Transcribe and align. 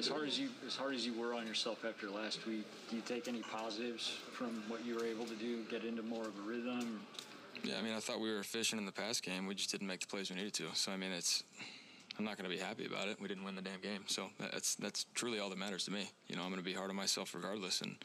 as 0.00 0.08
hard 0.08 0.26
as 0.26 0.38
you 0.38 0.48
as 0.66 0.74
hard 0.74 0.94
as 0.94 1.04
you 1.04 1.12
were 1.12 1.34
on 1.34 1.46
yourself 1.46 1.84
after 1.84 2.08
last 2.08 2.46
week, 2.46 2.64
do 2.88 2.96
you 2.96 3.02
take 3.02 3.28
any 3.28 3.42
positives 3.42 4.08
from 4.32 4.62
what 4.66 4.84
you 4.84 4.94
were 4.94 5.04
able 5.04 5.26
to 5.26 5.34
do, 5.34 5.62
get 5.70 5.84
into 5.84 6.02
more 6.02 6.22
of 6.22 6.38
a 6.38 6.48
rhythm? 6.48 7.00
Yeah, 7.62 7.74
I 7.78 7.82
mean, 7.82 7.92
I 7.92 8.00
thought 8.00 8.18
we 8.18 8.30
were 8.30 8.38
efficient 8.38 8.80
in 8.80 8.86
the 8.86 8.92
past 8.92 9.22
game. 9.22 9.46
We 9.46 9.54
just 9.54 9.70
didn't 9.70 9.86
make 9.86 10.00
the 10.00 10.06
plays 10.06 10.30
we 10.30 10.36
needed 10.36 10.54
to. 10.54 10.68
So 10.72 10.90
I 10.90 10.96
mean, 10.96 11.12
it's 11.12 11.44
I'm 12.18 12.24
not 12.24 12.38
going 12.38 12.50
to 12.50 12.56
be 12.56 12.62
happy 12.62 12.86
about 12.86 13.08
it. 13.08 13.20
We 13.20 13.28
didn't 13.28 13.44
win 13.44 13.56
the 13.56 13.62
damn 13.62 13.80
game. 13.80 14.04
So 14.06 14.30
that's 14.38 14.74
that's 14.76 15.04
truly 15.14 15.38
all 15.38 15.50
that 15.50 15.58
matters 15.58 15.84
to 15.84 15.90
me. 15.90 16.10
You 16.28 16.36
know, 16.36 16.42
I'm 16.42 16.48
going 16.48 16.62
to 16.62 16.64
be 16.64 16.72
hard 16.72 16.88
on 16.88 16.96
myself 16.96 17.34
regardless, 17.34 17.82
and 17.82 17.96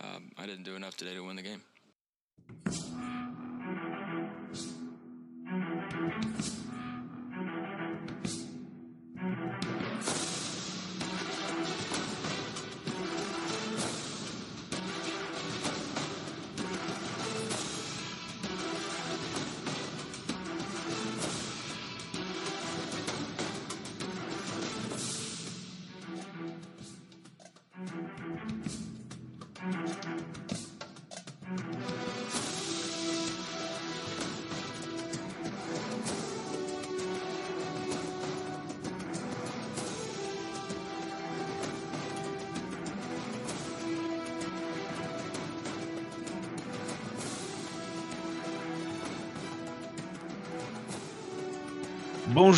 um, 0.00 0.30
I 0.38 0.46
didn't 0.46 0.64
do 0.64 0.74
enough 0.74 0.96
today 0.96 1.12
to 1.12 1.20
win 1.20 1.36
the 1.36 1.42
game. 1.42 1.60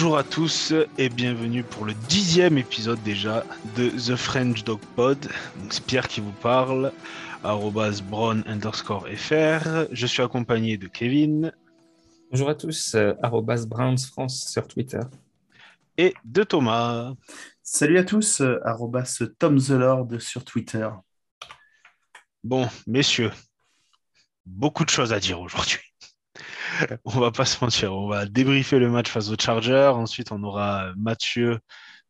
Bonjour 0.05 0.19
à 0.19 0.23
tous 0.23 0.75
et 0.99 1.09
bienvenue 1.09 1.63
pour 1.63 1.87
le 1.87 1.95
dixième 1.95 2.59
épisode 2.59 3.03
déjà 3.05 3.43
de 3.75 3.89
The 3.89 4.17
French 4.17 4.63
Dog 4.63 4.79
Pod. 4.95 5.17
C'est 5.71 5.83
Pierre 5.83 6.09
qui 6.09 6.21
vous 6.21 6.35
parle, 6.43 6.93
arrobas 7.43 8.03
brown 8.03 8.45
underscore 8.47 9.09
fr. 9.17 9.87
Je 9.93 10.07
suis 10.07 10.23
accompagné 10.23 10.77
de 10.77 10.89
Kevin. 10.89 11.55
Bonjour 12.31 12.51
à 12.51 12.55
tous, 12.55 12.95
euh, 12.95 13.15
arrobas 13.23 13.65
Browns 13.65 13.97
France 13.97 14.47
sur 14.53 14.69
Twitter. 14.69 15.01
Et 15.97 16.13
de 16.23 16.43
Thomas. 16.43 17.15
Salut 17.63 17.97
à 17.97 18.05
tous, 18.05 18.43
euh, 18.43 18.61
arrobas 18.63 19.23
Tom 19.39 19.59
the 19.59 19.71
Lord 19.71 20.21
sur 20.21 20.45
Twitter. 20.45 20.87
Bon, 22.43 22.69
messieurs, 22.87 23.33
beaucoup 24.45 24.85
de 24.85 24.91
choses 24.91 25.15
à 25.15 25.19
dire 25.19 25.41
aujourd'hui. 25.41 25.84
on 27.05 27.21
va 27.21 27.31
pas 27.31 27.45
se 27.45 27.63
mentir, 27.63 27.95
on 27.95 28.09
va 28.09 28.27
débriefer 28.27 28.79
le 28.79 28.91
match 28.91 29.11
face 29.11 29.29
aux 29.31 29.37
Chargers. 29.39 29.93
Ensuite, 29.95 30.33
on 30.33 30.43
aura 30.43 30.93
Mathieu 30.97 31.59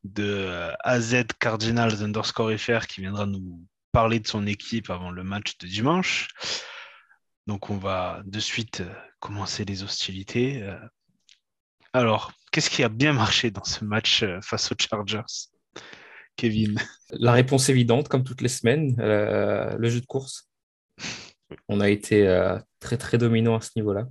de 0.05 0.25
euh, 0.25 0.73
AZ 0.81 1.25
Cardinals 1.39 2.03
underscore 2.03 2.53
FR 2.57 2.87
qui 2.87 3.01
viendra 3.01 3.27
nous 3.27 3.65
parler 3.93 4.21
de 4.21 4.27
son 4.27 4.47
équipe 4.47 4.91
avant 4.91 5.11
le 5.11 5.25
match 5.25 5.57
de 5.59 5.67
dimanche. 5.67 6.29
Donc, 7.47 7.71
on 7.71 7.77
va 7.77 8.23
de 8.25 8.41
suite 8.41 8.81
euh, 8.81 8.93
commencer 9.21 9.65
les 9.65 9.83
hostilités. 9.83 10.63
Euh, 10.63 10.79
alors, 11.93 12.33
qu'est-ce 12.51 12.71
qui 12.71 12.83
a 12.83 12.89
bien 12.89 13.13
marché 13.13 13.51
dans 13.51 13.65
ce 13.65 13.85
match 13.85 14.25
face 14.43 14.73
aux 14.73 14.77
Chargers 14.79 15.23
Kevin? 16.37 16.79
La 17.11 17.33
réponse 17.33 17.69
évidente, 17.69 18.09
comme 18.09 18.25
toutes 18.25 18.41
les 18.41 18.49
semaines, 18.49 18.97
le 18.99 19.89
jeu 19.89 20.01
de 20.01 20.07
course. 20.07 20.51
On 21.69 21.79
a 21.79 21.89
été 21.89 22.27
très 22.81 22.97
très 22.97 23.17
dominant 23.17 23.55
à 23.55 23.61
ce 23.61 23.71
niveau-là. 23.77 24.09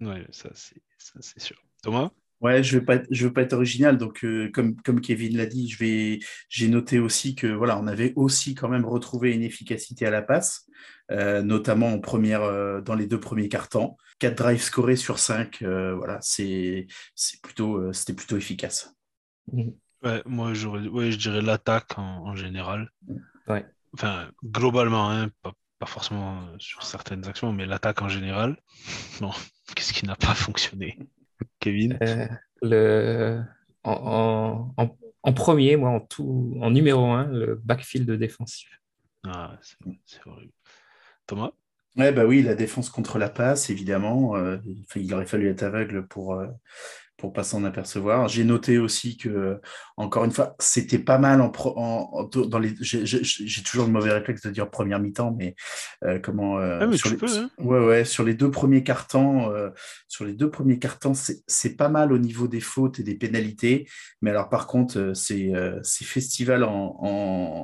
Ouais, 0.00 0.26
ça 0.30 0.50
c'est 0.54 1.40
sûr. 1.40 1.56
Thomas? 1.82 2.10
Ouais, 2.42 2.64
je 2.64 2.76
ne 2.76 2.82
je 3.10 3.26
veux 3.26 3.32
pas 3.32 3.42
être 3.42 3.52
original, 3.52 3.96
donc 3.96 4.24
euh, 4.24 4.50
comme, 4.52 4.74
comme 4.82 5.00
Kevin 5.00 5.36
l'a 5.36 5.46
dit, 5.46 5.68
j'ai 6.48 6.68
noté 6.68 6.98
aussi 6.98 7.36
que 7.36 7.46
voilà, 7.46 7.78
on 7.78 7.86
avait 7.86 8.12
aussi 8.16 8.56
quand 8.56 8.68
même 8.68 8.84
retrouvé 8.84 9.32
une 9.32 9.44
efficacité 9.44 10.06
à 10.06 10.10
la 10.10 10.22
passe, 10.22 10.68
euh, 11.12 11.42
notamment 11.42 11.92
en 11.92 12.00
première, 12.00 12.42
euh, 12.42 12.80
dans 12.80 12.96
les 12.96 13.06
deux 13.06 13.20
premiers 13.20 13.48
cartons. 13.48 13.96
4 14.18 14.36
drives 14.36 14.60
scorés 14.60 14.96
sur 14.96 15.20
5, 15.20 15.62
voilà, 15.62 16.18
c'est 16.20 16.88
plutôt, 17.42 17.92
c'était 17.92 18.14
plutôt 18.14 18.36
efficace. 18.36 18.92
Ouais, 20.02 20.22
moi, 20.26 20.50
ouais, 20.50 21.12
je 21.12 21.18
dirais 21.18 21.42
l'attaque 21.42 21.96
en, 21.96 22.26
en, 22.26 22.34
général. 22.34 22.90
Ouais. 23.46 23.64
Enfin, 23.94 24.30
globalement, 24.44 25.10
hein, 25.10 25.28
pas, 25.42 25.52
pas 25.78 25.86
forcément 25.86 26.44
sur 26.58 26.82
certaines 26.82 27.26
actions, 27.28 27.52
mais 27.52 27.66
l'attaque 27.66 28.02
en 28.02 28.08
général. 28.08 28.56
Bon, 29.20 29.30
Qu'est-ce 29.74 29.92
qui 29.92 30.06
n'a 30.06 30.16
pas 30.16 30.34
fonctionné, 30.34 30.98
Kevin? 31.60 31.98
Euh, 32.02 32.26
le... 32.62 33.42
En, 33.84 34.72
en, 34.76 34.96
en, 35.22 35.32
premier, 35.32 35.76
moi, 35.76 35.90
en, 35.90 36.00
tout, 36.00 36.56
en 36.60 36.70
numéro 36.70 37.06
un, 37.06 37.26
le 37.26 37.56
backfield 37.56 38.10
défensif. 38.12 38.80
Ah, 39.26 39.58
c'est 40.04 40.26
horrible. 40.26 40.52
Thomas? 41.26 41.50
Ouais, 41.96 42.12
bah 42.12 42.24
oui, 42.24 42.42
la 42.42 42.54
défense 42.54 42.90
contre 42.90 43.18
la 43.18 43.28
passe, 43.28 43.70
évidemment. 43.70 44.36
Euh, 44.36 44.58
il 44.94 45.12
aurait 45.14 45.26
fallu 45.26 45.48
être 45.48 45.62
aveugle 45.62 46.06
pour, 46.06 46.34
euh, 46.34 46.46
pour 47.22 47.32
pas 47.32 47.44
s'en 47.44 47.62
apercevoir. 47.62 48.26
J'ai 48.26 48.42
noté 48.42 48.78
aussi 48.78 49.16
que, 49.16 49.60
encore 49.96 50.24
une 50.24 50.32
fois, 50.32 50.56
c'était 50.58 50.98
pas 50.98 51.18
mal 51.18 51.40
en, 51.40 51.52
en, 51.54 52.24
dans 52.24 52.58
les. 52.58 52.74
J'ai 52.80 53.62
toujours 53.62 53.86
le 53.86 53.92
mauvais 53.92 54.10
réflexe 54.10 54.42
de 54.42 54.50
dire 54.50 54.68
première 54.68 54.98
mi-temps, 54.98 55.32
mais 55.38 55.54
euh, 56.04 56.18
comment 56.18 56.58
euh, 56.58 56.80
ah, 56.82 56.96
sur, 56.96 57.10
les, 57.10 57.16
peux, 57.16 57.28
hein. 57.28 57.48
ouais, 57.58 57.78
ouais, 57.78 58.04
sur 58.04 58.24
les 58.24 58.34
deux 58.34 58.50
premiers 58.50 58.82
cartons, 58.82 59.52
euh, 59.52 59.70
sur 60.08 60.24
les 60.24 60.32
deux 60.32 60.50
premiers 60.50 60.80
cartons, 60.80 61.12
c'est 61.14 61.76
pas 61.76 61.88
mal 61.88 62.12
au 62.12 62.18
niveau 62.18 62.48
des 62.48 62.58
fautes 62.58 62.98
et 62.98 63.04
des 63.04 63.14
pénalités. 63.14 63.88
Mais 64.20 64.30
alors, 64.30 64.48
par 64.48 64.66
contre, 64.66 65.12
c'est 65.14 65.52
festival 65.84 66.64
en, 66.64 66.96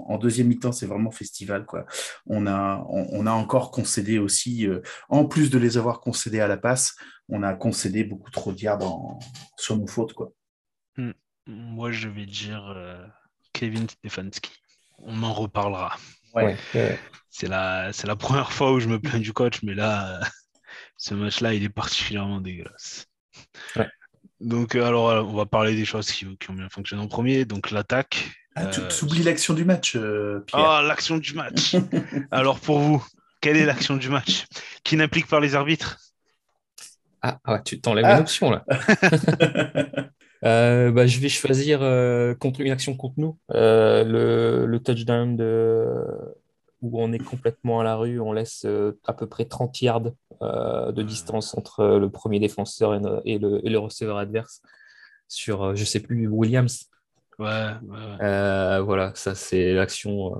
en, 0.08 0.19
deuxième 0.19 0.46
mi-temps, 0.46 0.70
c'est 0.70 0.86
vraiment 0.86 1.10
festival 1.10 1.66
quoi. 1.66 1.84
On 2.26 2.46
a 2.46 2.86
on, 2.88 3.08
on 3.10 3.26
a 3.26 3.32
encore 3.32 3.72
concédé 3.72 4.20
aussi, 4.20 4.69
en 5.08 5.25
plus 5.25 5.50
de 5.50 5.58
les 5.58 5.78
avoir 5.78 6.00
concédés 6.00 6.38
à 6.38 6.46
la 6.46 6.58
passe 6.58 6.94
on 7.28 7.43
a 7.43 7.55
concédé 7.55 8.05
beaucoup 8.05 8.31
trop 8.31 8.53
de 8.53 8.59
sur 9.56 9.77
nos 9.77 9.87
fautes. 9.87 10.15
Quoi. 10.15 10.33
Hmm. 10.97 11.12
Moi, 11.47 11.93
je 11.93 12.09
vais 12.09 12.27
dire 12.27 12.65
euh, 12.77 13.05
Kevin 13.53 13.89
Stefanski. 13.89 14.53
On 14.99 15.22
en 15.22 15.33
reparlera. 15.33 15.97
Ouais. 16.34 16.56
C'est 17.31 17.49
la, 17.49 17.91
la 18.05 18.17
première 18.17 18.53
fois 18.53 18.72
où 18.72 18.81
je 18.81 18.88
me 18.88 18.99
plains 18.99 19.19
du 19.19 19.33
coach, 19.33 19.62
mais 19.62 19.75
là, 19.75 20.21
ce 20.97 21.15
match-là, 21.15 21.55
il 21.55 21.65
est 21.65 21.69
particulièrement 21.69 22.41
dégueulasse. 22.41 23.06
Donc, 24.41 24.77
euh, 24.77 24.84
alors, 24.84 25.28
on 25.28 25.34
va 25.34 25.47
parler 25.47 25.75
des 25.75 25.84
choses 25.84 26.11
qui, 26.11 26.25
ont 26.27 26.55
bien 26.55 26.69
fonctionné 26.69 27.03
en 27.03 27.09
premier. 27.09 27.44
Donc, 27.44 27.71
l'attaque. 27.71 28.31
Ah, 28.55 28.67
tu 28.67 28.81
euh, 28.81 28.88
oublies 29.03 29.22
l'action 29.22 29.55
du 29.55 29.65
match, 29.65 29.93
Pierre. 29.93 30.43
Ah, 30.53 30.83
l'action 30.83 31.19
du 31.19 31.34
match. 31.34 31.77
alors, 32.31 32.59
pour 32.61 32.78
vous, 32.78 33.05
quelle 33.41 33.56
est 33.56 33.67
l'action 33.67 33.97
du 33.97 34.09
match 34.09 34.47
Qui 34.84 34.97
n'implique 34.97 35.27
pas 35.27 35.41
les 35.41 35.55
arbitres? 35.55 35.99
Ah, 37.28 37.41
ah, 37.44 37.59
tu 37.61 37.81
t'enlèves 37.81 38.05
ah. 38.06 38.15
une 38.15 38.21
option 38.21 38.50
là. 38.50 38.65
Euh, 40.44 40.93
bah, 40.93 41.06
je 41.06 41.19
vais 41.19 41.28
choisir 41.28 41.81
euh, 41.83 42.33
contre 42.34 42.61
une 42.61 42.71
action 42.71 42.97
contre 42.97 43.15
nous. 43.16 43.37
Euh, 43.53 44.66
le, 44.66 44.78
touchdown 44.78 45.37
de... 45.37 45.97
où 46.81 47.03
on 47.03 47.12
est 47.12 47.19
complètement 47.19 47.81
à 47.81 47.84
la 47.84 47.97
rue, 47.97 48.21
on 48.21 48.33
laisse 48.33 48.65
à 49.05 49.12
peu 49.12 49.27
près 49.27 49.47
30 49.47 49.83
yards 49.83 50.12
de 50.41 51.03
distance 51.03 51.56
entre 51.56 51.99
le 51.99 52.09
premier 52.09 52.38
défenseur 52.38 52.94
et, 53.25 53.38
le, 53.38 53.61
et 53.67 53.69
le, 53.69 53.78
receveur 53.81 54.17
adverse 54.17 54.62
sur, 55.27 55.75
je 55.75 55.84
sais 55.84 56.00
plus, 56.00 56.28
Williams. 56.28 56.84
Ouais, 57.41 57.73
voilà, 58.20 59.12
ça 59.17 59.35
c'est 59.35 59.73
l'action 59.73 60.37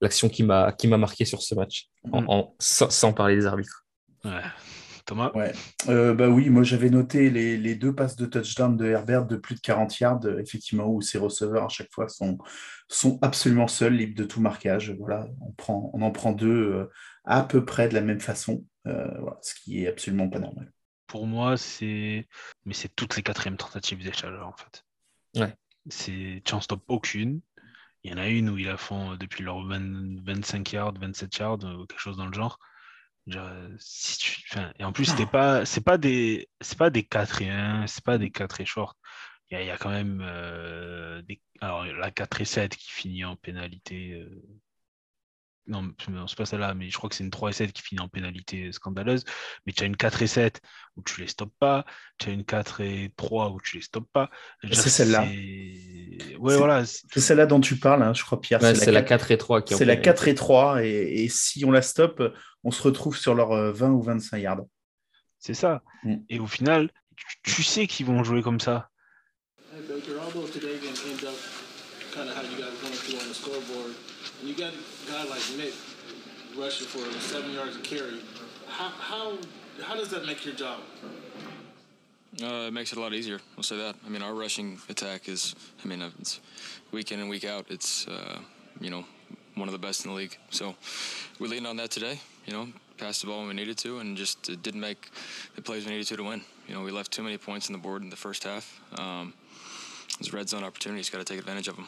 l'action 0.00 0.28
qui 0.28 0.42
m'a 0.42 0.72
marqué 0.96 1.24
sur 1.24 1.42
ce 1.42 1.54
match, 1.54 1.88
en, 2.12 2.20
mm. 2.22 2.46
sans, 2.58 2.90
sans, 2.90 3.12
parler 3.12 3.36
des 3.36 3.46
arbitres. 3.46 3.84
Ouais. 4.24 4.42
Thomas 5.04 5.32
ouais. 5.34 5.52
Euh, 5.88 6.14
bah 6.14 6.28
oui, 6.28 6.48
moi 6.48 6.62
j'avais 6.62 6.88
noté 6.88 7.30
les, 7.30 7.74
deux 7.74 7.94
passes 7.94 8.16
de 8.16 8.26
touchdown 8.26 8.76
de 8.76 8.86
Herbert 8.86 9.26
de 9.26 9.36
plus 9.36 9.54
de 9.54 9.60
40 9.60 9.98
yards, 9.98 10.26
effectivement, 10.38 10.86
où 10.86 11.02
ses 11.02 11.18
receveurs 11.18 11.64
à 11.64 11.68
chaque 11.68 11.92
fois 11.92 12.08
sont, 12.08 12.38
sont 12.88 13.18
absolument 13.22 13.68
seuls, 13.68 13.94
libres 13.94 14.16
de 14.16 14.24
tout 14.24 14.40
marquage. 14.40 14.94
Voilà, 14.98 15.26
on, 15.40 15.52
prend, 15.52 15.90
on 15.92 16.02
en 16.02 16.10
prend 16.10 16.32
deux 16.32 16.72
euh, 16.72 16.90
à 17.24 17.42
peu 17.42 17.64
près 17.64 17.88
de 17.88 17.94
la 17.94 18.00
même 18.00 18.20
façon, 18.20 18.64
euh, 18.86 19.10
ce 19.42 19.54
qui 19.54 19.84
est 19.84 19.88
absolument 19.88 20.28
pas 20.28 20.38
normal. 20.38 20.72
Pour 21.06 21.26
moi, 21.26 21.56
c'est. 21.56 22.26
Mais 22.64 22.74
c'est 22.74 22.94
toutes 22.94 23.16
les 23.16 23.22
quatrièmes 23.22 23.58
tentatives 23.58 24.02
des 24.02 24.12
Chargers, 24.12 24.42
en 24.42 24.56
fait. 24.56 24.84
Ouais. 25.36 25.54
C'est. 25.88 26.42
Tu 26.44 26.60
stop 26.60 26.82
aucune. 26.88 27.40
Il 28.02 28.10
y 28.10 28.14
en 28.14 28.18
a 28.18 28.28
une 28.28 28.50
où 28.50 28.58
ils 28.58 28.66
la 28.66 28.76
font 28.76 29.16
depuis 29.16 29.42
leur 29.44 29.66
25 29.66 30.72
yards, 30.72 30.94
27 30.98 31.36
yards, 31.38 31.58
quelque 31.58 31.98
chose 31.98 32.18
dans 32.18 32.26
le 32.26 32.34
genre 32.34 32.58
et 33.26 34.84
en 34.84 34.92
plus, 34.92 35.06
c'était 35.06 35.26
pas, 35.26 35.64
c'est 35.64 35.80
pas 35.80 35.98
des, 35.98 36.48
c'est 36.60 36.78
pas 36.78 36.90
des 36.90 37.04
4 37.04 37.42
et 37.42 37.50
1, 37.50 37.86
c'est 37.86 38.04
pas 38.04 38.18
des 38.18 38.30
4 38.30 38.60
et 38.60 38.66
short. 38.66 38.98
il 39.50 39.64
y, 39.64 39.70
a 39.70 39.76
quand 39.78 39.90
même 39.90 40.18
des... 41.26 41.40
Alors, 41.60 41.84
la 41.84 42.10
4 42.10 42.40
et 42.40 42.44
7 42.44 42.76
qui 42.76 42.90
finit 42.90 43.24
en 43.24 43.36
pénalité 43.36 44.26
non, 45.66 45.92
c'est 45.98 46.36
pas 46.36 46.44
celle-là, 46.44 46.74
mais 46.74 46.90
je 46.90 46.96
crois 46.96 47.08
que 47.08 47.16
c'est 47.16 47.24
une 47.24 47.30
3 47.30 47.50
et 47.50 47.52
7 47.52 47.72
qui 47.72 47.82
finit 47.82 48.00
en 48.00 48.08
pénalité 48.08 48.70
scandaleuse. 48.72 49.24
Mais 49.66 49.72
tu 49.72 49.82
as 49.82 49.86
une 49.86 49.96
4 49.96 50.22
et 50.22 50.26
7 50.26 50.60
où 50.96 51.02
tu 51.02 51.20
les 51.20 51.26
stoppes 51.26 51.54
pas. 51.58 51.86
Tu 52.18 52.28
as 52.28 52.32
une 52.32 52.44
4 52.44 52.82
et 52.82 53.12
3 53.16 53.50
où 53.50 53.60
tu 53.60 53.76
les 53.76 53.82
stoppes 53.82 54.08
pas. 54.12 54.30
C'est 54.70 54.90
celle-là. 54.90 55.22
Ouais, 56.38 56.56
voilà. 56.56 56.84
C'est 56.84 57.20
celle-là 57.20 57.46
dont 57.46 57.60
tu 57.60 57.76
parles, 57.76 58.02
hein, 58.02 58.12
je 58.12 58.22
crois, 58.22 58.40
Pierre. 58.40 58.60
c'est 58.60 58.92
la, 58.92 59.02
4 59.02 59.30
et 59.30 59.38
3 59.38 59.62
qui 59.62 59.74
C'est 59.74 59.84
la 59.84 59.96
4 59.96 60.28
et 60.28 60.34
3. 60.34 60.84
Et, 60.84 61.24
et, 61.24 61.28
si 61.28 61.64
on 61.64 61.70
la 61.70 61.82
stoppe, 61.82 62.22
on 62.62 62.70
se 62.70 62.82
retrouve 62.82 63.16
sur 63.16 63.34
leurs 63.34 63.72
20 63.72 63.90
ou 63.90 64.02
25 64.02 64.38
yards. 64.38 64.64
C'est 65.38 65.54
ça. 65.54 65.82
Mm. 66.02 66.16
Et 66.28 66.40
au 66.40 66.46
final, 66.46 66.90
tu, 67.16 67.54
tu 67.54 67.62
sais 67.62 67.86
qu'ils 67.86 68.06
vont 68.06 68.22
jouer 68.22 68.42
comme 68.42 68.60
ça. 68.60 68.90
Hey, 69.74 69.82
Baker, 69.88 70.12
guy 75.24 75.30
like 75.30 75.42
Nick 75.56 75.74
rushing 76.56 76.86
for 76.86 76.98
seven 77.20 77.52
yards 77.52 77.76
of 77.76 77.82
carry. 77.82 78.20
How 78.68 78.88
how 78.88 79.38
how 79.82 79.94
does 79.94 80.10
that 80.10 80.26
make 80.26 80.44
your 80.44 80.54
job? 80.54 80.80
Uh, 82.42 82.66
it 82.66 82.72
makes 82.72 82.92
it 82.92 82.98
a 82.98 83.00
lot 83.00 83.12
easier. 83.14 83.40
I'll 83.56 83.62
say 83.62 83.76
that. 83.76 83.94
I 84.04 84.08
mean, 84.08 84.22
our 84.22 84.34
rushing 84.34 84.80
attack 84.88 85.28
is, 85.28 85.54
I 85.84 85.86
mean, 85.86 86.02
it's 86.18 86.40
week 86.90 87.12
in 87.12 87.20
and 87.20 87.30
week 87.30 87.44
out. 87.44 87.66
It's, 87.68 88.08
uh, 88.08 88.40
you 88.80 88.90
know, 88.90 89.04
one 89.54 89.68
of 89.68 89.72
the 89.72 89.78
best 89.78 90.04
in 90.04 90.10
the 90.10 90.16
league. 90.16 90.36
So 90.50 90.74
we 91.38 91.46
leaned 91.46 91.64
on 91.64 91.76
that 91.76 91.92
today. 91.92 92.18
You 92.44 92.52
know, 92.52 92.68
passed 92.98 93.20
the 93.20 93.28
ball 93.28 93.38
when 93.38 93.48
we 93.48 93.54
needed 93.54 93.78
to, 93.78 94.00
and 94.00 94.16
just 94.16 94.42
didn't 94.62 94.80
make 94.80 95.10
the 95.54 95.62
plays 95.62 95.84
we 95.84 95.92
needed 95.92 96.08
to 96.08 96.16
to 96.16 96.24
win. 96.24 96.42
You 96.66 96.74
know, 96.74 96.82
we 96.82 96.90
left 96.90 97.12
too 97.12 97.22
many 97.22 97.38
points 97.38 97.68
on 97.68 97.72
the 97.72 97.78
board 97.78 98.02
in 98.02 98.10
the 98.10 98.16
first 98.16 98.42
half. 98.42 98.80
Um, 98.98 99.32
those 100.18 100.32
red 100.32 100.48
zone 100.48 100.64
opportunities, 100.64 101.10
got 101.10 101.18
to 101.18 101.24
take 101.24 101.38
advantage 101.38 101.68
of 101.68 101.76
them. 101.76 101.86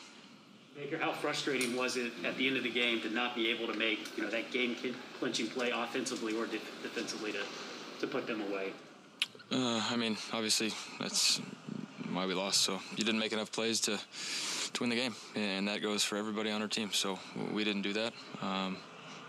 Baker, 0.77 0.99
how 0.99 1.13
frustrating 1.13 1.75
was 1.75 1.97
it 1.97 2.13
at 2.23 2.37
the 2.37 2.47
end 2.47 2.59
of 2.59 2.63
the 2.63 2.71
game 2.71 3.01
to 3.01 3.09
not 3.09 3.35
be 3.35 3.49
able 3.49 3.67
to 3.67 3.79
make 3.79 4.17
you 4.17 4.23
know 4.23 4.31
that 4.31 4.51
game 4.51 4.77
clinching 5.19 5.47
play 5.47 5.71
offensively 5.71 6.37
or 6.37 6.47
defensively 6.47 7.33
to, 7.33 7.41
to 8.01 8.07
put 8.07 8.27
them 8.27 8.43
away? 8.43 8.73
Uh, 9.51 9.83
I 9.91 9.97
mean, 9.97 10.19
obviously 10.35 10.73
that's 11.01 11.41
why 12.13 12.27
we 12.27 12.35
lost. 12.35 12.61
So 12.61 12.79
you 12.95 13.05
didn't 13.05 13.21
make 13.21 13.33
enough 13.33 13.51
plays 13.53 13.81
to 13.83 13.99
to 14.75 14.83
win 14.83 14.91
the 14.91 14.97
game, 14.97 15.15
and 15.35 15.67
that 15.69 15.81
goes 15.81 16.05
for 16.05 16.17
everybody 16.17 16.51
on 16.51 16.61
our 16.61 16.69
team. 16.69 16.93
So 16.93 17.19
we 17.55 17.65
didn't 17.65 17.83
do 17.83 17.95
that. 17.95 18.13
Um, 18.43 18.77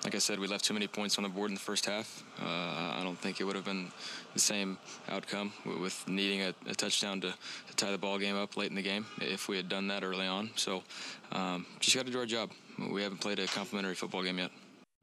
like 0.03 0.15
I 0.15 0.19
said, 0.19 0.39
we 0.39 0.47
left 0.47 0.65
too 0.65 0.73
many 0.73 0.87
points 0.87 1.17
on 1.17 1.23
the 1.23 1.29
board 1.29 1.49
in 1.49 1.55
the 1.55 1.59
first 1.59 1.85
half. 1.85 2.23
Uh, 2.41 2.45
I 2.45 3.01
don't 3.03 3.17
think 3.17 3.41
it 3.41 3.43
would 3.43 3.55
have 3.55 3.65
been 3.65 3.91
the 4.33 4.39
same 4.39 4.77
outcome 5.09 5.51
with 5.65 6.07
needing 6.07 6.41
a, 6.41 6.53
a 6.67 6.75
touchdown 6.75 7.21
to, 7.21 7.29
to, 7.67 7.75
tie 7.75 7.91
the 7.91 7.97
ball 7.97 8.17
game 8.17 8.35
up 8.35 8.57
late 8.57 8.69
in 8.69 8.75
the 8.75 8.81
game 8.81 9.05
if 9.21 9.49
we 9.49 9.57
had 9.57 9.69
done 9.69 9.87
that 9.87 10.03
early 10.03 10.27
on. 10.27 10.49
So 10.55 10.83
um, 11.31 11.65
just 11.79 11.95
got 11.95 12.05
to 12.05 12.11
do 12.11 12.19
our 12.19 12.25
job. 12.25 12.51
We 12.91 13.01
haven't 13.01 13.21
played 13.21 13.39
a 13.39 13.47
complimentary 13.47 13.95
football 13.95 14.23
game 14.23 14.39
yet. 14.39 14.51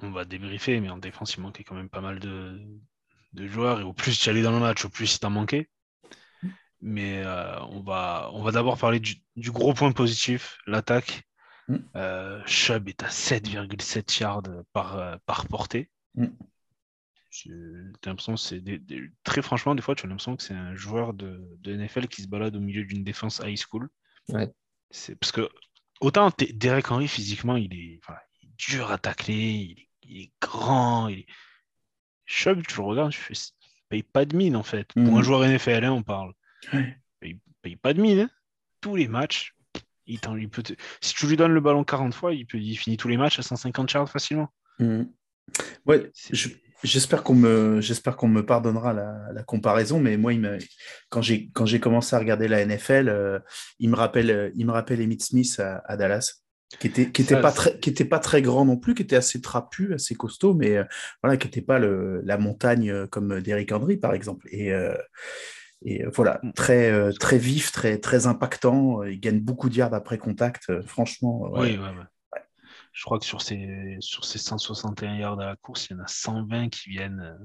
On 0.02 0.10
va 0.10 0.24
débriefer, 0.24 0.80
mais 0.80 0.90
en 0.90 0.98
défense, 0.98 1.34
il 1.36 1.42
manquait 1.42 1.64
quand 1.64 1.76
même 1.76 1.88
pas 1.88 2.00
mal 2.00 2.18
de, 2.18 2.60
de 3.32 3.46
joueurs. 3.46 3.80
Et 3.80 3.84
au 3.84 3.92
plus 3.92 4.18
tu 4.18 4.28
allais 4.28 4.42
dans 4.42 4.52
le 4.52 4.58
match, 4.58 4.84
au 4.84 4.88
plus 4.88 5.14
il 5.14 5.18
t'en 5.18 5.30
manquait. 5.30 5.68
Mais 6.80 7.22
euh, 7.24 7.60
on 7.70 7.80
va, 7.80 8.30
on 8.32 8.42
va 8.42 8.50
d'abord 8.50 8.76
parler 8.76 9.00
du, 9.00 9.14
du, 9.36 9.50
gros 9.50 9.72
point 9.72 9.92
positif, 9.92 10.58
l'attaque. 10.66 11.22
Mm. 11.68 11.76
Euh, 11.96 12.42
Chubb 12.46 12.88
est 12.88 13.02
à 13.02 13.08
7,7 13.08 14.20
yards 14.20 14.42
par, 14.72 14.98
euh, 14.98 15.16
par 15.26 15.46
portée. 15.46 15.90
Mm. 16.14 16.26
l'impression 18.06 18.36
c'est 18.36 18.62
très 19.24 19.42
franchement, 19.42 19.74
des 19.74 19.82
fois, 19.82 19.94
tu 19.94 20.06
as 20.06 20.08
l'impression 20.08 20.36
que 20.36 20.42
c'est 20.42 20.54
un 20.54 20.76
joueur 20.76 21.14
de, 21.14 21.40
de, 21.58 21.76
NFL 21.76 22.06
qui 22.06 22.22
se 22.22 22.28
balade 22.28 22.54
au 22.54 22.60
milieu 22.60 22.84
d'une 22.84 23.02
défense 23.02 23.40
high 23.44 23.58
school. 23.58 23.88
C'est 24.90 25.16
parce 25.16 25.32
que 25.32 25.48
autant 26.00 26.30
Derek 26.52 26.90
Henry 26.90 27.08
physiquement, 27.08 27.56
il 27.56 27.74
est, 27.74 28.00
dur 28.58 28.92
à 28.92 28.98
tacler, 28.98 29.88
il 30.02 30.22
est, 30.22 30.32
grand. 30.40 31.08
Il 31.08 31.20
est... 31.20 31.26
Chubb, 32.26 32.64
tu 32.66 32.76
le 32.76 32.82
regardes, 32.82 33.10
tu 33.10 33.18
fais, 33.18 33.34
paye 33.88 34.02
pas 34.02 34.24
de 34.24 34.36
mine 34.36 34.56
en 34.56 34.62
fait. 34.62 34.92
Pour 34.92 35.16
un 35.16 35.20
mm. 35.20 35.22
joueur 35.22 35.48
NFL, 35.48 35.84
hein, 35.84 35.92
on 35.92 36.02
parle. 36.02 36.32
Il 36.72 36.96
paye, 37.20 37.40
paye, 37.62 37.76
pas 37.76 37.94
de 37.94 38.00
mine. 38.00 38.20
Hein. 38.20 38.30
Tous 38.80 38.96
les 38.96 39.08
matchs, 39.08 39.53
il, 40.06 40.20
peut 40.48 40.62
Si 41.00 41.14
tu 41.14 41.26
lui 41.26 41.36
donnes 41.36 41.52
le 41.52 41.60
ballon 41.60 41.84
40 41.84 42.14
fois, 42.14 42.34
il, 42.34 42.46
peut, 42.46 42.58
il 42.58 42.76
finit 42.76 42.96
tous 42.96 43.08
les 43.08 43.16
matchs 43.16 43.38
à 43.38 43.42
150 43.42 43.92
yards 43.92 44.10
facilement. 44.10 44.48
Mhm. 44.78 45.08
Ouais, 45.86 46.10
j'espère 46.82 47.22
qu'on 47.22 47.34
me, 47.34 47.80
j'espère 47.80 48.16
qu'on 48.16 48.28
me 48.28 48.44
pardonnera 48.44 48.92
la, 48.92 49.42
comparaison, 49.44 50.00
mais 50.00 50.16
moi, 50.16 50.32
il 50.32 50.58
quand 51.10 51.22
j'ai 51.22 51.50
quand 51.52 51.66
j'ai 51.66 51.80
commencé 51.80 52.16
à 52.16 52.18
regarder 52.18 52.48
la 52.48 52.64
NFL, 52.64 53.08
euh, 53.08 53.38
il 53.78 53.90
me 53.90 53.96
rappelle, 53.96 54.52
il 54.54 54.66
me 54.66 54.72
rappelle 54.72 55.02
Emmitt 55.02 55.22
Smith 55.22 55.60
à, 55.60 55.96
Dallas, 55.96 56.40
qui 56.80 56.86
était 56.86 57.10
qui 57.10 57.22
était 57.22 57.40
pas 57.40 57.52
très 57.52 57.78
qui 57.78 57.90
était 57.90 58.04
pas 58.04 58.18
très 58.18 58.40
grand 58.40 58.64
non 58.64 58.78
plus, 58.78 58.94
qui 58.94 59.02
était 59.02 59.16
assez 59.16 59.40
trapu, 59.40 59.92
assez 59.92 60.14
costaud, 60.14 60.54
mais 60.54 60.78
euh, 60.78 60.84
voilà, 61.22 61.36
qui 61.36 61.46
n'était 61.46 61.62
pas 61.62 61.78
le, 61.78 62.22
la 62.24 62.38
montagne 62.38 62.90
euh, 62.90 63.06
comme 63.06 63.40
Derrick 63.40 63.70
Henry 63.72 63.98
par 63.98 64.14
exemple. 64.14 64.48
Et 64.50 64.72
et 65.82 66.04
euh, 66.04 66.10
voilà, 66.14 66.40
mm. 66.42 66.52
très, 66.52 66.90
euh, 66.90 67.12
très 67.12 67.38
vif, 67.38 67.72
très, 67.72 67.98
très 67.98 68.26
impactant. 68.26 69.02
Il 69.04 69.20
gagne 69.20 69.40
beaucoup 69.40 69.68
de 69.68 69.76
yards 69.76 69.94
après 69.94 70.18
contact. 70.18 70.80
Franchement. 70.86 71.50
Oui, 71.52 71.78
Je 72.92 73.04
crois 73.04 73.18
que 73.18 73.24
sur 73.24 73.42
ces, 73.42 73.96
sur 74.00 74.24
ces 74.24 74.38
161 74.38 75.16
yards 75.16 75.40
à 75.40 75.46
la 75.46 75.56
course, 75.56 75.88
il 75.90 75.96
y 75.96 76.00
en 76.00 76.02
a 76.02 76.06
120 76.06 76.68
qui 76.68 76.90
viennent, 76.90 77.20
euh, 77.20 77.44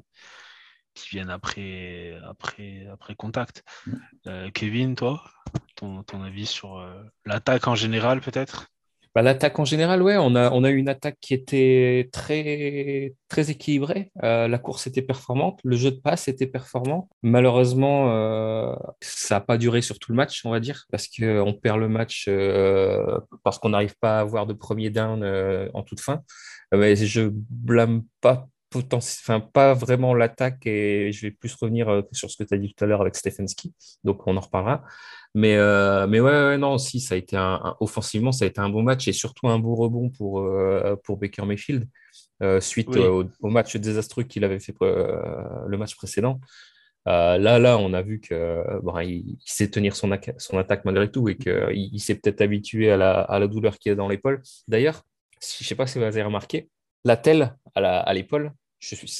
qui 0.93 1.09
viennent 1.09 1.29
après, 1.29 2.17
après, 2.27 2.87
après 2.91 3.15
contact. 3.15 3.63
Mm. 3.85 4.51
Kevin, 4.51 4.95
toi, 4.95 5.23
ton, 5.75 6.03
ton 6.03 6.23
avis 6.23 6.45
sur 6.45 6.85
l'attaque 7.25 7.67
en 7.67 7.75
général, 7.75 8.21
peut-être? 8.21 8.67
Bah, 9.15 9.23
l'attaque 9.23 9.57
en 9.59 9.65
général, 9.65 10.03
ouais, 10.03 10.17
on 10.17 10.35
a, 10.35 10.69
eu 10.69 10.75
une 10.75 10.89
attaque 10.89 11.17
qui 11.19 11.33
était 11.33 12.09
très, 12.11 13.15
très 13.27 13.49
équilibrée. 13.49 14.11
Euh, 14.23 14.47
la 14.47 14.57
course 14.59 14.85
était 14.87 15.01
performante, 15.01 15.59
le 15.63 15.75
jeu 15.75 15.91
de 15.91 15.97
passe 15.99 16.27
était 16.27 16.47
performant. 16.47 17.09
Malheureusement, 17.23 18.11
euh, 18.11 18.75
ça 19.01 19.35
n'a 19.35 19.41
pas 19.41 19.57
duré 19.57 19.81
sur 19.81 19.97
tout 19.97 20.11
le 20.11 20.15
match, 20.15 20.41
on 20.45 20.51
va 20.51 20.59
dire, 20.59 20.85
parce 20.91 21.07
qu'on 21.07 21.53
perd 21.53 21.79
le 21.79 21.89
match 21.89 22.25
euh, 22.27 23.19
parce 23.43 23.57
qu'on 23.57 23.69
n'arrive 23.69 23.95
pas 23.99 24.17
à 24.17 24.21
avoir 24.21 24.45
de 24.45 24.53
premier 24.53 24.89
down 24.91 25.23
en 25.73 25.83
toute 25.83 26.01
fin. 26.01 26.21
mais 26.71 26.95
je 26.95 27.31
blâme 27.31 28.03
pas 28.21 28.47
enfin, 28.73 29.39
pas 29.39 29.73
vraiment 29.73 30.13
l'attaque 30.13 30.65
et 30.65 31.11
je 31.11 31.27
vais 31.27 31.31
plus 31.31 31.55
revenir 31.55 32.03
sur 32.11 32.29
ce 32.29 32.37
que 32.37 32.47
tu 32.47 32.53
as 32.53 32.57
dit 32.57 32.73
tout 32.73 32.83
à 32.83 32.87
l'heure 32.87 33.01
avec 33.01 33.15
Stefanski, 33.15 33.73
donc 34.03 34.27
on 34.27 34.37
en 34.37 34.41
reparlera. 34.41 34.83
Mais, 35.35 35.55
euh, 35.57 36.07
mais 36.07 36.19
ouais, 36.19 36.57
non, 36.57 36.77
si, 36.77 36.99
ça 36.99 37.15
a 37.15 37.17
été 37.17 37.37
un, 37.37 37.75
offensivement, 37.79 38.31
ça 38.31 38.45
a 38.45 38.47
été 38.47 38.59
un 38.59 38.69
bon 38.69 38.81
match 38.81 39.07
et 39.07 39.13
surtout 39.13 39.47
un 39.47 39.59
beau 39.59 39.75
rebond 39.75 40.09
pour, 40.09 40.39
euh, 40.39 40.95
pour 41.03 41.17
Baker 41.17 41.45
Mayfield 41.45 41.87
euh, 42.41 42.59
suite 42.59 42.95
au, 42.95 43.25
match 43.43 43.75
désastreux 43.75 44.23
qu'il 44.23 44.43
avait 44.43 44.59
fait 44.59 44.75
le 44.81 45.77
match 45.77 45.95
précédent. 45.95 46.39
là, 47.05 47.37
là, 47.37 47.77
on 47.77 47.93
a 47.93 48.01
vu 48.01 48.19
que 48.19 48.63
bon, 48.81 48.97
il, 48.99 49.37
sait 49.45 49.69
tenir 49.69 49.95
son, 49.95 50.09
son, 50.37 50.57
attaque 50.57 50.85
malgré 50.85 51.11
tout 51.11 51.29
et 51.29 51.37
qu'il 51.37 51.69
il, 51.93 51.99
s'est 51.99 52.15
peut-être 52.15 52.41
habitué 52.41 52.91
à 52.91 52.97
la, 52.97 53.21
à 53.21 53.39
la 53.39 53.47
douleur 53.47 53.77
qu'il 53.77 53.91
a 53.91 53.95
dans 53.95 54.07
l'épaule. 54.07 54.41
D'ailleurs, 54.67 55.03
je 55.41 55.63
ne 55.63 55.65
sais 55.67 55.75
pas 55.75 55.85
si 55.85 55.99
vous 55.99 56.05
avez 56.05 56.23
remarqué, 56.23 56.69
la 57.05 57.17
telle 57.17 57.55
à 57.75 58.13
l'épaule, 58.13 58.51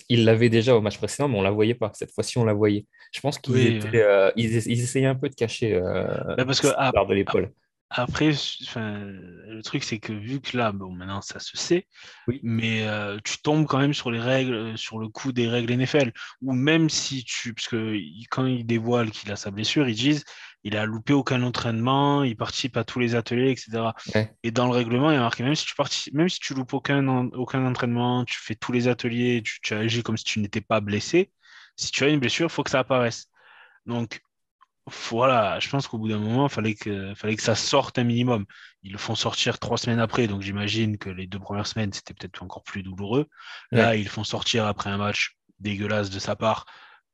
il 0.09 0.25
l'avait 0.25 0.49
déjà 0.49 0.75
au 0.75 0.81
match 0.81 0.97
précédent, 0.97 1.27
mais 1.27 1.35
on 1.35 1.39
ne 1.39 1.45
la 1.45 1.51
voyait 1.51 1.75
pas. 1.75 1.91
Cette 1.93 2.11
fois-ci, 2.11 2.37
on 2.37 2.45
la 2.45 2.53
voyait. 2.53 2.85
Je 3.11 3.19
pense 3.19 3.37
qu'ils 3.37 3.81
euh, 3.95 4.31
essayaient 4.35 5.05
un 5.05 5.15
peu 5.15 5.29
de 5.29 5.35
cacher 5.35 5.75
euh, 5.75 6.35
bah, 6.37 6.45
parce 6.45 6.61
que, 6.61 6.67
de 6.67 7.13
l'épaule. 7.13 7.51
Après, 7.91 8.29
le 8.29 9.61
truc, 9.61 9.83
c'est 9.83 9.97
que 9.97 10.13
vu 10.13 10.39
que 10.41 10.55
là, 10.55 10.71
bon, 10.71 10.91
maintenant, 10.91 11.21
ça 11.21 11.39
se 11.39 11.57
sait, 11.57 11.87
oui. 12.27 12.39
mais 12.43 12.87
euh, 12.87 13.17
tu 13.23 13.41
tombes 13.41 13.65
quand 13.65 13.79
même 13.79 13.95
sur 13.95 14.11
les 14.11 14.19
règles, 14.19 14.77
sur 14.77 14.99
le 14.99 15.07
coup 15.07 15.31
des 15.31 15.47
règles 15.47 15.73
NFL. 15.73 16.11
Ou 16.43 16.53
même 16.53 16.89
si 16.89 17.23
tu. 17.23 17.53
Parce 17.55 17.67
que 17.67 17.97
quand 18.29 18.45
ils 18.45 18.65
dévoilent 18.65 19.09
qu'il 19.09 19.31
a 19.31 19.35
sa 19.35 19.49
blessure, 19.49 19.89
ils 19.89 19.95
disent 19.95 20.23
il 20.63 20.75
a 20.75 20.85
loupé 20.85 21.13
aucun 21.13 21.41
entraînement, 21.43 22.23
il 22.23 22.35
participe 22.35 22.77
à 22.77 22.83
tous 22.83 22.99
les 22.99 23.15
ateliers, 23.15 23.51
etc. 23.51 23.91
Et 24.43 24.51
dans 24.51 24.65
le 24.65 24.71
règlement, 24.71 25.09
il 25.11 25.15
y 25.15 25.17
a 25.17 25.21
marqué 25.21 25.43
même 25.43 25.55
si 25.55 25.65
tu 25.65 25.75
participes, 25.75 26.13
même 26.13 26.29
si 26.29 26.39
tu 26.39 26.53
loupes 26.53 26.73
aucun, 26.73 27.27
aucun 27.33 27.65
entraînement, 27.65 28.25
tu 28.25 28.37
fais 28.39 28.55
tous 28.55 28.71
les 28.71 28.87
ateliers, 28.87 29.41
tu, 29.43 29.59
tu 29.61 29.73
agis 29.73 30.03
comme 30.03 30.17
si 30.17 30.25
tu 30.25 30.39
n'étais 30.39 30.61
pas 30.61 30.81
blessé, 30.81 31.31
si 31.75 31.91
tu 31.91 32.03
as 32.03 32.09
une 32.09 32.19
blessure, 32.19 32.47
il 32.47 32.51
faut 32.51 32.63
que 32.63 32.69
ça 32.71 32.79
apparaisse. 32.79 33.27
Donc, 33.85 34.21
voilà, 35.09 35.59
je 35.59 35.69
pense 35.69 35.87
qu'au 35.87 35.97
bout 35.97 36.09
d'un 36.09 36.19
moment, 36.19 36.47
il 36.47 36.51
fallait 36.51 36.73
que, 36.73 37.13
fallait 37.15 37.35
que 37.35 37.43
ça 37.43 37.55
sorte 37.55 37.99
un 37.99 38.03
minimum. 38.03 38.45
Ils 38.83 38.91
le 38.91 38.97
font 38.97 39.15
sortir 39.15 39.59
trois 39.59 39.77
semaines 39.77 39.99
après, 39.99 40.27
donc 40.27 40.41
j'imagine 40.41 40.97
que 40.97 41.09
les 41.09 41.27
deux 41.27 41.39
premières 41.39 41.67
semaines, 41.67 41.93
c'était 41.93 42.13
peut-être 42.13 42.41
encore 42.43 42.63
plus 42.63 42.83
douloureux. 42.83 43.27
Là, 43.71 43.95
ils 43.95 44.03
le 44.03 44.09
font 44.09 44.23
sortir 44.23 44.65
après 44.65 44.89
un 44.89 44.97
match 44.97 45.37
dégueulasse 45.59 46.09
de 46.09 46.19
sa 46.19 46.35
part. 46.35 46.65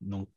Donc 0.01 0.29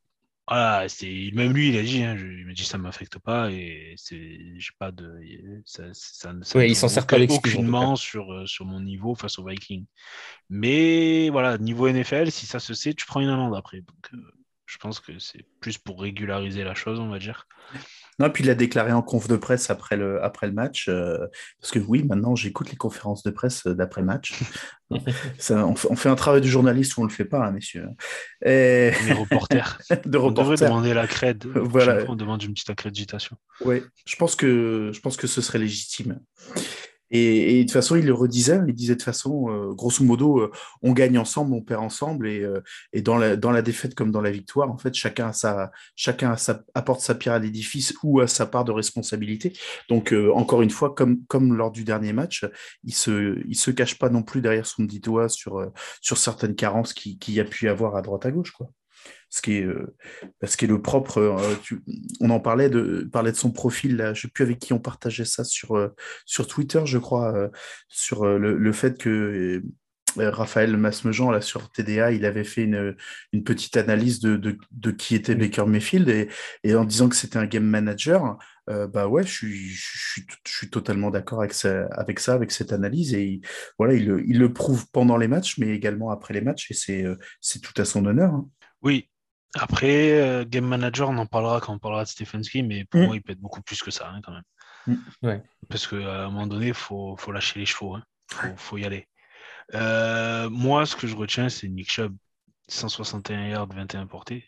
voilà, 0.48 0.88
c'est 0.88 1.30
même 1.34 1.52
lui, 1.52 1.68
il 1.68 1.76
a 1.76 1.82
dit, 1.82 2.02
hein, 2.02 2.16
il 2.18 2.46
m'a 2.46 2.54
dit 2.54 2.64
ça 2.64 2.78
m'affecte 2.78 3.18
pas 3.18 3.50
et 3.50 3.94
c'est, 3.96 4.38
j'ai 4.56 4.72
pas 4.78 4.90
de, 4.92 5.20
ça, 5.66 5.84
ça, 5.92 6.32
ça 6.40 6.64
il 6.64 6.74
s'en 6.74 6.88
sert 6.88 7.06
pas 7.06 7.18
aucunement 7.20 7.96
sur 7.96 8.32
euh, 8.32 8.46
sur 8.46 8.64
mon 8.64 8.80
niveau 8.80 9.14
face 9.14 9.38
aux 9.38 9.44
Vikings. 9.46 9.84
Mais 10.48 11.28
voilà, 11.28 11.58
niveau 11.58 11.88
NFL, 11.88 12.30
si 12.30 12.46
ça 12.46 12.60
se 12.60 12.72
sait, 12.72 12.94
tu 12.94 13.04
prends 13.04 13.20
une 13.20 13.28
amende 13.28 13.54
après. 13.54 13.82
Donc, 13.82 14.14
euh, 14.14 14.16
je 14.64 14.78
pense 14.78 15.00
que 15.00 15.18
c'est 15.18 15.44
plus 15.60 15.76
pour 15.76 16.00
régulariser 16.00 16.64
la 16.64 16.74
chose, 16.74 16.98
on 16.98 17.08
va 17.08 17.18
dire. 17.18 17.46
Non, 18.18 18.30
puis 18.30 18.42
il 18.42 18.48
l'a 18.48 18.54
déclaré 18.56 18.92
en 18.92 19.02
conf 19.02 19.28
de 19.28 19.36
presse 19.36 19.70
après 19.70 19.96
le, 19.96 20.22
après 20.24 20.46
le 20.48 20.52
match. 20.52 20.88
euh, 20.88 21.18
parce 21.60 21.70
que 21.70 21.78
oui, 21.78 22.02
maintenant, 22.02 22.34
j'écoute 22.34 22.70
les 22.70 22.76
conférences 22.76 23.22
de 23.22 23.30
presse 23.30 23.66
euh, 23.66 23.74
d'après-match. 23.74 24.34
Ça, 25.38 25.64
on, 25.66 25.76
fait, 25.76 25.88
on 25.90 25.96
fait 25.96 26.08
un 26.08 26.14
travail 26.16 26.40
de 26.40 26.46
journaliste 26.46 26.96
où 26.96 27.00
on 27.02 27.04
ne 27.04 27.08
le 27.10 27.14
fait 27.14 27.24
pas, 27.24 27.46
hein, 27.46 27.52
messieurs. 27.52 27.86
Et... 28.44 28.90
Les 29.06 29.12
reporters. 29.12 29.78
de 30.04 30.18
On 30.18 30.30
devrait 30.30 30.54
reporter. 30.54 30.64
demander 30.66 30.94
la 30.94 31.06
crède. 31.06 31.44
Voilà. 31.54 31.94
Chaque 31.96 32.04
fois, 32.06 32.14
On 32.14 32.16
demande 32.16 32.42
une 32.42 32.54
petite 32.54 32.70
accréditation. 32.70 33.36
Oui, 33.64 33.82
je 34.06 34.16
pense 34.16 34.34
que 34.34 34.90
je 34.92 35.00
pense 35.00 35.16
que 35.16 35.26
ce 35.26 35.40
serait 35.40 35.58
légitime. 35.58 36.18
Et, 37.10 37.52
et 37.52 37.58
de 37.58 37.62
toute 37.62 37.72
façon, 37.72 37.96
il 37.96 38.04
le 38.06 38.12
redisait, 38.12 38.60
il 38.66 38.74
disait 38.74 38.96
de 38.96 39.02
façon, 39.02 39.48
euh, 39.50 39.72
grosso 39.74 40.04
modo, 40.04 40.40
euh, 40.40 40.50
on 40.82 40.92
gagne 40.92 41.18
ensemble, 41.18 41.54
on 41.54 41.62
perd 41.62 41.82
ensemble, 41.82 42.28
et, 42.28 42.40
euh, 42.40 42.60
et 42.92 43.02
dans, 43.02 43.16
la, 43.16 43.36
dans 43.36 43.50
la 43.50 43.62
défaite 43.62 43.94
comme 43.94 44.10
dans 44.10 44.20
la 44.20 44.30
victoire, 44.30 44.70
en 44.70 44.78
fait, 44.78 44.94
chacun, 44.94 45.28
a 45.28 45.32
sa, 45.32 45.70
chacun 45.96 46.32
a 46.32 46.36
sa- 46.36 46.62
apporte 46.74 47.00
sa 47.00 47.14
pierre 47.14 47.34
à 47.34 47.38
l'édifice 47.38 47.94
ou 48.02 48.20
à 48.20 48.26
sa 48.26 48.46
part 48.46 48.64
de 48.64 48.72
responsabilité. 48.72 49.52
Donc, 49.88 50.12
euh, 50.12 50.30
encore 50.34 50.62
une 50.62 50.70
fois, 50.70 50.94
comme, 50.94 51.24
comme 51.26 51.54
lors 51.56 51.70
du 51.70 51.84
dernier 51.84 52.12
match, 52.12 52.44
il 52.84 52.94
se, 52.94 53.38
il 53.48 53.56
se 53.56 53.70
cache 53.70 53.98
pas 53.98 54.10
non 54.10 54.22
plus 54.22 54.40
derrière 54.40 54.66
son 54.66 54.86
petit 54.86 55.00
doigt 55.00 55.28
sur, 55.28 55.58
euh, 55.58 55.72
sur 56.00 56.18
certaines 56.18 56.54
carences 56.54 56.92
qu'il 56.92 57.18
qui 57.18 57.32
y 57.34 57.40
a 57.40 57.44
pu 57.44 57.68
avoir 57.68 57.96
à 57.96 58.02
droite 58.02 58.26
à 58.26 58.30
gauche, 58.30 58.52
quoi. 58.52 58.68
Ce 59.30 59.42
qui 59.42 59.54
est, 59.58 59.64
euh, 59.64 59.94
ce 60.44 60.56
qui 60.56 60.64
est 60.64 60.68
le 60.68 60.80
propre. 60.82 61.18
euh, 61.18 61.54
tu- 61.62 61.82
on 62.20 62.30
en 62.30 62.40
parlait 62.40 62.70
de, 62.70 63.08
parlait 63.12 63.32
de 63.32 63.36
son 63.36 63.52
profil, 63.52 63.96
là, 63.96 64.14
je 64.14 64.20
ne 64.20 64.22
sais 64.22 64.28
plus 64.28 64.44
avec 64.44 64.58
qui 64.58 64.72
on 64.72 64.78
partageait 64.80 65.24
ça 65.24 65.44
sur, 65.44 65.76
euh, 65.76 65.88
sur 66.26 66.46
Twitter, 66.46 66.80
je 66.86 66.98
crois, 66.98 67.50
sur 67.88 68.24
le, 68.26 68.56
le 68.56 68.72
fait 68.72 68.98
que 68.98 69.62
Raphaël 70.16 70.76
Masmejean, 70.76 71.30
là, 71.30 71.40
sur 71.40 71.70
TDA, 71.70 72.10
il 72.12 72.24
avait 72.24 72.42
fait 72.42 72.64
une, 72.64 72.96
une 73.32 73.44
petite 73.44 73.76
analyse 73.76 74.20
de, 74.20 74.36
de, 74.36 74.56
de 74.72 74.90
qui 74.90 75.14
était 75.14 75.34
Baker 75.34 75.66
Mayfield 75.66 76.08
et, 76.08 76.28
et 76.64 76.74
en 76.74 76.84
disant 76.84 77.08
que 77.08 77.14
c'était 77.16 77.36
un 77.38 77.46
game 77.46 77.64
manager. 77.64 78.36
euh, 78.70 78.86
bah 78.88 79.06
ouais, 79.06 79.22
je 79.22 79.28
suis, 79.30 79.68
je 79.68 79.98
suis, 80.12 80.26
je 80.46 80.52
suis 80.52 80.70
totalement 80.70 81.10
d'accord 81.10 81.40
avec 81.40 81.52
ça, 81.52 81.86
avec 81.92 82.20
ça, 82.20 82.34
avec 82.34 82.50
cette 82.50 82.72
analyse. 82.72 83.14
Et 83.14 83.24
il- 83.24 83.40
voilà, 83.78 83.94
il, 83.94 84.06
le- 84.08 84.26
il 84.26 84.38
le 84.38 84.52
prouve 84.52 84.86
pendant 84.92 85.16
les 85.18 85.28
matchs, 85.28 85.58
mais 85.58 85.68
également 85.68 86.10
après 86.10 86.34
les 86.34 86.40
matchs. 86.40 86.70
Et 86.70 86.74
c'est 86.74 87.04
c'est 87.40 87.60
tout 87.60 87.74
à 87.80 87.84
son 87.84 88.04
honneur. 88.06 88.32
hein. 88.34 88.48
Oui. 88.82 89.08
Après, 89.54 90.20
euh, 90.20 90.44
Game 90.46 90.66
Manager, 90.66 91.08
on 91.08 91.16
en 91.18 91.26
parlera 91.26 91.60
quand 91.60 91.74
on 91.74 91.78
parlera 91.78 92.04
de 92.04 92.08
Stefanski, 92.08 92.62
mais 92.62 92.84
pour 92.84 93.00
Mm. 93.00 93.04
moi, 93.06 93.16
il 93.16 93.22
peut 93.22 93.32
être 93.32 93.40
beaucoup 93.40 93.62
plus 93.62 93.82
que 93.82 93.90
ça, 93.90 94.10
hein, 94.10 94.20
quand 94.22 94.32
même. 94.32 94.42
Mm. 94.86 95.26
Ouais. 95.26 95.42
Parce 95.68 95.86
qu'à 95.86 96.24
un 96.26 96.30
moment 96.30 96.46
donné, 96.46 96.68
il 96.68 96.74
faut, 96.74 97.16
faut 97.16 97.32
lâcher 97.32 97.58
les 97.58 97.66
chevaux. 97.66 97.96
Il 97.96 98.02
faut, 98.36 98.56
faut 98.56 98.78
y 98.78 98.84
aller. 98.84 99.08
Euh, 99.74 100.48
moi, 100.50 100.86
ce 100.86 100.96
que 100.96 101.06
je 101.06 101.16
retiens, 101.16 101.48
c'est 101.48 101.68
Nick 101.68 101.90
Chubb, 101.90 102.14
161 102.68 103.48
yards, 103.48 103.68
21 103.68 104.06
portées. 104.06 104.44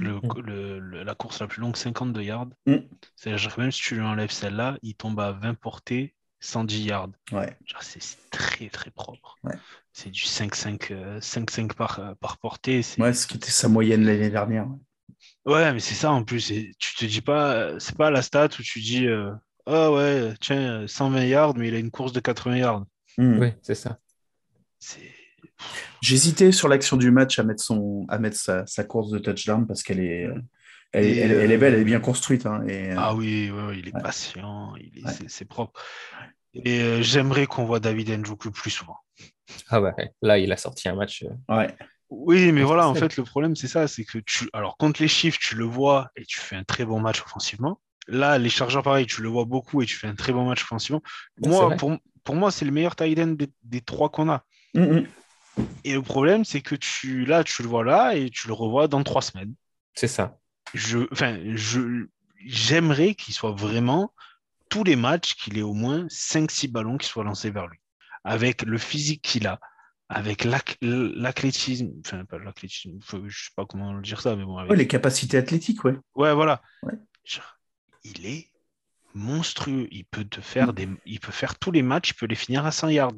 Le- 0.00 0.14
Mm. 0.16 0.40
le- 0.44 0.78
le- 0.80 1.02
la 1.04 1.14
course 1.14 1.40
la 1.40 1.46
plus 1.46 1.60
longue, 1.60 1.76
52 1.76 2.22
yards. 2.22 2.48
C'est-à-dire 3.16 3.54
que 3.54 3.60
même 3.60 3.70
si 3.70 3.80
tu 3.82 3.94
lui 3.94 4.02
enlèves 4.02 4.30
celle-là, 4.32 4.76
il 4.82 4.94
tombe 4.94 5.20
à 5.20 5.30
20 5.32 5.54
portées, 5.54 6.14
110 6.40 6.84
yards. 6.84 7.10
Ouais. 7.32 7.56
Genre, 7.64 7.82
C'est 7.82 8.00
très, 8.30 8.68
très 8.68 8.90
propre. 8.90 9.36
Ouais. 9.44 9.54
C'est 9.92 10.10
du 10.10 10.22
5-5 10.22 10.90
euh, 10.92 11.20
5-5 11.20 11.74
par, 11.74 11.98
euh, 11.98 12.14
par 12.20 12.38
portée. 12.38 12.82
c'est- 12.82 13.00
Ouais, 13.00 13.12
ce 13.12 13.26
qui 13.26 13.36
était 13.36 13.50
sa 13.50 13.68
moyenne 13.68 14.04
l'année 14.04 14.30
dernière. 14.30 14.66
Ouais, 15.44 15.72
mais 15.72 15.80
c'est 15.80 15.94
ça 15.94 16.12
en 16.12 16.22
plus. 16.24 16.50
et 16.52 16.72
tu 16.78 16.94
te 16.94 17.04
dis 17.04 17.20
pas, 17.20 17.52
euh, 17.54 17.78
c'est 17.78 17.96
pas 17.96 18.10
la 18.10 18.22
stat 18.22 18.48
où 18.58 18.62
tu 18.62 18.80
dis, 18.80 19.06
euh, 19.06 19.32
ah 19.66 19.90
ouais, 19.90 20.34
tiens, 20.40 20.82
euh, 20.82 20.86
120 20.86 21.24
yards, 21.24 21.56
mais 21.56 21.68
il 21.68 21.74
a 21.74 21.78
une 21.78 21.90
course 21.90 22.12
de 22.12 22.20
80 22.20 22.56
yards. 22.58 22.84
Mm. 23.16 23.38
Oui, 23.40 23.48
c'est 23.62 23.74
ça. 23.74 23.98
C'est 24.78 25.12
J'hésitais 26.00 26.52
sur 26.52 26.68
l'action 26.68 26.96
du 26.96 27.10
match 27.10 27.38
à 27.40 27.42
mettre, 27.42 27.62
son, 27.62 28.06
à 28.08 28.18
mettre 28.18 28.36
sa, 28.36 28.64
sa 28.66 28.84
course 28.84 29.10
de 29.10 29.18
touchdown 29.18 29.66
parce 29.66 29.82
qu'elle 29.82 29.98
est, 30.00 30.28
elle, 30.92 31.04
Et, 31.04 31.18
elle- 31.18 31.30
elle 31.32 31.50
est 31.52 31.56
euh, 31.56 31.58
belle, 31.58 31.74
elle 31.74 31.80
est 31.80 31.84
bien 31.84 32.00
construite. 32.00 32.46
hein, 32.46 32.64
et, 32.66 32.90
euh, 32.92 32.94
Ah 32.96 33.14
oui, 33.14 33.50
ouais, 33.50 33.62
ouais, 33.66 33.78
il 33.78 33.88
est 33.88 33.94
Ouais. 33.94 34.02
patient, 34.02 34.74
il 34.76 34.98
est, 34.98 35.04
Ouais. 35.06 35.12
c'est, 35.28 35.44
propre. 35.44 35.80
Et 36.54 36.80
euh, 36.80 37.02
j'aimerais 37.02 37.46
qu'on 37.46 37.64
voit 37.64 37.80
David 37.80 38.10
Njoku 38.10 38.50
plus 38.50 38.70
souvent. 38.70 38.96
Ah 39.68 39.80
ouais, 39.80 39.92
là, 40.22 40.38
il 40.38 40.50
a 40.52 40.56
sorti 40.56 40.88
un 40.88 40.94
match. 40.94 41.24
euh, 41.24 41.54
ouais. 41.56 41.74
Oui, 42.10 42.52
mais 42.52 42.62
voilà, 42.62 42.88
en 42.88 42.94
fait, 42.94 43.16
le 43.16 43.24
problème, 43.24 43.54
c'est 43.54 43.68
ça, 43.68 43.86
c'est 43.86 44.04
que 44.04 44.18
tu. 44.18 44.48
Alors, 44.54 44.78
contre 44.78 45.02
les 45.02 45.08
chiffres, 45.08 45.38
tu 45.40 45.56
le 45.56 45.64
vois 45.64 46.10
et 46.16 46.24
tu 46.24 46.38
fais 46.40 46.56
un 46.56 46.64
très 46.64 46.86
bon 46.86 47.00
match 47.00 47.20
offensivement. 47.22 47.80
Là, 48.06 48.38
les 48.38 48.48
chargeurs, 48.48 48.82
pareil, 48.82 49.04
tu 49.04 49.20
le 49.20 49.28
vois 49.28 49.44
beaucoup 49.44 49.82
et 49.82 49.86
tu 49.86 49.94
fais 49.94 50.06
un 50.06 50.14
très 50.14 50.32
bon 50.32 50.46
match 50.46 50.62
offensivement. 50.62 51.02
Moi, 51.42 51.68
pour, 51.76 51.98
pour 52.24 52.34
moi, 52.34 52.50
c'est 52.50 52.64
le 52.64 52.70
meilleur 52.70 52.96
tight 52.96 53.18
end 53.18 53.26
des, 53.28 53.50
des 53.62 53.82
trois 53.82 54.08
qu'on 54.08 54.30
a. 54.30 54.42
Mm, 54.74 54.80
mm. 54.80 55.06
Et 55.84 55.92
le 55.92 56.00
problème, 56.00 56.46
c'est 56.46 56.62
que 56.62 56.74
tu, 56.74 57.26
là, 57.26 57.44
tu 57.44 57.62
le 57.62 57.68
vois 57.68 57.84
là 57.84 58.14
et 58.14 58.30
tu 58.30 58.48
le 58.48 58.54
revois 58.54 58.88
dans 58.88 59.02
trois 59.02 59.20
semaines. 59.22 59.52
C'est 59.92 60.08
ça. 60.08 60.37
Je, 60.74 60.98
enfin, 61.12 61.38
je, 61.54 62.06
j'aimerais 62.44 63.14
qu'il 63.14 63.34
soit 63.34 63.52
vraiment 63.52 64.12
tous 64.68 64.84
les 64.84 64.96
matchs, 64.96 65.34
qu'il 65.34 65.58
ait 65.58 65.62
au 65.62 65.74
moins 65.74 66.06
5-6 66.06 66.70
ballons 66.70 66.98
qui 66.98 67.06
soient 67.06 67.24
lancés 67.24 67.50
vers 67.50 67.66
lui. 67.66 67.78
Avec 68.24 68.62
le 68.62 68.78
physique 68.78 69.22
qu'il 69.22 69.46
a, 69.46 69.60
avec 70.08 70.44
l'athlétisme, 70.44 71.90
enfin, 72.04 72.24
pas 72.24 72.38
l'athlétisme, 72.38 72.98
je 73.26 73.44
sais 73.44 73.50
pas 73.56 73.64
comment 73.64 73.98
dire 74.00 74.20
ça, 74.20 74.36
mais 74.36 74.44
bon, 74.44 74.58
avec 74.58 74.70
Ouais, 74.70 74.76
les 74.76 74.86
capacités 74.86 75.36
athlétiques, 75.36 75.84
ouais. 75.84 75.96
Ouais, 76.14 76.34
voilà. 76.34 76.62
Ouais. 76.82 76.94
Genre, 77.24 77.58
il 78.04 78.26
est 78.26 78.50
monstrueux. 79.14 79.88
Il 79.90 80.04
peut 80.04 80.24
te 80.24 80.40
faire 80.40 80.72
des, 80.72 80.88
il 81.06 81.20
peut 81.20 81.32
faire 81.32 81.58
tous 81.58 81.70
les 81.70 81.82
matchs, 81.82 82.10
il 82.10 82.14
peut 82.14 82.26
les 82.26 82.34
finir 82.34 82.64
à 82.66 82.72
100 82.72 82.88
yards. 82.88 83.12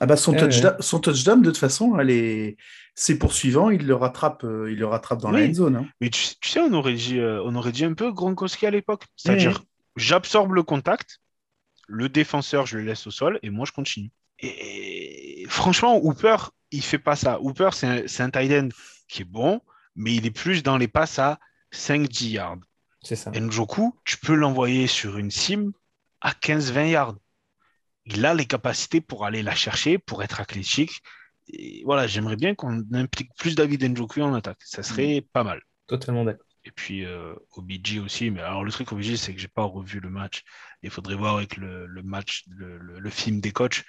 Ah 0.00 0.06
bah 0.06 0.16
son, 0.16 0.32
Ouais, 0.32 0.38
touchdown, 0.38 0.76
son 0.80 1.00
touchdown, 1.00 1.40
de 1.42 1.50
toute 1.50 1.58
façon, 1.58 1.98
elle 1.98 2.10
est... 2.10 2.56
c'est 2.94 3.18
poursuivant, 3.18 3.70
il 3.70 3.86
le 3.86 3.94
rattrape, 3.94 4.44
euh, 4.44 4.70
il 4.70 4.78
le 4.78 4.86
rattrape 4.86 5.20
dans 5.20 5.30
la 5.30 5.40
end 5.46 5.54
zone. 5.54 5.76
hein. 5.76 5.88
Mais 6.00 6.10
tu, 6.10 6.24
tu 6.40 6.48
sais, 6.48 6.60
on 6.60 6.72
aurait 6.72 6.94
dit, 6.94 7.18
euh, 7.18 7.42
on 7.44 7.54
aurait 7.54 7.72
dit 7.72 7.84
un 7.84 7.94
peu 7.94 8.12
Gronkowski 8.12 8.66
à 8.66 8.70
l'époque. 8.70 9.04
C'est-à-dire, 9.16 9.62
j'absorbe 9.96 10.52
le 10.52 10.62
contact, 10.62 11.18
le 11.88 12.08
défenseur, 12.08 12.66
je 12.66 12.78
le 12.78 12.84
laisse 12.84 13.06
au 13.06 13.10
sol 13.10 13.38
et 13.42 13.50
moi, 13.50 13.64
je 13.66 13.72
continue. 13.72 14.10
Et 14.38 15.44
franchement, 15.48 15.98
Hooper, 16.02 16.36
il 16.70 16.82
fait 16.82 16.98
pas 16.98 17.16
ça. 17.16 17.40
Hooper, 17.40 17.70
c'est 17.72 17.86
un, 17.86 18.02
c'est 18.06 18.22
un 18.22 18.30
tight 18.30 18.52
end 18.52 18.68
qui 19.08 19.22
est 19.22 19.24
bon, 19.26 19.60
mais 19.96 20.14
il 20.14 20.24
est 20.24 20.30
plus 20.30 20.62
dans 20.62 20.76
les 20.78 20.88
passes 20.88 21.18
à 21.18 21.38
5-10 21.72 22.30
yards. 22.30 22.58
C'est 23.02 23.16
ça. 23.16 23.32
Njoku, 23.34 23.94
tu 24.04 24.18
peux 24.18 24.34
l'envoyer 24.34 24.86
sur 24.86 25.18
une 25.18 25.30
sim 25.30 25.72
à 26.20 26.32
15-20 26.34 26.86
yards. 26.86 27.16
Il 28.06 28.24
a 28.26 28.34
les 28.34 28.46
capacités 28.46 29.00
pour 29.00 29.24
aller 29.26 29.42
la 29.42 29.54
chercher, 29.54 29.98
pour 29.98 30.22
être 30.22 30.40
athlétique. 30.40 31.02
Et 31.48 31.82
voilà, 31.84 32.06
j'aimerais 32.06 32.36
bien 32.36 32.54
qu'on 32.54 32.82
implique 32.94 33.30
plus 33.36 33.54
David 33.56 33.84
Njoku 33.84 34.22
en 34.22 34.34
attaque. 34.34 34.60
Ça 34.64 34.82
serait 34.82 35.22
pas 35.32 35.44
mal. 35.44 35.62
Totalement 35.86 36.24
d'accord. 36.24 36.46
Et 36.64 36.70
puis 36.72 37.04
euh, 37.04 37.34
OBJ 37.52 37.98
aussi. 38.00 38.30
Mais 38.30 38.40
alors 38.40 38.64
le 38.64 38.70
truc 38.72 38.92
OBJ, 38.92 39.16
c'est 39.16 39.34
que 39.34 39.40
j'ai 39.40 39.48
pas 39.48 39.64
revu 39.64 40.00
le 40.00 40.10
match. 40.10 40.42
Il 40.82 40.90
faudrait 40.90 41.14
voir 41.16 41.36
avec 41.36 41.56
le, 41.56 41.86
le 41.86 42.02
match, 42.02 42.44
le, 42.48 42.78
le- 42.78 42.98
le 43.00 43.10
film 43.10 43.40
des 43.40 43.52
coachs. 43.52 43.84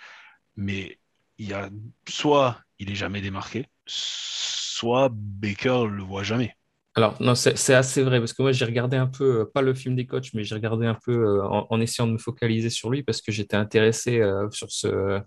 Mais 0.56 1.00
il 1.38 1.50
y 1.50 1.54
a 1.54 1.70
soit 2.10 2.62
il 2.80 2.92
est 2.92 2.96
jamais 2.96 3.22
démarqué, 3.22 3.68
soit 3.88 5.10
Baker 5.14 5.86
le 5.90 6.04
voit 6.04 6.24
jamais. 6.24 6.56
Alors, 6.94 7.22
non, 7.22 7.36
c'est 7.36 7.74
assez 7.74 8.04
vrai, 8.04 8.20
parce 8.20 8.34
que 8.34 8.42
moi, 8.42 8.52
j'ai 8.52 8.66
regardé 8.66 8.98
un 8.98 9.08
peu, 9.08 9.42
euh, 9.42 9.46
pas 9.46 9.62
le 9.62 9.74
film 9.74 9.96
des 9.96 10.06
coachs, 10.06 10.34
mais 10.34 10.44
j'ai 10.44 10.56
regardé 10.56 10.86
un 10.86 10.98
peu 11.06 11.14
euh, 11.14 11.44
en, 11.46 11.66
en 11.70 11.80
essayant 11.80 12.06
de 12.08 12.14
me 12.14 12.18
focaliser 12.18 12.70
sur 12.70 12.90
lui, 12.90 13.02
parce 13.02 13.22
que 13.22 13.32
j'étais 13.32 13.56
intéressé 13.56 14.20
euh, 14.20 14.50
sur 14.52 14.70
ce, 14.72 15.22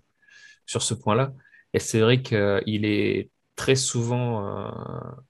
sur 0.67 0.83
ce 0.83 0.93
point-là. 0.93 1.33
Et 1.73 1.79
c'est 1.79 1.99
vrai 2.01 2.21
qu'il 2.21 2.85
est 2.85 3.31
très 3.55 3.75
souvent 3.75 4.71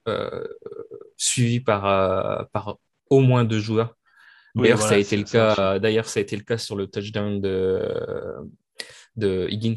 euh, 0.08 0.44
suivi 1.18 1.60
par, 1.62 2.50
par 2.52 2.78
au 3.10 3.22
moins 3.22 3.46
deux 3.46 3.60
joueurs. 3.60 3.96
Oui, 4.56 4.64
D'ailleurs, 4.64 4.78
voilà, 4.80 4.90
ça 4.90 4.96
a 4.96 4.98
été 5.00 5.18
le 5.18 5.24
cas, 5.24 5.80
d'ailleurs, 5.80 6.08
ça 6.08 6.20
a 6.20 6.24
été 6.24 6.36
le 6.36 6.44
cas 6.44 6.58
sur 6.58 6.76
le 6.76 6.88
touchdown 6.88 7.42
de, 7.42 7.82
de 9.16 9.48
Higgins. 9.50 9.76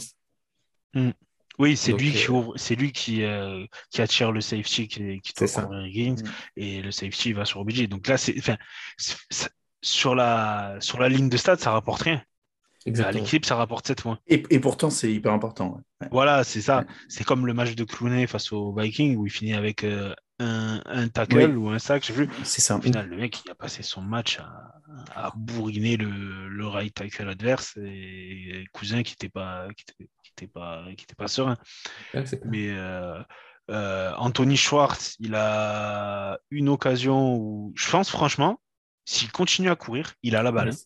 Oui, 1.59 1.77
c'est 1.77 1.91
Donc, 1.93 2.01
lui 2.01 2.13
qui 2.13 2.27
euh, 2.27 2.31
ouvre, 2.33 2.53
c'est 2.57 2.75
lui 2.77 2.93
qui, 2.93 3.23
euh, 3.25 3.65
qui 3.91 4.01
attire 4.01 4.31
le 4.33 4.41
safety 4.41 4.89
qui, 4.89 5.21
qui 5.21 5.33
C'est 5.37 5.59
Higgins 5.59 6.23
Mm. 6.23 6.31
et 6.57 6.83
le 6.83 6.91
safety 6.93 7.33
va 7.33 7.45
sur 7.45 7.61
OBJ. 7.61 7.89
Donc 7.89 8.07
là, 8.09 8.17
c'est, 8.17 8.39
c'est- 8.41 9.17
c'est- 9.31 9.51
sur 9.83 10.15
la, 10.15 10.77
sur 10.81 10.99
la 10.99 11.09
ligne 11.09 11.29
de 11.29 11.37
stade, 11.37 11.61
ça 11.61 11.71
rapporte 11.73 12.03
rien. 12.03 12.23
À 13.05 13.13
l'équipe, 13.13 13.45
ça 13.45 13.57
rapporte 13.57 13.87
7 13.87 14.03
points. 14.03 14.19
Et, 14.29 14.43
et 14.51 14.61
pourtant, 14.61 14.89
c'est 14.89 15.13
hyper 15.13 15.33
important. 15.33 15.75
ouais. 15.75 15.81
Ouais. 16.01 16.09
Voilà, 16.11 16.43
c'est 16.45 16.63
ça. 16.63 16.79
Ouais. 16.79 16.87
C'est 17.09 17.25
comme 17.25 17.47
le 17.47 17.53
match 17.53 17.75
de 17.75 17.85
Clooney 17.85 18.27
face 18.27 18.51
aux 18.53 18.73
Vikings 18.75 19.17
où 19.17 19.27
il 19.27 19.31
finit 19.31 19.53
avec 19.53 19.85
euh, 19.85 20.15
un, 20.39 20.81
un 20.87 21.09
tackle 21.09 21.37
Oui. 21.37 21.45
ou 21.57 21.69
un 21.69 21.79
sac, 21.79 22.03
je 22.03 22.09
sais 22.09 22.13
plus. 22.15 22.31
C'est 22.45 22.61
ça. 22.63 22.77
Au 22.77 22.81
final, 22.81 23.09
le 23.09 23.17
mec, 23.17 23.43
il 23.45 23.51
a 23.51 23.55
passé 23.55 23.83
son 23.83 24.01
match 24.01 24.39
à, 24.39 24.81
à 25.15 25.33
bourriner 25.37 25.97
le, 25.99 26.49
le 26.49 26.67
right 26.67 26.95
tackle 26.95 27.29
adverse 27.29 27.77
et, 27.77 28.65
cousin 28.73 29.03
qui 29.03 29.13
n'était 29.13 29.29
pas, 29.29 29.69
qui 29.77 29.85
était, 29.87 30.09
qui 30.39 30.45
était 30.45 30.53
pas, 30.53 30.85
qui 30.97 31.05
était 31.05 31.15
pas 31.15 31.29
serein. 31.29 31.57
Mais 32.47 32.71
euh, 32.71 33.21
euh, 33.71 34.13
Anthony 34.17 34.57
Schwartz, 34.57 35.17
il 35.21 35.35
a 35.35 36.39
une 36.51 36.69
occasion 36.69 37.35
où 37.37 37.73
je 37.77 37.91
pense 37.91 38.09
franchement, 38.11 38.61
s'il 39.05 39.31
continue 39.33 39.71
à 39.71 39.77
courir, 39.77 40.15
il 40.23 40.37
a 40.37 40.43
la 40.43 40.53
balle. 40.53 40.71
hein. 40.71 40.77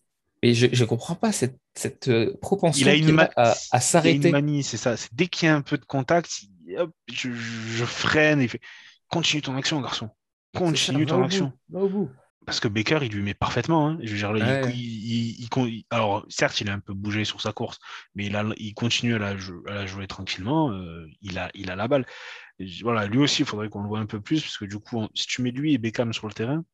Et 0.44 0.54
je 0.54 0.66
ne 0.66 0.86
comprends 0.88 1.14
pas 1.14 1.30
cette, 1.30 1.56
cette 1.74 2.08
euh, 2.08 2.36
propension 2.42 2.84
Il 2.84 2.88
a 2.88 2.94
une, 2.96 3.20
à, 3.20 3.30
à 3.36 3.50
a 3.50 3.76
une 3.76 3.80
s'arrêter. 3.80 4.30
manie, 4.32 4.64
c'est 4.64 4.76
ça. 4.76 4.96
C'est 4.96 5.14
dès 5.14 5.28
qu'il 5.28 5.46
y 5.46 5.48
a 5.48 5.54
un 5.54 5.62
peu 5.62 5.78
de 5.78 5.84
contact, 5.84 6.42
il- 6.66 6.78
hop, 6.78 6.90
je, 7.12 7.30
je 7.32 7.84
freine 7.84 8.40
et 8.40 8.48
fait 8.48 8.60
continue 9.08 9.42
ton 9.42 9.54
action, 9.56 9.80
garçon. 9.80 10.10
Continue 10.56 11.04
ça, 11.04 11.14
ton 11.14 11.22
action. 11.22 11.52
bout, 11.68 11.78
au 11.80 11.88
bout. 11.88 12.10
Parce 12.44 12.60
que 12.60 12.68
Baker, 12.68 12.98
il 13.02 13.12
lui 13.12 13.22
met 13.22 13.34
parfaitement. 13.34 13.88
hein. 13.88 13.98
Je 14.02 14.10
veux 14.12 14.18
dire, 14.18 14.32
là, 14.32 14.38
il- 14.40 14.66
Ouais. 14.66 14.74
il- 14.74 15.12
il- 15.12 15.40
il 15.42 15.48
con- 15.48 15.70
alors, 15.90 16.26
certes, 16.28 16.60
il 16.60 16.68
a 16.70 16.74
un 16.74 16.80
peu 16.80 16.92
bougé 16.94 17.24
sur 17.24 17.40
sa 17.40 17.52
course, 17.52 17.78
mais 18.14 18.26
il, 18.26 18.36
a, 18.36 18.44
continue 18.74 19.14
à 19.14 19.18
la, 19.18 19.36
jou- 19.36 19.62
à 19.68 19.74
la 19.74 19.86
jouer 19.86 20.06
tranquillement. 20.06 20.72
euh, 20.72 21.06
il, 21.22 21.38
a, 21.38 21.50
il 21.54 21.70
a 21.70 21.76
la 21.76 21.88
balle. 21.88 22.06
Et 22.58 22.66
voilà, 22.82 23.06
lui 23.06 23.18
aussi, 23.18 23.42
il 23.42 23.46
faudrait 23.46 23.68
qu'on 23.70 23.82
le 23.82 23.88
voit 23.88 24.00
un 24.00 24.06
peu 24.06 24.20
plus, 24.20 24.42
parce 24.42 24.58
que 24.58 24.64
du 24.66 24.78
coup, 24.78 24.98
on- 25.00 25.10
si 25.14 25.26
tu 25.26 25.42
mets 25.42 25.50
lui 25.52 25.74
et 25.74 25.78
Beckham 25.78 26.12
sur 26.12 26.26
le 26.28 26.34
terrain, 26.34 26.64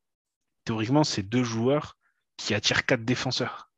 théoriquement, 0.65 1.05
c'est 1.05 1.23
deux 1.23 1.45
joueurs 1.45 1.97
qui 2.37 2.55
attirent 2.55 2.87
quatre 2.87 3.05
défenseurs. 3.05 3.71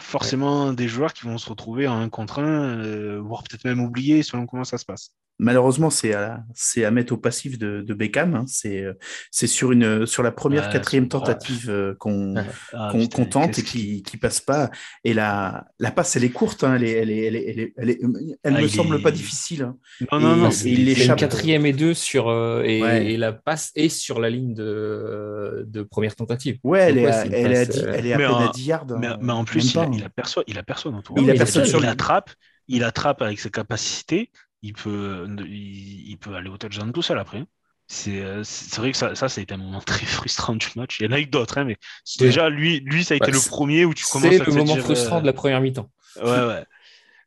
Forcément 0.00 0.72
des 0.72 0.88
joueurs 0.88 1.12
qui 1.12 1.24
vont 1.26 1.38
se 1.38 1.48
retrouver 1.48 1.86
en 1.88 1.98
un 2.00 2.08
contre 2.08 2.40
un, 2.40 2.78
euh, 2.80 3.20
voire 3.20 3.42
peut-être 3.44 3.64
même 3.64 3.80
oublier 3.80 4.22
selon 4.22 4.46
comment 4.46 4.64
ça 4.64 4.78
se 4.78 4.84
passe. 4.84 5.14
Malheureusement, 5.38 5.90
c'est 5.90 6.14
à, 6.14 6.44
c'est 6.54 6.84
à 6.84 6.90
mettre 6.92 7.12
au 7.14 7.16
passif 7.16 7.58
de, 7.58 7.80
de 7.80 7.94
Beckham. 7.94 8.34
hein. 8.34 8.44
C'est, 8.46 8.80
euh, 8.84 8.92
c'est 9.32 9.48
sur, 9.48 9.72
une, 9.72 10.06
sur 10.06 10.22
la 10.22 10.30
première, 10.30 10.66
Ouais, 10.66 10.72
quatrième 10.72 11.08
tentative 11.08 11.68
euh, 11.68 11.94
qu'on. 11.98 12.34
Ah, 12.74 12.88
qu'on, 12.92 13.00
putain, 13.00 13.16
qu'on 13.16 13.24
tente 13.28 13.58
et 13.58 13.62
qui, 13.64 14.02
qui 14.02 14.16
passe 14.18 14.40
pas. 14.40 14.70
Et 15.04 15.14
la, 15.14 15.66
la 15.78 15.90
passe, 15.90 16.14
elle 16.16 16.24
est 16.24 16.30
courte. 16.30 16.62
hein. 16.64 16.74
Elle, 16.76 16.84
est, 16.84 16.92
elle, 16.92 17.10
est, 17.10 17.24
elle, 17.26 17.36
est, 17.36 17.44
elle, 17.46 17.58
est- 17.60 17.72
elle, 17.76 17.90
est- 17.90 17.98
elle 18.44 18.54
Ah, 18.56 18.60
me 18.60 18.62
il 18.62 18.70
semble 18.70 18.96
est- 18.96 19.02
pas 19.02 19.10
difficile. 19.10 19.62
hein. 19.64 19.76
Non, 20.12 20.20
non, 20.20 20.34
Et- 20.34 20.38
non. 20.38 20.50
et 20.50 20.54
il 20.64 20.78
Il 20.78 20.78
y 20.78 20.82
a 20.82 20.94
l'échappe. 20.94 21.08
une 21.08 21.16
quatrième 21.20 21.66
et 21.66 21.72
deux 21.72 21.94
sur 21.94 22.28
euh, 22.28 22.62
et, 22.62 22.80
Ouais. 22.82 23.06
et 23.12 23.16
la 23.16 23.32
passe 23.32 23.72
est 23.74 23.88
sur 23.88 24.20
la 24.20 24.30
ligne 24.30 24.54
de, 24.54 25.64
de 25.66 25.82
première 25.82 26.14
tentative. 26.14 26.58
Ouais, 26.62 26.80
elle 26.80 26.94
Donc, 26.96 27.04
est, 27.04 27.08
à, 27.08 27.12
c'est 27.22 27.26
une 27.28 27.34
elle, 27.34 27.52
est 27.52 27.56
à 27.56 27.66
passe, 27.66 27.74
dix- 27.76 27.84
elle 27.92 28.06
est 28.06 28.12
à 28.12 28.18
mais 28.18 28.24
peine 28.24 28.32
en- 28.34 28.48
à 28.48 28.52
10 28.52 28.64
yards. 28.66 28.86
Mais, 28.98 29.06
hein. 29.08 29.18
mais 29.20 29.32
en 29.32 29.44
plus, 29.44 29.72
il 29.74 29.78
a, 29.78 29.84
pas, 29.84 29.90
il 29.92 30.04
a 30.04 30.08
personne, 30.08 30.44
il 30.46 30.58
a 30.58 30.62
personne 30.62 30.94
autour. 30.94 31.18
Il 31.18 31.30
a 31.30 31.34
personne 31.34 31.64
il, 31.64 31.68
sur 31.68 31.80
lui. 31.80 31.88
attrape, 31.88 32.30
il 32.68 32.84
attrape 32.84 33.22
avec 33.22 33.38
ses 33.40 33.50
capacités, 33.50 34.30
il 34.62 34.72
peut, 34.74 35.26
il, 35.46 36.10
il 36.10 36.18
peut 36.18 36.34
aller 36.34 36.48
au 36.48 36.56
touchdown 36.58 36.92
tout 36.92 37.02
seul 37.02 37.18
après. 37.18 37.44
C'est 37.88 38.22
euh, 38.22 38.42
c'est 38.44 38.76
vrai 38.80 38.92
que 38.92 38.96
ça, 38.96 39.14
ça, 39.14 39.28
ça 39.28 39.40
a 39.40 39.42
été 39.42 39.52
un 39.54 39.58
moment 39.58 39.80
très 39.80 40.06
frustrant 40.06 40.54
du 40.56 40.66
match. 40.76 40.98
Il 41.00 41.06
y 41.06 41.08
en 41.08 41.12
a 41.12 41.20
eu 41.20 41.26
d'autres, 41.26 41.58
hein, 41.58 41.64
mais 41.64 41.76
c'est 42.04 42.24
déjà 42.24 42.48
lui, 42.48 42.80
lui, 42.80 43.04
ça 43.04 43.14
a 43.14 43.16
été 43.16 43.30
le 43.30 43.38
c'est- 43.38 43.50
premier 43.50 43.84
où 43.84 43.92
tu 43.92 44.04
commences 44.10 44.30
C'est 44.30 44.36
à 44.40 44.44
le 44.44 44.50
te 44.52 44.56
moment 44.56 44.74
dire, 44.74 44.82
frustrant 44.84 45.18
euh, 45.18 45.20
de 45.20 45.26
la 45.26 45.32
première 45.32 45.60
mi-temps. 45.60 45.90
Ouais, 46.16 46.46
ouais. 46.46 46.64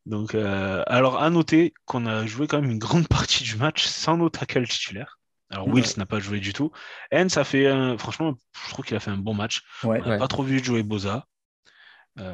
Donc, 0.06 0.34
euh, 0.36 0.84
alors 0.88 1.22
à 1.22 1.30
noter 1.30 1.74
qu'on 1.86 2.06
a 2.06 2.26
joué 2.26 2.48
quand 2.48 2.62
même 2.62 2.72
une 2.72 2.80
grande 2.80 3.08
partie 3.08 3.44
du 3.44 3.56
match 3.58 3.86
sans 3.86 4.18
nos 4.18 4.30
tackles 4.30 4.68
titulaires. 4.68 5.20
Alors 5.52 5.68
Wills 5.68 5.86
Ouais. 5.86 5.94
n'a 5.98 6.06
pas 6.06 6.20
joué 6.20 6.40
du 6.40 6.54
tout. 6.54 6.72
Hens 7.14 7.38
a 7.38 7.44
fait, 7.44 7.68
un- 7.68 7.98
franchement, 7.98 8.34
je 8.66 8.70
trouve 8.72 8.86
qu'il 8.86 8.96
a 8.96 9.00
fait 9.00 9.12
un 9.12 9.18
bon 9.18 9.34
match. 9.34 9.62
Ouais. 9.84 10.00
On 10.04 10.06
n'a 10.06 10.12
Ouais. 10.14 10.18
pas 10.20 10.28
trop 10.28 10.42
vu 10.44 10.64
jouer 10.64 10.84
Boza. 10.84 11.28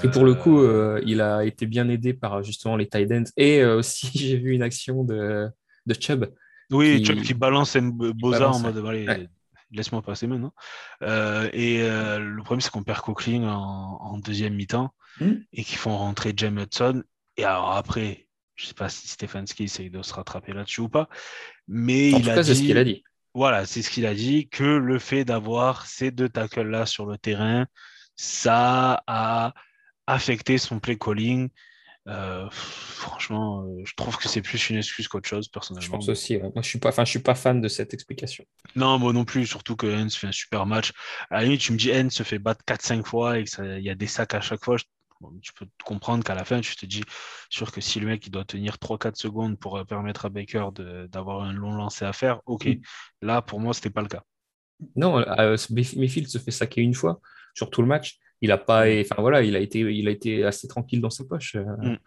Et 0.04 0.10
pour 0.10 0.24
le 0.26 0.36
coup, 0.36 0.60
Euh, 0.62 1.02
il 1.06 1.22
a 1.22 1.44
été 1.44 1.66
bien 1.66 1.90
aidé 1.90 2.14
par 2.14 2.44
justement 2.44 2.76
les 2.76 2.88
tight 2.88 3.12
ends. 3.12 3.24
Et 3.38 3.62
euh, 3.62 3.78
aussi, 3.78 4.10
j'ai 4.16 4.38
vu 4.38 4.52
une 4.54 4.62
action 4.64 5.04
de, 5.04 5.50
de 5.86 5.94
Chubb. 6.00 6.26
Oui, 6.72 7.02
qui- 7.02 7.06
Chubb 7.06 7.22
qui 7.22 7.34
balance 7.34 7.76
un 7.76 7.90
Boza 7.90 8.50
en 8.50 8.60
mode 8.60 8.78
allez, 8.86 9.08
Ouais. 9.08 9.28
laisse-moi 9.72 10.02
passer 10.02 10.28
maintenant. 10.28 10.54
Euh, 11.02 11.50
et 11.54 11.80
le 11.80 12.42
problème, 12.44 12.62
c'est 12.62 12.70
qu'on 12.70 12.84
perd 12.84 13.02
Coquelin 13.02 13.44
en, 13.50 13.98
en 14.02 14.18
deuxième 14.20 14.54
mi-temps 14.56 14.94
Mm. 15.20 15.32
et 15.52 15.64
qu'ils 15.66 15.78
font 15.78 15.98
rentrer 15.98 16.32
James 16.38 16.58
Hudson. 16.58 17.04
Et 17.36 17.44
alors 17.44 17.72
après, 17.74 18.28
je 18.56 18.68
sais 18.68 18.74
pas 18.74 18.88
si 18.88 19.10
Stefanski 19.10 19.64
essaye 19.66 19.90
de 19.90 20.02
se 20.04 20.14
rattraper 20.14 20.54
là-dessus 20.54 20.82
ou 20.82 20.88
pas, 20.90 21.10
mais 21.68 22.14
En 22.14 22.20
il 22.20 22.24
tout 22.24 22.30
a 22.30 22.36
cas, 22.36 22.44
c'est 22.44 22.54
dit, 22.54 22.60
ce 22.60 22.64
qu'il 22.64 22.78
a 22.78 22.84
dit. 22.86 23.04
Voilà, 23.34 23.66
c'est 23.66 23.82
ce 23.82 23.90
qu'il 23.90 24.06
a 24.06 24.14
dit, 24.14 24.48
que 24.48 24.64
le 24.64 25.00
fait 25.00 25.26
d'avoir 25.26 25.86
ces 25.86 26.12
deux 26.12 26.30
tackles-là 26.30 26.86
sur 26.86 27.06
le 27.06 27.18
terrain, 27.18 27.66
ça 28.16 29.04
a 29.08 29.54
affecté 30.08 30.58
son 30.58 30.80
play 30.80 30.98
calling. 30.98 31.50
Euh, 32.08 32.48
franchement, 32.50 33.64
euh, 33.64 33.84
je 33.86 33.94
trouve 33.96 34.18
que 34.18 34.28
c'est 34.28 34.42
plus 34.42 34.70
une 34.72 34.78
excuse 34.78 35.08
qu'autre 35.08 35.30
chose, 35.30 35.48
personnellement. 35.50 35.86
Je 35.86 35.92
pense 35.92 36.10
aussi. 36.10 36.36
ouais. 36.38 36.42
Moi, 36.54 36.64
je 36.64 36.68
suis 36.68 36.80
pas, 36.80 36.90
enfin, 36.90 37.06
je 37.06 37.12
suis 37.12 37.20
pas 37.20 37.36
fan 37.36 37.62
de 37.62 37.68
cette 37.68 37.94
explication. 37.94 38.44
Non, 38.76 38.98
moi 38.98 39.14
non 39.14 39.24
plus, 39.24 39.46
surtout 39.46 39.76
que 39.76 39.86
Hens 39.86 40.16
fait 40.18 40.28
un 40.28 40.32
super 40.32 40.66
match. 40.66 40.94
À 41.30 41.38
la 41.38 41.44
limite, 41.44 41.62
tu 41.62 41.72
me 41.74 41.78
dis 41.78 41.92
Hens 41.92 42.10
se 42.12 42.24
fait 42.24 42.40
battre 42.40 42.64
4-5 42.66 43.06
fois 43.06 43.38
et 43.38 43.44
qu'il 43.44 43.82
y 43.82 43.90
a 43.90 43.96
des 43.96 44.08
sacs 44.08 44.34
à 44.34 44.42
chaque 44.42 44.64
fois. 44.64 44.78
je- 44.78 44.84
bon, 45.20 45.32
tu 45.44 45.54
peux 45.54 45.68
comprendre 45.86 46.24
qu'à 46.24 46.34
la 46.34 46.44
fin, 46.44 46.60
tu 46.62 46.76
te 46.76 46.88
dis 46.88 47.04
sûr 47.52 47.72
que 47.72 47.82
si 47.82 48.00
le 48.00 48.08
mec 48.08 48.26
il 48.26 48.32
doit 48.32 48.46
tenir 48.46 48.80
3-4 48.80 49.16
secondes 49.18 49.60
pour 49.60 49.78
euh, 49.78 49.84
permettre 49.86 50.26
à 50.26 50.30
Baker 50.30 50.70
d'avoir 51.10 51.44
un 51.44 51.54
long 51.54 51.74
lancer 51.74 52.06
à 52.06 52.14
faire, 52.14 52.42
ok. 52.48 52.66
Mm. 52.66 52.82
Là, 53.22 53.44
pour 53.44 53.60
moi, 53.60 53.76
c'était 53.76 53.92
pas 53.92 54.02
le 54.02 54.08
cas. 54.08 54.24
Non, 54.96 55.20
euh, 55.20 55.56
Mayfield 55.70 56.28
se 56.28 56.40
fait 56.40 56.50
saquer 56.50 56.82
une 56.82 56.96
fois 56.96 57.22
sur 57.54 57.70
tout 57.70 57.84
le 57.84 57.88
match. 57.88 58.18
Il 58.42 58.52
a 58.52 58.58
pas, 58.58 58.88
Mm. 58.88 59.02
enfin 59.02 59.16
voilà, 59.22 59.42
il 59.44 59.56
a 59.56 59.60
été, 59.60 59.80
il 59.80 60.08
a 60.08 60.12
été 60.12 60.44
assez 60.44 60.68
tranquille 60.68 61.00
dans 61.02 61.10
sa 61.10 61.24
poche. 61.26 61.56
euh. 61.56 61.64
Mm. 61.94 61.98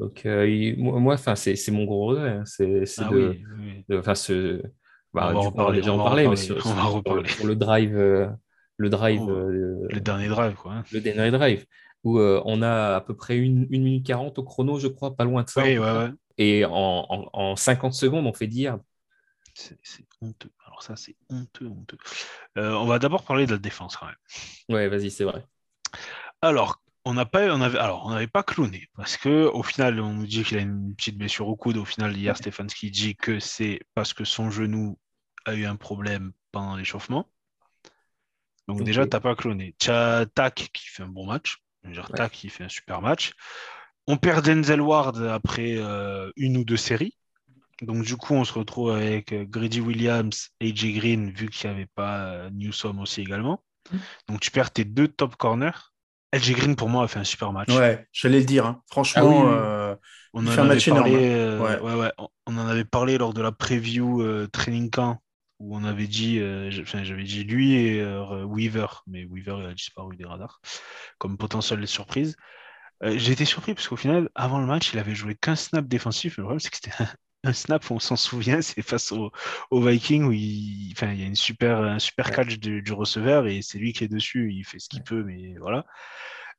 Donc 0.00 0.26
euh, 0.26 0.48
il- 0.48 0.78
moi, 0.82 1.14
enfin 1.14 1.34
c'est 1.36 1.56
mon 1.70 1.84
gros 1.84 2.06
regret. 2.06 2.30
hein. 2.30 2.42
C'est 2.46 2.84
Ah 2.98 3.08
de, 3.10 3.16
oui, 3.58 3.84
oui. 3.88 3.98
enfin 3.98 4.14
ce, 4.14 4.62
bah, 5.12 5.32
On 5.32 5.32
va 5.32 5.32
coup, 5.32 5.38
on 5.38 5.40
a 5.40 5.46
reparler, 5.50 5.78
déjà 5.80 5.92
on 5.92 5.94
en 5.94 5.98
va 5.98 6.02
en 6.02 6.06
parlé, 6.06 6.28
mais 6.28 6.36
sur, 6.36 6.56
on 6.56 6.70
va 6.74 6.82
sur- 6.82 6.92
reparler. 6.92 7.28
sur 7.28 7.46
le 7.46 7.56
drive, 7.56 7.96
euh, 7.96 8.26
le 8.78 8.88
drive, 8.88 9.20
Oh, 9.22 9.30
euh, 9.30 9.86
Le 9.90 10.00
dernier 10.00 10.28
drive, 10.28 10.54
quoi. 10.54 10.72
hein. 10.72 10.84
le 10.92 11.00
dernier 11.00 11.30
drive, 11.30 11.66
où 12.04 12.18
euh, 12.18 12.40
on 12.46 12.62
a 12.62 12.96
à 12.96 13.00
peu 13.02 13.14
près 13.14 13.36
une, 13.36 13.66
une 13.70 13.82
minute 13.84 14.06
40 14.06 14.38
au 14.38 14.42
chrono, 14.42 14.78
je 14.78 14.88
crois, 14.88 15.14
pas 15.14 15.24
loin 15.24 15.42
de 15.42 15.50
ça. 15.50 15.62
Oui, 15.62 15.78
ouais, 15.78 15.92
ouais. 15.92 16.10
Et 16.38 16.64
en, 16.64 16.72
en, 17.10 17.28
en 17.34 17.54
50 17.56 17.92
secondes, 17.92 18.26
on 18.26 18.32
fait 18.32 18.46
dire 18.46 18.78
C'est 19.54 19.76
honteux. 20.22 20.48
Alors 20.66 20.82
ça, 20.82 20.96
c'est 20.96 21.14
honteux, 21.28 21.66
honteux. 21.66 21.98
On 22.56 22.86
va 22.86 22.98
d'abord 22.98 23.22
parler 23.24 23.44
de 23.44 23.52
la 23.52 23.58
défense 23.58 23.96
quand 23.98 24.06
même. 24.06 24.14
Ouais, 24.70 24.88
vas-y, 24.88 25.10
c'est 25.10 25.24
vrai. 25.24 25.44
Alors, 26.40 26.82
on 27.04 27.14
n'a 27.14 27.24
pas, 27.26 27.52
on 27.54 27.60
avait, 27.60 27.78
alors, 27.78 28.06
on 28.06 28.10
n'avait 28.10 28.26
pas 28.26 28.42
cloné 28.42 28.88
parce 28.96 29.16
que 29.16 29.46
au 29.46 29.62
final, 29.62 30.00
on 30.00 30.12
nous 30.14 30.26
dit 30.26 30.44
qu'il 30.44 30.58
a 30.58 30.60
une 30.60 30.94
petite 30.94 31.18
blessure 31.18 31.48
au 31.48 31.56
coude. 31.56 31.76
Au 31.76 31.84
final, 31.84 32.16
hier, 32.16 32.36
Stefanski 32.36 32.90
dit 32.90 33.16
que 33.16 33.40
c'est 33.40 33.80
parce 33.94 34.12
que 34.14 34.24
son 34.24 34.50
genou 34.50 34.98
a 35.44 35.54
eu 35.54 35.64
un 35.66 35.76
problème 35.76 36.32
pendant 36.52 36.76
l'échauffement. 36.76 37.28
Donc 38.68 38.80
Ok. 38.80 38.86
déjà, 38.86 39.06
t'as 39.06 39.20
pas 39.20 39.34
cloné. 39.34 39.74
Tu 39.78 39.90
as 39.90 40.26
Tak 40.34 40.70
qui 40.72 40.86
fait 40.88 41.02
un 41.02 41.08
bon 41.08 41.26
match. 41.26 41.58
Dire, 41.84 42.08
Ouais. 42.10 42.16
Tak 42.16 42.32
qui 42.32 42.48
fait 42.48 42.64
un 42.64 42.68
super 42.68 43.00
match. 43.02 43.32
On 44.06 44.16
perd 44.16 44.44
Denzel 44.44 44.80
Ward 44.80 45.18
après 45.22 45.76
euh, 45.78 46.30
une 46.36 46.56
ou 46.56 46.64
deux 46.64 46.76
séries. 46.76 47.16
Donc 47.82 48.04
du 48.04 48.16
coup, 48.16 48.34
on 48.34 48.44
se 48.44 48.52
retrouve 48.52 48.90
avec 48.92 49.32
euh, 49.32 49.44
Grady 49.44 49.80
Williams 49.80 50.50
et 50.60 50.70
AJ 50.70 50.92
Green, 50.94 51.30
vu 51.30 51.48
qu'il 51.48 51.68
n'y 51.70 51.76
avait 51.76 51.86
pas 51.94 52.24
euh, 52.26 52.50
Newsom 52.50 53.00
aussi 53.00 53.20
également. 53.20 53.62
Donc 54.28 54.40
tu 54.40 54.50
perds 54.50 54.70
tes 54.72 54.84
deux 54.84 55.08
top 55.08 55.36
corners. 55.36 55.92
AJ 56.32 56.52
Green, 56.54 56.76
pour 56.76 56.88
moi, 56.88 57.04
a 57.04 57.08
fait 57.08 57.18
un 57.18 57.24
super 57.24 57.52
match. 57.52 57.72
Ouais, 57.74 58.06
j'allais 58.12 58.38
le 58.40 58.44
dire. 58.46 58.66
hein. 58.66 58.82
Franchement, 58.90 59.22
Ah 59.22 59.26
oui, 59.26 59.36
euh, 59.44 59.96
On 60.32 60.46
en 60.46 60.50
fait 60.50 60.60
un 60.60 60.64
avait 60.64 60.68
match 60.74 60.88
énorme, 60.88 61.10
parlé, 61.12 61.34
euh, 61.34 61.60
Ouais. 61.60 61.78
ouais, 61.80 61.94
ouais, 61.94 62.12
on- 62.18 62.28
en 62.56 62.66
avait 62.66 62.84
parlé 62.84 63.18
lors 63.18 63.34
de 63.34 63.42
la 63.42 63.52
preview 63.52 64.22
euh, 64.22 64.48
training 64.52 64.90
camp 64.90 65.22
où 65.58 65.76
on 65.76 65.84
avait 65.84 66.06
dit, 66.06 66.38
euh, 66.40 66.70
j'avais 66.70 67.22
dit 67.24 67.44
lui 67.44 67.74
et 67.74 68.02
Weaver, 68.44 68.86
mais 69.06 69.24
Weaver 69.26 69.56
il 69.60 69.66
a 69.66 69.74
disparu 69.74 70.16
des 70.16 70.24
radars 70.24 70.60
comme 71.18 71.36
potentielle 71.38 71.86
surprise. 71.86 72.36
J'ai 73.02 73.32
été 73.32 73.44
surpris 73.44 73.74
parce 73.74 73.88
qu'au 73.88 73.96
final, 73.96 74.30
avant 74.34 74.60
le 74.60 74.66
match, 74.66 74.92
il 74.94 74.98
avait 75.00 75.14
joué 75.14 75.34
qu'un 75.36 75.56
snap 75.56 75.86
défensif. 75.88 76.36
Le 76.38 76.44
problème, 76.44 76.60
c'est 76.60 76.70
que 76.70 76.76
c'était 76.76 76.92
un, 77.44 77.52
snap, 77.52 77.90
on 77.90 77.98
s'en 77.98 78.16
souvient, 78.16 78.62
c'est 78.62 78.82
face 78.82 79.12
au, 79.12 79.30
au 79.70 79.80
Viking 79.86 80.24
où 80.24 80.32
il, 80.32 80.92
enfin, 80.96 81.12
il 81.12 81.20
y 81.20 81.24
a 81.24 81.26
une 81.26 81.34
super, 81.36 81.78
un 81.78 81.98
super 81.98 82.30
catch 82.30 82.58
du, 82.58 82.82
du 82.82 82.92
receveur 82.92 83.46
et 83.46 83.62
c'est 83.62 83.78
lui 83.78 83.92
qui 83.92 84.04
est 84.04 84.08
dessus. 84.08 84.52
Il 84.52 84.64
fait 84.64 84.78
ce 84.78 84.88
qu'il 84.88 85.02
peut, 85.02 85.22
mais 85.24 85.54
voilà. 85.60 85.84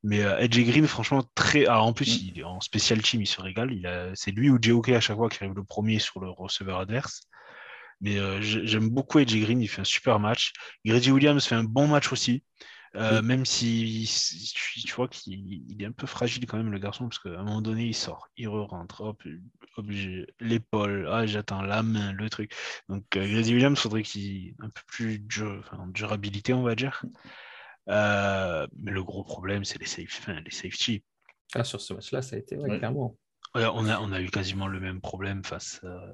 Mais 0.04 0.20
Edge 0.20 0.60
Green, 0.62 0.88
franchement, 0.88 1.24
très. 1.36 1.66
Alors, 1.66 1.86
en 1.88 1.94
plus, 1.94 2.22
Mm. 2.24 2.28
il 2.28 2.40
est 2.40 2.44
en 2.44 2.60
spécial 2.62 3.02
team, 3.02 3.22
il 3.22 3.28
se 3.28 3.42
régale. 3.42 3.72
Il 3.74 3.88
a... 3.88 4.12
C'est 4.16 4.32
lui 4.32 4.50
ou 4.50 4.58
JOK 4.62 4.90
à 4.90 5.00
chaque 5.02 5.18
fois 5.18 5.30
qui 5.30 5.44
arrive 5.44 5.56
le 5.56 5.64
premier 5.64 6.00
sur 6.00 6.20
le 6.20 6.30
receveur 6.30 6.80
adverse. 6.80 7.22
Mais 8.02 8.18
euh, 8.20 8.42
j'ai- 8.42 8.68
j'aime 8.68 8.90
beaucoup 8.90 9.20
Edge 9.20 9.36
Green, 9.36 9.62
il 9.62 9.68
fait 9.68 9.82
un 9.82 9.86
super 9.86 10.20
match. 10.20 10.54
Grady 10.86 11.12
Williams 11.12 11.46
fait 11.46 11.56
un 11.56 11.64
bon 11.64 11.88
match 11.88 12.12
aussi. 12.12 12.44
Euh, 12.96 13.22
Oui. 13.22 13.28
Même 13.28 13.46
si, 13.46 14.06
si 14.06 14.54
tu, 14.54 14.82
tu 14.82 14.94
vois 14.94 15.08
qu'il 15.08 15.34
il 15.34 15.82
est 15.82 15.86
un 15.88 15.92
peu 15.92 16.06
fragile 16.06 16.46
quand 16.46 16.58
même, 16.58 16.72
le 16.72 16.78
garçon, 16.78 17.10
parce 17.10 17.18
qu'à 17.20 17.30
un 17.40 17.44
moment 17.44 17.62
donné, 17.62 17.88
il 17.88 17.96
sort, 17.96 18.28
il 18.38 18.48
re-rentre, 18.48 19.02
hop, 19.02 19.24
hop, 19.78 19.86
j'ai 19.90 20.28
l'épaule, 20.40 21.08
ah, 21.12 21.26
j'attends 21.26 21.64
la 21.64 21.82
main, 21.82 22.14
le 22.14 22.30
truc. 22.30 22.54
Donc, 22.90 23.04
euh, 23.18 23.28
Grady 23.28 23.54
Williams, 23.56 23.80
faudrait 23.80 24.04
qu'il 24.04 24.48
ait 24.50 24.56
un 24.60 24.70
peu 24.70 24.82
plus 24.86 25.18
de 25.20 25.28
dur- 25.28 25.60
enfin, 25.60 25.88
de 25.88 25.92
durabilité, 25.92 26.54
on 26.54 26.62
va 26.62 26.76
dire. 26.76 27.04
Euh, 27.90 28.68
mais 28.80 28.92
le 28.92 29.04
gros 29.04 29.24
problème, 29.24 29.66
c'est 29.66 29.80
les, 29.80 29.88
safe, 29.88 30.20
enfin, 30.20 30.40
les 30.42 30.52
safety. 30.52 31.04
Ah, 31.56 31.64
sur 31.64 31.82
ce 31.82 31.94
match-là, 31.94 32.22
ça 32.22 32.36
a 32.36 32.40
été 32.40 32.58
ouais, 32.58 32.70
Ouais. 32.70 32.78
clairement. 32.78 33.18
Ouais, 33.56 33.66
on, 33.74 33.86
a, 33.88 34.00
on 34.00 34.12
a 34.12 34.22
eu 34.22 34.30
quasiment 34.30 34.68
le 34.68 34.80
même 34.80 35.02
problème 35.02 35.44
face. 35.44 35.82
euh, 35.84 36.14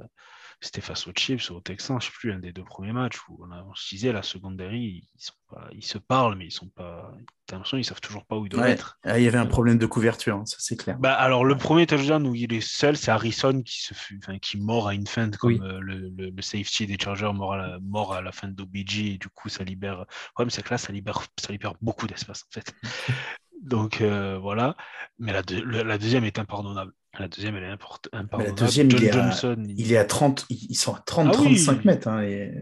C'était 0.62 0.82
face 0.82 1.08
aux 1.08 1.14
Chiefs 1.16 1.50
ou 1.52 1.56
aux 1.56 1.62
Texans, 1.62 2.02
je 2.02 2.08
sais 2.08 2.12
plus, 2.12 2.34
un 2.34 2.40
des 2.40 2.52
deux 2.52 2.66
premiers 2.66 2.92
matchs 2.92 3.18
où 3.30 3.40
on, 3.42 3.50
a, 3.52 3.64
on 3.64 3.74
se 3.76 3.88
disait 3.96 4.12
la 4.12 4.24
secondary, 4.24 5.06
ils, 5.16 5.22
sont 5.22 5.34
pas, 5.50 5.70
ils 5.72 5.86
se 5.86 5.98
parlent, 5.98 6.36
mais 6.36 6.48
ils 6.48 6.52
sont 6.52 6.68
pas. 6.68 7.14
T'as 7.46 7.56
l'impression 7.56 7.78
qu'ils 7.78 7.86
savent 7.86 8.02
toujours 8.02 8.26
pas 8.26 8.36
où 8.38 8.46
ils 8.46 8.50
doivent 8.50 8.66
ouais. 8.66 8.72
être. 8.72 9.00
Ah, 9.04 9.18
il 9.20 9.24
y 9.24 9.28
avait 9.28 9.38
un 9.38 9.46
problème 9.46 9.78
de 9.78 9.86
couverture, 9.86 10.36
hein, 10.36 10.46
ça 10.46 10.58
c'est 10.60 10.76
clair. 10.76 10.98
Bah, 11.00 11.14
alors, 11.14 11.46
le 11.46 11.56
premier 11.58 11.88
touchdown 11.88 12.28
où 12.28 12.36
il 12.36 12.54
est 12.54 12.60
seul, 12.62 12.98
c'est 12.98 13.10
Harrison 13.10 13.62
qui, 13.62 13.82
se 13.82 13.94
fut, 13.94 14.20
enfin, 14.22 14.38
qui 14.38 14.58
mord 14.60 14.90
à 14.90 14.94
une 14.94 15.08
feinte 15.08 15.38
comme 15.38 15.54
Oui. 15.54 15.60
euh, 15.64 15.80
le, 15.80 16.10
le- 16.10 16.30
le 16.30 16.42
safety 16.42 16.86
des 16.88 16.98
Chargers 17.02 17.32
mort 17.34 17.54
à 17.54 17.58
la, 17.58 17.80
mort 17.80 18.14
à 18.14 18.22
la 18.22 18.32
fin 18.34 18.50
d'OBG 18.50 19.14
et 19.14 19.18
du 19.18 19.30
coup, 19.30 19.48
ça 19.48 19.64
libère. 19.64 20.00
Le 20.00 20.06
problème, 20.34 20.50
c'est 20.50 20.62
que 20.62 20.70
là, 20.72 20.78
ça 20.78 20.92
libère, 20.92 21.24
ça 21.40 21.52
libère 21.54 21.74
beaucoup 21.82 22.06
d'espace 22.06 22.44
en 22.44 22.52
fait. 22.52 22.74
Donc 23.62 24.02
euh, 24.02 24.38
voilà. 24.38 24.76
Mais 25.20 25.34
la, 25.34 25.42
deux- 25.42 25.62
le- 25.64 25.84
la 25.84 25.98
deuxième 25.98 26.24
est 26.26 26.40
impardonnable. 26.40 26.94
La 27.20 27.28
deuxième, 27.28 27.56
elle 27.58 27.64
est 27.64 27.68
import- 27.70 28.02
impardonnable. 28.14 28.58
deuxième, 28.60 28.90
John 28.90 29.00
il 29.02 29.06
est 29.06 29.10
à- 29.10 29.14
Johnson, 29.14 29.64
il- 29.68 29.80
Il 29.82 29.92
est 29.94 29.98
à 29.98 30.06
30, 30.06 30.46
ils 30.50 30.76
sont 30.76 30.94
à 30.96 31.00
30, 31.06 31.28
Ah 31.34 31.38
oui. 31.42 31.56
35 31.64 31.86
mètres. 31.86 32.08
hein, 32.08 32.22
et- 32.24 32.54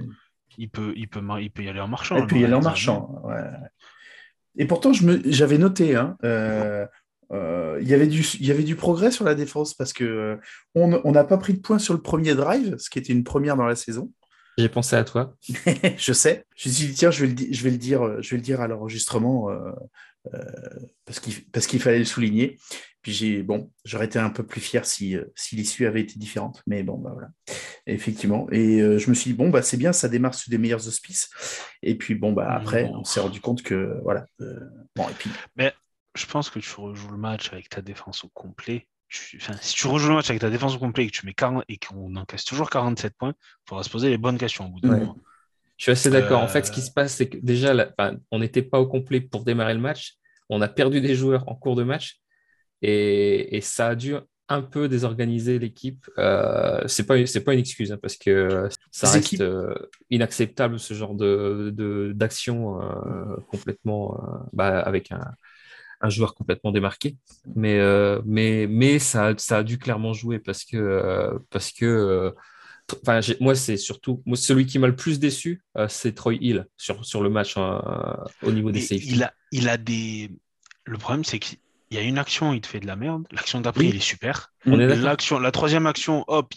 Il 0.57 0.69
peut, 0.69 0.93
il 0.95 1.07
peut, 1.07 1.21
il 1.39 1.51
peut 1.51 1.63
y 1.63 1.69
aller 1.69 1.79
en 1.79 1.87
marchant. 1.87 2.17
Il 2.17 2.25
peut 2.25 2.37
y 2.37 2.43
aller 2.43 2.55
en 2.55 2.61
marchant. 2.61 3.21
Ouais. 3.23 3.43
Et 4.57 4.65
pourtant, 4.65 4.91
j'avais 5.25 5.59
noté, 5.59 5.95
hein, 5.95 6.17
euh, 6.23 6.87
euh, 7.31 7.77
il, 7.79 7.87
y 7.87 7.93
avait 7.93 8.07
du, 8.07 8.21
il 8.39 8.45
y 8.47 8.49
avait 8.49 8.63
du 8.63 8.75
progrès 8.75 9.11
sur 9.11 9.23
la 9.23 9.35
défense 9.35 9.75
parce 9.75 9.93
que 9.93 10.03
euh, 10.03 10.37
on 10.73 11.11
n'a 11.11 11.23
pas 11.23 11.37
pris 11.37 11.53
de 11.53 11.59
points 11.59 11.77
sur 11.77 11.93
le 11.93 12.01
premier 12.01 12.33
drive, 12.33 12.75
ce 12.79 12.89
qui 12.89 12.97
était 12.97 13.13
une 13.13 13.23
première 13.23 13.55
dans 13.55 13.67
la 13.67 13.75
saison. 13.75 14.11
J'ai 14.57 14.69
pensé 14.69 14.95
à 14.95 15.03
toi. 15.03 15.35
je 15.97 16.11
sais. 16.13 16.45
Je 16.55 16.69
me 16.69 16.73
suis 16.73 16.87
dit, 16.87 16.93
tiens, 16.95 17.11
je 17.11 17.23
vais 17.23 17.31
le, 17.31 17.53
je 17.53 17.63
vais 17.63 17.69
le, 17.69 17.77
dire, 17.77 18.19
je 18.23 18.29
vais 18.31 18.37
le 18.37 18.41
dire 18.43 18.59
à 18.59 18.67
l'enregistrement 18.67 19.49
parce 21.05 21.67
qu'il 21.67 21.79
fallait 21.79 21.99
le 21.99 22.05
souligner. 22.05 22.57
Puis 23.07 23.15
j'ai 23.15 23.41
bon, 23.41 23.71
j'aurais 23.85 24.07
été 24.07 24.19
un 24.19 24.29
peu 24.29 24.45
plus 24.45 24.59
fier 24.59 24.85
si, 24.85 25.15
si 25.33 25.55
l'issue 25.55 25.85
avait 25.85 26.01
été 26.01 26.19
différente. 26.19 26.61
Mais 26.67 26.83
bon, 26.83 26.97
bah 26.97 27.11
voilà. 27.13 27.29
Effectivement. 27.85 28.49
Et 28.51 28.79
je 28.79 29.09
me 29.09 29.15
suis 29.15 29.31
dit, 29.31 29.33
bon, 29.33 29.49
bah 29.49 29.61
c'est 29.61 29.77
bien, 29.77 29.93
ça 29.93 30.09
démarre 30.09 30.33
sur 30.33 30.49
des 30.49 30.57
meilleurs 30.57 30.85
auspices. 30.89 31.29
Et 31.81 31.95
puis 31.95 32.15
bon, 32.15 32.33
bah 32.33 32.51
après, 32.51 32.83
on 32.93 33.05
s'est 33.05 33.21
rendu 33.21 33.39
compte 33.39 33.63
que 33.63 33.97
voilà. 34.03 34.25
bon, 34.93 35.07
et 35.07 35.13
puis. 35.17 35.29
Mais 35.55 35.73
je 36.15 36.25
pense 36.25 36.49
que 36.49 36.59
tu 36.59 36.69
rejoues 36.75 37.11
le 37.11 37.17
match 37.17 37.53
avec 37.53 37.69
ta 37.69 37.81
défense 37.81 38.25
au 38.25 38.27
complet. 38.27 38.89
Enfin, 39.37 39.53
si 39.61 39.73
tu 39.73 39.87
rejoues 39.87 40.09
le 40.09 40.15
match 40.15 40.29
avec 40.29 40.41
ta 40.41 40.49
défense 40.49 40.75
au 40.75 40.79
complet 40.79 41.05
et 41.05 41.07
que 41.09 41.15
tu 41.15 41.25
mets 41.25 41.33
40 41.33 41.63
et 41.69 41.77
qu'on 41.77 42.13
encaisse 42.17 42.43
toujours 42.43 42.69
47 42.69 43.13
points, 43.17 43.35
il 43.39 43.69
faudra 43.69 43.83
se 43.83 43.89
poser 43.89 44.09
les 44.09 44.17
bonnes 44.17 44.37
questions 44.37 44.65
au 44.65 44.69
bout 44.69 44.81
d'un 44.81 44.97
moment. 44.97 45.17
Je 45.77 45.83
suis 45.83 45.91
assez 45.93 46.09
d'accord. 46.09 46.41
En 46.41 46.49
fait, 46.49 46.65
ce 46.65 46.73
qui 46.73 46.81
se 46.81 46.91
passe, 46.91 47.13
c'est 47.13 47.29
que 47.29 47.37
déjà, 47.37 47.73
on 48.31 48.39
n'était 48.39 48.63
pas 48.63 48.81
au 48.81 48.87
complet 48.87 49.21
pour 49.21 49.45
démarrer 49.45 49.75
le 49.75 49.79
match. 49.79 50.15
On 50.49 50.59
a 50.59 50.67
perdu 50.67 50.99
des 50.99 51.15
joueurs 51.15 51.47
en 51.47 51.55
cours 51.55 51.77
de 51.77 51.83
match 51.83 52.19
et, 52.81 53.59
ça 53.61 53.89
a 53.89 53.95
dû 53.95 54.15
un 54.49 54.61
peu 54.61 54.87
désorganiser 54.87 55.59
l'équipe. 55.59 56.09
Euh, 56.17 56.81
c'est 56.87 57.05
pas 57.05 57.25
c'est 57.25 57.43
pas 57.43 57.53
une 57.53 57.59
excuse 57.59 57.91
hein, 57.91 57.99
parce 58.01 58.15
que 58.15 58.69
ça 58.91 59.09
reste 59.09 59.41
euh, 59.41 59.73
inacceptable 60.09 60.79
ce 60.79 60.93
genre 60.93 61.15
de 61.15 62.13
d'action 62.15 62.81
euh, 62.81 63.35
complètement 63.49 64.15
euh, 64.15 64.37
bah, 64.53 64.79
avec 64.79 65.11
un, 65.11 65.33
un, 66.01 66.09
joueur 66.09 66.33
complètement 66.33 66.71
démarqué. 66.71 67.17
Mais 67.55 67.79
mais 68.25 68.67
mais 68.67 68.99
ça 68.99 69.33
ça 69.37 69.57
a 69.57 69.63
dû 69.63 69.77
clairement 69.77 70.13
jouer 70.13 70.39
parce 70.39 70.63
que 70.63 71.39
parce 71.49 71.71
que 71.71 72.33
Enfin, 73.03 73.19
moi, 73.41 73.53
c'est 73.53 73.75
surtout 73.75 74.23
moi, 74.25 74.37
celui 74.37 74.65
qui 74.65 74.79
m'a 74.79 74.87
le 74.87 74.95
plus 74.95 75.19
déçu, 75.19 75.61
c'est 75.89 76.15
Troy 76.15 76.35
Hill 76.35 76.67
sur, 76.77 77.03
sur 77.05 77.21
le 77.21 77.29
match 77.29 77.57
au 77.57 78.51
niveau 78.53 78.71
des 78.71 78.79
safety. 78.79 79.11
Il 79.11 79.23
a, 79.23 79.33
il 79.51 79.67
a 79.67 79.75
des. 79.75 80.31
Le 80.85 80.97
problème, 80.97 81.25
c'est 81.25 81.37
qu'il 81.37 81.57
il 81.89 81.97
y 81.97 81.99
a 81.99 82.03
une 82.03 82.17
action, 82.17 82.53
il 82.53 82.61
te 82.61 82.67
fait 82.67 82.79
de 82.79 82.87
la 82.87 82.95
merde. 82.95 83.25
L'action 83.31 83.61
d'après, 83.61 83.85
il 83.85 83.95
est 83.95 83.99
super. 83.99 84.51
L'action, 84.65 85.39
la 85.39 85.51
troisième 85.51 85.87
action, 85.87 86.23
hop. 86.27 86.53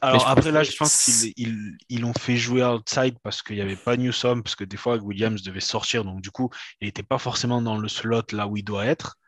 Alors 0.00 0.28
après, 0.28 0.52
là, 0.52 0.62
je 0.62 0.76
pense 0.76 1.04
qu'ils 1.04 1.76
ils, 1.88 2.00
l'ont 2.00 2.12
fait 2.12 2.36
jouer 2.36 2.64
outside 2.64 3.16
parce 3.22 3.42
qu'il 3.42 3.56
n'y 3.56 3.62
avait 3.62 3.76
pas 3.76 3.96
Newsom, 3.96 4.42
parce 4.42 4.54
que 4.54 4.64
des 4.64 4.76
fois, 4.76 4.96
Williams 4.96 5.42
devait 5.42 5.60
sortir. 5.60 6.04
Donc, 6.04 6.20
du 6.20 6.30
coup, 6.30 6.50
il 6.80 6.86
n'était 6.86 7.02
pas 7.02 7.18
forcément 7.18 7.60
dans 7.60 7.76
le 7.76 7.88
slot 7.88 8.22
là 8.32 8.46
où 8.46 8.56
il 8.56 8.62
doit 8.62 8.86
être. 8.86 9.18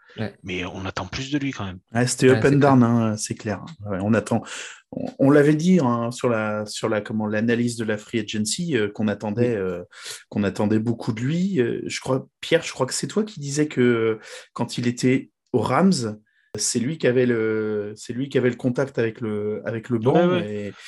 Mais 0.42 0.64
on 0.64 0.84
attend 0.84 1.06
plus 1.06 1.30
de 1.30 1.38
lui 1.38 1.52
quand 1.52 1.64
même. 1.64 2.06
C'était 2.06 2.30
open 2.30 2.58
down, 2.58 2.82
hein, 2.82 3.16
c'est 3.16 3.34
clair. 3.34 3.64
on 3.86 4.14
attend. 4.14 4.42
On, 4.90 5.30
l'avait 5.30 5.54
dit 5.54 5.80
hein, 5.82 6.10
sur 6.10 6.30
la 6.30 6.64
sur 6.64 6.88
la 6.88 7.02
comment 7.02 7.26
l'analyse 7.26 7.76
de 7.76 7.84
la 7.84 7.98
free 7.98 8.20
agency 8.20 8.74
euh, 8.74 8.88
qu'on 8.88 9.06
attendait 9.06 9.54
euh, 9.54 9.82
qu'on 10.30 10.44
attendait 10.44 10.78
beaucoup 10.78 11.12
de 11.12 11.20
lui. 11.20 11.60
Euh, 11.60 11.82
je 11.86 12.00
crois 12.00 12.26
Pierre, 12.40 12.62
je 12.62 12.72
crois 12.72 12.86
que 12.86 12.94
c'est 12.94 13.06
toi 13.06 13.22
qui 13.22 13.38
disais 13.38 13.68
que 13.68 14.18
quand 14.54 14.78
il 14.78 14.86
était 14.86 15.30
aux 15.52 15.60
Rams, 15.60 16.18
c'est 16.56 16.78
lui 16.78 16.96
qui 16.96 17.06
avait 17.06 17.26
le 17.26 17.92
c'est 17.96 18.14
lui 18.14 18.30
qui 18.30 18.38
avait 18.38 18.48
le 18.48 18.56
contact 18.56 18.98
avec 18.98 19.20
le 19.20 19.60
avec 19.66 19.90
le 19.90 19.98
banc. 19.98 20.40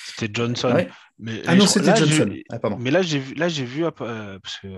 C'était 0.06 0.32
Johnson. 0.32 0.86
Mais, 1.22 1.42
ah 1.46 1.54
non, 1.54 1.66
c'était 1.66 1.94
Johnson. 1.94 2.34
Ah, 2.48 2.58
mais 2.78 2.90
là, 2.90 3.02
j'ai 3.02 3.18
vu, 3.18 3.34
là, 3.34 3.48
j'ai 3.50 3.66
vu, 3.66 3.82
parce 3.82 4.58
que 4.62 4.68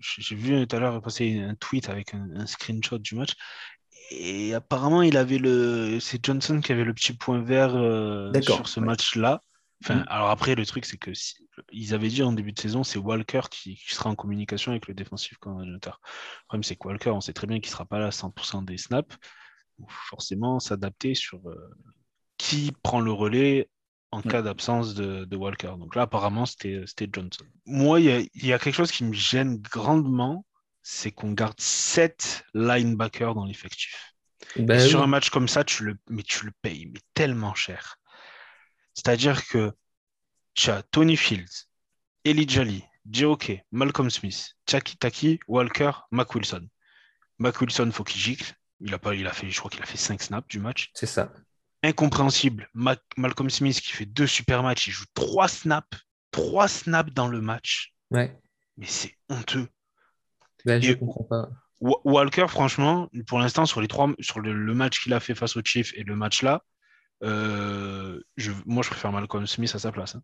j'ai 0.00 0.34
vu 0.34 0.66
tout 0.66 0.74
à 0.74 0.80
l'heure 0.80 1.00
passer 1.00 1.38
un 1.38 1.54
tweet 1.54 1.88
avec 1.88 2.14
un, 2.14 2.46
screenshot 2.46 2.98
du 2.98 3.14
match, 3.14 3.34
et 4.10 4.54
apparemment, 4.54 5.02
il 5.02 5.16
avait 5.16 5.38
le. 5.38 5.98
C'est 6.00 6.24
Johnson 6.24 6.60
qui 6.60 6.72
avait 6.72 6.84
le 6.84 6.94
petit 6.94 7.12
point 7.12 7.40
vert 7.40 7.74
euh, 7.74 8.32
sur 8.42 8.68
ce 8.68 8.80
match-là. 8.80 9.42
Enfin, 9.82 9.96
mm. 9.96 10.04
alors 10.08 10.30
après, 10.30 10.54
le 10.54 10.66
truc, 10.66 10.84
c'est 10.84 10.96
que 10.96 11.10
ils 11.72 11.94
avaient 11.94 12.08
dit 12.08 12.22
en 12.22 12.32
début 12.32 12.52
de 12.52 12.60
saison, 12.60 12.82
c'est 12.82 12.98
Walker 12.98 13.42
qui, 13.50 13.80
sera 13.86 14.10
en 14.10 14.14
communication 14.14 14.72
avec 14.72 14.88
le 14.88 14.94
défensif 14.94 15.38
coordinateur. 15.38 16.00
Le 16.02 16.46
problème, 16.48 16.62
c'est 16.64 16.76
que 16.76 16.88
Walker, 16.88 17.10
on 17.10 17.20
sait 17.20 17.32
très 17.32 17.46
bien 17.46 17.60
qu'il 17.60 17.68
ne 17.68 17.72
sera 17.72 17.86
pas 17.86 17.98
là 17.98 18.06
à 18.06 18.10
100% 18.10 18.64
des 18.64 18.76
snaps. 18.76 19.16
forcément, 19.88 20.60
s'adapter 20.60 21.14
sur 21.14 21.38
euh, 21.48 21.70
qui 22.38 22.72
prend 22.82 23.00
le 23.00 23.12
relais 23.12 23.68
en 24.10 24.18
mm. 24.18 24.22
cas 24.22 24.42
d'absence 24.42 24.94
de, 24.94 25.36
Walker. 25.36 25.74
Donc 25.78 25.94
là, 25.94 26.02
apparemment, 26.02 26.46
c'était 26.46 27.08
Johnson. 27.12 27.44
Moi, 27.66 28.00
il 28.00 28.28
y, 28.34 28.46
y, 28.48 28.52
a 28.52 28.58
quelque 28.58 28.74
chose 28.74 28.92
qui 28.92 29.04
me 29.04 29.12
gêne 29.12 29.58
grandement, 29.58 30.44
c'est 30.86 31.10
qu'on 31.10 31.32
garde 31.32 31.58
7 31.58 32.44
linebackers 32.52 33.34
dans 33.34 33.46
l'effectif. 33.46 34.14
Ben 34.56 34.78
sur 34.78 35.02
un 35.02 35.06
match 35.06 35.30
comme 35.30 35.48
ça, 35.48 35.64
tu 35.64 35.84
le, 35.84 35.96
mais 36.10 36.22
tu 36.22 36.44
le 36.44 36.52
payes 36.62 36.86
mais 36.86 37.00
tellement 37.14 37.54
cher. 37.54 37.96
C'est-à-dire 38.92 39.48
que 39.48 39.72
tu 40.52 40.70
as 40.70 40.82
Tony 40.82 41.16
Fields, 41.16 41.66
Eli 42.24 42.46
Jolly, 42.48 42.84
J.O.K., 43.10 43.64
Malcolm 43.72 44.10
Smith, 44.10 44.52
Chucky 44.70 44.96
Taki, 44.96 45.40
Walker, 45.48 45.90
Mac 46.10 46.34
Wilson. 46.34 46.68
Mac 47.38 47.60
Wilson, 47.60 47.90
faut 47.90 48.04
qu'il 48.04 48.20
gicle. 48.20 48.52
Il 48.80 48.92
a 48.92 48.98
pas, 48.98 49.14
il 49.14 49.26
a 49.26 49.32
fait, 49.32 49.50
je 49.50 49.58
crois 49.58 49.70
qu'il 49.70 49.82
a 49.82 49.86
fait 49.86 49.96
5 49.96 50.22
snaps 50.22 50.48
du 50.48 50.60
match. 50.60 50.90
C'est 50.94 51.06
ça. 51.06 51.32
Incompréhensible. 51.82 52.68
Malcolm 52.74 53.48
Smith 53.48 53.80
qui 53.80 53.92
fait 53.92 54.06
deux 54.06 54.26
super 54.26 54.62
matchs, 54.62 54.86
il 54.88 54.92
joue 54.92 55.06
3 55.14 55.48
snaps, 55.48 55.98
3 56.30 56.68
snaps 56.68 57.12
dans 57.14 57.28
le 57.28 57.40
match. 57.40 57.94
Ouais. 58.10 58.38
Mais 58.76 58.86
c'est 58.86 59.16
honteux. 59.30 59.68
Je 60.66 60.92
comprends 60.94 61.24
pas. 61.24 61.48
Walker, 61.80 62.46
franchement, 62.48 63.08
pour 63.26 63.38
l'instant, 63.38 63.66
sur 63.66 63.80
les 63.80 63.88
trois, 63.88 64.10
sur 64.20 64.40
le, 64.40 64.74
match 64.74 65.02
qu'il 65.02 65.12
a 65.12 65.20
fait 65.20 65.34
face 65.34 65.56
aux 65.56 65.62
Chiefs 65.62 65.92
et 65.96 66.02
le 66.02 66.16
match 66.16 66.42
là, 66.42 66.62
euh, 67.22 68.20
je, 68.36 68.52
moi, 68.64 68.82
je 68.82 68.90
préfère 68.90 69.12
Malcolm 69.12 69.46
Smith 69.46 69.74
à 69.74 69.78
sa 69.78 69.92
place. 69.92 70.14
Hein. 70.14 70.22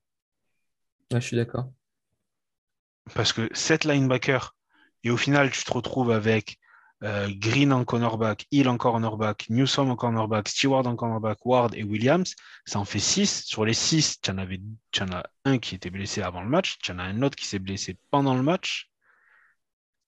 je 1.12 1.18
suis 1.18 1.36
d'accord. 1.36 1.70
Parce 3.14 3.32
que 3.32 3.48
7 3.52 3.84
linebackers, 3.84 4.54
et 5.04 5.10
au 5.10 5.16
final, 5.16 5.50
tu 5.50 5.64
te 5.64 5.72
retrouves 5.72 6.10
avec 6.10 6.58
euh, 7.02 7.28
Green 7.30 7.72
en 7.72 7.84
cornerback, 7.84 8.46
Hill 8.50 8.68
en 8.68 8.76
cornerback, 8.76 9.46
Newsom 9.48 9.90
en 9.90 9.96
cornerback, 9.96 10.48
Stewart 10.48 10.86
en 10.86 10.96
cornerback, 10.96 11.44
Ward 11.44 11.74
et 11.74 11.82
Williams, 11.82 12.34
ça 12.64 12.78
en 12.78 12.84
fait 12.84 12.98
6. 12.98 13.44
Sur 13.44 13.64
les 13.64 13.74
6, 13.74 14.20
tu 14.20 14.30
en, 14.30 14.38
en 14.38 15.12
as 15.12 15.24
un 15.44 15.58
qui 15.58 15.74
était 15.74 15.90
blessé 15.90 16.22
avant 16.22 16.42
le 16.42 16.48
match, 16.48 16.78
tu 16.78 16.92
en 16.92 16.98
as 16.98 17.04
un 17.04 17.22
autre 17.22 17.36
qui 17.36 17.46
s'est 17.46 17.58
blessé 17.58 17.98
pendant 18.10 18.34
le 18.34 18.42
match 18.42 18.89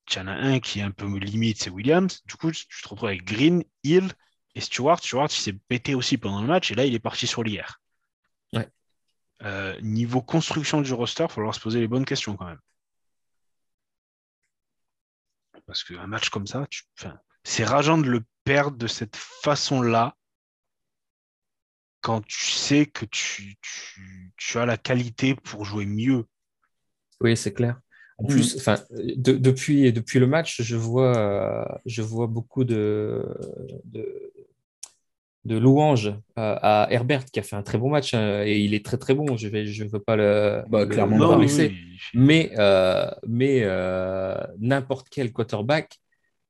tu 0.06 0.18
en 0.18 0.26
as 0.26 0.32
un 0.32 0.60
qui 0.60 0.80
est 0.80 0.82
un 0.82 0.90
peu 0.90 1.06
limite, 1.18 1.62
c'est 1.62 1.70
Williams. 1.70 2.22
Du 2.26 2.36
coup, 2.36 2.50
tu 2.50 2.66
te 2.66 2.88
retrouves 2.88 3.08
avec 3.08 3.24
Green, 3.24 3.64
Hill 3.82 4.12
et 4.54 4.60
Stewart. 4.60 4.98
Stewart, 4.98 5.28
il 5.30 5.40
s'est 5.40 5.52
pété 5.52 5.94
aussi 5.94 6.18
pendant 6.18 6.40
le 6.40 6.46
match 6.46 6.70
et 6.70 6.74
là, 6.74 6.84
il 6.84 6.94
est 6.94 7.00
parti 7.00 7.26
sur 7.26 7.42
l'IR. 7.42 7.80
Ouais. 8.52 8.68
Euh, 9.42 9.80
niveau 9.80 10.22
construction 10.22 10.80
du 10.80 10.92
roster, 10.92 11.24
il 11.24 11.28
va 11.28 11.34
falloir 11.34 11.54
se 11.54 11.60
poser 11.60 11.80
les 11.80 11.88
bonnes 11.88 12.04
questions 12.04 12.36
quand 12.36 12.46
même. 12.46 12.60
Parce 15.66 15.84
qu'un 15.84 16.06
match 16.06 16.28
comme 16.28 16.46
ça, 16.46 16.66
c'est 17.44 17.64
rageant 17.64 17.98
de 17.98 18.08
le 18.08 18.24
perdre 18.44 18.76
de 18.76 18.86
cette 18.86 19.16
façon-là 19.16 20.16
quand 22.00 22.20
tu 22.26 22.50
sais 22.50 22.86
que 22.86 23.04
tu, 23.04 23.56
tu 24.36 24.58
as 24.58 24.66
la 24.66 24.76
qualité 24.76 25.36
pour 25.36 25.64
jouer 25.64 25.86
mieux. 25.86 26.26
Oui, 27.20 27.36
c'est 27.36 27.52
clair. 27.52 27.80
En 28.18 28.24
plus, 28.24 28.54
mm. 28.54 28.58
enfin, 28.58 28.76
depuis, 29.16 29.92
depuis 29.92 30.18
le 30.18 30.26
match, 30.26 30.62
je 30.62 30.76
vois, 30.76 31.80
je 31.86 32.02
vois 32.02 32.26
beaucoup 32.26 32.64
de, 32.64 33.24
de, 35.44 35.58
louanges 35.58 36.14
à, 36.36 36.86
Herbert 36.90 37.24
qui 37.26 37.40
a 37.40 37.42
fait 37.42 37.56
un 37.56 37.62
très 37.62 37.78
bon 37.78 37.90
match 37.90 38.14
hein, 38.14 38.42
et 38.44 38.58
il 38.60 38.74
est 38.74 38.84
très 38.84 38.96
très 38.96 39.14
bon. 39.14 39.36
Je 39.36 39.48
ne 39.48 39.64
je 39.64 39.84
veux 39.84 40.00
pas 40.00 40.16
le, 40.16 40.62
bah, 40.68 40.86
clairement 40.86 41.36
laisser. 41.36 41.74
Mais, 42.14 42.52
euh, 42.58 43.10
mais 43.26 43.60
euh, 43.62 44.36
n'importe 44.58 45.08
quel 45.10 45.32
quarterback 45.32 45.98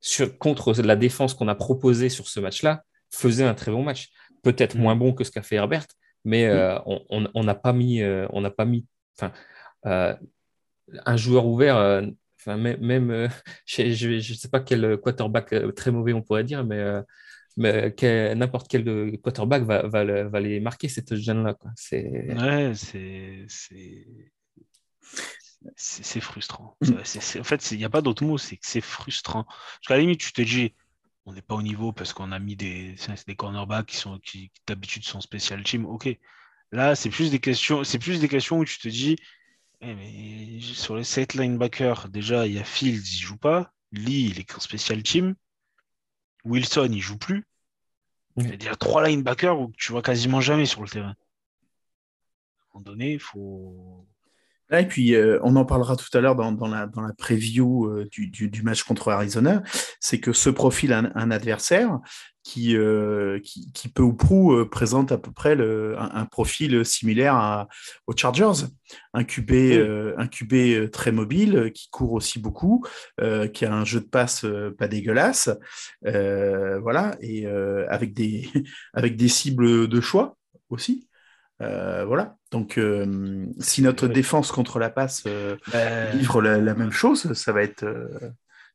sur, 0.00 0.36
contre 0.38 0.72
la 0.82 0.96
défense 0.96 1.34
qu'on 1.34 1.48
a 1.48 1.54
proposée 1.54 2.08
sur 2.08 2.28
ce 2.28 2.40
match-là 2.40 2.82
faisait 3.10 3.44
un 3.44 3.54
très 3.54 3.70
bon 3.70 3.82
match. 3.82 4.10
Peut-être 4.42 4.76
mm. 4.76 4.80
moins 4.80 4.96
bon 4.96 5.12
que 5.12 5.24
ce 5.24 5.30
qu'a 5.30 5.42
fait 5.42 5.56
Herbert, 5.56 5.86
mais 6.24 6.46
euh, 6.46 6.78
on 6.86 7.44
n'a 7.44 7.54
pas 7.54 7.72
mis, 7.72 8.02
on 8.30 8.40
n'a 8.40 8.50
pas 8.50 8.64
mis, 8.64 8.84
enfin 9.16 9.32
un 11.06 11.16
joueur 11.16 11.46
ouvert, 11.46 11.76
euh, 11.76 12.02
enfin, 12.38 12.56
même, 12.56 13.10
euh, 13.10 13.28
je 13.66 14.06
ne 14.08 14.20
sais 14.20 14.48
pas 14.48 14.60
quel 14.60 14.98
quarterback 14.98 15.52
euh, 15.52 15.72
très 15.72 15.90
mauvais 15.90 16.12
on 16.12 16.22
pourrait 16.22 16.44
dire, 16.44 16.64
mais, 16.64 16.82
mais 17.56 17.94
n'importe 18.34 18.68
quel 18.68 19.18
quarterback 19.20 19.62
va, 19.64 19.86
va, 19.86 20.04
va, 20.24 20.40
les 20.40 20.60
marquer, 20.60 20.88
cette 20.88 21.14
jeune-là. 21.14 21.56
C'est... 21.76 22.34
Ouais, 22.34 22.72
c'est, 22.74 23.46
c'est, 25.76 26.20
frustrant. 26.20 26.76
Mm. 26.80 26.94
en 27.40 27.44
fait, 27.44 27.70
il 27.70 27.78
n'y 27.78 27.84
a 27.84 27.90
pas 27.90 28.02
d'autre 28.02 28.24
mot, 28.24 28.38
c'est 28.38 28.56
que 28.56 28.66
c'est 28.66 28.80
frustrant. 28.80 29.44
Parce 29.44 29.86
qu'à 29.86 29.94
la 29.94 30.00
limite, 30.00 30.20
tu 30.20 30.32
te 30.32 30.42
dis, 30.42 30.74
on 31.24 31.32
n'est 31.32 31.42
pas 31.42 31.54
au 31.54 31.62
niveau 31.62 31.92
parce 31.92 32.12
qu'on 32.12 32.32
a 32.32 32.38
mis 32.38 32.56
des, 32.56 32.96
des 33.26 33.36
cornerbacks 33.36 33.86
qui, 33.86 33.96
sont, 33.96 34.18
qui 34.18 34.50
d'habitude 34.66 35.04
sont 35.04 35.20
spécial 35.20 35.62
team. 35.62 35.86
Ok. 35.86 36.08
Là, 36.72 36.94
c'est 36.94 37.10
plus 37.10 37.30
des 37.30 37.38
questions, 37.38 37.84
c'est 37.84 37.98
plus 37.98 38.18
des 38.18 38.28
questions 38.28 38.58
où 38.58 38.64
tu 38.64 38.78
te 38.78 38.88
dis, 38.88 39.16
mais 39.82 40.60
sur 40.60 40.96
les 40.96 41.04
7 41.04 41.34
linebackers, 41.34 42.08
déjà, 42.08 42.46
il 42.46 42.54
y 42.54 42.58
a 42.58 42.64
Fields, 42.64 43.02
il 43.12 43.18
joue 43.18 43.36
pas. 43.36 43.72
Lee, 43.90 44.28
il 44.30 44.38
est 44.38 44.44
qu'en 44.44 44.60
special 44.60 45.02
team. 45.02 45.34
Wilson, 46.44 46.88
il 46.90 47.00
joue 47.00 47.18
plus. 47.18 47.46
Il 48.36 48.48
y 48.48 48.52
a 48.52 48.56
déjà 48.56 48.76
trois 48.76 49.06
linebackers 49.06 49.60
où 49.60 49.72
tu 49.76 49.92
vois 49.92 50.02
quasiment 50.02 50.40
jamais 50.40 50.66
sur 50.66 50.82
le 50.82 50.88
terrain. 50.88 51.10
À 51.10 51.12
un 51.12 52.66
moment 52.74 52.84
donné, 52.84 53.12
il 53.12 53.20
faut. 53.20 54.06
Et 54.80 54.86
puis, 54.86 55.14
euh, 55.14 55.38
on 55.42 55.56
en 55.56 55.64
parlera 55.64 55.96
tout 55.96 56.16
à 56.16 56.20
l'heure 56.20 56.34
dans, 56.34 56.52
dans 56.52 56.68
la, 56.68 56.86
dans 56.86 57.02
la 57.02 57.12
preview 57.12 57.86
euh, 57.86 58.08
du, 58.10 58.28
du, 58.28 58.48
du 58.48 58.62
match 58.62 58.82
contre 58.84 59.10
Arizona, 59.10 59.62
c'est 60.00 60.18
que 60.18 60.32
ce 60.32 60.48
profil 60.48 60.92
un, 60.92 61.12
un 61.14 61.30
adversaire 61.30 61.98
qui, 62.42 62.76
euh, 62.76 63.38
qui, 63.40 63.70
qui, 63.72 63.88
peu 63.88 64.02
ou 64.02 64.14
prou 64.14 64.64
présente 64.66 65.12
à 65.12 65.18
peu 65.18 65.30
près 65.30 65.54
le, 65.54 65.96
un, 65.98 66.10
un, 66.14 66.24
profil 66.24 66.84
similaire 66.84 67.34
à, 67.34 67.68
aux 68.06 68.16
Chargers. 68.16 68.66
Un 69.14 69.24
QB, 69.24 69.50
oui. 69.50 69.78
un 70.16 70.26
QB 70.26 70.90
très 70.90 71.12
mobile, 71.12 71.70
qui 71.74 71.88
court 71.90 72.12
aussi 72.12 72.40
beaucoup, 72.40 72.84
qui 73.54 73.64
a 73.64 73.72
un 73.72 73.84
jeu 73.84 74.00
de 74.00 74.06
passe 74.06 74.44
pas 74.76 74.88
dégueulasse, 74.88 75.50
voilà, 76.02 77.16
et 77.20 77.46
avec, 77.46 78.12
des, 78.12 78.48
avec 78.92 79.16
des 79.16 79.28
cibles 79.28 79.86
de 79.86 80.00
choix 80.00 80.36
aussi. 80.68 81.08
Euh, 81.62 82.04
voilà. 82.04 82.36
Donc, 82.50 82.78
euh, 82.78 83.46
si 83.60 83.82
notre 83.82 84.08
défense 84.08 84.50
contre 84.52 84.78
la 84.78 84.90
passe 84.90 85.24
euh, 85.26 85.56
livre 86.14 86.42
la, 86.42 86.58
la, 86.58 86.74
même 86.74 86.90
chose, 86.90 87.32
ça 87.34 87.52
va 87.52 87.62
être, 87.62 87.86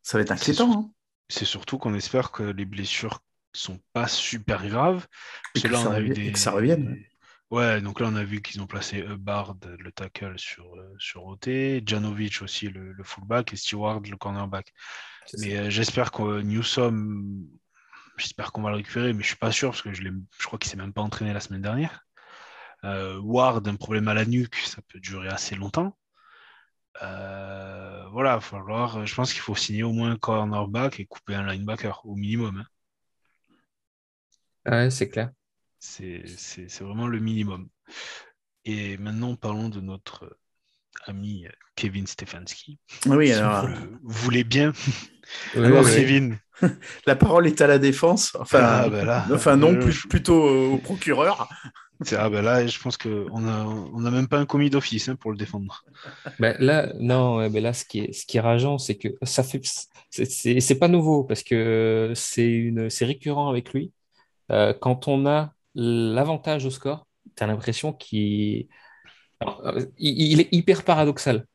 ça 0.01 0.17
va 0.17 0.21
être 0.21 0.31
inquiétant. 0.31 0.93
C'est 1.29 1.39
sur... 1.39 1.59
surtout 1.59 1.77
qu'on 1.77 1.93
espère 1.93 2.31
que 2.31 2.43
les 2.43 2.65
blessures 2.65 3.19
sont 3.53 3.79
pas 3.93 4.07
super 4.07 4.67
graves. 4.67 5.07
Et 5.55 5.61
que, 5.61 5.67
là, 5.67 5.79
ça, 5.79 5.89
on 5.89 5.93
a 5.93 5.99
eu 5.99 6.09
des... 6.09 6.31
que 6.31 6.39
ça 6.39 6.51
revienne. 6.51 6.97
Ouais, 7.49 7.81
donc 7.81 7.99
là, 7.99 8.07
on 8.09 8.15
a 8.15 8.23
vu 8.23 8.41
qu'ils 8.41 8.61
ont 8.61 8.67
placé 8.67 8.99
Hubbard, 8.99 9.55
le 9.79 9.91
tackle, 9.91 10.37
sur, 10.37 10.65
sur 10.99 11.25
OT, 11.25 11.81
Janovic 11.85 12.41
aussi, 12.41 12.67
le, 12.69 12.91
le 12.91 13.03
fullback, 13.03 13.53
et 13.53 13.55
Stewart, 13.55 14.01
le 14.01 14.17
cornerback. 14.17 14.73
Mais 15.39 15.69
j'espère 15.71 16.11
que 16.11 16.41
Newsom, 16.41 17.47
j'espère 18.17 18.51
qu'on 18.51 18.61
va 18.61 18.69
le 18.71 18.77
récupérer, 18.77 19.13
mais 19.13 19.23
je 19.23 19.27
suis 19.27 19.37
pas 19.37 19.51
sûr, 19.51 19.69
parce 19.69 19.81
que 19.81 19.93
je, 19.93 20.03
je 20.03 20.45
crois 20.45 20.59
qu'il 20.59 20.69
s'est 20.69 20.77
même 20.77 20.93
pas 20.93 21.01
entraîné 21.01 21.33
la 21.33 21.39
semaine 21.39 21.61
dernière. 21.61 22.06
Euh, 22.87 23.19
Ward, 23.19 23.67
un 23.67 23.75
problème 23.75 24.07
à 24.07 24.13
la 24.13 24.25
nuque, 24.25 24.55
ça 24.55 24.81
peut 24.87 24.99
durer 24.99 25.27
assez 25.27 25.55
longtemps. 25.55 25.97
Euh, 27.03 28.05
voilà, 28.11 28.39
falloir, 28.39 29.05
je 29.05 29.13
pense 29.13 29.33
qu'il 29.33 29.41
faut 29.41 29.55
signer 29.55 29.83
au 29.83 29.91
moins 29.91 30.11
un 30.11 30.17
cornerback 30.17 30.99
et 30.99 31.05
couper 31.05 31.35
un 31.35 31.45
linebacker 31.45 32.01
au 32.05 32.15
minimum. 32.15 32.63
Hein. 34.65 34.71
Ouais, 34.71 34.89
c'est 34.89 35.09
clair. 35.09 35.31
C'est 35.79 36.23
vraiment 36.79 37.07
le 37.07 37.19
minimum. 37.19 37.67
Et 38.65 38.97
maintenant, 38.97 39.35
parlons 39.35 39.69
de 39.69 39.79
notre 39.79 40.37
ami 41.05 41.45
Kevin 41.75 42.07
Stefanski. 42.07 42.79
Oui, 43.05 43.27
si 43.27 43.33
alors. 43.33 43.67
Vous, 43.67 43.75
vous 44.03 44.23
voulez 44.23 44.43
bien 44.43 44.73
oui, 45.55 45.65
Alors, 45.65 45.85
oui. 45.85 45.95
Kevin. 45.95 46.39
La 47.05 47.15
parole 47.15 47.47
est 47.47 47.61
à 47.61 47.67
la 47.67 47.77
défense. 47.77 48.35
Enfin, 48.39 48.59
ah, 48.63 48.89
ben 48.89 49.05
là, 49.05 49.25
enfin 49.31 49.55
non, 49.55 49.77
plus, 49.77 50.07
plutôt 50.07 50.43
au 50.73 50.77
procureur. 50.77 51.47
Ah 52.15 52.29
ben 52.29 52.43
là, 52.43 52.65
je 52.67 52.79
pense 52.79 52.97
qu'on 52.97 53.39
n'a 53.39 53.65
on 53.65 54.05
a 54.05 54.11
même 54.11 54.27
pas 54.27 54.37
un 54.37 54.45
commis 54.45 54.69
d'office 54.69 55.09
hein, 55.09 55.15
pour 55.15 55.31
le 55.31 55.37
défendre. 55.37 55.83
Ben 56.39 56.55
là, 56.59 56.93
non, 56.99 57.47
ben 57.49 57.63
là, 57.63 57.73
ce 57.73 57.85
qui 57.85 57.99
est, 57.99 58.13
ce 58.13 58.25
qui 58.25 58.37
est 58.37 58.41
rageant, 58.41 58.77
c'est 58.77 58.97
que 58.97 59.09
ça 59.23 59.43
fait, 59.43 59.61
c'est 60.11 60.79
pas 60.79 60.87
nouveau 60.87 61.23
parce 61.23 61.43
que 61.43 62.13
c'est 62.15 62.71
récurrent 63.01 63.49
avec 63.49 63.73
lui. 63.73 63.91
Euh, 64.51 64.73
quand 64.79 65.07
on 65.07 65.25
a 65.25 65.53
l'avantage 65.75 66.65
au 66.65 66.69
score, 66.69 67.07
tu 67.35 67.43
as 67.43 67.47
l'impression 67.47 67.93
qu'il 67.93 68.67
il, 69.97 70.31
il, 70.31 70.39
est 70.39 70.49
hyper 70.51 70.83
paradoxal. 70.83 71.45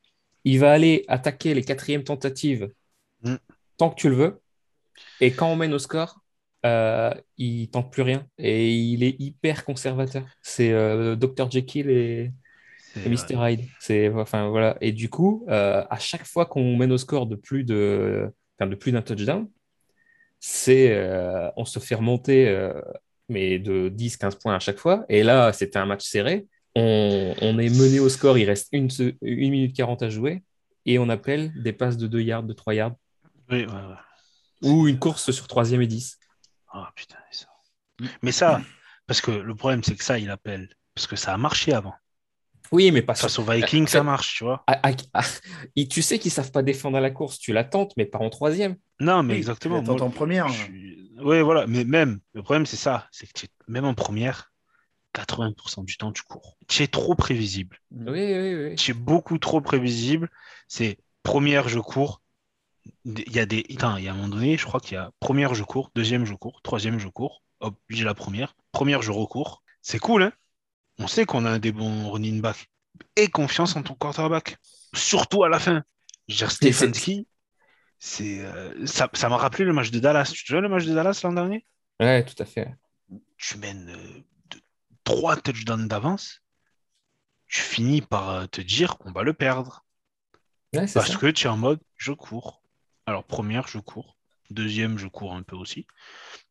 Il 0.43 0.59
va 0.59 0.71
aller 0.71 1.05
attaquer 1.07 1.53
les 1.53 1.63
quatrièmes 1.63 2.03
tentatives 2.03 2.71
mm. 3.23 3.35
tant 3.77 3.89
que 3.89 3.95
tu 3.95 4.09
le 4.09 4.15
veux, 4.15 4.41
et 5.19 5.31
quand 5.31 5.47
on 5.47 5.55
mène 5.55 5.73
au 5.73 5.79
score, 5.79 6.22
euh, 6.65 7.13
il 7.37 7.69
tente 7.69 7.91
plus 7.91 8.01
rien 8.01 8.25
et 8.37 8.73
il 8.73 9.03
est 9.03 9.15
hyper 9.19 9.65
conservateur. 9.65 10.25
C'est 10.41 10.71
euh, 10.71 11.15
Dr 11.15 11.51
Jekyll 11.51 11.89
et, 11.89 12.31
et 12.95 13.09
Mr 13.09 13.35
Hyde. 13.37 13.65
C'est 13.79 14.09
enfin 14.09 14.49
voilà. 14.49 14.77
Et 14.81 14.91
du 14.91 15.09
coup, 15.09 15.45
euh, 15.49 15.83
à 15.89 15.99
chaque 15.99 16.25
fois 16.25 16.45
qu'on 16.45 16.77
mène 16.77 16.91
au 16.91 16.97
score 16.97 17.27
de 17.27 17.35
plus 17.35 17.63
de, 17.63 18.31
enfin, 18.57 18.69
de 18.69 18.75
plus 18.75 18.91
d'un 18.91 19.01
touchdown, 19.01 19.49
c'est 20.39 20.91
euh, 20.91 21.49
on 21.57 21.65
se 21.65 21.79
fait 21.79 21.95
remonter 21.95 22.71
mais 23.29 23.57
de 23.57 23.89
10-15 23.89 24.39
points 24.39 24.55
à 24.55 24.59
chaque 24.59 24.77
fois. 24.77 25.05
Et 25.09 25.23
là, 25.23 25.53
c'était 25.53 25.79
un 25.79 25.85
match 25.85 26.05
serré. 26.05 26.45
On, 26.75 27.33
on, 27.41 27.59
est 27.59 27.69
mené 27.69 27.99
au 27.99 28.09
score, 28.09 28.37
il 28.37 28.45
reste 28.45 28.69
une, 28.71 28.89
une 29.21 29.51
minute 29.51 29.75
40 29.75 30.01
à 30.01 30.09
jouer 30.09 30.43
et 30.85 30.97
on 30.97 31.07
appelle 31.07 31.51
des 31.61 31.71
passes 31.71 31.97
de 31.97 32.07
2 32.07 32.21
yards, 32.21 32.43
de 32.43 32.53
3 32.53 32.73
yards. 32.73 32.95
Oui, 33.49 33.59
ouais, 33.59 33.65
ouais. 33.65 34.69
Ou 34.69 34.87
une 34.87 34.97
course 34.97 35.31
sur 35.31 35.47
troisième 35.47 35.81
et 35.81 35.87
10. 35.87 36.17
Ah 36.73 36.87
oh, 36.87 36.91
putain, 36.95 37.17
ça. 37.31 37.47
Mais 38.21 38.31
ça, 38.31 38.61
parce 39.07 39.21
que 39.21 39.31
le 39.31 39.55
problème, 39.55 39.83
c'est 39.83 39.95
que 39.95 40.03
ça, 40.03 40.19
il 40.19 40.29
appelle. 40.29 40.69
Parce 40.95 41.07
que 41.07 41.15
ça 41.15 41.33
a 41.33 41.37
marché 41.37 41.73
avant. 41.73 41.93
Oui, 42.71 42.91
mais 42.91 43.03
pas 43.03 43.13
Face 43.13 43.37
aux 43.37 43.43
Vikings, 43.43 43.87
ça 43.87 44.01
marche, 44.01 44.37
tu 44.37 44.43
vois. 44.45 44.63
À, 44.65 44.89
à, 44.89 44.93
à, 45.13 45.23
tu 45.89 46.01
sais 46.01 46.17
qu'ils 46.17 46.31
savent 46.31 46.51
pas 46.51 46.63
défendre 46.63 46.97
à 46.97 47.01
la 47.01 47.11
course, 47.11 47.37
tu 47.37 47.53
la 47.53 47.63
tentes, 47.63 47.93
mais 47.97 48.05
pas 48.05 48.17
en 48.17 48.31
troisième. 48.31 48.77
Non, 48.99 49.21
mais 49.21 49.33
oui, 49.33 49.37
exactement. 49.37 49.83
Tu 49.83 49.89
en 49.91 50.09
première. 50.09 50.49
Suis... 50.49 51.11
Oui, 51.21 51.41
voilà. 51.41 51.67
Mais 51.67 51.83
même, 51.83 52.19
le 52.33 52.41
problème, 52.41 52.65
c'est 52.65 52.77
ça. 52.77 53.07
C'est 53.11 53.31
que 53.31 53.45
même 53.67 53.85
en 53.85 53.93
première, 53.93 54.51
80% 55.13 55.85
du 55.85 55.97
temps, 55.97 56.11
tu 56.11 56.23
cours. 56.23 56.57
Tu 56.67 56.81
es 56.81 56.87
trop 56.87 57.13
prévisible. 57.13 57.79
Oui, 57.91 58.07
oui, 58.07 58.55
oui. 58.55 58.75
Tu 58.75 58.91
es 58.91 58.95
beaucoup 58.95 59.37
trop 59.37 59.61
prévisible. 59.61 60.29
C'est 60.67 60.97
première, 61.21 61.69
je 61.69 61.79
cours. 61.79 62.22
Il 63.05 63.31
y 63.33 63.39
a 63.39 63.45
des. 63.45 63.65
Attends, 63.75 63.97
il 63.97 64.03
y 64.03 64.07
a 64.07 64.11
un 64.11 64.15
moment 64.15 64.29
donné, 64.29 64.57
je 64.57 64.65
crois 64.65 64.79
qu'il 64.79 64.93
y 64.93 64.97
a 64.97 65.11
première, 65.19 65.53
je 65.55 65.63
cours, 65.63 65.91
deuxième, 65.95 66.25
je 66.25 66.33
cours, 66.33 66.61
troisième, 66.61 66.99
je 66.99 67.07
cours. 67.07 67.43
Hop, 67.59 67.75
j'ai 67.89 68.03
la 68.03 68.13
première. 68.13 68.55
Première, 68.71 69.01
je 69.01 69.11
recours. 69.11 69.63
C'est 69.81 69.99
cool, 69.99 70.23
hein? 70.23 70.33
On 70.99 71.07
sait 71.07 71.25
qu'on 71.25 71.45
a 71.45 71.59
des 71.59 71.71
bons 71.71 72.11
running 72.11 72.41
back. 72.41 72.69
Et 73.15 73.27
confiance 73.27 73.75
en 73.75 73.83
ton 73.83 73.95
quarterback. 73.95 74.57
Surtout 74.93 75.43
à 75.43 75.49
la 75.49 75.59
fin. 75.59 75.83
Je 76.27 76.45
Stefanski, 76.45 77.27
c'est 77.99 78.39
euh, 78.41 78.85
ça, 78.85 79.09
ça 79.13 79.29
m'a 79.29 79.37
rappelé 79.37 79.65
le 79.65 79.73
match 79.73 79.91
de 79.91 79.99
Dallas. 79.99 80.31
Tu 80.33 80.43
te 80.43 80.47
souviens 80.47 80.61
le 80.61 80.69
match 80.69 80.85
de 80.85 80.93
Dallas 80.93 81.19
l'an 81.23 81.33
dernier? 81.33 81.65
Ouais, 81.99 82.23
tout 82.23 82.41
à 82.41 82.45
fait. 82.45 82.73
Tu 83.37 83.57
mènes 83.57 83.89
euh, 83.89 84.23
de, 84.51 84.61
trois 85.03 85.35
touchdowns 85.37 85.87
d'avance. 85.87 86.41
Tu 87.47 87.61
finis 87.61 88.01
par 88.01 88.29
euh, 88.29 88.45
te 88.45 88.61
dire 88.61 88.97
qu'on 88.97 89.11
va 89.11 89.23
le 89.23 89.33
perdre. 89.33 89.85
Ouais, 90.73 90.87
Parce 90.93 91.11
ça. 91.11 91.17
que 91.17 91.27
tu 91.27 91.47
es 91.47 91.49
en 91.49 91.57
mode 91.57 91.79
je 91.97 92.11
cours. 92.11 92.62
Alors, 93.05 93.23
première, 93.23 93.67
je 93.67 93.79
cours. 93.79 94.17
Deuxième, 94.49 94.97
je 94.97 95.07
cours 95.07 95.33
un 95.33 95.41
peu 95.41 95.55
aussi. 95.55 95.87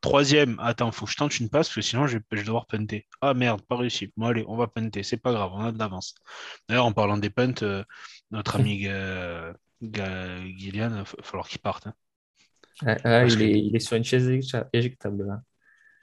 Troisième, 0.00 0.58
attends, 0.60 0.90
faut 0.90 1.06
que 1.06 1.12
je 1.12 1.16
tente 1.16 1.38
une 1.38 1.48
passe 1.48 1.68
parce 1.68 1.76
que 1.76 1.82
sinon 1.82 2.06
je 2.06 2.18
vais, 2.18 2.24
je 2.32 2.36
vais 2.38 2.44
devoir 2.44 2.66
punter. 2.66 3.06
Ah 3.20 3.34
merde, 3.34 3.62
pas 3.62 3.76
réussi. 3.76 4.12
Bon, 4.16 4.26
allez, 4.26 4.44
on 4.48 4.56
va 4.56 4.66
punter. 4.66 5.02
C'est 5.02 5.18
pas 5.18 5.32
grave, 5.32 5.52
on 5.54 5.60
a 5.60 5.72
de 5.72 5.78
l'avance. 5.78 6.14
D'ailleurs, 6.68 6.86
en 6.86 6.92
parlant 6.92 7.18
des 7.18 7.30
punts, 7.30 7.62
euh, 7.62 7.84
notre 8.30 8.56
ami 8.56 8.86
euh, 8.86 9.52
Gillian, 9.80 10.90
il 10.90 10.96
va 10.96 11.04
falloir 11.04 11.48
qu'il 11.48 11.60
parte. 11.60 11.86
Hein. 11.86 11.94
Ah, 12.84 12.96
ah, 13.04 13.24
il, 13.24 13.36
que... 13.36 13.42
est, 13.42 13.60
il, 13.60 13.76
est, 13.76 13.80
sur 13.80 13.96
une 13.96 14.04
chaise 14.04 14.28
éjectable 14.72 15.26
là. 15.26 15.42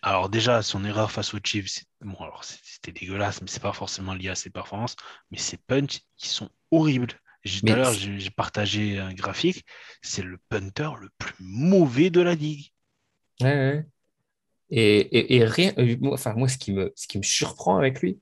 Alors, 0.01 0.29
déjà, 0.29 0.61
son 0.61 0.85
erreur 0.85 1.11
face 1.11 1.33
aux 1.33 1.39
Chiefs, 1.43 1.83
bon, 1.99 2.15
alors 2.23 2.45
c'était 2.45 2.93
dégueulasse, 2.93 3.41
mais 3.41 3.47
c'est 3.47 3.61
pas 3.61 3.73
forcément 3.73 4.13
lié 4.13 4.29
à 4.29 4.35
ses 4.35 4.49
performances. 4.49 4.95
Mais 5.29 5.37
ses 5.37 5.57
punts, 5.57 5.87
qui 6.15 6.29
sont 6.29 6.49
horribles. 6.71 7.19
Tout 7.45 7.71
à 7.71 7.75
l'heure, 7.75 7.93
j'ai 7.93 8.29
partagé 8.29 8.99
un 8.99 9.13
graphique. 9.13 9.65
C'est 10.01 10.23
le 10.23 10.37
punter 10.49 10.89
le 11.01 11.09
plus 11.17 11.35
mauvais 11.39 12.09
de 12.09 12.21
la 12.21 12.35
ligue. 12.35 12.71
Ouais, 13.41 13.53
ouais. 13.53 13.85
Et, 14.71 14.99
et, 14.99 15.35
et, 15.37 15.45
rien. 15.45 15.73
Enfin, 16.11 16.33
moi, 16.33 16.47
ce 16.47 16.57
qui 16.57 16.73
me, 16.73 16.91
ce 16.95 17.07
qui 17.07 17.17
me 17.17 17.23
surprend 17.23 17.77
avec 17.77 18.01
lui, 18.01 18.19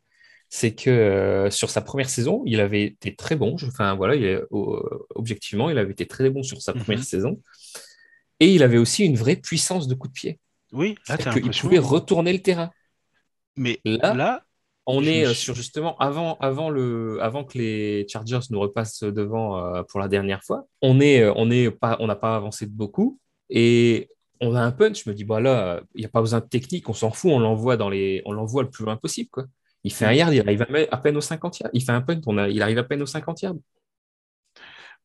c'est 0.49 0.73
que 0.73 0.89
euh, 0.89 1.49
sur 1.49 1.69
sa 1.69 1.81
première 1.81 2.09
saison, 2.09 2.43
il 2.45 2.61
avait 2.61 2.83
été 2.83 3.15
très 3.15 3.35
bon. 3.35 3.55
Enfin, 3.67 3.95
voilà, 3.95 4.15
il 4.15 4.23
est, 4.23 4.35
euh, 4.35 5.07
objectivement, 5.15 5.69
il 5.69 5.77
avait 5.77 5.91
été 5.91 6.05
très 6.05 6.29
bon 6.29 6.43
sur 6.43 6.61
sa 6.61 6.73
première 6.73 6.99
mm 6.99 7.01
-hmm. 7.01 7.05
saison. 7.05 7.41
Et 8.39 8.53
il 8.53 8.63
avait 8.63 8.77
aussi 8.77 9.03
une 9.03 9.17
vraie 9.17 9.35
puissance 9.35 9.87
de 9.87 9.95
coup 9.95 10.07
de 10.07 10.13
pied. 10.13 10.39
Oui, 10.71 10.95
là, 11.09 11.17
il 11.35 11.51
pouvait 11.51 11.79
retourner 11.79 12.33
le 12.33 12.41
terrain. 12.41 12.71
Mais 13.55 13.79
là, 13.83 14.13
là 14.13 14.46
on 14.87 15.03
est 15.03 15.27
me... 15.27 15.33
sur 15.33 15.53
justement 15.53 15.97
avant, 15.97 16.37
avant, 16.39 16.69
le, 16.69 17.21
avant 17.21 17.43
que 17.43 17.57
les 17.57 18.07
Chargers 18.07 18.39
nous 18.49 18.59
repassent 18.59 19.03
devant 19.03 19.57
euh, 19.57 19.83
pour 19.83 19.99
la 19.99 20.07
dernière 20.07 20.43
fois. 20.43 20.65
On 20.81 21.01
est, 21.01 21.27
on 21.35 21.51
est 21.51 21.69
pas, 21.69 21.97
on 21.99 22.07
n'a 22.07 22.15
pas 22.15 22.37
avancé 22.37 22.65
de 22.65 22.71
beaucoup 22.71 23.19
et 23.49 24.09
on 24.39 24.55
a 24.55 24.61
un 24.61 24.71
punch. 24.71 25.03
Je 25.03 25.09
me 25.09 25.13
dis 25.13 25.25
bah 25.25 25.41
là, 25.41 25.81
il 25.93 25.99
n'y 25.99 26.05
a 26.05 26.09
pas 26.09 26.21
besoin 26.21 26.39
de 26.39 26.45
technique, 26.45 26.87
on 26.87 26.93
s'en 26.93 27.11
fout, 27.11 27.31
on 27.31 27.39
l'envoie 27.39 27.75
dans 27.75 27.89
les, 27.89 28.21
on 28.25 28.31
l'envoie 28.31 28.63
le 28.63 28.69
plus 28.69 28.85
loin 28.85 28.95
possible 28.95 29.29
quoi. 29.29 29.43
Il 29.83 29.93
fait 29.93 30.05
un 30.05 30.13
yard, 30.13 30.33
il 30.33 30.41
arrive 30.41 30.65
à 30.91 30.97
peine 30.97 31.17
aux 31.17 31.21
50 31.21 31.59
yards. 31.59 31.69
Il 31.73 31.83
fait 31.83 31.91
un 31.91 32.01
punt, 32.01 32.19
on 32.25 32.37
a, 32.37 32.49
il 32.49 32.61
arrive 32.61 32.77
à 32.77 32.83
peine 32.83 33.01
aux 33.01 33.05
50 33.05 33.41
yards. 33.41 33.55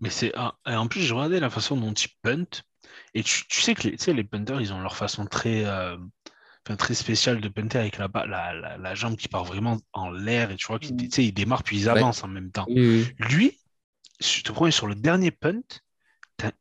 Mais 0.00 0.10
c'est 0.10 0.32
en 0.64 0.86
plus 0.86 1.00
je 1.00 1.12
regardais 1.12 1.40
la 1.40 1.50
façon 1.50 1.76
dont 1.76 1.92
il 1.92 2.08
punt 2.22 2.62
et 3.14 3.22
tu, 3.22 3.46
tu 3.48 3.60
sais 3.60 3.74
que 3.74 3.82
les, 3.82 3.96
tu 3.96 4.04
sais, 4.04 4.12
les 4.12 4.24
punters 4.24 4.60
ils 4.60 4.72
ont 4.72 4.80
leur 4.80 4.96
façon 4.96 5.26
très 5.26 5.64
euh 5.64 5.96
enfin, 6.66 6.76
très 6.76 6.94
spécial 6.94 7.40
de 7.40 7.48
punter 7.48 7.78
avec 7.78 7.98
la, 7.98 8.08
la, 8.26 8.52
la, 8.54 8.76
la, 8.78 8.94
jambe 8.94 9.16
qui 9.16 9.28
part 9.28 9.44
vraiment 9.44 9.78
en 9.92 10.10
l'air 10.10 10.50
et 10.50 10.56
tu 10.56 10.66
vois 10.66 10.78
qu'ils 10.78 10.94
mmh. 10.94 11.08
il 11.18 11.34
démarrent 11.34 11.62
puis 11.62 11.78
ils 11.78 11.88
avancent 11.88 12.22
ouais. 12.22 12.28
en 12.28 12.28
même 12.28 12.50
temps. 12.50 12.66
Mmh. 12.68 13.02
Lui, 13.18 13.58
je 14.20 14.42
te 14.42 14.52
promets, 14.52 14.70
sur 14.70 14.86
le 14.86 14.94
dernier 14.94 15.30
punt, 15.30 15.62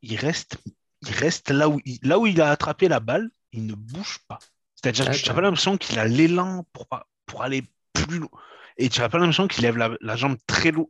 il 0.01 0.17
reste, 0.17 0.57
il 1.01 1.11
reste 1.11 1.49
là, 1.51 1.69
où 1.69 1.79
il, 1.85 1.99
là 2.03 2.19
où 2.19 2.27
il 2.27 2.41
a 2.41 2.49
attrapé 2.49 2.87
la 2.87 2.99
balle, 2.99 3.29
il 3.51 3.65
ne 3.65 3.73
bouge 3.73 4.19
pas. 4.27 4.39
C'est-à-dire 4.75 5.09
que 5.11 5.15
tu 5.15 5.27
n'as 5.27 5.35
pas 5.35 5.41
l'impression 5.41 5.77
qu'il 5.77 5.99
a 5.99 6.05
l'élan 6.05 6.65
pour, 6.73 6.87
pas- 6.87 7.07
pour 7.25 7.43
aller 7.43 7.63
plus 7.93 8.19
loin. 8.19 8.29
Et 8.77 8.89
tu 8.89 9.01
n'as 9.01 9.09
pas 9.09 9.19
l'impression 9.19 9.47
qu'il 9.47 9.63
lève 9.63 9.77
la, 9.77 9.91
la 10.01 10.15
jambe 10.15 10.37
très, 10.47 10.71
lourd, 10.71 10.89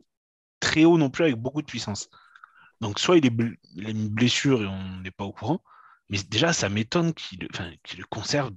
très 0.60 0.84
haut 0.84 0.96
non 0.96 1.10
plus 1.10 1.24
avec 1.24 1.36
beaucoup 1.36 1.60
de 1.60 1.66
puissance. 1.66 2.08
Donc, 2.80 2.98
soit 2.98 3.18
il, 3.18 3.26
est 3.26 3.30
bl- 3.30 3.56
il 3.76 3.86
a 3.86 3.90
une 3.90 4.08
blessure 4.08 4.62
et 4.62 4.66
on 4.66 5.00
n'est 5.00 5.10
pas 5.10 5.24
au 5.24 5.32
courant, 5.32 5.62
mais 6.08 6.18
déjà, 6.22 6.52
ça 6.52 6.68
m'étonne 6.68 7.12
qu'il 7.14 7.46
enfin, 7.52 7.70
qu'il 7.84 7.98
le 7.98 8.06
conserve. 8.06 8.50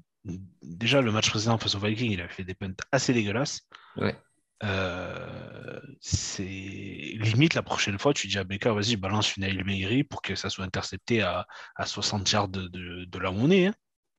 Déjà, 0.62 1.02
le 1.02 1.12
match 1.12 1.30
précédent 1.30 1.58
face 1.58 1.76
aux 1.76 1.80
Vikings, 1.80 2.12
il 2.12 2.22
a 2.22 2.28
fait 2.28 2.44
des 2.44 2.56
punts 2.56 2.74
assez 2.92 3.14
dégueulasses. 3.14 3.62
Ouais. 3.98 4.16
Euh, 4.64 5.82
c'est 6.00 6.44
limite 6.44 7.54
la 7.54 7.62
prochaine 7.62 8.00
fois, 8.00 8.14
tu 8.14 8.28
dis 8.28 8.38
à 8.38 8.44
Baker, 8.44 8.74
vas-y, 8.74 8.96
balance 8.96 9.36
une 9.36 9.46
Mary 9.64 10.04
pour 10.04 10.22
que 10.22 10.36
ça 10.36 10.50
soit 10.50 10.64
intercepté 10.64 11.22
à, 11.22 11.46
à 11.76 11.86
60 11.86 12.32
yards 12.32 12.48
de, 12.48 12.68
de, 12.68 13.06
de 13.06 13.20
là 13.20 13.32
où 13.32 13.36
on 13.36 13.52
est. 13.52 13.68
hein. 13.68 13.74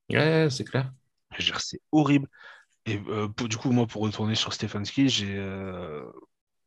Ouais, 0.09 0.47
c'est 0.49 0.63
clair. 0.63 0.91
C'est 1.59 1.81
horrible. 1.91 2.27
Et 2.85 3.01
euh, 3.07 3.27
pour- 3.27 3.49
du 3.49 3.57
coup, 3.57 3.71
moi, 3.71 3.87
pour 3.87 4.01
retourner 4.03 4.35
sur 4.35 4.53
Stefanski, 4.53 5.09
j'ai, 5.09 5.35
euh, 5.35 6.03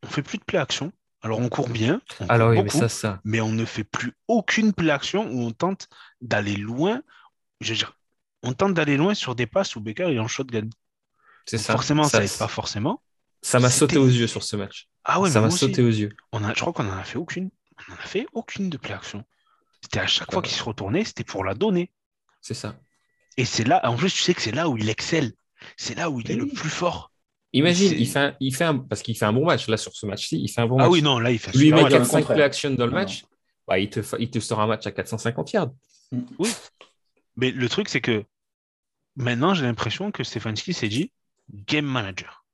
on 0.03 0.09
fait 0.09 0.23
plus 0.23 0.39
de 0.39 0.45
play 0.45 0.59
action. 0.59 0.93
Alors, 1.23 1.39
on 1.41 1.49
court 1.49 1.69
bien, 1.69 2.01
on 2.21 2.27
court 2.27 2.31
Alors 2.33 2.51
oui, 2.51 2.63
mais 2.63 2.71
ça, 2.71 2.89
ça. 2.89 3.21
mais 3.25 3.41
on 3.41 3.53
ne 3.53 3.65
fait 3.65 3.85
plus 3.85 4.13
aucune 4.29 4.73
play 4.73 4.91
action 4.91 5.31
où 5.31 5.41
on 5.43 5.51
tente 5.53 5.89
d'aller 6.21 6.57
loin. 6.57 7.03
Je 7.61 7.71
veux 7.73 7.77
dire, 7.79 7.99
on 8.43 8.53
tente 8.53 8.75
d'aller 8.75 8.97
loin 8.97 9.15
sur 9.15 9.35
des 9.35 9.47
passes 9.47 9.77
où 9.77 9.81
Baker 9.81 10.13
est 10.15 10.19
en 10.19 10.29
shotgun. 10.29 10.69
C'est 11.47 11.59
ça. 11.59 11.73
Forcément, 11.73 12.05
ça 12.05 12.21
n'aide 12.21 12.37
pas 12.39 12.49
forcément. 12.49 13.03
ça 13.43 13.59
m'a 13.61 13.71
sauté 13.71 13.99
aux 13.99 14.07
yeux 14.09 14.27
sur 14.27 14.43
ce 14.43 14.57
match. 14.57 14.89
Ah 15.05 15.21
ouais, 15.21 15.31
ça 15.31 15.41
mais 15.41 15.47
m'a 15.49 15.53
aussi. 15.53 15.59
sauté 15.59 15.83
aux 15.83 15.89
yeux. 15.89 16.11
On 16.33 16.45
a, 16.45 16.55
je 16.55 16.61
crois 16.61 16.73
qu'on 16.73 16.89
en 16.89 16.97
a 16.97 17.05
fait 17.05 17.19
aucune. 17.19 17.51
On 17.89 17.93
en 17.93 17.97
a 17.97 18.01
fait 18.03 18.27
aucune 18.35 18.69
de 18.71 18.77
play 18.77 18.93
action. 18.95 19.25
C'était 19.83 20.01
à 20.01 20.07
chaque 20.07 20.31
fois 20.33 20.43
qu'il 20.43 20.55
se 20.55 20.63
retournait, 20.63 21.05
c'était 21.05 21.25
pour 21.25 21.45
la 21.45 21.55
donner. 21.55 21.91
C'est 22.43 22.55
ça. 22.55 22.79
Et 23.37 23.45
c'est 23.47 23.65
là, 23.65 23.81
en 23.89 23.97
plus, 23.97 24.13
tu 24.13 24.21
sais 24.21 24.35
que 24.35 24.43
c'est 24.43 24.53
là 24.53 24.69
où 24.69 24.77
il 24.77 24.89
excelle. 24.91 25.33
C'est 25.77 25.95
là 25.97 26.11
où 26.11 26.21
il 26.21 26.31
est 26.31 26.37
le 26.37 26.45
Oui. 26.45 26.53
plus 26.53 26.69
fort. 26.69 27.11
Imagine, 27.53 27.93
il 27.99 28.07
fait, 28.09 28.19
un, 28.19 28.37
il 28.41 28.55
fait 28.55 28.65
un, 28.65 28.79
parce 28.79 29.03
qu'il 29.03 29.17
fait 29.17 29.25
un 29.25 29.33
bon 29.33 29.45
match 29.47 29.67
là 29.69 29.77
sur 29.77 29.93
ce 29.95 30.07
match-ci, 30.07 30.41
il 30.41 30.49
fait 30.49 30.61
un 30.61 30.67
bon 30.67 30.77
match. 30.77 30.87
Ah 30.87 30.91
oui, 30.91 31.03
non, 31.03 31.19
là, 31.19 31.31
il 31.33 31.39
fait 31.39 31.51
Lui 31.53 31.65
super 31.67 31.77
met 31.79 31.83
match, 31.85 31.93
mal. 31.93 32.01
le 32.03 32.07
4-5 32.07 32.11
contraire. 32.19 32.37
play 32.37 32.45
action 32.45 32.71
dans 32.71 32.85
le 32.87 32.93
Non, 32.93 32.97
match, 32.99 33.25
bah, 33.67 33.79
il, 33.79 33.91
te, 33.91 34.01
il 34.19 34.43
sort 34.43 34.61
un 34.61 34.67
match 34.67 34.87
à 34.87 34.93
450 34.93 35.53
yards. 35.53 35.71
Mais 37.37 37.51
le 37.51 37.69
truc, 37.69 37.89
c'est 37.89 38.01
que 38.01 38.25
maintenant, 39.17 39.55
j'ai 39.55 39.65
l'impression 39.65 40.11
que 40.11 40.25
Stefanski 40.25 40.73
s'est 40.73 40.89
dit 40.89 41.13
game 41.51 41.87
manager. 41.87 42.45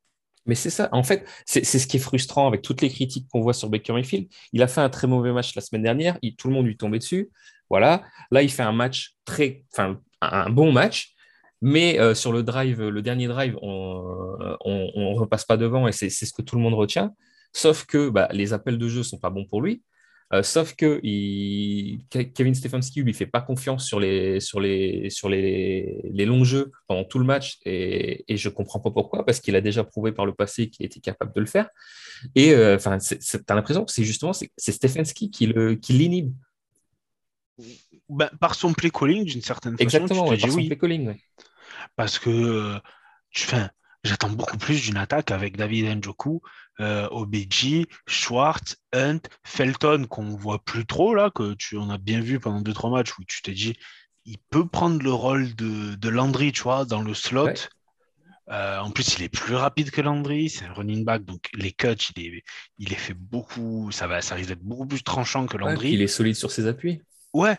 Mais 0.47 0.55
c'est 0.55 0.71
ça. 0.71 0.89
En 0.93 1.03
fait, 1.03 1.27
c'est 1.45 1.65
ce 1.65 1.87
qui 1.87 1.97
est 1.97 2.01
frustrant 2.01 2.47
avec 2.47 2.63
toutes 2.63 2.81
les 2.81 2.89
critiques 2.89 3.27
qu'on 3.33 3.41
voit 3.41 3.53
sur 3.53 3.69
Baker 3.69 3.93
Mayfield. 3.93 4.29
Il 4.53 4.63
a 4.63 4.69
fait 4.69 4.81
un 4.81 4.89
très 4.89 5.09
mauvais 5.09 5.33
match 5.33 5.55
la 5.57 5.61
semaine 5.61 5.83
dernière. 5.83 6.19
Tout 6.39 6.49
le 6.49 6.55
monde 6.55 6.67
lui 6.67 6.77
tombait 6.77 6.99
dessus. 6.99 7.31
Voilà. 7.69 8.05
Là, 8.31 8.43
il 8.43 8.51
fait 8.51 8.63
un 8.63 8.73
match 8.73 9.17
très, 9.25 9.65
enfin, 9.73 10.01
un 10.21 10.49
bon 10.49 10.71
match. 10.71 11.15
Mais 11.63 11.99
euh, 11.99 12.15
sur 12.15 12.33
le 12.33 12.45
drive, 12.45 12.81
le 12.81 13.03
dernier 13.03 13.27
drive, 13.27 13.59
on 13.61 14.37
ne 14.63 15.19
repasse 15.19 15.45
pas 15.45 15.57
devant 15.57 15.89
et 15.89 15.93
c'est 15.93 16.11
ce 16.11 16.33
que 16.33 16.43
tout 16.43 16.55
le 16.55 16.63
monde 16.63 16.75
retient. 16.75 17.13
Sauf 17.53 17.85
que 17.87 18.09
bah, 18.09 18.29
les 18.33 18.53
appels 18.53 18.79
de 18.79 18.89
jeu 18.89 19.03
sont 19.03 19.19
pas 19.19 19.31
bons 19.31 19.47
pour 19.47 19.63
lui. 19.63 19.83
Euh, 20.33 20.43
sauf 20.43 20.75
que 20.75 20.99
il- 21.05 22.01
Ke- 22.11 22.33
Kevin 22.33 22.55
Stefanski 22.55 23.03
lui 23.03 23.15
fait 23.15 23.27
pas 23.27 23.41
confiance 23.41 23.87
sur 23.87 24.01
les, 24.01 24.41
sur 24.41 24.59
les, 24.59 25.09
sur 25.09 25.29
les, 25.29 26.01
les 26.13 26.25
longs 26.27 26.43
jeux 26.43 26.73
pendant 26.89 27.05
tout 27.05 27.21
le 27.21 27.25
match 27.25 27.59
et, 27.65 28.25
et 28.27 28.37
je 28.37 28.49
comprends 28.49 28.81
pas 28.81 28.91
pourquoi 28.91 29.25
parce 29.25 29.39
qu'il 29.41 29.55
a 29.55 29.61
déjà 29.61 29.85
prouvé 29.85 30.11
par 30.11 30.27
le 30.27 30.35
passé 30.35 30.69
qu'il 30.69 30.85
était 30.85 30.99
capable 30.99 31.33
de 31.33 31.41
le 31.41 31.47
faire. 31.47 31.69
Et 32.35 32.53
euh, 32.55 32.75
enfin, 32.75 32.99
tu 32.99 33.17
as 33.49 33.55
l'impression 33.55 33.85
que 33.85 33.93
c'est 33.93 34.03
justement 34.05 34.33
c'est 34.33 34.73
Stefanski 34.73 35.31
qui 35.31 35.47
le 35.47 35.77
qui 35.77 35.93
l'inhibe. 35.93 36.33
Ben, 38.09 38.29
par 38.41 38.55
son 38.55 38.73
play 38.73 38.91
calling, 38.91 39.25
d'une 39.25 39.43
certaine 39.43 39.73
façon, 39.73 39.85
Exactement, 39.85 40.25
tu 40.25 40.31
ouais, 40.31 40.37
te 40.37 40.43
par 40.43 40.51
son 40.51 40.57
oui. 40.59 40.67
play 40.67 40.79
calling. 40.79 41.07
ouais. 41.09 41.21
Parce 41.97 42.19
que 42.19 42.31
euh, 42.31 42.79
tu 43.31 43.43
fais, 43.47 43.69
j'attends 44.07 44.31
beaucoup 44.31 44.59
plus 44.59 44.83
d'une 44.83 44.97
attaque 44.97 45.31
avec 45.31 45.57
David 45.57 45.87
Njoku, 45.99 46.41
euh, 46.81 47.09
OBJ, 47.11 47.87
Schwartz, 48.07 48.77
Hunt, 48.93 49.21
Felton, 49.45 50.07
qu'on 50.09 50.37
voit 50.37 50.65
plus 50.65 50.87
trop 50.87 51.15
là, 51.15 51.31
que 51.35 51.55
tu 51.55 51.77
on 51.77 51.91
a 51.91 51.99
bien 51.99 52.21
vu 52.21 52.41
pendant 52.41 52.61
deux 52.61 52.73
trois 52.73 52.91
matchs 52.91 53.19
où 53.19 53.25
tu 53.25 53.43
t'es 53.43 53.53
dit, 53.53 53.75
il 54.25 54.39
peut 54.51 54.67
prendre 54.67 55.03
le 55.03 55.13
rôle 55.13 55.55
de, 55.55 55.95
de 55.95 56.09
Landry, 56.09 56.53
tu 56.53 56.63
vois, 56.63 56.85
dans 56.85 57.03
le 57.03 57.15
slot. 57.15 57.47
Ouais. 57.47 57.55
Euh, 58.49 58.79
en 58.79 58.91
plus, 58.91 59.17
il 59.19 59.25
est 59.25 59.29
plus 59.29 59.57
rapide 59.57 59.91
que 59.91 60.01
Landry, 60.01 60.49
c'est 60.49 60.67
un 60.67 60.73
running 60.73 61.05
back, 61.05 61.25
donc 61.25 61.49
les 61.55 61.73
cuts, 61.73 61.97
il 62.17 62.27
est, 62.27 62.45
il 62.79 62.93
est 62.93 62.97
fait 62.97 63.15
beaucoup, 63.15 63.91
ça 63.91 64.07
va, 64.07 64.23
ça 64.23 64.37
risque 64.37 64.51
d'être 64.51 64.63
beaucoup 64.63 64.87
plus 64.87 65.03
tranchant 65.03 65.47
que 65.47 65.57
Landry. 65.57 65.93
il 65.93 66.03
est 66.03 66.07
solide 66.07 66.37
sur 66.37 66.51
ses 66.53 66.69
appuis. 66.69 67.03
Ouais, 67.33 67.59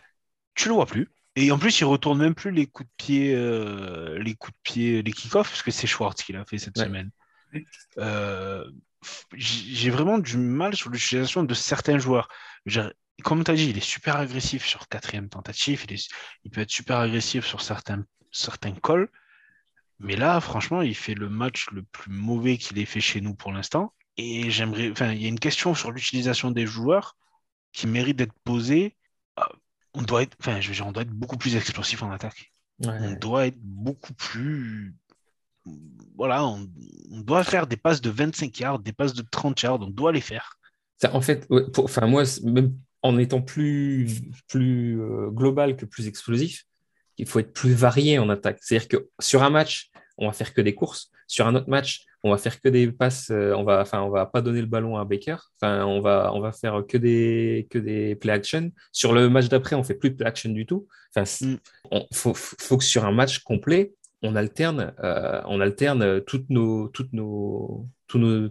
tu 0.55 0.69
le 0.69 0.75
vois 0.75 0.85
plus. 0.85 1.09
Et 1.39 1.51
en 1.51 1.59
plus, 1.59 1.79
il 1.79 1.85
retourne 1.85 2.17
même 2.19 2.33
plus 2.35 2.51
les 2.51 2.65
coups 2.65 2.89
de 2.89 2.93
pied, 2.97 3.33
euh, 3.35 4.17
les 4.19 4.33
coups 4.35 4.53
de 4.55 4.61
pied, 4.63 5.01
les 5.03 5.11
kick-offs, 5.11 5.49
parce 5.49 5.61
que 5.61 5.71
c'est 5.71 5.85
Schwartz 5.87 6.23
qui 6.23 6.33
l'a 6.33 6.43
fait 6.45 6.57
cette 6.57 6.77
Ouais. 6.77 6.85
semaine. 6.85 7.11
Euh, 7.99 8.65
J'ai 9.35 9.91
vraiment 9.91 10.17
du 10.17 10.37
mal 10.37 10.75
sur 10.75 10.89
l'utilisation 10.89 11.43
de 11.43 11.53
certains 11.53 11.99
joueurs. 11.99 12.27
Comme 13.23 13.43
tu 13.43 13.51
as 13.51 13.55
dit, 13.55 13.69
il 13.69 13.77
est 13.77 13.81
super 13.81 14.17
agressif 14.17 14.65
sur 14.65 14.87
quatrième 14.87 15.29
tentative, 15.29 15.85
il, 15.87 15.93
est- 15.93 16.09
il 16.43 16.51
peut 16.51 16.61
être 16.61 16.71
super 16.71 16.97
agressif 16.97 17.45
sur 17.45 17.61
certains, 17.61 18.03
certains 18.31 18.73
calls. 18.73 19.09
Mais 19.99 20.15
là, 20.15 20.39
franchement, 20.41 20.81
il 20.81 20.95
fait 20.95 21.15
le 21.15 21.29
match 21.29 21.69
le 21.71 21.83
plus 21.83 22.11
mauvais 22.11 22.57
qu'il 22.57 22.77
ait 22.79 22.85
fait 22.85 23.01
chez 23.01 23.21
nous 23.21 23.35
pour 23.35 23.51
l'instant. 23.51 23.93
Et 24.17 24.49
j'aimerais, 24.51 24.91
enfin, 24.91 25.11
il 25.13 25.21
y 25.21 25.25
a 25.25 25.29
une 25.29 25.39
question 25.39 25.75
sur 25.75 25.91
l'utilisation 25.91 26.51
des 26.51 26.65
joueurs 26.67 27.17
qui 27.73 27.87
mérite 27.87 28.17
d'être 28.17 28.33
posée. 28.43 28.95
On 29.97 30.01
doit 30.03 30.23
être, 30.23 30.35
enfin, 30.39 30.61
je 30.61 30.67
veux 30.69 30.73
dire, 30.75 30.85
on 30.87 30.91
doit 30.91 31.03
être 31.03 31.11
beaucoup 31.11 31.37
plus 31.37 31.55
explosif 31.55 32.03
en 32.03 32.11
attaque. 32.11 32.51
On 32.83 33.13
doit 33.13 33.47
être 33.47 33.57
beaucoup 33.59 34.13
plus, 34.13 34.95
voilà, 36.15 36.45
on, 36.45 36.69
on 37.11 37.19
doit 37.21 37.43
faire 37.43 37.65
des 37.67 37.77
passes 37.77 38.01
de 38.01 38.09
25 38.09 38.59
yards, 38.59 38.79
des 38.79 38.93
passes 38.93 39.13
de 39.13 39.23
30 39.29 39.59
yards. 39.61 39.81
On 39.81 39.89
doit 39.89 40.11
les 40.11 40.21
faire. 40.21 40.57
Ça, 41.01 41.13
en 41.15 41.21
fait, 41.21 41.45
ouais, 41.49 41.69
pour- 41.71 41.85
enfin, 41.85 42.05
moi, 42.07 42.23
même 42.43 42.75
en 43.01 43.17
étant 43.17 43.41
plus, 43.41 44.21
plus 44.47 45.01
euh, 45.01 45.29
global 45.31 45.75
que 45.75 45.85
plus 45.85 46.07
explosif, 46.07 46.65
il 47.17 47.27
faut 47.27 47.39
être 47.39 47.53
plus 47.53 47.73
varié 47.73 48.19
en 48.19 48.29
attaque. 48.29 48.59
C'est-à-dire 48.61 48.87
que 48.87 49.09
sur 49.19 49.41
un 49.43 49.49
match, 49.49 49.89
on 50.17 50.27
va 50.27 50.33
faire 50.33 50.53
que 50.53 50.61
des 50.61 50.75
courses. 50.75 51.09
Sur 51.27 51.47
un 51.47 51.55
autre 51.55 51.69
match, 51.69 52.05
on 52.23 52.31
va 52.31 52.37
faire 52.37 52.59
que 52.61 52.69
des 52.69 52.91
passes. 52.91 53.29
euh, 53.31 53.53
on 53.55 53.63
va, 53.63 53.81
enfin, 53.81 54.01
on 54.01 54.09
va 54.09 54.25
pas 54.25 54.41
donner 54.41 54.61
le 54.61 54.67
ballon 54.67 54.97
à 54.97 55.05
Baker. 55.05 55.37
Enfin, 55.61 55.85
on 55.85 56.01
va, 56.01 56.31
on 56.33 56.39
va 56.39 56.51
faire 56.51 56.83
que 56.87 56.97
des, 56.97 57.67
que 57.69 57.77
des 57.79 58.15
play 58.15 58.33
action. 58.33 58.71
Sur 58.91 59.13
le 59.13 59.29
match 59.29 59.47
d'après, 59.49 59.75
on 59.75 59.83
fait 59.83 59.93
plus 59.95 60.09
de 60.11 60.15
play 60.15 60.25
action 60.27 60.51
du 60.51 60.65
tout. 60.65 60.87
Enfin, 61.15 61.23
Mm. 61.45 61.55
on- 61.91 62.05
faut, 62.13 62.33
faut 62.35 62.77
que 62.77 62.83
sur 62.83 63.05
un 63.05 63.11
match 63.11 63.39
complet, 63.39 63.93
on 64.23 64.35
alterne, 64.35 64.93
euh, 65.03 65.41
on 65.45 65.61
alterne 65.61 66.21
toutes 66.21 66.49
nos, 66.49 66.87
toutes 66.89 67.13
nos, 67.13 67.85
tous 68.07 68.17
nos, 68.19 68.49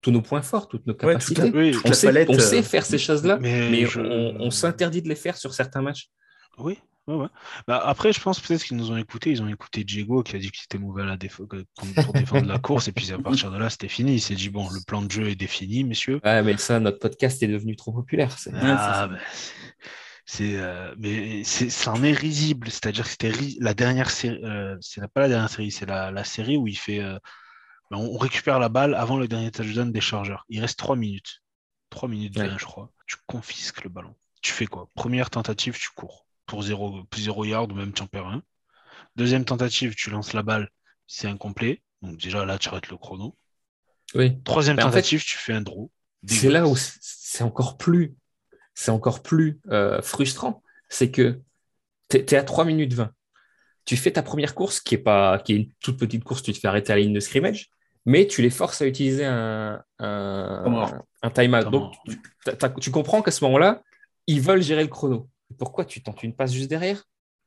tous 0.00 0.10
nos 0.12 0.22
points 0.22 0.42
forts, 0.42 0.68
toutes 0.68 0.86
nos 0.86 0.92
Ouais, 0.94 0.98
capacités. 1.14 1.50
Oui, 1.52 1.76
on 1.84 1.88
la 1.88 1.94
sait, 1.94 2.06
palette. 2.06 2.30
on 2.30 2.34
euh, 2.34 2.38
sait 2.38 2.62
faire 2.62 2.86
ces 2.86 2.98
choses-là, 2.98 3.38
mais 3.40 3.68
mais, 3.70 3.84
je- 3.86 4.00
on, 4.00 4.36
on 4.40 4.50
s'interdit 4.50 5.02
de 5.02 5.08
les 5.08 5.16
faire 5.16 5.36
sur 5.36 5.52
certains 5.54 5.82
matchs. 5.82 6.08
Oui, 6.56 6.78
ouais, 7.08 7.14
ouais. 7.14 7.28
Bah, 7.66 7.82
après, 7.84 8.12
je 8.12 8.20
pense 8.20 8.38
peut-être 8.40 8.62
qu'ils 8.64 8.76
nous 8.76 8.90
ont 8.92 8.96
écoutés. 8.96 9.30
Ils 9.30 9.42
ont 9.42 9.48
écouté 9.48 9.82
Diego 9.84 10.22
qui 10.22 10.36
a 10.36 10.38
dit 10.38 10.50
qu'il 10.52 10.64
était 10.64 10.78
mauvais 10.78 11.02
à 11.02 11.06
la 11.06 11.16
que- 11.16 11.64
pour 12.02 12.12
défendre 12.12 12.46
la 12.46 12.58
course. 12.60 12.86
Et 12.88 12.92
puis 12.92 13.10
à 13.12 13.18
partir 13.18 13.50
de 13.50 13.58
là, 13.58 13.70
c'était 13.70 13.88
fini. 13.88 14.14
Il 14.14 14.20
s'est 14.20 14.34
dit 14.36 14.48
bon, 14.50 14.68
le 14.70 14.80
plan 14.86 15.02
de 15.02 15.10
jeu 15.10 15.28
est 15.28 15.34
défini, 15.34 15.84
messieurs. 15.84 16.20
Ouais, 16.24 16.42
mais 16.42 16.56
ça, 16.56 16.78
notre 16.80 16.98
podcast 17.00 17.42
est 17.42 17.48
devenu 17.48 17.74
trop 17.76 17.92
populaire. 17.92 18.38
c'est- 18.38 18.52
Ah, 18.54 19.08
bah, 19.08 19.18
c'est, 20.26 20.56
euh, 20.56 20.94
mais 20.98 21.42
c'est, 21.44 21.70
c'en 21.70 22.02
est 22.02 22.12
risible. 22.12 22.70
C'est-à-dire 22.70 23.04
que 23.04 23.10
c'était 23.10 23.32
la 23.60 23.74
dernière 23.74 24.10
série. 24.10 24.40
euh, 24.44 24.76
c'est 24.80 25.00
pas 25.08 25.22
la 25.22 25.28
dernière 25.28 25.50
série, 25.50 25.70
c'est 25.70 25.86
la, 25.86 26.10
la 26.10 26.24
série 26.24 26.56
où 26.56 26.66
il 26.66 26.76
fait. 26.76 27.00
euh, 27.00 27.18
ben, 27.90 27.96
on 27.98 28.18
récupère 28.18 28.58
la 28.58 28.68
balle 28.68 28.94
avant 28.94 29.16
le 29.16 29.26
dernier 29.28 29.50
touchdown 29.50 29.90
des 29.90 30.00
chargeurs. 30.02 30.44
Il 30.50 30.60
reste 30.60 30.78
3 30.78 30.94
minutes. 30.96 31.42
3 31.90 32.08
minutes 32.08 32.36
Ouais. 32.36 32.46
20, 32.48 32.58
je 32.58 32.66
crois. 32.66 32.92
Tu 33.06 33.16
confisques 33.26 33.82
le 33.84 33.88
ballon. 33.90 34.14
Tu 34.42 34.52
fais 34.52 34.66
quoi? 34.66 34.88
Première 34.94 35.30
tentative, 35.30 35.78
tu 35.78 35.88
cours 35.96 36.26
pour 36.48 36.62
0 36.62 37.04
zéro 37.14 37.44
yard 37.44 37.70
ou 37.70 37.74
même 37.76 37.92
tu 37.92 38.02
en 38.02 38.06
perds 38.08 38.26
un. 38.26 38.42
Deuxième 39.14 39.44
tentative, 39.44 39.94
tu 39.94 40.10
lances 40.10 40.32
la 40.32 40.42
balle, 40.42 40.68
c'est 41.06 41.28
incomplet. 41.28 41.82
Donc 42.02 42.18
déjà 42.18 42.44
là, 42.44 42.58
tu 42.58 42.68
arrêtes 42.68 42.88
le 42.88 42.96
chrono. 42.96 43.36
Oui. 44.14 44.42
Troisième 44.42 44.76
Mais 44.76 44.82
en 44.82 44.86
fait, 44.86 45.02
tentative, 45.02 45.24
tu 45.24 45.36
fais 45.36 45.52
un 45.52 45.60
draw. 45.60 45.90
C'est 46.26 46.50
là 46.50 46.66
où 46.66 46.74
c'est 46.76 47.44
encore 47.44 47.76
plus, 47.76 48.16
c'est 48.74 48.90
encore 48.90 49.22
plus 49.22 49.60
euh, 49.70 50.02
frustrant. 50.02 50.62
C'est 50.88 51.10
que 51.10 51.40
tu 52.08 52.16
es, 52.16 52.34
à 52.34 52.42
3 52.42 52.64
minutes 52.64 52.94
20. 52.94 53.12
Tu 53.84 53.96
fais 53.96 54.10
ta 54.10 54.22
première 54.22 54.54
course, 54.54 54.80
qui 54.80 54.94
est, 54.96 54.98
pas, 54.98 55.38
qui 55.38 55.52
est 55.52 55.56
une 55.56 55.72
toute 55.80 55.98
petite 55.98 56.24
course, 56.24 56.42
tu 56.42 56.52
te 56.52 56.58
fais 56.58 56.68
arrêter 56.68 56.92
à 56.92 56.96
la 56.96 57.02
ligne 57.02 57.14
de 57.14 57.20
scrimmage, 57.20 57.70
mais 58.04 58.26
tu 58.26 58.42
les 58.42 58.50
forces 58.50 58.82
à 58.82 58.86
utiliser 58.86 59.24
un, 59.24 59.82
un, 59.98 61.30
time-out. 61.34 61.70
Donc, 61.70 61.94
tu 62.80 62.90
comprends 62.90 63.22
qu'à 63.22 63.30
ce 63.30 63.44
moment-là, 63.44 63.82
ils 64.26 64.40
veulent 64.40 64.62
gérer 64.62 64.82
le 64.82 64.88
chrono. 64.88 65.28
Pourquoi 65.58 65.84
tu 65.84 66.02
tentes 66.02 66.22
une 66.22 66.34
passe 66.34 66.52
juste 66.52 66.70
derrière? 66.70 67.04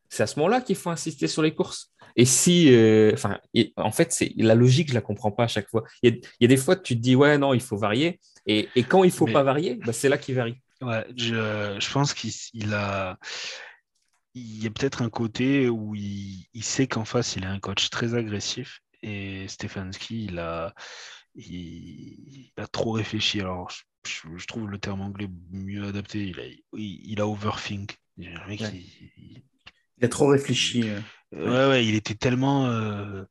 C'est 0.09 0.23
à 0.23 0.27
ce 0.27 0.37
moment-là 0.39 0.61
qu'il 0.61 0.75
faut 0.75 0.89
insister 0.89 1.27
sur 1.27 1.41
les 1.41 1.55
courses. 1.55 1.93
Et 2.17 2.25
si, 2.25 2.73
euh, 2.73 3.11
enfin, 3.13 3.39
en 3.77 3.91
fait, 3.91 4.11
c'est 4.11 4.33
la 4.35 4.55
logique, 4.55 4.89
je 4.89 4.93
la 4.93 5.01
comprends 5.01 5.31
pas 5.31 5.45
à 5.45 5.47
chaque 5.47 5.69
fois. 5.69 5.83
Il 6.03 6.21
y, 6.41 6.45
a, 6.45 6.47
des 6.47 6.57
fois, 6.57 6.75
tu 6.75 6.95
te 6.95 7.01
dis, 7.01 7.15
ouais, 7.15 7.37
non, 7.37 7.53
il 7.53 7.61
faut 7.61 7.77
varier. 7.77 8.19
Et, 8.45 8.67
quand 8.89 9.05
il 9.05 9.11
faut 9.11 9.25
pas 9.27 9.43
varier, 9.43 9.75
bah, 9.75 9.93
c'est 9.93 10.09
là 10.09 10.17
qu'il 10.17 10.35
varie. 10.35 10.61
Ouais, 10.81 11.05
je, 11.15 11.77
je 11.79 11.91
pense 11.93 12.13
qu'il 12.13 12.73
a, 12.73 13.17
il 14.33 14.63
y 14.63 14.67
a 14.67 14.69
peut-être 14.69 15.01
un 15.01 15.09
côté 15.09 15.69
où 15.69 15.95
il, 15.95 16.45
il 16.53 16.63
sait 16.63 16.87
qu'en 16.87 17.05
face, 17.05 17.35
il 17.35 17.45
a 17.45 17.51
un 17.51 17.59
coach 17.59 17.89
très 17.89 18.15
agressif. 18.15 18.81
Et 19.03 19.47
Stefanski, 19.47 20.25
il 20.25 20.39
a, 20.39 20.73
il, 21.35 22.51
a 22.57 22.67
trop 22.67 22.91
réfléchi. 22.91 23.41
Alors, 23.41 23.71
je, 24.05 24.45
trouve 24.47 24.69
le 24.69 24.77
terme 24.77 25.01
anglais 25.01 25.27
mieux 25.51 25.85
adapté. 25.85 26.27
Il 26.27 26.39
a, 26.39 26.43
il, 26.77 27.21
a 27.21 27.27
overthink. 27.27 27.97
Il, 28.21 30.05
a 30.05 30.07
trop 30.07 30.27
réfléchi. 30.27 30.83
Ouais, 31.31 31.67
ouais, 31.67 31.85
il 31.85 31.95
était 31.95 32.15
tellement. 32.15 32.67
Euh... 32.67 33.23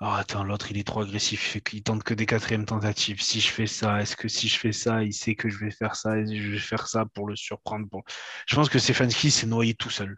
Oh, 0.00 0.06
attends, 0.06 0.44
l'autre, 0.44 0.70
il 0.70 0.78
est 0.78 0.86
trop 0.86 1.00
agressif. 1.00 1.56
Il, 1.72 1.82
tente 1.82 2.02
que 2.02 2.14
des 2.14 2.26
quatrièmes 2.26 2.64
tentatives. 2.64 3.22
Si 3.22 3.40
je 3.40 3.50
fais 3.50 3.66
ça, 3.66 4.00
est-ce 4.00 4.16
que 4.16 4.28
si 4.28 4.48
je 4.48 4.58
fais 4.58 4.72
ça, 4.72 5.02
il 5.02 5.12
sait 5.12 5.34
que 5.34 5.48
je 5.48 5.58
vais 5.58 5.70
faire 5.70 5.96
ça 5.96 6.18
et 6.18 6.26
je 6.26 6.50
vais 6.50 6.58
faire 6.58 6.86
ça 6.86 7.06
pour 7.06 7.26
le 7.26 7.36
surprendre 7.36 7.88
pour... 7.88 8.02
Je 8.46 8.54
pense 8.54 8.68
que 8.68 8.78
Stefanski 8.78 9.30
s'est 9.30 9.46
noyé 9.46 9.74
tout 9.74 9.90
seul. 9.90 10.16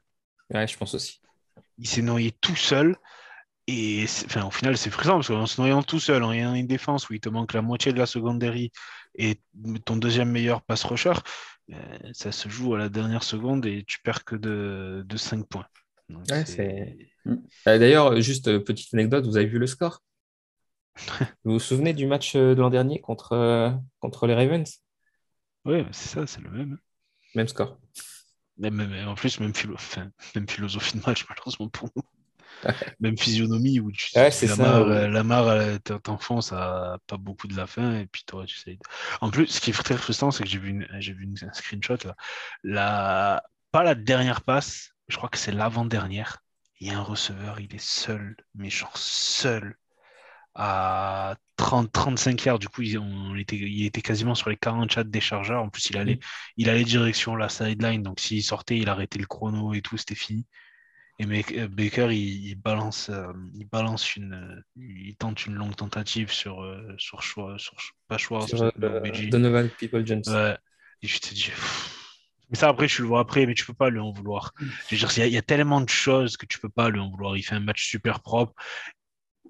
Ouais, 0.53 0.67
je 0.67 0.77
pense 0.77 0.95
aussi. 0.95 1.21
Il 1.79 1.87
s'est 1.87 2.03
noyé 2.03 2.33
tout 2.33 2.57
seul. 2.57 2.97
Et 3.69 4.07
enfin, 4.27 4.45
au 4.45 4.51
final, 4.51 4.77
c'est 4.77 4.91
frustrant 4.91 5.17
parce 5.17 5.29
qu'en 5.29 5.47
se 5.47 5.61
noyant 5.61 5.83
tout 5.83 5.99
seul, 5.99 6.23
en 6.23 6.33
ayant 6.33 6.55
une 6.55 6.69
défense 6.69 7.09
où 7.09 7.15
il 7.15 7.21
te 7.21 7.29
manque 7.29 7.53
la 7.53 7.63
moitié 7.63 7.93
de 7.93 7.99
la 7.99 8.07
secondary 8.07 8.71
et 9.17 9.41
ton 9.85 9.97
deuxième 9.97 10.31
meilleur 10.31 10.63
pass 10.63 10.85
rusher, 10.85 11.11
euh, 11.11 11.21
ça 12.13 12.33
se 12.33 12.49
joue 12.49 12.75
à 12.75 12.79
la 12.79 12.89
dernière 12.89 13.23
seconde 13.23 13.67
et 13.67 13.85
tu 13.87 14.01
perds 14.01 14.25
que 14.25 14.37
de, 14.37 15.05
de 15.07 15.17
5 15.17 15.47
points. 15.49 15.67
Mm. 16.09 16.23
Euh, 17.67 17.79
d'ailleurs, 17.79 18.21
juste 18.21 18.49
euh, 18.49 18.61
petite 18.61 18.93
anecdote, 18.95 19.27
vous 19.27 19.37
avez 19.37 19.47
vu 19.47 19.59
le 19.59 19.67
score? 19.67 20.03
Vous 21.45 21.55
vous 21.55 21.59
souvenez 21.59 21.93
du 21.93 22.07
match 22.07 22.37
de 22.37 22.55
l'an 22.55 22.71
dernier 22.71 23.01
contre, 23.01 23.79
contre 24.01 24.27
les 24.27 24.35
Ravens? 24.35 24.83
Oui, 25.67 25.85
c'est 25.91 26.09
ça, 26.09 26.27
c'est 26.27 26.41
le 26.41 26.51
même. 26.51 26.79
Même 27.35 27.49
score. 27.49 27.79
en 28.63 29.15
plus, 29.15 29.41
même, 29.41 29.53
même 30.35 30.49
philosophie 30.49 30.97
de 30.97 31.03
match, 31.05 31.27
malheureusement 31.29 31.69
pour 31.69 31.91
nous. 31.95 32.03
Même 33.01 33.19
physionomie 33.19 33.81
où 33.81 33.93
tu 33.93 34.19
ouais, 34.19 34.31
c'est 34.31 34.47
la, 34.47 34.57
ça, 34.57 35.09
la 35.09 35.23
mare, 35.23 35.81
t'enfonce 36.03 36.53
à 36.53 36.99
pas 37.07 37.17
beaucoup 37.17 37.49
de 37.49 37.57
la 37.57 37.67
fin 37.67 37.99
et 37.99 38.07
puis 38.07 38.25
toi 38.27 38.45
tu 38.47 38.57
sais. 38.57 38.79
En 39.21 39.31
plus, 39.31 39.47
ce 39.47 39.61
qui 39.61 39.71
est 39.71 39.73
très 39.73 39.97
frustrant, 39.97 40.31
c'est 40.31 40.45
que 40.45 40.49
j'ai 40.49 40.59
vu, 40.59 40.71
une, 40.71 40.89
j'ai 40.99 41.13
vu 41.13 41.29
un 41.43 41.53
screenshot 41.53 41.99
là. 42.05 42.17
La, 42.63 43.43
pas 43.73 43.83
la 43.83 43.95
dernière 43.95 44.43
passe, 44.43 44.93
je 45.09 45.17
crois 45.17 45.29
que 45.29 45.39
c'est 45.39 45.53
l'avant-dernière. 45.53 46.39
Il 46.81 46.89
y 46.89 46.91
a 46.91 46.99
un 46.99 47.03
receveur, 47.03 47.61
il 47.61 47.75
est 47.75 47.85
seul, 47.85 48.37
mais 48.55 48.71
genre 48.71 48.97
seul 48.97 49.77
à 50.55 51.37
30, 51.57 51.93
35 51.93 52.45
yards. 52.45 52.59
Du 52.59 52.69
coup, 52.69 52.83
il, 52.83 52.99
on 52.99 53.37
était, 53.37 53.57
il 53.57 53.85
était 53.85 54.03
quasiment 54.03 54.35
sur 54.35 54.51
les 54.51 54.57
40 54.57 54.91
chats 54.91 55.05
des 55.05 55.21
chargeurs. 55.21 55.63
En 55.63 55.69
plus, 55.69 55.91
il 55.91 55.99
allait, 55.99 56.19
il 56.57 56.69
allait 56.71 56.85
direction 56.85 57.37
la 57.37 57.49
sideline. 57.49 58.03
Donc, 58.03 58.21
s'il 58.21 58.43
sortait, 58.43 58.79
il 58.79 58.89
arrêtait 58.89 59.19
le 59.19 59.27
chrono 59.27 59.75
et 59.75 59.83
tout, 59.83 59.97
c'était 59.97 60.15
fini. 60.15 60.47
Et 61.19 61.25
euh, 61.25 61.69
Baker, 61.69 62.09
il, 62.13 62.55
balance, 62.57 63.09
euh, 63.09 63.33
il 63.55 63.67
balance 63.67 64.17
une, 64.17 64.63
il 64.77 65.17
tente 65.17 65.47
une 65.47 65.55
longue 65.55 65.75
tentative 65.75 66.31
sur, 66.31 66.63
euh, 66.63 66.95
sur 66.99 67.23
choix, 67.23 67.57
sur 67.59 67.75
pas 68.07 68.19
choix, 68.19 68.47
sur, 68.47 68.71
Donovan 68.77 69.71
People 69.79 70.07
Jones. 70.07 70.23
Ouais. 70.27 70.57
Et 71.03 71.07
je 71.07 71.19
te 71.19 71.33
dis, 71.33 71.51
mais 72.51 72.59
ça 72.59 72.69
après, 72.69 72.87
je 72.87 73.01
le 73.01 73.09
vois 73.09 73.21
après, 73.21 73.47
mais 73.47 73.55
tu 73.55 73.65
peux 73.65 73.75
pas 73.75 73.89
lui 73.89 73.99
en 73.99 74.13
vouloir. 74.13 74.53
Je 74.91 74.95
veux 74.95 75.09
dire, 75.09 75.27
il 75.27 75.33
y, 75.33 75.39
a 75.39 75.43
tellement 75.43 75.81
de 75.81 75.89
choses 75.89 76.37
que 76.37 76.45
tu 76.45 76.59
peux 76.59 76.69
pas 76.69 76.91
lui 76.91 77.01
en 77.01 77.11
vouloir. 77.11 77.37
Il 77.37 77.43
fait 77.43 77.55
un 77.55 77.61
match 77.61 77.87
super 77.89 78.21
propre. 78.21 78.53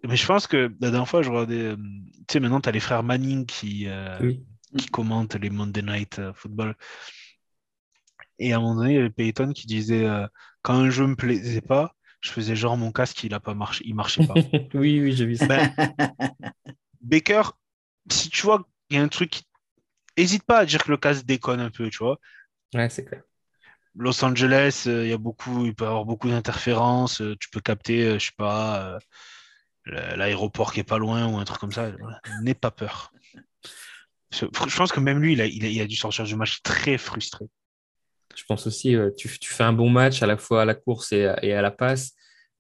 Mais 0.05 0.17
je 0.17 0.27
pense 0.27 0.47
que 0.47 0.73
la 0.81 0.91
dernière 0.91 1.09
fois, 1.09 1.23
je 1.23 1.31
regardais, 1.31 1.75
tu 1.75 2.33
sais, 2.33 2.41
maintenant, 2.41 2.61
tu 2.61 2.69
as 2.69 2.73
les 2.73 2.81
frères 2.81 3.03
Manning 3.03 3.45
qui, 3.45 3.89
qui 4.79 4.87
commentent 4.87 5.35
les 5.35 5.51
Monday 5.51 5.83
Night 5.83 6.21
Football. 6.35 6.77
Et 8.39 8.53
à 8.53 8.57
un 8.57 8.61
moment 8.61 8.77
donné, 8.77 8.93
il 8.93 8.97
y 8.97 8.99
avait 8.99 9.11
Peyton 9.11 9.53
qui 9.53 9.67
disait 9.67 10.07
quand 10.67 10.75
un 10.75 10.91
jeu 10.91 11.07
me 11.07 11.15
plaisait 11.15 11.61
pas, 11.61 11.95
je 12.21 12.31
faisais 12.33 12.57
genre 12.57 12.77
mon 12.77 12.91
casque, 12.91 13.23
il 13.23 13.33
a 13.35 13.39
pas 13.39 13.55
marché, 13.55 13.85
il 13.87 13.95
marchait 13.95 14.27
pas. 14.27 14.35
oui, 14.75 15.01
oui, 15.01 15.13
j'ai 15.13 15.25
vu 15.25 15.37
ça. 15.37 15.47
Ben, 15.47 15.73
Baker, 17.01 17.43
si 18.11 18.31
tu 18.31 18.43
vois, 18.43 18.67
il 18.91 18.97
y 18.97 18.99
a 18.99 19.03
un 19.05 19.07
truc, 19.07 19.43
hésite 20.17 20.43
pas 20.43 20.59
à 20.59 20.67
dire 20.67 20.83
que 20.83 20.91
le 20.91 20.97
casque 20.97 21.25
déconne 21.25 21.61
un 21.61 21.71
peu, 21.71 21.89
tu 21.89 21.99
vois. 21.99 22.19
Ouais, 22.75 22.89
c'est 22.89 23.05
clair. 23.05 23.23
Los 23.95 24.25
Angeles, 24.25 24.87
euh, 24.89 25.05
il 25.05 25.11
y 25.11 25.13
a 25.13 25.19
beaucoup, 25.19 25.67
il 25.67 25.73
peut 25.73 25.85
y 25.85 25.87
avoir 25.87 26.05
beaucoup 26.05 26.29
d'interférences. 26.29 27.21
Euh, 27.21 27.37
tu 27.39 27.49
peux 27.49 27.61
capter, 27.61 28.03
euh, 28.03 28.19
je 28.19 28.27
sais 28.27 28.33
pas, 28.37 28.99
l'aéroport 29.85 30.73
qui 30.73 30.81
est 30.81 30.85
pas 30.85 30.99
loin 30.99 31.29
ou 31.29 31.37
un 31.39 31.45
truc 31.45 31.61
comme 31.61 31.71
ça. 31.71 31.93
N'aie 32.43 32.55
pas 32.55 32.73
peur. 32.73 33.13
Je 34.33 34.47
pense 34.77 34.91
que 34.91 34.99
même 34.99 35.21
lui, 35.21 35.35
il 35.35 35.41
a, 35.41 35.47
il 35.47 35.81
a 35.81 35.87
dû 35.87 35.95
sortir 35.95 36.25
du 36.25 36.35
match 36.35 36.61
très 36.63 36.99
frustré. 36.99 37.47
Je 38.35 38.45
pense 38.45 38.67
aussi, 38.67 38.95
euh, 38.95 39.11
tu, 39.17 39.29
tu, 39.39 39.53
fais 39.53 39.65
un 39.65 39.73
bon 39.73 39.89
match 39.89 40.23
à 40.23 40.27
la 40.27 40.37
fois 40.37 40.63
à 40.63 40.65
la 40.65 40.75
course 40.75 41.13
et, 41.13 41.27
à 41.27 41.63
la 41.63 41.71
passe. 41.71 42.13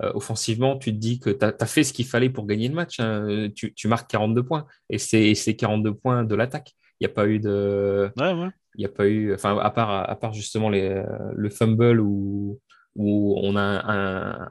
Euh, 0.02 0.12
offensivement, 0.14 0.76
tu 0.78 0.92
te 0.92 0.98
dis 0.98 1.18
que 1.18 1.30
tu 1.30 1.44
as, 1.44 1.66
fait 1.66 1.82
ce 1.82 1.92
qu'il 1.92 2.06
fallait 2.06 2.30
pour 2.30 2.46
gagner 2.46 2.68
le 2.68 2.74
match. 2.74 3.00
Hein. 3.00 3.48
Tu, 3.54 3.74
tu, 3.74 3.88
marques 3.88 4.10
42 4.10 4.42
points 4.42 4.66
et 4.90 4.98
c'est 4.98 5.56
42 5.56 5.94
points 5.94 6.24
de 6.24 6.34
l'attaque. 6.34 6.72
Il 7.00 7.06
n'y 7.06 7.10
a 7.10 7.14
pas 7.14 7.26
eu 7.26 7.40
de. 7.40 8.10
Il 8.18 8.80
n'y 8.80 8.84
a 8.84 8.90
pas 8.90 9.06
eu. 9.06 9.34
Enfin, 9.34 9.58
à 9.58 9.70
part, 9.70 10.08
à 10.08 10.16
part 10.16 10.32
justement 10.32 10.68
les, 10.68 11.02
le 11.34 11.50
fumble 11.50 12.00
où, 12.00 12.60
où 12.94 13.38
on 13.42 13.56
a 13.56 14.50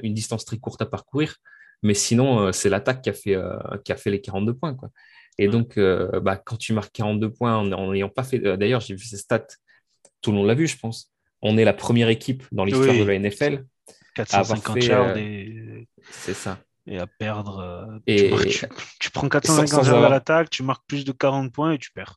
une 0.00 0.14
distance 0.14 0.44
très 0.44 0.58
courte 0.58 0.82
à 0.82 0.86
parcourir. 0.86 1.36
Mais 1.82 1.94
sinon, 1.94 2.40
euh, 2.40 2.52
c'est 2.52 2.70
l'attaque 2.70 3.02
qui, 3.02 3.10
a 3.10 3.12
fait, 3.12 3.36
qui 3.84 3.92
a 3.92 3.96
fait 3.96 4.10
les 4.10 4.20
42 4.20 4.54
points. 4.54 4.74
Quoi. 4.74 4.90
Et 5.38 5.48
donc, 5.48 5.78
bah, 5.78 6.36
quand 6.36 6.56
tu 6.56 6.72
marques 6.72 6.92
42 6.92 7.30
points 7.30 7.56
en 7.56 7.92
n'ayant 7.92 8.08
pas 8.08 8.24
fait. 8.24 8.38
D'ailleurs, 8.38 8.80
j'ai 8.80 8.94
vu 8.94 9.04
ces 9.04 9.18
stats 9.18 9.46
tout 10.26 10.32
le 10.32 10.38
monde 10.38 10.48
l'a 10.48 10.54
vu, 10.54 10.66
je 10.66 10.76
pense. 10.76 11.12
On 11.40 11.56
est 11.56 11.64
la 11.64 11.72
première 11.72 12.08
équipe 12.08 12.42
dans 12.50 12.64
l'histoire 12.64 12.96
de 12.96 13.04
la 13.04 13.16
NFL 13.16 13.64
450 14.14 14.82
yards 14.82 15.14
euh, 15.16 15.84
C'est 16.10 16.34
ça. 16.34 16.58
Et 16.84 16.98
à 16.98 17.06
perdre. 17.06 17.60
Euh, 17.60 17.98
et... 18.08 18.32
Tu, 18.98 19.12
prends 19.12 19.28
450 19.28 19.86
yards 19.86 20.04
à 20.04 20.08
l'attaque, 20.08 20.50
tu 20.50 20.64
marques 20.64 20.84
plus 20.88 21.04
de 21.04 21.12
40 21.12 21.52
points 21.52 21.74
et 21.74 21.78
tu 21.78 21.92
perds. 21.92 22.16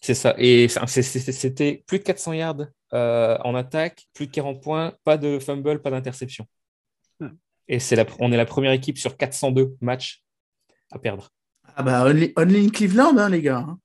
C'est 0.00 0.14
ça. 0.14 0.34
Et 0.38 0.66
c'était 0.66 1.84
plus 1.86 2.00
de 2.00 2.02
400 2.02 2.32
yards 2.32 2.66
euh, 2.92 3.38
en 3.44 3.54
attaque, 3.54 4.08
plus 4.12 4.26
de 4.26 4.32
40 4.32 4.60
points, 4.60 4.92
pas 5.04 5.16
de 5.16 5.38
fumble, 5.38 5.82
pas 5.82 5.92
d'interception. 5.92 6.48
Et 7.68 7.78
c'est 7.78 7.94
la, 7.94 8.06
on 8.18 8.32
est 8.32 8.36
la 8.36 8.44
première 8.44 8.72
équipe 8.72 8.98
sur 8.98 9.16
402 9.16 9.76
matchs 9.80 10.24
à 10.90 10.98
perdre. 10.98 11.30
Ah 11.76 11.84
bah, 11.84 12.04
only, 12.04 12.32
in 12.36 12.70
Cleveland, 12.70 13.16
hein, 13.18 13.28
les 13.28 13.40
gars. 13.40 13.64
Hein. 13.68 13.78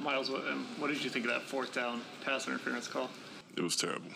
Miles, 0.00 0.30
um, 0.30 0.71
what 0.82 0.90
did 0.90 1.04
you 1.04 1.10
think 1.10 1.24
of 1.26 1.30
that 1.30 1.42
fourth 1.42 1.72
down 1.72 2.00
pass 2.24 2.48
interference 2.48 2.88
call? 2.88 3.08
It 3.56 3.62
was 3.62 3.76
terrible. 3.76 4.10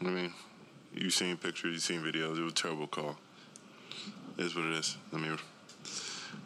I 0.00 0.04
mean, 0.04 0.32
you've 0.94 1.12
seen 1.12 1.36
pictures, 1.36 1.72
you've 1.72 1.82
seen 1.82 2.00
videos. 2.00 2.38
It 2.38 2.42
was 2.42 2.52
a 2.52 2.54
terrible 2.54 2.86
call. 2.86 3.18
It 4.38 4.46
is 4.46 4.54
what 4.54 4.66
it 4.66 4.74
is. 4.74 4.96
I 5.12 5.16
mean, 5.16 5.36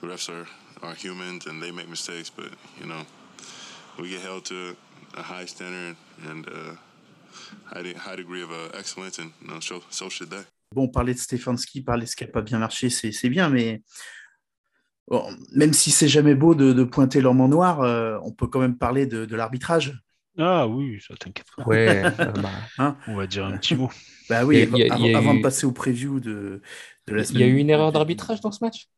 refs 0.02 0.30
are, 0.30 0.48
are 0.82 0.94
humans 0.94 1.44
and 1.44 1.62
they 1.62 1.70
make 1.70 1.90
mistakes, 1.90 2.30
but, 2.30 2.52
you 2.80 2.86
know, 2.86 3.02
we 3.98 4.08
get 4.08 4.22
held 4.22 4.46
to 4.46 4.74
a 5.14 5.22
high 5.22 5.44
standard 5.44 5.96
and 6.26 6.48
uh, 6.48 6.76
high, 7.66 7.92
high 7.98 8.16
degree 8.16 8.42
of 8.42 8.50
uh, 8.50 8.70
excellence, 8.72 9.18
and 9.18 9.30
you 9.42 9.48
know, 9.48 9.60
so, 9.60 9.82
so 9.90 10.08
should 10.08 10.30
they. 10.30 10.42
Bon, 10.74 10.88
parler 10.88 11.12
de 11.12 11.18
Stefanski, 11.18 11.82
parler 11.82 12.06
de 12.06 12.10
ce 12.10 12.16
qui 12.16 12.24
n'a 12.24 12.30
pas 12.30 12.40
bien 12.40 12.58
marché, 12.58 12.88
c'est 12.88 13.28
bien, 13.28 13.50
mais 13.50 13.82
même 15.52 15.72
si 15.72 15.90
c'est 15.90 16.08
jamais 16.08 16.34
beau 16.34 16.54
de, 16.54 16.84
pointer 16.84 17.20
l'homme 17.20 17.40
en 17.40 17.48
noir, 17.48 17.80
euh, 17.82 18.18
on 18.22 18.32
peut 18.32 18.46
quand 18.46 18.60
même 18.60 18.76
parler 18.76 19.06
de, 19.06 19.36
l'arbitrage. 19.36 20.00
Ah 20.36 20.66
oui, 20.66 20.98
ça 21.06 21.14
t'inquiète 21.14 21.46
pas. 21.56 21.62
Ouais, 21.64 22.02
euh, 22.20 22.32
bah, 22.32 22.50
hein 22.78 22.96
on 23.06 23.14
va 23.14 23.26
dire 23.26 23.44
un 23.44 23.56
petit 23.56 23.76
mot. 23.76 23.90
bah 24.28 24.44
oui, 24.44 24.62
avant, 25.14 25.34
de 25.34 25.42
passer 25.42 25.66
au 25.66 25.72
preview 25.72 26.18
de, 26.18 26.60
la 27.06 27.22
semaine. 27.24 27.42
Il 27.42 27.46
y 27.46 27.50
a 27.50 27.52
eu 27.52 27.58
une 27.58 27.70
erreur 27.70 27.92
d'arbitrage 27.92 28.40
dans 28.40 28.50
ce 28.50 28.64
match? 28.64 28.88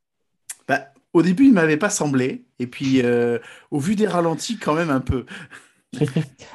Bah, 0.67 0.89
Au 1.13 1.23
début, 1.23 1.45
il 1.45 1.51
ne 1.51 1.55
m'avait 1.55 1.77
pas 1.77 1.91
semblé. 1.91 2.47
Et 2.59 2.67
puis, 2.67 3.03
euh, 3.03 3.39
au 3.71 3.79
vu 3.79 3.97
des 3.97 4.07
ralentis, 4.07 4.59
quand 4.59 4.75
même 4.75 4.91
un 4.91 5.01
peu. 5.01 5.27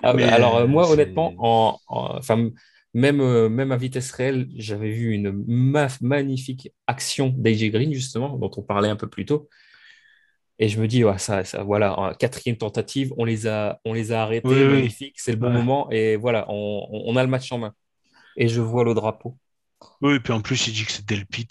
Ah, 0.03 0.13
mais 0.13 0.23
alors, 0.23 0.67
moi, 0.67 0.89
honnêtement, 0.91 1.33
en, 1.39 1.79
enfin, 1.87 2.49
même, 2.93 3.21
euh, 3.21 3.49
même 3.49 3.71
à 3.71 3.77
vitesse 3.77 4.11
réelle, 4.11 4.49
j'avais 4.55 4.91
vu 4.91 5.11
une 5.11 5.31
magnifique 6.01 6.71
action 6.87 7.33
d'AJ 7.35 7.71
Green, 7.71 7.93
justement, 7.93 8.37
dont 8.37 8.51
on 8.57 8.61
parlait 8.61 8.89
un 8.89 8.95
peu 8.95 9.07
plus 9.07 9.25
tôt. 9.25 9.49
Et 10.59 10.67
je 10.67 10.79
me 10.79 10.87
dis, 10.87 11.03
ça, 11.17 11.43
ça, 11.43 11.63
voilà, 11.63 12.15
quatrième 12.19 12.57
tentative, 12.57 13.13
on 13.17 13.25
les 13.25 13.47
a, 13.47 13.79
on 13.83 13.93
les 13.93 14.11
a 14.11 14.21
arrêtés, 14.21 14.47
magnifique, 14.47 15.19
c'est 15.19 15.31
le 15.31 15.37
bon 15.37 15.49
moment, 15.49 15.89
et 15.89 16.17
voilà, 16.17 16.45
on, 16.49 17.15
a 17.15 17.23
le 17.23 17.29
match 17.29 17.51
en 17.51 17.57
main. 17.57 17.73
Et 18.37 18.47
je 18.47 18.61
vois 18.61 18.83
le 18.83 18.93
drapeau. 18.93 19.35
Oui, 20.01 20.15
et 20.15 20.19
puis 20.19 20.33
en 20.33 20.41
plus, 20.41 20.67
il 20.67 20.73
dit 20.73 20.85
que 20.85 20.91
c'est 20.91 21.05
Delpit. 21.05 21.47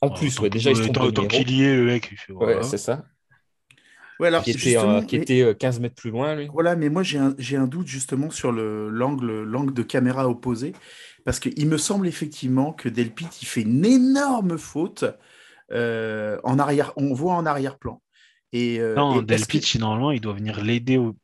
En 0.00 0.10
plus, 0.10 0.38
ouais, 0.40 0.50
déjà, 0.50 0.70
il 0.70 0.76
se 0.76 0.88
trompe. 0.90 1.14
Tant 1.14 1.26
qu'il 1.26 1.50
y 1.50 1.62
est, 1.62 1.76
le 1.76 1.84
mec, 1.84 2.08
il 2.10 2.18
fait, 2.18 2.32
Ouais, 2.32 2.62
c'est 2.62 2.78
ça 2.78 3.04
qui, 4.44 5.16
était, 5.16 5.54
15 5.54 5.78
euh, 5.78 5.80
mètres 5.80 5.94
plus 5.94 6.10
loin, 6.10 6.34
lui. 6.34 6.48
Voilà, 6.52 6.76
mais 6.76 6.88
moi 6.88 7.02
j'ai 7.02 7.18
un, 7.18 7.34
un, 7.54 7.66
doute 7.66 7.86
justement 7.86 8.30
sur 8.30 8.52
l'angle 8.52 9.72
de 9.72 9.82
caméra 9.82 10.28
opposé. 10.28 10.72
parce 11.24 11.40
qu'il 11.40 11.68
me 11.68 11.76
semble 11.78 12.06
effectivement 12.06 12.72
que 12.72 12.88
Delpit, 12.88 13.28
il 13.42 13.46
fait 13.46 13.62
une 13.62 13.84
énorme 13.84 14.58
faute 14.58 15.04
euh, 15.72 16.38
en 16.44 16.58
arrière. 16.58 16.92
On 16.96 17.12
voit 17.14 17.34
en 17.34 17.46
arrière-plan. 17.46 18.00
Et, 18.52 18.80
euh, 18.80 18.94
Non, 18.94 19.20
et 19.20 19.24
Del 19.24 19.38
est-ce 19.40 19.46
que- 19.46 19.78
normalement, 19.78 20.10
il 20.10 20.20
doit 20.20 20.32
venir 20.32 20.64
l'aider 20.64 20.96
au, 20.96 21.14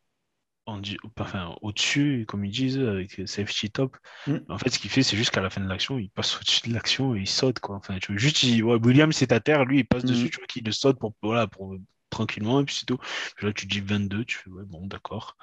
enfin, 1.19 1.55
au-dessus, 1.63 2.25
comme 2.29 2.45
ils 2.45 2.51
disent, 2.51 2.79
avec 2.79 3.23
safety 3.27 3.71
top. 3.71 3.97
Mm. 4.27 4.37
En 4.49 4.59
fait, 4.59 4.71
ce 4.71 4.79
qu'il 4.79 4.91
fait, 4.91 5.03
c'est 5.03 5.17
juste 5.17 5.31
qu'à 5.31 5.41
la 5.41 5.51
fin 5.51 5.61
de 5.63 5.69
l'action, 5.69 5.99
il 5.99 6.11
passe 6.11 6.37
au-dessus 6.37 6.69
de 6.69 6.75
l'action 6.75 7.15
et 7.17 7.21
il 7.21 7.27
saute. 7.27 7.61
Quoi. 7.61 7.77
Enfin, 7.77 7.99
tu 7.99 8.13
vois, 8.13 8.19
juste, 8.19 8.43
il- 8.43 8.63
ouais, 8.63 8.77
William, 8.83 9.13
c'est 9.13 9.33
à 9.33 9.41
terre, 9.41 9.65
lui, 9.65 9.81
il 9.81 9.85
passe 9.85 10.05
Mm. 10.05 10.09
dessus, 10.09 10.31
tu 10.31 10.37
vois 10.39 10.47
qu'il 10.47 10.65
le 10.65 10.73
saute 10.73 10.99
pour, 10.99 11.15
voilà, 11.23 11.47
pour, 11.47 11.75
tranquillement, 12.15 12.61
et 12.61 12.65
puis 12.65 12.75
c'est 12.75 12.87
tout. 12.87 12.99
Puis 13.37 13.47
là, 13.47 13.53
tu 13.53 13.67
dis 13.67 13.81
22, 13.81 14.25
tu 14.25 14.39
fais, 14.39 14.51
ouais, 14.51 14.65
bon, 14.65 14.87
d'accord. 14.87 15.37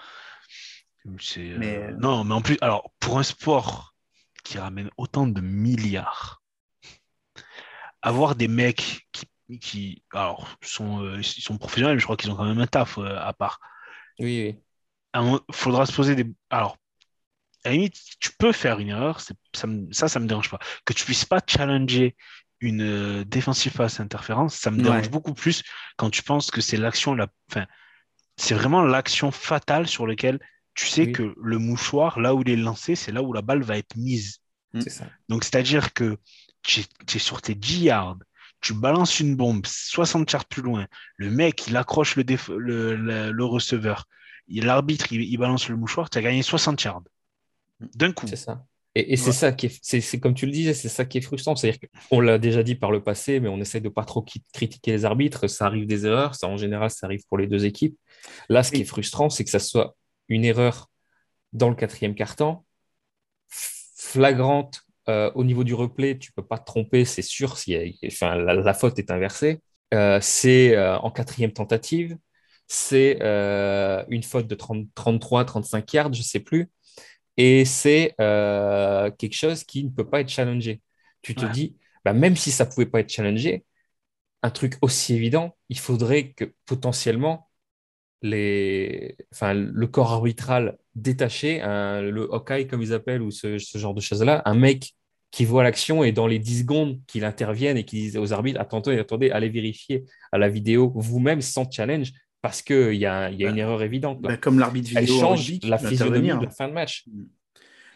C'est, 1.20 1.52
euh, 1.52 1.58
Mais- 1.58 1.92
Non, 2.00 2.24
mais 2.24 2.34
en 2.34 2.42
plus, 2.42 2.58
alors, 2.62 2.92
pour 3.00 3.18
un 3.20 3.24
sport 3.24 3.94
qui 4.44 4.58
ramène 4.58 4.90
autant 4.98 5.28
de 5.28 5.42
milliards, 5.42 6.42
avoir 8.02 8.36
des 8.36 8.48
mecs 8.48 9.08
qui, 9.12 9.26
qui 9.60 10.04
alors, 10.14 10.48
sont, 10.62 11.04
euh, 11.04 11.18
ils 11.20 11.24
sont 11.24 11.58
professionnels, 11.58 11.96
mais 11.96 12.00
je 12.00 12.06
crois 12.06 12.18
qu'ils 12.18 12.32
ont 12.32 12.36
quand 12.36 12.46
même 12.46 12.60
un 12.60 12.68
taf 12.68 12.98
euh, 12.98 13.18
à 13.20 13.34
part. 13.34 13.60
Oui, 14.20 14.56
oui. 14.56 14.60
Il 15.14 15.40
faudra 15.54 15.86
se 15.86 15.94
poser 15.94 16.16
des. 16.16 16.26
Alors, 16.50 16.78
à 17.64 17.70
la 17.70 17.76
limite, 17.76 17.98
tu 18.20 18.32
peux 18.38 18.52
faire 18.54 18.80
une 18.80 18.90
erreur, 18.90 19.20
c'est- 19.20 19.36
ça, 19.54 19.68
me- 19.68 19.92
ça, 19.92 20.08
ça 20.08 20.20
me 20.20 20.28
dérange 20.28 20.50
pas. 20.50 20.60
Que 20.86 20.94
tu 20.94 21.04
puisses 21.06 21.26
pas 21.26 21.42
challenger 21.46 22.16
une 22.62 22.82
euh, 22.82 23.24
défensive 23.26 23.74
face 23.74 24.00
interférence, 24.00 24.56
ça 24.56 24.72
me 24.72 24.82
dérange 24.82 25.04
Ouais. 25.06 25.10
beaucoup 25.10 25.34
plus 25.34 25.64
quand 25.98 26.10
tu 26.10 26.24
penses 26.24 26.52
que 26.52 26.62
c'est 26.62 26.78
l'action 26.78 27.14
la. 27.16 27.28
Enfin, 27.50 27.66
c'est 28.38 28.54
vraiment 28.56 28.82
l'action 28.84 29.32
fatale 29.32 29.88
sur 29.88 30.08
laquelle 30.08 30.40
tu 30.74 30.88
sais 30.88 31.06
Oui. 31.08 31.12
que 31.12 31.36
le 31.42 31.58
mouchoir, 31.58 32.20
là 32.20 32.34
où 32.34 32.42
il 32.44 32.50
est 32.50 32.56
lancé, 32.56 32.96
c'est 32.96 33.12
là 33.12 33.22
où 33.24 33.34
la 33.34 33.42
balle 33.42 33.62
va 33.64 33.78
être 33.78 33.96
mise. 33.98 34.40
Mm. 34.74 34.82
C'est 34.82 34.90
ça. 34.90 35.06
Donc, 35.28 35.44
c'est-à-dire 35.44 35.94
que 35.94 36.18
tu 36.64 36.86
es 37.16 37.20
sur 37.20 37.42
tes 37.42 37.56
10 37.56 37.80
yards, 37.86 38.18
tu 38.62 38.74
balances 38.74 39.20
une 39.20 39.36
bombe 39.36 39.66
60 39.66 40.32
yards 40.32 40.46
plus 40.46 40.62
loin, 40.62 40.88
le 41.18 41.30
mec, 41.32 41.68
il 41.68 41.76
accroche 41.76 42.16
le, 42.16 42.24
déf- 42.24 42.54
le, 42.56 42.96
le- 42.96 43.32
le 43.32 43.46
receveur, 43.46 44.06
il- 44.48 44.66
l'arbitre, 44.66 45.12
il, 45.12 45.22
il 45.24 45.38
balance 45.38 45.68
le 45.68 45.76
mouchoir, 45.76 46.10
tu 46.10 46.20
as 46.20 46.22
gagné 46.22 46.42
60 46.44 46.82
yards. 46.84 47.02
D'un 47.96 48.12
coup. 48.14 48.28
C'est 48.28 48.36
ça. 48.36 48.64
Et, 48.96 49.14
et 49.14 49.18
c'est 49.18 49.28
Ouais. 49.28 49.34
ça 49.34 49.52
qui 49.54 49.68
est, 49.68 49.80
c'est, 49.82 50.20
comme 50.20 50.34
tu 50.34 50.46
le 50.46 50.52
disais, 50.52 50.74
c'est 50.74 50.90
ça 50.90 51.06
qui 51.06 51.18
est 51.18 51.22
frustrant. 51.22 51.56
C'est-à-dire 51.56 51.80
qu'on 52.10 52.20
l'a 52.20 52.38
déjà 52.38 52.62
dit 52.64 52.76
par 52.76 52.92
le 52.92 53.02
passé, 53.04 53.40
mais 53.40 53.48
on 53.50 53.60
essaie 53.62 53.80
de 53.82 53.90
pas 53.90 54.04
trop 54.04 54.26
critiquer 54.54 54.92
les 54.92 55.06
arbitres. 55.06 55.48
Ça 55.48 55.66
arrive 55.68 55.88
des 55.88 56.06
erreurs. 56.06 56.36
Ça, 56.36 56.48
en 56.48 56.58
général, 56.58 56.90
ça 56.92 57.08
arrive 57.08 57.24
pour 57.28 57.38
les 57.38 57.48
deux 57.48 57.66
équipes. 57.66 57.98
Là, 58.50 58.64
ce 58.64 58.72
qui 58.72 58.82
est 58.82 58.86
frustrant, 58.86 59.30
c'est 59.30 59.44
que 59.46 59.50
ça 59.50 59.60
soit 59.60 59.96
une 60.28 60.44
erreur 60.46 60.90
dans 61.54 61.70
le 61.70 61.76
quatrième 61.76 62.16
quart-temps, 62.16 62.66
flagrante 63.50 64.82
euh, 65.10 65.32
au 65.36 65.44
niveau 65.44 65.64
du 65.64 65.74
replay. 65.74 66.18
Tu 66.18 66.32
peux 66.32 66.46
pas 66.46 66.58
te 66.60 66.66
tromper, 66.66 67.06
c'est 67.06 67.22
sûr. 67.22 67.56
enfin, 68.06 68.36
la, 68.36 68.54
la 68.56 68.74
faute 68.74 69.00
est 69.00 69.12
inversée. 69.12 69.60
Euh, 69.94 70.20
c'est 70.22 70.76
euh, 70.76 70.98
en 71.00 71.12
quatrième 71.12 71.52
tentative. 71.54 72.18
C'est 72.68 73.20
une 74.10 74.24
faute 74.24 74.48
de 74.48 74.56
30 74.56 74.88
33, 74.96 75.44
35 75.46 75.94
yards, 75.94 76.14
je 76.14 76.22
sais 76.22 76.40
plus 76.40 76.70
et 77.38 77.66
c'est 77.66 78.16
euh, 78.22 79.12
quelque 79.12 79.36
chose 79.36 79.64
qui 79.64 79.84
ne 79.84 79.90
peut 79.90 80.10
pas 80.10 80.22
être 80.22 80.30
challengé. 80.30 80.82
Tu 81.22 81.36
te 81.36 81.46
Ouais. 81.46 81.46
dis, 81.46 81.78
bah, 82.06 82.14
même 82.14 82.36
si 82.36 82.52
ça 82.52 82.66
ne 82.66 82.72
pouvait 82.72 82.86
pas 82.88 83.00
être 83.02 83.10
challengé, 83.12 83.66
un 84.44 84.50
truc 84.52 84.78
aussi 84.82 85.16
évident, 85.16 85.56
il 85.70 85.80
faudrait 85.80 86.32
que 86.34 86.54
potentiellement 86.66 87.50
les... 88.22 89.18
enfin, 89.34 89.54
le 89.54 89.88
corps 89.88 90.12
arbitral 90.14 90.78
détaché, 90.96 91.60
le 91.62 92.30
Hawkeye 92.34 92.68
comme 92.68 92.82
ils 92.82 92.94
appellent, 92.94 93.22
ou 93.22 93.32
ce, 93.32 93.58
ce 93.60 93.78
genre 93.78 93.94
de 93.94 94.02
choses-là, 94.02 94.42
un 94.46 94.56
mec 94.56 94.94
qui 95.32 95.46
voit 95.46 95.64
l'action 95.64 96.04
et 96.04 96.12
dans 96.12 96.28
les 96.28 96.40
10 96.40 96.60
secondes 96.62 97.00
qu'il 97.08 97.24
intervienne 97.26 97.78
et 97.78 97.86
qu'il 97.86 98.00
dise 98.00 98.18
aux 98.18 98.34
arbitres, 98.34 98.60
attendez, 98.60 99.00
attendez, 99.00 99.32
allez 99.32 99.50
vérifier 99.50 100.06
à 100.32 100.38
la 100.38 100.50
vidéo 100.50 100.92
vous-même 100.96 101.42
sans 101.42 101.70
challenge 101.72 102.12
parce 102.42 102.62
qu'il 102.62 102.94
y 102.96 103.06
a, 103.06 103.30
il 103.30 103.40
y 103.40 103.46
a 103.46 103.50
une 103.50 103.58
erreur 103.58 103.82
évidente. 103.84 104.22
là. 104.22 104.30
Bah, 104.30 104.38
comme 104.38 104.60
l'arbitre 104.60 104.92
Elle 104.96 105.06
vidéo 105.06 105.18
au 105.18 105.20
change 105.20 105.48
rugby 105.50 105.68
la 105.70 105.78
peut 105.78 105.88
physionomie 105.88 106.18
intervenir. 106.32 106.40
de 106.40 106.46
la 106.46 106.52
fin 106.52 106.68
de 106.68 106.74
match. 106.74 107.06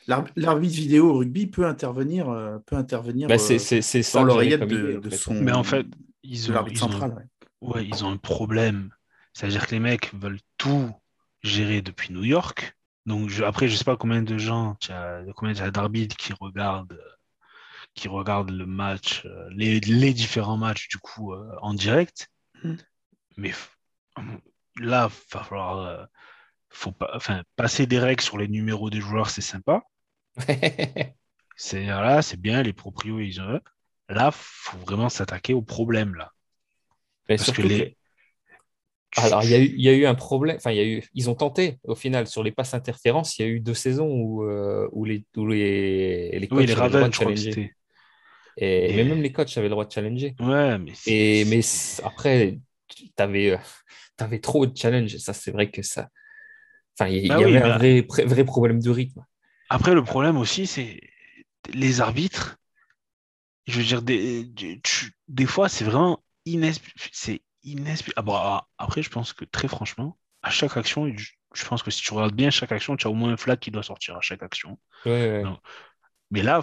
L'ar- 0.08 0.26
L'arbitre 0.36 0.76
vidéo 0.76 1.10
au 1.10 1.18
rugby 1.18 1.48
peut 1.48 1.66
intervenir, 1.66 2.30
euh, 2.30 2.60
peut 2.66 2.76
intervenir 2.76 3.28
Bah, 3.28 3.36
euh, 3.36 3.38
c'est 3.40 3.58
c'est- 3.58 3.82
c'est 3.82 4.04
ça 4.04 4.20
dans 4.20 4.26
l'oreillette 4.26 4.62
de, 4.68 5.10
son 5.10 5.34
Mais 5.34 5.52
en 5.52 5.64
fait, 5.64 5.88
ils 6.24 6.52
ont, 6.52 6.54
l'arbitre 6.54 6.80
ils 6.82 6.86
ont- 6.86 6.92
central. 6.92 7.28
ouais. 7.62 7.74
ouais, 7.76 7.86
ils 7.88 8.06
ont 8.06 8.10
un 8.12 8.18
problème. 8.18 8.92
C'est-à-dire 9.34 9.66
que 9.66 9.72
les 9.72 9.80
mecs 9.80 10.14
veulent 10.14 10.40
tout 10.58 10.90
gérer 11.42 11.82
depuis 11.82 12.14
New 12.14 12.24
York. 12.24 12.78
Donc 13.08 13.30
je- 13.30 13.44
après, 13.44 13.68
je 13.68 13.76
sais 13.76 13.84
pas 13.84 13.98
combien 13.98 14.22
de 14.22 14.38
gens, 14.38 14.78
combien 15.36 15.54
d'arbitres 15.72 16.16
qui 16.18 16.34
regardent, 16.40 17.00
qui 17.96 18.08
regardent 18.08 18.52
le 18.52 18.66
match, 18.66 19.24
euh, 19.26 19.50
les, 19.56 19.80
les 19.80 20.14
différents 20.14 20.58
matchs 20.58 20.88
du 20.90 20.98
coup 21.00 21.34
euh, 21.34 21.50
en 21.62 21.74
direct. 21.74 22.30
Mm. 22.64 22.74
Mais 23.38 23.52
là, 24.80 25.08
va 25.34 25.44
falloir, 25.44 25.80
euh, 25.80 26.06
faut 26.70 26.92
pas, 26.94 27.12
enfin, 27.16 27.44
passer 27.58 27.88
des 27.88 28.00
règles 28.00 28.24
sur 28.24 28.38
les 28.38 28.48
numéros 28.50 28.90
des 28.90 29.02
joueurs, 29.02 29.30
c'est 29.30 29.42
sympa. 29.42 29.84
C'est 31.58 31.86
là, 31.88 32.22
c'est 32.22 32.40
bien, 32.40 32.64
les 32.64 32.72
proprios, 32.72 33.20
ils 33.20 33.42
ont. 33.42 33.60
Là, 34.08 34.32
faut 34.32 34.78
vraiment 34.78 35.10
s'attaquer 35.10 35.54
au 35.54 35.62
problème 35.62 36.16
là. 36.16 36.32
Mais 37.30 37.38
Parce 37.38 37.52
que 37.52 37.62
les. 37.62 37.92
que- 39.12 39.18
alors, 39.18 39.44
il 39.44 39.50
y, 39.52 39.54
a 39.56 39.60
eu, 39.60 39.66
il 39.78 39.82
y 39.82 39.88
a 39.90 39.94
eu 39.94 40.06
un 40.06 40.16
problème. 40.16 40.58
Enfin, 40.58 40.72
il 40.72 40.78
y 40.78 40.80
a 40.82 40.86
eu, 40.86 41.04
ils 41.14 41.30
ont 41.30 41.36
tenté 41.36 41.80
au 41.84 41.96
final 41.96 42.28
sur 42.28 42.44
les 42.44 42.52
passes 42.52 42.74
interférences. 42.74 43.38
Il 43.40 43.44
y 43.44 43.46
a 43.46 43.48
eu 43.48 43.60
deux 43.62 43.74
saisons 43.74 44.10
où, 44.10 44.44
euh, 44.44 44.90
où 44.92 45.06
les, 45.06 45.26
où 45.38 45.48
les, 45.48 46.38
les 46.38 46.50
coachs 46.50 46.60
Oui, 46.60 46.66
les 46.66 46.74
avaient 46.78 46.90
le 46.90 46.94
droit 46.94 47.08
Ravens, 47.08 47.10
de 47.10 47.14
je 47.14 47.20
crois 47.20 47.32
que. 47.32 47.40
Et, 48.58 48.92
Et- 48.92 48.94
mais 48.94 49.04
même 49.04 49.22
les 49.22 49.32
coachs 49.32 49.58
avaient 49.58 49.68
le 49.68 49.72
droit 49.72 49.86
de 49.86 49.92
challenger. 49.92 50.36
Ouais, 50.40 50.78
mais. 50.78 50.94
Et, 51.06 51.46
mais 51.46 51.62
après, 52.04 52.60
tu 52.88 53.10
avais, 53.18 53.60
trop 54.42 54.66
de 54.66 54.76
challenges. 54.78 55.18
Ça, 55.18 55.34
c'est 55.34 55.52
vrai 55.52 55.72
que 55.72 55.82
ça. 55.82 56.10
Enfin, 57.00 57.10
il 57.12 57.26
y, 57.26 57.28
Bah 57.28 57.40
y 57.40 57.44
oui, 57.44 57.58
avait 57.58 57.62
un 57.62 57.72
vrai, 57.72 58.04
pré- 58.04 58.26
vrai 58.26 58.46
problème 58.46 58.82
de 58.82 58.90
rythme. 58.90 59.26
Après, 59.70 59.94
le 59.94 60.04
problème 60.04 60.38
aussi, 60.38 60.66
c'est 60.66 61.00
les 61.72 62.02
arbitres. 62.02 62.58
Je 63.68 63.78
veux 63.80 63.84
dire, 63.86 64.02
des, 64.02 64.46
des 65.28 65.46
fois, 65.46 65.70
c'est 65.70 65.86
vraiment 65.86 66.24
inexplicable. 66.46 67.42
Ah, 68.16 68.22
bon, 68.22 68.34
ah, 68.36 68.68
après, 68.78 69.02
je 69.02 69.10
pense 69.10 69.34
que 69.34 69.46
très 69.46 69.68
franchement, 69.68 70.18
à 70.44 70.50
chaque 70.52 70.78
action, 70.78 71.12
je, 71.18 71.66
pense 71.66 71.82
que 71.82 71.90
si 71.92 72.02
tu 72.04 72.14
regardes 72.14 72.36
bien 72.36 72.52
chaque 72.52 72.72
action, 72.72 72.96
tu 72.96 73.08
as 73.08 73.10
au 73.10 73.14
moins 73.16 73.34
un 73.34 73.38
flag 73.38 73.60
qui 73.60 73.72
doit 73.72 73.84
sortir 73.84 74.16
à 74.18 74.22
chaque 74.22 74.44
action. 74.44 74.78
Ouais, 75.06 75.12
ouais. 75.12 75.44
Non. 75.44 75.60
Mais 76.32 76.44
là, 76.44 76.62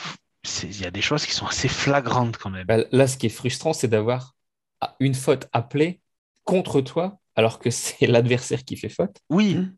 il 0.65 0.81
y 0.81 0.87
a 0.87 0.93
des 0.93 1.03
choses 1.03 1.27
qui 1.27 1.33
sont 1.33 1.47
assez 1.47 1.69
flagrantes 1.69 2.39
quand 2.39 2.51
même. 2.51 2.67
Bah, 2.67 2.79
là, 2.93 3.07
ce 3.09 3.17
qui 3.17 3.27
est 3.27 3.29
frustrant, 3.29 3.73
c'est 3.73 3.89
d'avoir 3.89 4.37
une 5.01 5.15
faute 5.15 5.49
appelée 5.53 6.02
contre 6.45 6.81
toi, 6.81 7.19
alors 7.37 7.59
que 7.59 7.71
c'est 7.71 8.07
l'adversaire 8.09 8.65
qui 8.65 8.77
fait 8.77 8.89
faute. 8.89 9.17
Oui, 9.31 9.57
Mm. 9.57 9.77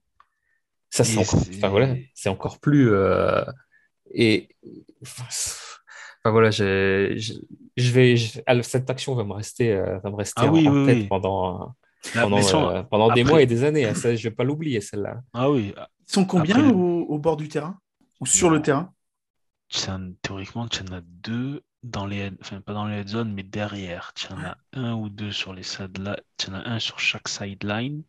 Ça, 0.91 1.05
c'est 1.05 1.19
encore, 1.19 1.41
enfin, 1.57 1.69
voilà, 1.71 1.97
c'est 2.15 2.29
encore 2.29 2.61
plus. 2.61 2.93
euh, 2.93 3.45
et 4.15 4.49
enfin, 5.03 5.27
voilà, 6.27 6.51
je, 6.51 7.15
je, 7.17 7.35
je 7.77 7.91
vais, 7.93 8.17
je- 8.17 8.41
ah, 8.47 8.63
cette 8.63 8.89
action 8.91 9.15
va 9.15 9.25
me 9.25 9.33
rester, 9.33 9.73
euh, 9.73 9.99
va 9.99 10.11
me 10.11 10.17
rester 10.17 10.41
Ah 10.41 10.47
en, 10.47 10.53
oui, 10.55 10.69
en 10.69 10.73
oui, 10.73 10.85
tête 10.85 10.99
oui. 10.99 11.09
pendant, 11.09 11.75
Là, 12.15 12.23
pendant, 12.23 12.37
mais 12.37 12.43
sans- 12.43 12.69
euh, 12.71 12.83
pendant 12.85 13.11
des 13.11 13.25
mois 13.25 13.43
et 13.43 13.47
des 13.47 13.65
années. 13.65 13.87
hein. 13.87 13.95
Ça, 13.95 14.15
je 14.15 14.23
vais 14.29 14.35
pas 14.35 14.45
l'oublier, 14.45 14.81
celle-là. 14.81 15.21
Ah 15.33 15.51
oui, 15.51 15.75
Ils 15.77 16.13
sont 16.13 16.25
combien 16.25 16.59
Après, 16.59 16.71
au, 16.71 17.03
au 17.03 17.19
bord 17.19 17.37
du 17.37 17.49
terrain? 17.49 17.79
Ou 18.21 18.27
sur 18.27 18.51
le 18.51 18.63
terrain? 18.63 18.93
Théoriquement, 20.23 20.69
tu 20.69 20.83
en 20.83 20.93
as 20.93 21.01
deux 21.03 21.63
dans 21.85 22.07
les, 22.07 22.33
enfin 22.41 22.61
pas 22.61 22.75
dans 22.75 22.87
les 22.89 22.97
head 22.99 23.09
zones, 23.09 23.33
mais 23.33 23.45
derrière. 23.45 24.13
Tu 24.15 24.33
en 24.33 24.41
as 24.41 24.59
un 24.73 24.95
ou 24.95 25.09
deux 25.11 25.33
sur 25.33 25.55
les 25.55 25.63
sidelines, 25.63 26.17
tu 26.39 26.51
en 26.51 26.55
as 26.55 26.69
un 26.69 26.79
sur 26.81 26.99
chaque 27.01 27.29
sideline. 27.29 28.03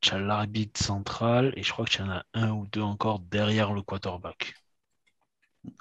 Tu 0.00 0.14
as 0.14 0.20
l'arbitre 0.20 0.80
central 0.80 1.52
et 1.56 1.64
je 1.64 1.72
crois 1.72 1.84
que 1.84 1.90
tu 1.90 2.02
en 2.02 2.10
as 2.10 2.24
un 2.34 2.52
ou 2.52 2.66
deux 2.68 2.82
encore 2.82 3.18
derrière 3.20 3.72
le 3.72 3.82
quarterback. 3.82 4.54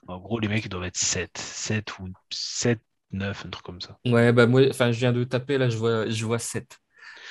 En 0.07 0.17
gros, 0.19 0.39
les 0.39 0.47
mecs 0.47 0.65
ils 0.65 0.69
doivent 0.69 0.85
être 0.85 0.97
7, 0.97 1.37
7 1.37 1.99
ou 1.99 2.09
7, 2.31 2.81
9, 3.11 3.45
un 3.45 3.49
truc 3.49 3.65
comme 3.65 3.81
ça. 3.81 3.99
Ouais, 4.05 4.33
bah 4.33 4.47
moi, 4.47 4.61
enfin, 4.69 4.91
je 4.91 4.99
viens 4.99 5.13
de 5.13 5.23
taper, 5.23 5.57
là, 5.57 5.69
je 5.69 5.77
vois, 5.77 6.09
je 6.09 6.25
vois 6.25 6.39
7 6.39 6.79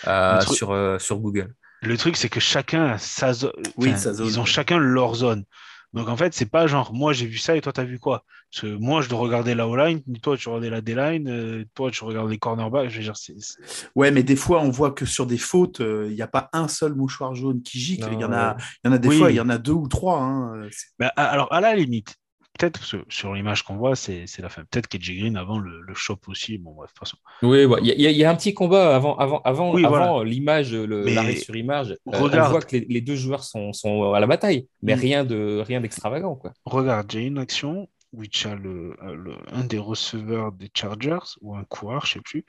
Le 0.04 0.38
truc- 0.38 0.58
sur, 0.58 0.70
euh, 0.70 0.98
sur 0.98 1.18
Google. 1.18 1.54
Le 1.82 1.96
truc, 1.98 2.16
c'est 2.16 2.28
que 2.28 2.40
chacun 2.40 2.84
a 2.86 2.98
sa 2.98 3.32
zone. 3.32 3.52
Oui, 3.76 3.90
enfin, 3.90 3.98
sa 3.98 4.14
zone, 4.14 4.26
Ils 4.28 4.40
ont 4.40 4.44
chacun 4.44 4.78
leur 4.78 5.14
zone. 5.14 5.44
Donc 5.92 6.08
en 6.08 6.16
fait, 6.16 6.32
c'est 6.34 6.46
pas 6.50 6.66
genre 6.66 6.92
moi 6.94 7.12
j'ai 7.12 7.26
vu 7.26 7.36
ça 7.38 7.54
et 7.56 7.60
toi 7.60 7.72
t'as 7.72 7.84
vu 7.84 7.98
quoi? 7.98 8.24
Parce 8.50 8.62
que 8.62 8.76
moi 8.76 9.02
je 9.02 9.08
dois 9.08 9.18
regarder 9.18 9.54
la 9.54 9.68
O-line, 9.68 10.02
toi 10.22 10.36
tu 10.36 10.48
regardes 10.48 10.64
la 10.72 10.80
D-line, 10.80 11.28
euh, 11.28 11.64
toi 11.74 11.90
tu 11.90 12.04
regardes 12.04 12.30
les 12.30 12.38
cornerbacks. 12.38 12.90
Je 12.90 12.96
veux 12.98 13.02
dire, 13.04 13.16
c'est. 13.16 13.34
c'est- 13.38 13.88
Ouais, 13.94 14.10
mais 14.10 14.22
des 14.22 14.36
fois, 14.36 14.60
on 14.62 14.70
voit 14.70 14.90
que 14.92 15.04
sur 15.06 15.26
des 15.26 15.38
fautes, 15.38 15.80
euh, 15.80 16.06
il 16.08 16.14
n'y 16.14 16.22
a 16.22 16.26
pas 16.26 16.48
un 16.52 16.68
seul 16.68 16.94
mouchoir 16.94 17.34
jaune 17.34 17.62
qui 17.62 17.78
gicle. 17.78 18.08
Il 18.12 18.20
y 18.20 18.24
en 18.24 18.32
a, 18.32 18.56
il 18.84 18.88
y 18.88 18.90
en 18.90 18.92
a 18.92 18.98
des 18.98 19.08
Oui. 19.08 19.18
fois, 19.18 19.30
il 19.30 19.36
y 19.36 19.40
en 19.40 19.48
a 19.50 19.58
deux 19.58 19.72
ou 19.72 19.88
trois. 19.88 20.18
hein. 20.20 20.68
Bah, 20.98 21.08
alors 21.16 21.52
à 21.52 21.60
la 21.60 21.74
limite, 21.74 22.14
peut-être 22.58 22.78
parce 22.78 22.92
que 22.92 22.98
sur 23.08 23.34
l'image 23.34 23.62
qu'on 23.64 23.76
voit, 23.76 23.96
c'est 23.96 24.26
la 24.38 24.48
fin. 24.48 24.62
Peut-être 24.64 24.86
qu'Edgy 24.86 25.18
Green 25.18 25.36
avant 25.36 25.58
le, 25.58 25.80
le 25.80 25.94
shop 25.94 26.18
aussi. 26.28 26.58
Bon 26.58 26.72
bref, 26.72 26.90
de 26.90 26.94
toute 26.94 26.98
façon. 27.08 27.16
Oui, 27.42 27.64
ouais, 27.64 27.78
il 27.82 27.86
y, 27.88 27.90
a- 27.90 27.94
il 27.94 28.00
y 28.02 28.06
a- 28.06 28.10
il 28.10 28.16
y 28.16 28.24
a 28.24 28.30
un 28.30 28.34
petit 28.36 28.54
combat 28.54 28.94
avant, 28.94 29.16
avant, 29.16 29.40
avant, 29.42 29.72
Oui, 29.74 29.84
avant 29.84 30.14
voilà. 30.14 30.30
l'image, 30.30 30.72
l'arrêt 30.74 31.36
sur 31.36 31.56
image. 31.56 31.90
Euh, 31.92 31.96
on 32.06 32.22
regarde. 32.22 32.50
voit 32.50 32.60
que 32.60 32.76
les, 32.76 32.86
les 32.88 33.00
deux 33.00 33.16
joueurs 33.16 33.44
sont, 33.44 33.72
sont 33.72 34.12
à 34.12 34.20
la 34.20 34.26
bataille, 34.26 34.68
mais 34.82 34.94
Mm. 34.96 34.98
rien 35.00 35.24
de 35.24 35.62
rien 35.66 35.80
d'extravagant. 35.80 36.38
Regarde, 36.64 37.10
j'ai 37.10 37.22
une 37.24 37.38
action 37.38 37.88
où 38.12 38.26
tu 38.26 38.46
as 38.46 38.54
le, 38.54 38.94
le- 39.02 39.36
un 39.52 39.64
des 39.64 39.78
receveurs 39.78 40.52
des 40.52 40.70
Chargers, 40.74 41.18
ou 41.40 41.56
un 41.56 41.64
coureur, 41.64 42.04
je 42.06 42.12
sais 42.14 42.20
plus, 42.20 42.44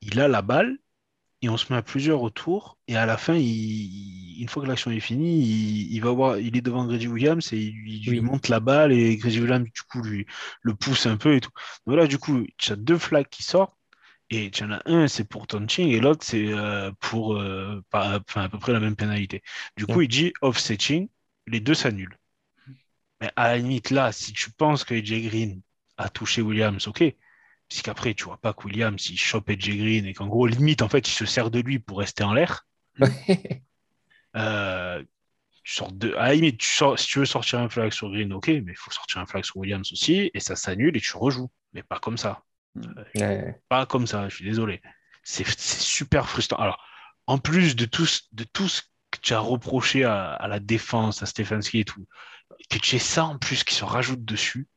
il 0.00 0.20
a 0.20 0.28
la 0.28 0.40
balle, 0.42 0.76
et 1.42 1.48
on 1.48 1.56
se 1.56 1.72
met 1.72 1.78
à 1.78 1.82
plusieurs 1.82 2.22
autour, 2.22 2.78
et 2.88 2.96
à 2.96 3.06
la 3.06 3.16
fin, 3.16 3.34
il- 3.34 3.42
il- 3.46 4.42
une 4.42 4.48
fois 4.48 4.62
que 4.62 4.68
l'action 4.68 4.90
est 4.90 5.00
finie, 5.00 5.40
il, 5.42 5.92
il 5.94 6.00
va 6.02 6.10
voir, 6.10 6.38
il 6.38 6.56
est 6.56 6.60
devant 6.60 6.86
Grady 6.86 7.06
Williams, 7.08 7.52
et 7.52 7.58
il, 7.58 8.08
lui 8.10 8.20
monte 8.20 8.48
la 8.48 8.60
balle, 8.60 8.92
et 8.92 9.16
Grady 9.16 9.40
Williams, 9.40 9.64
du 9.72 9.82
coup, 9.82 10.02
lui, 10.02 10.26
le 10.62 10.74
pousse 10.74 11.06
un 11.06 11.16
peu 11.16 11.34
et 11.36 11.40
tout. 11.40 11.50
Donc 11.86 11.96
là, 11.96 12.06
du 12.06 12.18
coup, 12.18 12.44
tu 12.56 12.72
as 12.72 12.76
deux 12.76 12.98
flags 12.98 13.28
qui 13.28 13.42
sortent, 13.44 13.74
et 14.30 14.50
tu 14.50 14.64
en 14.64 14.72
as 14.72 14.82
un, 14.86 15.08
c'est 15.08 15.24
pour 15.28 15.46
taunting, 15.46 15.88
et 15.90 16.00
l'autre, 16.00 16.24
c'est 16.24 16.48
euh, 16.52 16.92
pour 17.00 17.36
euh, 17.36 17.82
pas- 17.90 18.20
à 18.36 18.48
peu 18.48 18.58
près 18.58 18.72
la 18.72 18.80
même 18.80 18.96
pénalité. 18.96 19.42
Du 19.76 19.86
coup, 19.86 20.02
il 20.02 20.08
dit 20.08 20.32
offsetting, 20.42 21.08
les 21.46 21.60
deux 21.60 21.74
s'annulent. 21.74 22.18
Mais 23.20 23.30
à 23.36 23.48
la 23.48 23.58
limite, 23.58 23.90
là, 23.90 24.12
si 24.12 24.32
tu 24.32 24.50
penses 24.52 24.84
que 24.84 24.94
AJ 24.94 25.22
Green 25.22 25.62
a 25.96 26.08
touché 26.08 26.42
Williams, 26.42 26.86
ok. 26.88 27.04
Puisqu'après, 27.68 28.14
tu 28.14 28.24
vois 28.24 28.38
pas 28.38 28.54
que 28.54 28.64
Williams, 28.64 29.10
il 29.10 29.18
chope 29.18 29.50
AJ 29.50 29.76
Green 29.76 30.06
et 30.06 30.14
qu'en 30.14 30.26
gros, 30.26 30.46
limite, 30.46 30.82
en 30.82 30.88
fait, 30.88 31.06
il 31.08 31.12
se 31.12 31.26
sert 31.26 31.50
de 31.50 31.60
lui 31.60 31.78
pour 31.78 31.98
rester 31.98 32.24
en 32.24 32.32
l'air. 32.34 32.66
Euh, 34.36 35.02
tu 35.64 35.74
sors 35.74 35.92
de... 35.92 36.12
À 36.14 36.28
la 36.28 36.34
limite, 36.34 36.58
tu 36.58 36.66
sors... 36.66 36.98
si 36.98 37.06
tu 37.06 37.18
veux 37.18 37.24
sortir 37.26 37.58
un 37.60 37.68
flag 37.68 37.92
sur 37.92 38.10
Green, 38.10 38.32
ok, 38.32 38.48
mais 38.48 38.72
il 38.72 38.76
faut 38.76 38.90
sortir 38.90 39.18
un 39.20 39.26
flag 39.26 39.44
sur 39.44 39.56
Williams 39.56 39.90
aussi, 39.92 40.30
et 40.32 40.40
ça 40.40 40.56
s'annule 40.56 40.96
et 40.96 41.00
tu 41.00 41.16
rejoues. 41.16 41.50
Mais 41.72 41.82
pas 41.82 41.98
comme 41.98 42.16
ça. 42.18 42.42
Ouais. 43.14 43.60
Pas 43.68 43.86
comme 43.86 44.06
ça, 44.06 44.28
je 44.28 44.36
suis 44.36 44.44
désolé. 44.44 44.80
C'est 45.22 45.48
super 45.48 46.28
frustrant. 46.28 46.58
Alors, 46.58 46.84
en 47.26 47.38
plus 47.38 47.76
de 47.76 47.84
tout, 47.84 48.06
ce- 48.06 48.22
de 48.32 48.44
tout 48.44 48.68
ce 48.68 48.82
que 49.10 49.18
tu 49.20 49.34
as 49.34 49.40
reproché 49.40 50.04
à, 50.04 50.32
à 50.32 50.48
la 50.48 50.60
défense, 50.60 51.22
à 51.22 51.26
Stefanski 51.26 51.80
et 51.80 51.84
tout, 51.84 52.06
que 52.70 52.78
tu 52.78 52.96
aies 52.96 53.00
ça 53.00 53.24
en 53.24 53.38
plus 53.38 53.64
qui 53.64 53.74
se 53.74 53.84
rajoute 53.84 54.24
dessus, 54.24 54.68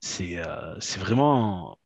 c'est 0.00 0.38
euh, 0.38 0.78
c'est 0.80 1.00
vraiment. 1.00 1.78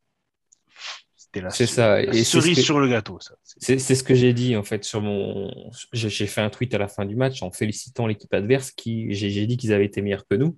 C'était 1.31 1.41
la, 1.41 1.49
C'est 1.51 1.65
ça, 1.67 2.01
la 2.01 2.13
et 2.13 2.23
ce 2.23 2.41
cerise 2.41 2.57
que- 2.57 2.63
sur 2.63 2.79
le 2.79 2.87
gâteau, 2.89 3.19
ça. 3.19 3.35
C'est- 3.43 3.77
ce 3.79 4.03
que 4.03 4.15
j'ai 4.15 4.33
dit 4.33 4.55
en 4.55 4.63
fait 4.63 4.83
sur 4.83 5.01
mon. 5.01 5.51
J'ai 5.93 6.25
fait 6.27 6.41
un 6.41 6.49
tweet 6.49 6.73
à 6.73 6.77
la 6.79 6.87
fin 6.87 7.05
du 7.05 7.15
match 7.15 7.43
en 7.43 7.51
félicitant 7.51 8.07
l'équipe 8.07 8.33
adverse 8.33 8.71
qui 8.71 9.13
j'ai 9.13 9.45
dit 9.45 9.57
qu'ils 9.57 9.71
avaient 9.73 9.85
été 9.85 10.01
meilleurs 10.01 10.25
que 10.27 10.35
nous. 10.35 10.57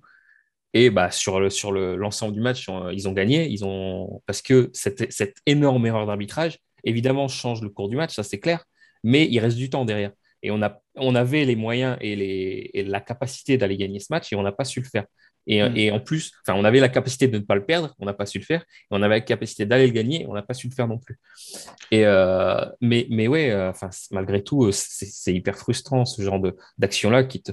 Et 0.74 0.90
bah 0.90 1.12
sur 1.12 1.42
le 1.42 1.50
sur 1.50 1.74
le 1.74 1.98
l'ensemble 1.98 2.34
du 2.34 2.40
match, 2.40 2.70
euh, 2.70 2.94
ils 2.94 3.10
ont 3.10 3.12
gagné. 3.12 3.48
Ils 3.50 3.66
ont 3.66 4.22
parce 4.26 4.42
que 4.42 4.70
cette, 4.74 5.12
cette 5.12 5.36
énorme 5.46 5.86
erreur 5.86 6.06
d'arbitrage 6.08 6.60
évidemment 6.86 7.28
change 7.28 7.62
le 7.62 7.70
cours 7.70 7.90
du 7.90 7.98
match, 7.98 8.16
ça 8.16 8.24
c'est 8.24 8.40
clair. 8.40 8.64
Mais 9.04 9.28
il 9.30 9.40
reste 9.40 9.58
du 9.58 9.70
temps 9.70 9.84
derrière. 9.84 10.12
Et 10.44 10.52
on 10.52 10.62
a 10.62 10.82
on 10.96 11.14
avait 11.16 11.44
les 11.44 11.58
moyens 11.58 11.98
et 12.00 12.16
les 12.16 12.70
et 12.74 12.84
la 12.86 13.02
capacité 13.02 13.58
d'aller 13.58 13.76
gagner 13.76 14.00
ce 14.00 14.08
match 14.10 14.32
et 14.32 14.38
on 14.38 14.44
n'a 14.44 14.54
pas 14.54 14.64
su 14.64 14.80
le 14.80 14.86
faire. 14.88 15.06
Et, 15.48 15.62
Mm. 15.62 15.78
et 15.78 15.92
en 15.92 16.00
plus, 16.00 16.32
on 16.48 16.64
avait 16.64 16.80
la 16.80 16.90
capacité 16.90 17.28
de 17.28 17.38
ne 17.38 17.44
pas 17.44 17.56
le 17.56 17.66
perdre, 17.66 17.96
on 18.00 18.06
n'a 18.06 18.14
pas 18.14 18.26
su 18.26 18.38
le 18.40 18.44
faire. 18.46 18.62
Et 18.62 18.86
on 18.92 19.02
avait 19.02 19.16
la 19.16 19.22
capacité 19.22 19.66
d'aller 19.66 19.88
le 19.88 19.94
gagner, 19.94 20.26
on 20.30 20.34
n'a 20.34 20.44
pas 20.44 20.54
su 20.54 20.68
le 20.70 20.74
faire 20.74 20.88
non 20.88 20.98
plus. 21.00 21.20
Et 21.92 22.06
euh, 22.06 22.64
mais, 22.80 23.08
mais 23.10 23.28
ouais, 23.28 23.50
euh, 23.52 23.70
enfin, 23.72 23.90
malgré 24.12 24.44
tout, 24.44 24.66
euh, 24.66 24.72
c'est 24.72 25.34
hyper 25.34 25.56
frustrant 25.58 26.06
ce 26.06 26.22
genre 26.22 26.40
d'action-là 26.78 27.24
qui 27.24 27.42
te. 27.42 27.52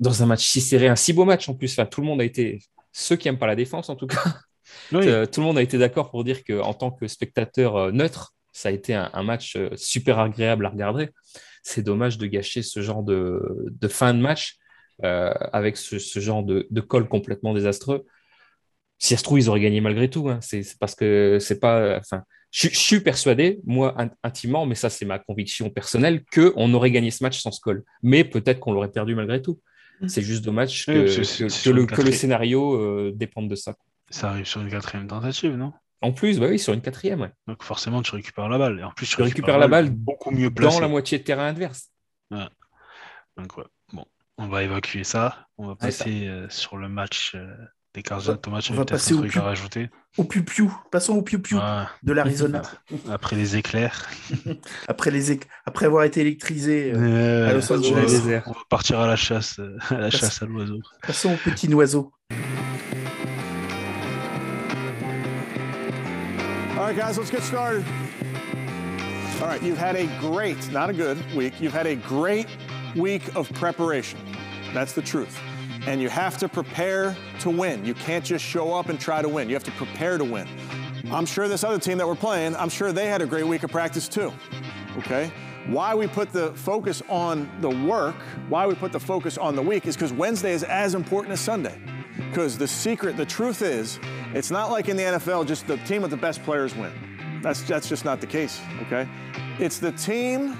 Dans 0.00 0.22
un 0.22 0.26
match 0.26 0.44
si 0.46 0.60
serré, 0.60 0.88
un 0.88 0.96
si 0.96 1.12
beau 1.12 1.24
match 1.24 1.48
en 1.48 1.54
plus, 1.54 1.78
tout 1.90 2.00
le 2.00 2.06
monde 2.06 2.20
a 2.20 2.24
été. 2.24 2.60
Ceux 2.92 3.16
qui 3.16 3.28
n'aiment 3.28 3.38
pas 3.38 3.46
la 3.46 3.56
défense, 3.56 3.88
en 3.90 3.96
tout 3.96 4.06
cas, 4.06 4.22
Oui. 4.92 5.04
tout 5.30 5.40
le 5.40 5.46
monde 5.46 5.58
a 5.58 5.62
été 5.62 5.78
d'accord 5.78 6.10
pour 6.10 6.24
dire 6.24 6.42
qu'en 6.44 6.74
tant 6.74 6.90
que 6.90 7.06
spectateur 7.08 7.92
neutre, 7.92 8.32
ça 8.52 8.70
a 8.70 8.72
été 8.72 8.94
un, 8.94 9.10
un 9.12 9.22
match 9.22 9.56
super 9.76 10.18
agréable 10.18 10.66
à 10.66 10.70
regarder. 10.70 11.10
C'est 11.62 11.82
dommage 11.82 12.18
de 12.18 12.26
gâcher 12.26 12.62
ce 12.62 12.80
genre 12.80 13.02
de, 13.02 13.40
de 13.70 13.88
fin 13.88 14.14
de 14.14 14.20
match 14.20 14.56
euh, 15.04 15.32
avec 15.52 15.76
ce, 15.76 15.98
ce 15.98 16.20
genre 16.20 16.42
de, 16.42 16.66
de 16.70 16.80
call 16.80 17.08
complètement 17.08 17.54
désastreux. 17.54 18.04
Si 18.98 19.14
ça 19.14 19.18
se 19.18 19.22
trouve, 19.22 19.38
ils 19.38 19.48
auraient 19.48 19.60
gagné 19.60 19.80
malgré 19.80 20.10
tout. 20.10 20.28
hein. 20.28 20.40
C'est 20.42 20.62
parce 20.80 20.94
que 20.94 21.38
c'est 21.40 21.60
pas. 21.60 21.98
Enfin, 21.98 22.24
je, 22.50 22.60
suis- 22.66 22.74
je 22.74 22.78
suis 22.78 23.00
persuadé, 23.00 23.60
moi 23.64 23.94
in- 24.00 24.10
intimement, 24.24 24.66
mais 24.66 24.74
ça 24.74 24.90
c'est 24.90 25.04
ma 25.04 25.18
conviction 25.18 25.70
personnelle, 25.70 26.24
qu'on 26.34 26.72
aurait 26.74 26.90
gagné 26.90 27.10
ce 27.10 27.22
match 27.22 27.38
sans 27.40 27.52
ce 27.52 27.60
call. 27.60 27.82
Mais 28.02 28.24
peut-être 28.24 28.58
qu'on 28.60 28.72
l'aurait 28.72 28.90
perdu 28.90 29.14
malgré 29.14 29.40
tout. 29.42 29.60
C'est 30.06 30.22
juste 30.22 30.44
dommage 30.44 30.86
que, 30.86 30.92
Oui, 30.92 31.06
que- 31.48 31.64
que 31.64 31.70
le, 31.70 31.84
que 31.86 32.10
scénario 32.12 32.74
euh, 32.76 33.12
dépende 33.14 33.48
de 33.50 33.56
ça. 33.56 33.74
Ça 34.10 34.30
arrive 34.30 34.46
sur 34.46 34.60
une 34.60 34.70
quatrième 34.70 35.06
tentative, 35.08 35.56
non? 35.56 35.72
En 36.00 36.12
plus, 36.12 36.38
bah 36.38 36.46
oui, 36.48 36.58
sur 36.60 36.72
une 36.72 36.80
quatrième, 36.80 37.20
ouais. 37.22 37.30
Donc 37.48 37.64
forcément, 37.64 38.00
tu 38.02 38.14
récupères 38.14 38.48
la 38.48 38.58
balle. 38.58 38.78
Et 38.78 38.84
en 38.84 38.92
plus, 38.92 39.06
tu, 39.08 39.16
Tu 39.16 39.22
récupères 39.22 39.58
la 39.58 39.66
balle 39.66 39.90
beaucoup 39.90 40.30
mieux 40.30 40.50
placée. 40.52 40.76
dans 40.76 40.80
la 40.80 40.86
moitié 40.88 41.18
de 41.18 41.24
terrain 41.24 41.46
adverse. 41.48 41.90
Donc, 42.30 43.56
ouais. 43.56 43.64
On 44.38 44.46
va 44.48 44.62
évacuer 44.62 45.04
ça. 45.04 45.46
On 45.58 45.66
va 45.66 45.74
passer 45.76 46.28
euh, 46.28 46.46
sur 46.48 46.76
le 46.76 46.88
match 46.88 47.32
euh, 47.34 47.46
des 47.94 48.02
Cardinals. 48.02 48.36
va- 48.36 48.40
Thomas, 48.40 48.68
on 48.70 48.74
va 48.74 48.84
passer 48.84 49.14
un 49.14 49.18
au 49.18 49.38
à 49.38 49.42
rajouter? 49.42 49.90
Au 50.16 50.24
piou-piou. 50.24 50.72
Passons 50.92 51.14
au 51.14 51.22
piou-piou 51.22 51.58
Ouais. 51.58 51.84
de 52.04 52.12
l'Arizona. 52.12 52.62
Après 53.10 53.34
les 53.34 53.56
éclairs. 53.56 54.08
Après, 54.88 55.10
les 55.10 55.32
éc- 55.34 55.42
Après 55.66 55.86
avoir 55.86 56.04
été 56.04 56.20
électrisé, 56.20 56.92
euh, 56.94 56.98
Euh, 56.98 57.50
à 57.50 57.52
Los 57.54 57.72
on, 57.72 57.78
Angeles. 57.78 58.42
on 58.46 58.52
va 58.52 58.58
partir 58.70 59.00
à 59.00 59.06
la 59.08 59.16
chasse, 59.16 59.58
euh, 59.58 59.76
à 59.90 59.94
la 59.94 60.10
Passe- 60.10 60.20
chasse 60.20 60.42
à 60.42 60.46
l'oiseau. 60.46 60.78
passons 61.02 61.32
au 61.34 61.36
petit 61.50 61.72
oiseau. 61.74 62.12
All 66.76 66.84
right, 66.84 66.96
guys, 66.96 67.18
let's 67.18 67.30
get 67.30 67.42
started. 67.42 67.84
All 69.40 69.48
right, 69.48 69.62
you've 69.62 69.78
had 69.78 69.96
a 69.96 70.06
great, 70.20 70.56
not 70.72 70.88
a 70.90 70.92
good 70.92 71.18
week, 71.36 71.60
you've 71.60 71.74
had 71.74 71.86
a 71.86 71.94
great 71.96 72.46
week 72.96 73.34
of 73.36 73.52
preparation. 73.52 74.20
That's 74.72 74.92
the 74.92 75.02
truth. 75.02 75.38
And 75.86 76.00
you 76.00 76.08
have 76.08 76.38
to 76.38 76.48
prepare 76.48 77.16
to 77.40 77.50
win. 77.50 77.84
You 77.84 77.94
can't 77.94 78.24
just 78.24 78.44
show 78.44 78.74
up 78.74 78.88
and 78.88 79.00
try 79.00 79.22
to 79.22 79.28
win. 79.28 79.48
You 79.48 79.54
have 79.54 79.64
to 79.64 79.70
prepare 79.72 80.18
to 80.18 80.24
win. 80.24 80.48
I'm 81.10 81.26
sure 81.26 81.48
this 81.48 81.64
other 81.64 81.78
team 81.78 81.98
that 81.98 82.06
we're 82.06 82.14
playing, 82.14 82.56
I'm 82.56 82.68
sure 82.68 82.92
they 82.92 83.06
had 83.06 83.22
a 83.22 83.26
great 83.26 83.46
week 83.46 83.62
of 83.62 83.70
practice 83.70 84.08
too. 84.08 84.32
Okay? 84.98 85.30
Why 85.66 85.94
we 85.94 86.06
put 86.06 86.32
the 86.32 86.52
focus 86.54 87.02
on 87.08 87.50
the 87.60 87.70
work, 87.70 88.16
why 88.48 88.66
we 88.66 88.74
put 88.74 88.92
the 88.92 89.00
focus 89.00 89.38
on 89.38 89.54
the 89.54 89.62
week 89.62 89.86
is 89.86 89.96
because 89.96 90.12
Wednesday 90.12 90.52
is 90.52 90.64
as 90.64 90.94
important 90.94 91.32
as 91.32 91.40
Sunday. 91.40 91.78
Because 92.16 92.58
the 92.58 92.66
secret, 92.66 93.16
the 93.16 93.26
truth 93.26 93.62
is, 93.62 93.98
it's 94.34 94.50
not 94.50 94.70
like 94.70 94.88
in 94.88 94.96
the 94.96 95.02
NFL, 95.04 95.46
just 95.46 95.66
the 95.66 95.76
team 95.78 96.02
with 96.02 96.10
the 96.10 96.16
best 96.16 96.42
players 96.42 96.74
win. 96.74 96.92
That's, 97.42 97.62
that's 97.62 97.88
just 97.88 98.04
not 98.04 98.20
the 98.20 98.26
case, 98.26 98.60
okay? 98.82 99.08
It's 99.58 99.78
the 99.78 99.92
team 99.92 100.56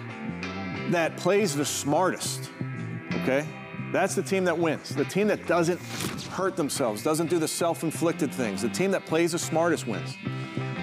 that 0.90 1.16
plays 1.16 1.54
the 1.54 1.64
smartest, 1.64 2.50
okay? 3.22 3.46
That's 3.92 4.14
the 4.14 4.22
team 4.22 4.44
that 4.44 4.58
wins. 4.58 4.94
The 4.94 5.04
team 5.04 5.28
that 5.28 5.46
doesn't 5.46 5.80
hurt 6.30 6.56
themselves, 6.56 7.02
doesn't 7.02 7.28
do 7.28 7.38
the 7.38 7.48
self 7.48 7.82
inflicted 7.82 8.32
things. 8.32 8.62
The 8.62 8.68
team 8.68 8.90
that 8.90 9.06
plays 9.06 9.32
the 9.32 9.38
smartest 9.38 9.86
wins. 9.86 10.14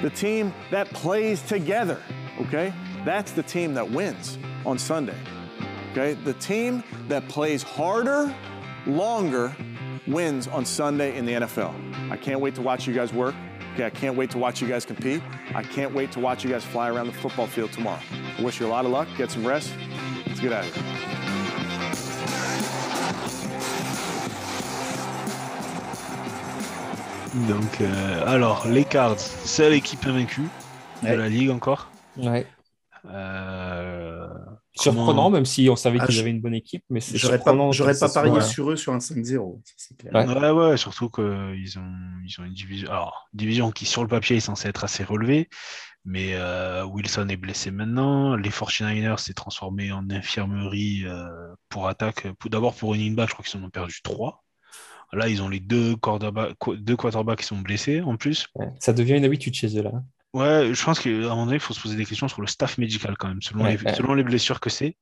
The 0.02 0.10
team 0.10 0.54
that 0.72 0.90
plays 0.90 1.42
together, 1.42 2.02
okay? 2.42 2.74
That's 3.04 3.32
the 3.32 3.44
team 3.44 3.74
that 3.76 3.90
wins 3.90 4.38
on 4.66 4.78
Sunday, 4.78 5.18
okay? 5.92 6.14
The 6.14 6.34
team 6.34 6.84
that 7.08 7.28
plays 7.28 7.64
harder, 7.64 8.34
longer, 8.86 9.56
wins 10.08 10.48
on 10.48 10.66
Sunday 10.66 11.18
in 11.18 11.26
the 11.26 11.34
NFL. 11.34 12.12
I 12.12 12.18
can't 12.18 12.40
wait 12.40 12.56
to 12.56 12.62
watch 12.62 12.88
you 12.88 12.94
guys 12.94 13.14
work. 13.14 13.36
Okay, 13.74 13.86
I 13.86 13.90
can't 13.90 14.16
wait 14.16 14.32
to 14.32 14.38
watch 14.38 14.62
you 14.62 14.70
guys 14.70 14.86
compete. 14.86 15.22
I 15.54 15.62
can't 15.62 15.94
wait 15.94 16.12
to 16.14 16.20
watch 16.22 16.46
you 16.46 16.50
guys 16.50 16.64
fly 16.64 16.90
around 16.90 17.08
the 17.08 17.14
football 17.14 17.46
field 17.46 17.74
tomorrow. 17.74 18.00
I 18.38 18.42
wish 18.42 18.60
you 18.60 18.68
a 18.68 18.70
lot 18.70 18.86
of 18.86 18.92
luck. 18.92 19.08
Get 19.18 19.32
some 19.32 19.46
rest. 19.46 19.74
Donc, 27.50 27.82
euh, 27.82 28.24
alors, 28.26 28.68
les 28.68 28.86
Cards, 28.86 29.20
seule 29.20 29.74
équipe 29.74 30.06
invaincue 30.06 30.48
de 31.04 31.08
Ouais. 31.10 31.18
la 31.18 31.28
ligue 31.28 31.50
encore. 31.50 31.90
Ouais. 32.18 32.46
Euh, 33.12 34.28
Surprenant, 34.78 35.06
comment- 35.06 35.30
même 35.30 35.46
si 35.46 35.70
on 35.70 35.76
savait 35.76 36.00
Ah, 36.02 36.06
qu'ils 36.06 36.20
avaient 36.20 36.30
une 36.32 36.42
bonne 36.42 36.54
équipe, 36.54 36.84
mais 36.90 37.00
c'est 37.02 37.18
J'aurais 37.18 37.38
pas, 37.40 37.54
parié 38.10 38.32
soit- 38.32 38.42
sur 38.42 38.72
eux 38.72 38.76
sur 38.78 38.94
un 38.94 39.00
5-0. 39.00 39.62
ça, 39.66 39.74
c'est 39.78 39.98
clair. 39.98 40.14
Ouais. 40.14 40.26
Ouais, 40.34 40.50
ouais, 40.52 40.78
surtout 40.78 41.10
qu'ils 41.10 41.78
ont, 41.78 41.94
ils 42.26 42.36
ont 42.40 42.46
une 42.46 42.54
division, 42.54 42.90
alors, 42.90 43.28
division 43.34 43.72
qui, 43.72 43.86
sur 43.86 44.02
le 44.02 44.08
papier, 44.08 44.38
est 44.38 44.42
censée 44.42 44.70
être 44.70 44.84
assez 44.86 45.04
relevée. 45.04 45.50
Mais 46.08 46.36
euh, 46.36 46.86
Wilson 46.86 47.28
est 47.30 47.36
blessé 47.38 47.72
maintenant. 47.72 48.36
Les 48.36 48.52
49ers 48.52 49.18
s'est 49.18 49.34
transformé 49.34 49.92
en 49.92 50.08
infirmerie 50.12 51.02
euh, 51.06 51.28
pour 51.68 51.88
attaque. 51.88 52.28
D'abord 52.46 52.76
pour 52.76 52.92
running 52.92 53.16
back, 53.16 53.30
je 53.30 53.34
crois 53.34 53.44
qu'ils 53.46 53.60
en 53.60 53.64
ont 53.64 53.70
perdu 53.72 54.02
trois. 54.04 54.44
Là, 55.14 55.30
ils 55.30 55.42
ont 55.42 55.50
les 55.50 55.60
deux, 55.60 55.96
deux 56.78 56.96
quarterbacks 56.98 57.40
qui 57.40 57.46
sont 57.46 57.58
blessés 57.60 58.02
en 58.02 58.18
plus. 58.18 58.48
Ouais, 58.56 58.68
Ça 58.80 58.94
devient 58.94 59.14
une 59.18 59.26
habitude 59.26 59.56
chez 59.56 59.78
eux 59.78 59.82
là. 59.84 59.92
Ouais, 60.34 60.74
je 60.74 60.84
pense 60.84 61.00
qu'à 61.00 61.10
un 61.10 61.14
moment 61.22 61.46
donné, 61.46 61.56
il 61.58 61.62
faut 61.62 61.74
se 61.74 61.82
poser 61.82 61.96
des 61.96 62.06
questions 62.06 62.28
sur 62.28 62.42
le 62.42 62.48
staff 62.48 62.78
médical 62.78 63.16
quand 63.18 63.30
même, 63.30 63.42
selon, 63.42 63.64
Ouais, 63.64 63.78
les, 63.78 63.84
ouais. 63.84 63.94
selon 63.96 64.14
les 64.14 64.24
blessures 64.24 64.60
que 64.60 64.70
c'est. 64.70 64.98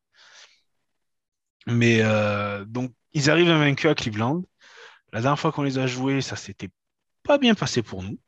Mais 1.65 1.99
euh, 2.01 2.65
donc, 2.65 2.91
ils 3.13 3.29
arrivent 3.29 3.49
invaincus 3.49 3.89
à 3.89 3.95
Cleveland. 3.95 4.43
La 5.11 5.21
dernière 5.21 5.39
fois 5.39 5.51
qu'on 5.51 5.63
les 5.63 5.77
a 5.79 5.87
joués, 5.87 6.21
ça 6.21 6.35
s'était 6.35 6.69
pas 7.23 7.37
bien 7.37 7.55
passé 7.55 7.81
pour 7.81 8.03
nous. 8.03 8.19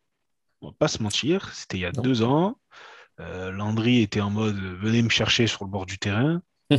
On 0.62 0.68
va 0.70 0.74
pas 0.78 0.88
se 0.88 1.04
mentir. 1.04 1.54
C'était 1.54 1.78
il 1.78 1.82
y 1.82 1.86
a 1.86 1.92
Non. 1.92 2.02
deux 2.02 2.24
ans. 2.24 2.58
Euh, 3.20 3.52
Landry 3.52 4.02
était 4.02 4.22
en 4.22 4.30
mode 4.30 4.56
venez 4.56 5.02
me 5.02 5.10
chercher 5.10 5.48
sur 5.48 5.66
le 5.66 5.70
bord 5.70 5.86
du 5.86 5.98
terrain. 5.98 6.42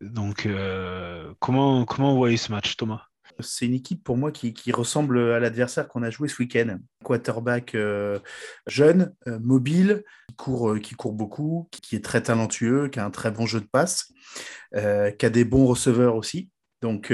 Donc, 0.00 0.46
euh, 0.46 1.32
comment, 1.38 1.84
comment 1.84 2.12
vous 2.12 2.18
voyez 2.18 2.36
ce 2.36 2.52
match, 2.52 2.76
Thomas? 2.76 3.08
C'est 3.40 3.66
une 3.66 3.74
équipe 3.74 4.04
pour 4.04 4.16
moi 4.16 4.30
qui, 4.30 4.72
ressemble 4.72 5.18
à 5.18 5.40
l'adversaire 5.40 5.88
qu'on 5.88 6.02
a 6.02 6.10
joué 6.10 6.28
ce 6.28 6.40
week-end. 6.40 6.78
Quarterback 7.02 7.74
euh, 7.74 8.18
jeune, 8.66 9.14
euh, 9.26 9.38
mobile, 9.40 10.04
qui 10.28 10.36
court, 10.36 10.70
euh, 10.70 10.78
qui 10.78 10.94
court 10.94 11.12
beaucoup, 11.12 11.68
qui 11.70 11.96
est 11.96 12.04
très 12.04 12.22
talentueux, 12.22 12.88
qui 12.88 13.00
a 13.00 13.04
un 13.04 13.10
très 13.10 13.30
bon 13.30 13.46
jeu 13.46 13.60
de 13.60 13.66
passe, 13.66 14.12
qui 14.72 15.26
a 15.26 15.30
des 15.30 15.44
bons 15.44 15.66
receveurs 15.66 16.16
aussi. 16.16 16.50
Donc, 16.82 17.12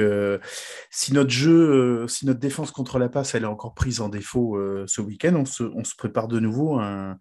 si 0.91 1.13
notre 1.13 1.31
jeu, 1.31 2.07
si 2.09 2.27
notre 2.27 2.41
défense 2.41 2.73
contre 2.73 2.99
la 2.99 3.09
passe, 3.09 3.35
elle 3.35 3.45
est 3.45 3.47
encore 3.47 3.75
prise 3.75 4.01
en 4.01 4.09
défaut 4.09 4.59
ce 4.87 5.01
week-end, 5.01 5.35
on 5.37 5.45
se, 5.45 5.95
prépare 5.97 6.27
de 6.27 6.41
nouveau 6.41 6.79
un, 6.79 7.19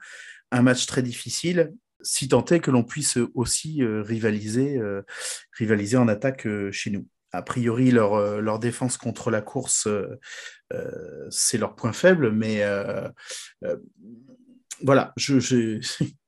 un 0.51 0.61
match 0.61 0.85
très 0.85 1.01
difficile 1.01 1.73
si 2.01 2.29
tant 2.29 2.45
est 2.45 2.61
que 2.61 2.71
l'on 2.71 2.83
puisse 2.83 3.17
aussi 3.35 3.83
rivaliser, 3.83 4.79
rivaliser 5.57 5.97
en 5.97 6.07
attaque 6.07 6.47
chez 6.71 6.91
nous. 6.91 7.05
A 7.31 7.43
priori, 7.43 7.91
leur, 7.91 8.15
euh, 8.15 8.41
leur, 8.41 8.57
défense 8.57 8.97
contre 8.97 9.29
la 9.29 9.41
course, 9.41 9.85
euh, 9.85 10.19
euh, 10.73 11.27
c'est 11.29 11.59
leur 11.59 11.75
point 11.75 11.93
faible, 11.93 12.31
mais 12.31 12.63
voilà, 14.81 15.13
je, 15.17 15.79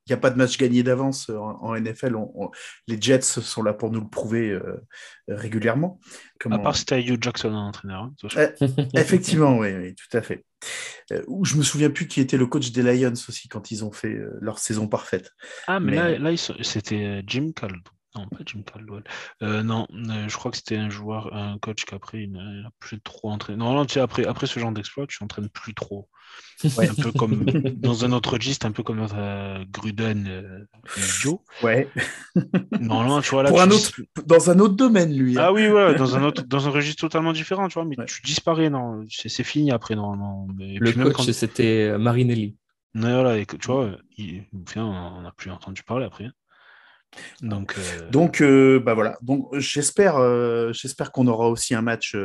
n'y 0.10 0.14
a 0.14 0.18
pas 0.18 0.30
de 0.30 0.38
match 0.38 0.58
gagné 0.58 0.84
d'avance 0.84 1.30
en, 1.30 1.76
NFL. 1.76 2.16
les 2.88 3.02
Jets 3.02 3.22
sont 3.22 3.64
là 3.64 3.74
pour 3.74 3.92
nous 3.92 4.02
le 4.02 4.08
prouver 4.08 4.58
régulièrement. 5.28 6.00
À 6.50 6.60
part 6.60 6.76
si 6.76 6.86
Hugh 6.92 7.22
Jackson 7.22 7.54
en 7.54 7.68
entraîneur. 7.68 8.10
Hein, 8.36 8.50
effectivement, 8.96 9.58
oui, 9.58 9.96
tout 9.96 10.18
à 10.18 10.22
fait. 10.22 10.44
Ou 11.28 11.46
je 11.46 11.56
me 11.56 11.64
souviens 11.64 11.90
plus 11.90 12.08
qui 12.08 12.20
était 12.20 12.38
le 12.38 12.48
coach 12.48 12.72
des 12.72 12.82
Lions 12.82 13.14
aussi 13.14 13.48
quand 13.48 13.72
ils 13.72 13.86
ont 13.86 13.92
fait 13.92 14.18
leur 14.40 14.60
saison 14.60 14.88
parfaite. 14.88 15.32
Ah, 15.68 15.80
mais, 15.80 15.96
là, 15.96 16.18
là 16.18 16.36
c'était 16.62 17.24
Jim 17.28 17.52
Caldwell. 17.56 17.82
Non, 18.16 18.28
pas 18.28 18.40
Jim 18.46 18.62
Caldwell. 18.64 19.04
Euh, 19.42 19.64
non, 19.64 19.88
euh, 19.94 20.28
je 20.28 20.36
crois 20.36 20.52
que 20.52 20.58
c'était 20.58 20.76
un 20.76 20.90
joueur, 20.90 21.34
un 21.34 21.58
coach 21.60 21.86
qui 21.86 21.96
après 21.96 22.24
il 22.24 22.32
n'a 22.32 22.70
plus 22.80 23.00
trop 23.00 23.32
entraîné. 23.32 23.58
Non, 23.58 23.74
non, 23.74 23.86
tu 23.86 23.94
sais, 23.94 24.00
après, 24.02 24.26
après 24.26 24.48
ce 24.48 24.60
genre 24.60 24.72
d'exploit, 24.72 25.08
tu 25.08 25.18
n'entraînes 25.22 25.50
plus 25.50 25.74
trop. 25.74 26.10
Ouais. 26.78 26.90
un 26.90 26.94
peu 26.94 27.12
comme 27.18 27.46
dans 27.46 28.04
un 28.04 28.12
autre 28.12 28.34
registre, 28.34 28.66
un 28.66 28.72
peu 28.72 28.84
comme 28.84 28.98
notre 28.98 29.16
euh, 29.18 29.64
Gruden 29.72 30.28
euh, 30.28 30.66
Joe. 30.98 31.40
Ouais. 31.64 31.88
Non, 32.80 33.22
tu 33.22 33.30
vois 33.30 33.44
là. 33.44 33.50
Pour 33.50 33.62
un 33.62 33.72
autre, 33.72 33.92
dans 34.26 34.50
un 34.50 34.60
autre 34.60 34.76
domaine, 34.76 35.14
lui. 35.14 35.38
Hein. 35.38 35.44
Ah 35.46 35.54
oui, 35.54 35.70
ouais, 35.70 35.96
dans 35.96 36.16
un 36.18 36.24
autre, 36.24 36.44
dans 36.44 36.68
un 36.68 36.72
registre 36.72 37.02
totalement 37.02 37.32
différent, 37.32 37.70
tu 37.70 37.76
vois, 37.76 37.86
mais 37.86 37.96
tu 38.06 38.22
disparais, 38.24 38.70
non, 38.70 39.06
c'est 39.10 39.44
fini 39.44 39.72
après, 39.72 39.96
non, 39.96 40.18
non. 40.18 40.48
Le 40.58 41.10
coach, 41.12 41.32
c'était 41.32 41.98
Marinelli. 41.98 42.58
voilà, 42.94 43.38
et, 43.38 43.46
tu 43.46 43.68
vois, 43.68 43.92
il, 44.18 44.44
on 44.76 45.22
n'a 45.22 45.32
plus 45.32 45.50
entendu 45.50 45.84
parler 45.84 46.06
après. 46.06 46.30
Donc, 47.42 47.76
euh, 47.78 48.10
donc 48.10 48.42
euh, 48.42 48.80
bah 48.80 48.94
voilà. 48.94 49.18
Donc, 49.22 49.48
j'espère, 49.58 50.18
euh, 50.18 50.72
j'espère 50.74 51.12
qu'on 51.12 51.28
aura 51.28 51.50
aussi 51.50 51.76
un 51.76 51.82
match. 51.82 52.16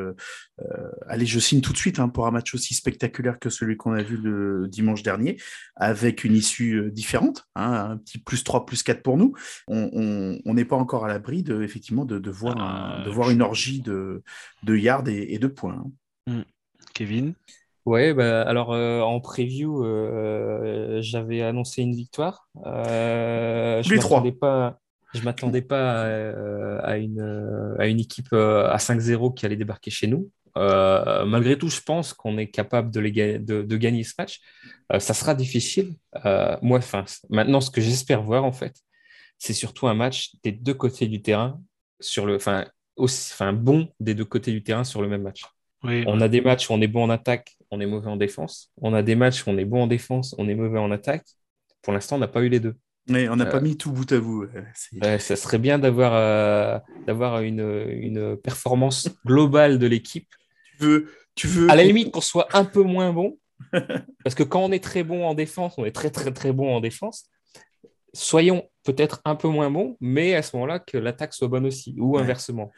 allez, 1.08 1.26
je 1.26 1.38
signe 1.38 1.60
tout 1.60 1.72
de 1.72 1.78
suite 1.78 1.98
hein, 1.98 2.08
pour 2.08 2.26
un 2.26 2.30
match 2.30 2.54
aussi 2.54 2.74
spectaculaire 2.74 3.38
que 3.38 3.50
celui 3.50 3.76
qu'on 3.76 3.92
a 3.92 4.02
vu 4.02 4.16
le 4.16 4.68
dimanche 4.68 5.02
dernier, 5.02 5.38
avec 5.74 6.24
une 6.24 6.34
issue 6.34 6.90
différente, 6.92 7.46
hein, 7.54 7.90
un 7.90 7.96
petit 7.96 8.18
plus 8.18 8.44
3, 8.44 8.66
plus 8.66 8.82
4 8.82 9.02
pour 9.02 9.16
nous. 9.16 9.34
On 9.68 10.54
n'est 10.54 10.64
pas 10.64 10.76
encore 10.76 11.04
à 11.04 11.08
l'abri 11.08 11.42
de, 11.42 11.62
effectivement, 11.62 12.04
de, 12.04 12.30
voir, 12.30 13.04
de 13.04 13.10
voir 13.10 13.30
une 13.30 13.42
orgie 13.42 13.80
de, 13.80 14.22
de 14.62 14.76
yards 14.76 15.08
et, 15.08 15.38
de 15.38 15.48
points. 15.48 15.84
Hein. 16.26 16.38
Hmm. 16.38 16.42
Kevin? 16.94 17.34
Ouais, 17.86 18.12
bah, 18.12 18.42
alors 18.42 18.70
en 18.70 19.20
preview, 19.20 19.82
j'avais 21.00 21.42
annoncé 21.42 21.82
une 21.82 21.94
victoire. 21.94 22.48
je 22.64 23.88
ne 23.88 23.96
m'attendais 23.96 24.32
pas, 24.32 24.78
je 25.14 25.22
m'attendais 25.22 25.62
pas 25.62 26.02
à, 26.82 26.96
une, 26.96 27.76
à 27.78 27.86
une 27.86 28.00
équipe 28.00 28.32
à 28.32 28.76
5-0 28.76 29.34
qui 29.34 29.46
allait 29.46 29.56
débarquer 29.56 29.90
chez 29.90 30.08
nous. 30.08 30.30
malgré 30.56 31.56
tout, 31.56 31.68
je 31.68 31.80
pense 31.80 32.12
qu'on 32.12 32.36
est 32.38 32.48
capable 32.48 32.90
de, 32.90 33.00
les, 33.00 33.38
de, 33.38 33.62
de, 33.62 33.76
gagner 33.76 34.02
ce 34.02 34.14
match. 34.18 34.40
ça 34.98 35.14
sera 35.14 35.34
difficile. 35.34 35.94
moi, 36.62 36.80
maintenant, 37.30 37.60
ce 37.60 37.70
que 37.70 37.80
j'espère 37.80 38.22
voir, 38.22 38.44
en 38.44 38.52
fait, 38.52 38.74
c'est 39.38 39.52
surtout 39.52 39.86
un 39.86 39.94
match 39.94 40.32
des 40.42 40.52
deux 40.52 40.74
côtés 40.74 41.06
du 41.06 41.22
terrain, 41.22 41.60
sur 42.00 42.26
le, 42.26 42.38
bon 43.52 43.88
des 44.00 44.14
deux 44.14 44.24
côtés 44.24 44.52
du 44.52 44.62
terrain 44.62 44.84
sur 44.84 45.02
le 45.02 45.08
même 45.08 45.22
match. 45.22 45.42
On 45.82 46.20
a 46.20 46.28
des 46.28 46.40
matchs 46.40 46.68
où 46.68 46.72
on 46.72 46.80
est 46.80 46.88
bon 46.88 47.04
en 47.04 47.10
attaque, 47.10 47.55
on 47.70 47.80
est 47.80 47.86
mauvais 47.86 48.08
en 48.08 48.16
défense. 48.16 48.72
On 48.80 48.94
a 48.94 49.02
des 49.02 49.14
matchs 49.14 49.46
où 49.46 49.50
on 49.50 49.58
est 49.58 49.64
bon 49.64 49.82
en 49.82 49.86
défense, 49.86 50.34
on 50.38 50.48
est 50.48 50.54
mauvais 50.54 50.78
en 50.78 50.90
attaque. 50.90 51.26
Pour 51.82 51.92
l'instant, 51.92 52.16
on 52.16 52.18
n'a 52.18 52.28
pas 52.28 52.42
eu 52.42 52.48
les 52.48 52.60
deux. 52.60 52.74
Mais 53.08 53.28
on 53.28 53.36
n'a 53.36 53.46
pas 53.46 53.58
euh, 53.58 53.60
mis 53.60 53.76
tout 53.76 53.92
bout 53.92 54.10
à 54.12 54.18
bout. 54.18 54.46
ça 55.18 55.36
serait 55.36 55.58
bien 55.58 55.78
d'avoir 55.78 56.14
euh, 56.14 56.78
une, 57.06 58.36
performance 58.42 59.08
globale 59.24 59.78
de 59.78 59.86
l'équipe. 59.86 60.28
Tu 60.78 60.84
veux, 60.84 61.12
tu 61.34 61.46
veux. 61.46 61.70
À 61.70 61.76
la 61.76 61.84
limite, 61.84 62.10
qu'on 62.10 62.20
soit 62.20 62.48
un 62.52 62.64
peu 62.64 62.82
moins 62.82 63.12
bon. 63.12 63.38
parce 64.24 64.34
que 64.34 64.42
quand 64.42 64.60
on 64.60 64.72
est 64.72 64.82
très 64.82 65.02
bon 65.02 65.24
en 65.24 65.34
défense, 65.34 65.74
on 65.78 65.84
est 65.84 65.94
très 65.94 66.10
très 66.10 66.32
très 66.32 66.52
bon 66.52 66.74
en 66.74 66.80
défense. 66.80 67.30
Soyons 68.12 68.68
peut-être 68.82 69.20
un 69.24 69.34
peu 69.34 69.48
moins 69.48 69.70
bons, 69.70 69.96
mais 70.00 70.34
à 70.34 70.42
ce 70.42 70.56
moment-là, 70.56 70.78
que 70.78 70.98
l'attaque 70.98 71.32
soit 71.32 71.48
bonne 71.48 71.66
aussi, 71.66 71.94
ou 71.98 72.18
inversement. 72.18 72.72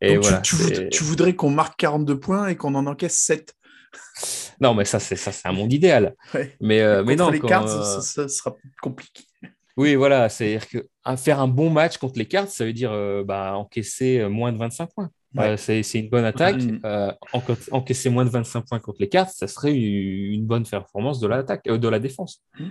Et 0.00 0.18
tu, 0.42 1.02
voudrais, 1.02 1.34
qu'on 1.34 1.50
marque 1.50 1.78
42 1.78 2.20
points 2.20 2.48
et 2.48 2.56
qu'on 2.56 2.74
en 2.74 2.86
encaisse 2.86 3.18
7 3.18 3.54
non, 4.60 4.74
mais 4.74 4.84
ça, 4.84 5.00
c'est 5.00 5.16
ça, 5.16 5.32
c'est 5.32 5.48
un 5.48 5.52
monde 5.52 5.72
idéal. 5.72 6.14
Mais, 6.60 6.80
euh, 6.80 7.02
mais 7.04 7.16
non, 7.16 7.30
les 7.30 7.40
cartes, 7.40 7.68
euh, 7.68 8.00
ça, 8.00 8.28
sera 8.28 8.56
compliqué. 8.82 9.24
Oui, 9.76 9.94
voilà, 9.94 10.28
c'est-à-dire 10.28 10.68
que 10.68 10.88
faire 11.16 11.40
un 11.40 11.48
bon 11.48 11.70
match 11.70 11.98
contre 11.98 12.18
les 12.18 12.26
cartes, 12.26 12.48
ça 12.48 12.64
veut 12.64 12.72
dire 12.72 12.90
euh, 12.92 13.22
bah, 13.24 13.54
encaisser 13.54 14.26
moins 14.28 14.52
de 14.52 14.58
25 14.58 14.90
points. 14.92 15.10
c'est, 15.56 15.82
une 15.94 16.08
bonne 16.08 16.24
attaque. 16.24 16.60
Mm. 16.60 16.80
encaisser 17.70 18.10
moins 18.10 18.24
de 18.24 18.30
25 18.30 18.66
points 18.66 18.80
contre 18.80 19.00
les 19.00 19.08
cartes, 19.08 19.30
ça 19.30 19.46
serait 19.46 19.74
une 19.74 20.46
bonne 20.46 20.66
performance 20.66 21.20
de 21.20 21.28
l'attaque, 21.28 21.64
de 21.64 21.88
la 21.88 22.00
défense. 22.00 22.42
Mm. 22.58 22.68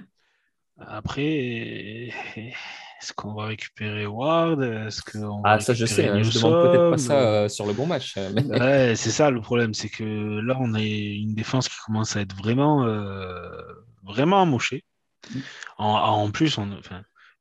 Après, 0.79 2.09
est-ce 2.99 3.13
qu'on 3.13 3.33
va 3.33 3.45
récupérer 3.45 4.07
Ward? 4.07 4.61
Est-ce 4.61 5.01
ah, 5.43 5.59
ça, 5.59 5.73
je 5.73 5.85
sais. 5.85 6.07
Hein, 6.07 6.23
je 6.23 6.31
demande 6.31 6.63
peut-être 6.63 6.89
pas 6.91 6.97
ça 6.97 7.19
euh, 7.19 7.49
sur 7.49 7.67
le 7.67 7.73
bon 7.73 7.85
match. 7.85 8.15
Euh, 8.17 8.31
ouais, 8.31 8.95
c'est 8.95 9.11
ça 9.11 9.29
le 9.29 9.39
problème. 9.39 9.73
C'est 9.73 9.89
que 9.89 10.39
là, 10.39 10.57
on 10.59 10.73
a 10.73 10.81
une 10.81 11.35
défense 11.35 11.69
qui 11.69 11.75
commence 11.85 12.15
à 12.15 12.21
être 12.21 12.35
vraiment, 12.35 12.85
euh, 12.85 13.61
vraiment 14.03 14.41
amochée. 14.41 14.83
Mm. 15.29 15.39
En, 15.77 16.31
plus, 16.31 16.57
on, 16.57 16.69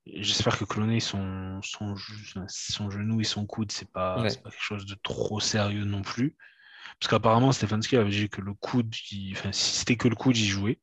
j'espère 0.05 0.59
que 0.59 0.65
Cloné, 0.65 0.99
son, 0.99 1.59
son, 1.63 1.95
son, 2.47 2.91
genou 2.91 3.21
et 3.21 3.23
son 3.23 3.45
coude, 3.45 3.71
c'est 3.71 3.89
pas, 3.89 4.15
pas 4.15 4.29
quelque 4.29 4.53
chose 4.59 4.85
de 4.85 4.95
trop 5.01 5.39
sérieux 5.39 5.85
non 5.85 6.03
plus. 6.03 6.35
Parce 6.99 7.09
qu'apparemment, 7.09 7.51
Stefanski 7.51 7.97
avait 7.97 8.09
dit 8.09 8.29
que 8.29 8.41
le 8.41 8.53
coude, 8.53 8.93
enfin, 9.31 9.51
si 9.51 9.77
c'était 9.77 9.95
que 9.95 10.07
le 10.07 10.15
coude, 10.15 10.37
il 10.37 10.45
jouait. 10.45 10.79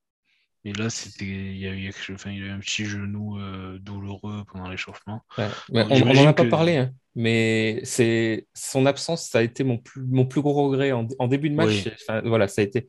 Et 0.67 0.73
là, 0.73 0.89
c'était, 0.89 1.27
il 1.27 1.59
y 1.59 1.67
a 1.67 1.73
eu, 1.73 1.93
enfin, 2.13 2.31
il 2.31 2.47
y 2.47 2.49
a 2.49 2.55
un 2.55 2.59
petit 2.59 2.87
genou 2.87 3.39
euh, 3.39 3.79
douloureux 3.79 4.45
pendant 4.51 4.69
l'échauffement. 4.69 5.23
on 5.71 6.15
n'en 6.15 6.27
a 6.27 6.33
pas 6.33 6.47
parlé, 6.47 6.77
hein, 6.77 6.93
mais 7.15 7.81
c'est 7.85 8.47
son 8.55 8.87
absence, 8.87 9.29
ça 9.29 9.39
a 9.39 9.43
été 9.43 9.63
mon 9.63 9.77
plus, 9.77 10.03
mon 10.03 10.25
plus 10.25 10.41
gros 10.41 10.71
regret 10.71 10.93
en, 10.93 11.29
début 11.29 11.51
de 11.51 11.55
match. 11.55 11.89
voilà, 12.25 12.49
ça 12.49 12.63
a 12.63 12.65
été, 12.65 12.89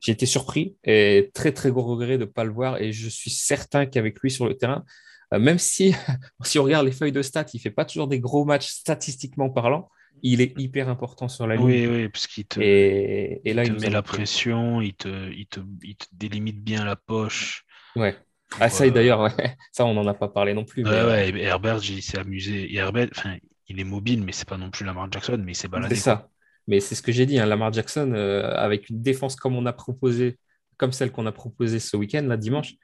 j'ai 0.00 0.12
été 0.12 0.26
surpris 0.26 0.76
et 0.82 1.30
très 1.32 1.52
très 1.52 1.70
gros 1.70 1.84
regret 1.84 2.18
de 2.18 2.24
ne 2.24 2.30
pas 2.30 2.44
le 2.44 2.50
voir. 2.50 2.80
Et 2.82 2.92
je 2.92 3.08
suis 3.08 3.30
certain 3.30 3.86
qu'avec 3.86 4.18
lui 4.20 4.30
sur 4.30 4.46
le 4.46 4.56
terrain, 4.56 4.84
euh, 5.32 5.38
même 5.38 5.58
si 5.58 5.94
si 6.44 6.58
on 6.58 6.64
regarde 6.64 6.86
les 6.86 6.92
feuilles 6.92 7.12
de 7.12 7.22
stats, 7.22 7.46
il 7.54 7.60
fait 7.60 7.70
pas 7.70 7.84
toujours 7.84 8.08
des 8.08 8.18
gros 8.18 8.44
matchs 8.44 8.68
statistiquement 8.68 9.48
parlant 9.48 9.88
il 10.22 10.40
est 10.40 10.58
hyper 10.58 10.88
important 10.88 11.28
sur 11.28 11.46
la 11.46 11.56
ligne. 11.56 11.64
Oui, 11.64 11.86
oui, 11.86 12.08
parce 12.08 12.26
qu'il 12.26 12.44
te, 12.44 12.60
et, 12.60 13.40
là, 13.52 13.64
il 13.64 13.74
met 13.74 13.90
la 13.90 14.02
pression, 14.02 14.80
il 14.80 14.94
te, 14.94 15.30
il, 15.32 15.46
te, 15.46 15.60
il 15.82 15.96
te 15.96 16.06
délimite 16.12 16.62
bien 16.62 16.84
la 16.84 16.96
poche. 16.96 17.64
Ouais. 17.96 18.16
Ah, 18.60 18.68
ça, 18.68 18.88
d'ailleurs, 18.90 19.28
ça, 19.72 19.84
on 19.84 19.94
n'en 19.94 20.06
a 20.06 20.14
pas 20.14 20.28
parlé 20.28 20.54
non 20.54 20.64
plus. 20.64 20.84
Ouais, 20.84 21.04
ouais, 21.04 21.40
Herbert, 21.40 21.78
il 21.82 22.02
s'est 22.02 22.18
amusé. 22.18 22.72
Herbert, 22.74 23.08
enfin, 23.16 23.36
il 23.68 23.80
est 23.80 23.84
mobile, 23.84 24.22
mais 24.22 24.32
c'est 24.32 24.48
pas 24.48 24.58
non 24.58 24.70
plus 24.70 24.84
Lamar 24.84 25.10
Jackson, 25.10 25.40
mais 25.44 25.52
il 25.52 25.56
s'est 25.56 25.68
baladé. 25.68 25.94
C'est 25.94 26.02
ça. 26.02 26.28
Mais 26.68 26.80
c'est 26.80 26.94
ce 26.94 27.02
que 27.02 27.10
j'ai 27.10 27.26
dit, 27.26 27.38
hein, 27.38 27.46
Lamar 27.46 27.72
Jackson, 27.72 28.12
euh, 28.14 28.54
avec 28.54 28.88
une 28.90 29.02
défense 29.02 29.34
comme 29.34 29.56
on 29.56 29.66
a 29.66 29.72
proposé, 29.72 30.38
comme 30.76 30.92
celle 30.92 31.10
qu'on 31.10 31.26
a 31.26 31.32
proposée 31.32 31.80
ce 31.80 31.96
week-end, 31.96 32.22
là, 32.22 32.36
dimanche, 32.36 32.74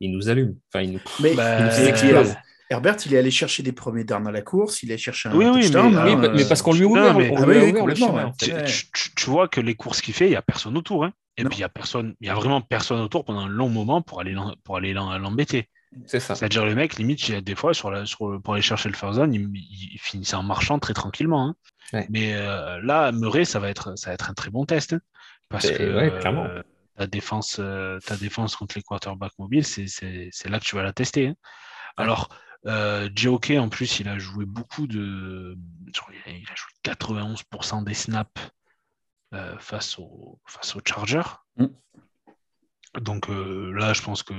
il 0.00 0.12
nous 0.12 0.28
allume. 0.28 0.56
Enfin, 0.72 0.84
il 0.84 0.92
nous, 0.92 1.00
mais, 1.20 1.32
il 1.32 1.64
nous 1.64 1.88
explose. 1.88 2.34
Herbert, 2.70 2.96
il 3.06 3.14
est 3.14 3.18
allé 3.18 3.30
chercher 3.30 3.62
des 3.62 3.72
premiers 3.72 4.04
downs 4.04 4.26
à 4.26 4.30
la 4.30 4.42
course, 4.42 4.82
il 4.82 4.92
a 4.92 4.96
cherché 4.96 5.28
un 5.28 5.34
oui. 5.34 5.46
Oui, 5.46 5.70
mais, 5.72 6.28
mais, 6.28 6.44
parce 6.46 6.60
qu'on 6.60 6.74
lui 6.74 6.84
ouvre, 6.84 7.14
mais... 7.14 7.30
on 7.30 7.46
lui 7.46 7.70
ouvert 7.70 7.86
le 7.86 7.94
chemin. 7.94 8.32
Tu, 8.38 9.30
vois 9.30 9.48
que 9.48 9.60
les 9.60 9.74
courses 9.74 10.00
qu'il 10.00 10.14
fait, 10.14 10.26
il 10.26 10.30
n'y 10.30 10.36
a 10.36 10.42
personne 10.42 10.76
autour. 10.76 11.04
Hein. 11.04 11.12
Et 11.38 11.44
puis, 11.44 11.56
il 11.56 11.60
n'y 11.60 11.64
a, 11.64 11.68
personne, 11.68 12.14
il 12.20 12.26
y 12.26 12.30
a 12.30 12.34
vraiment 12.34 12.60
personne 12.60 13.00
autour 13.00 13.24
pendant 13.24 13.40
un 13.40 13.48
long 13.48 13.68
moment 13.68 14.02
pour 14.02 14.20
aller, 14.20 14.36
pour 14.64 14.76
aller 14.76 14.92
l'embêter. 14.92 15.68
C'est 16.04 16.20
ça. 16.20 16.34
C'est-à-dire, 16.34 16.66
le 16.66 16.74
mec, 16.74 16.96
limite, 16.96 17.30
des 17.32 17.54
fois, 17.54 17.72
sur 17.72 17.90
la, 17.90 18.04
sur, 18.04 18.40
pour 18.42 18.54
aller 18.54 18.62
chercher 18.62 18.90
le 18.90 19.12
zone, 19.12 19.32
il, 19.32 19.48
il 19.54 19.98
finissait 19.98 20.36
en 20.36 20.42
marchant 20.42 20.78
très 20.78 20.94
tranquillement. 20.94 21.48
Hein. 21.48 21.54
Mais 22.10 22.34
euh, 22.34 22.80
là, 22.82 23.12
Murray, 23.12 23.44
ça 23.44 23.58
va, 23.58 23.68
être, 23.70 23.96
ça 23.96 24.10
va 24.10 24.14
être 24.14 24.30
un 24.30 24.34
très 24.34 24.50
bon 24.50 24.64
test. 24.66 24.92
Hein. 24.92 25.00
parce 25.48 25.70
que 25.70 25.82
euh, 25.82 26.62
ta, 26.96 27.06
défense, 27.06 27.56
euh, 27.60 27.98
ta 28.00 28.16
défense 28.16 28.56
contre 28.56 28.76
les 28.76 28.82
quarterbacks 28.82 29.38
mobiles, 29.38 29.64
c'est 29.64 30.48
là 30.48 30.58
que 30.58 30.64
tu 30.64 30.76
vas 30.76 30.82
la 30.82 30.92
tester. 30.92 31.28
Hein. 31.28 31.34
Alors, 31.96 32.28
euh, 32.66 33.08
en 33.58 33.68
plus, 33.68 34.00
il 34.00 34.08
a 34.08 34.18
joué 34.18 34.44
beaucoup 34.44 34.86
de. 34.86 35.56
Il 36.26 36.46
a 36.50 36.54
joué 36.54 36.70
91% 36.84 37.84
des 37.84 37.94
snaps 37.94 38.30
euh, 39.34 39.58
face 39.58 39.98
aux 39.98 40.40
face 40.46 40.76
au 40.76 40.80
Chargers. 40.84 41.22
Mm. 41.56 41.66
Donc 43.00 43.28
euh, 43.28 43.72
là, 43.72 43.92
je 43.92 44.02
pense 44.02 44.22
que 44.22 44.34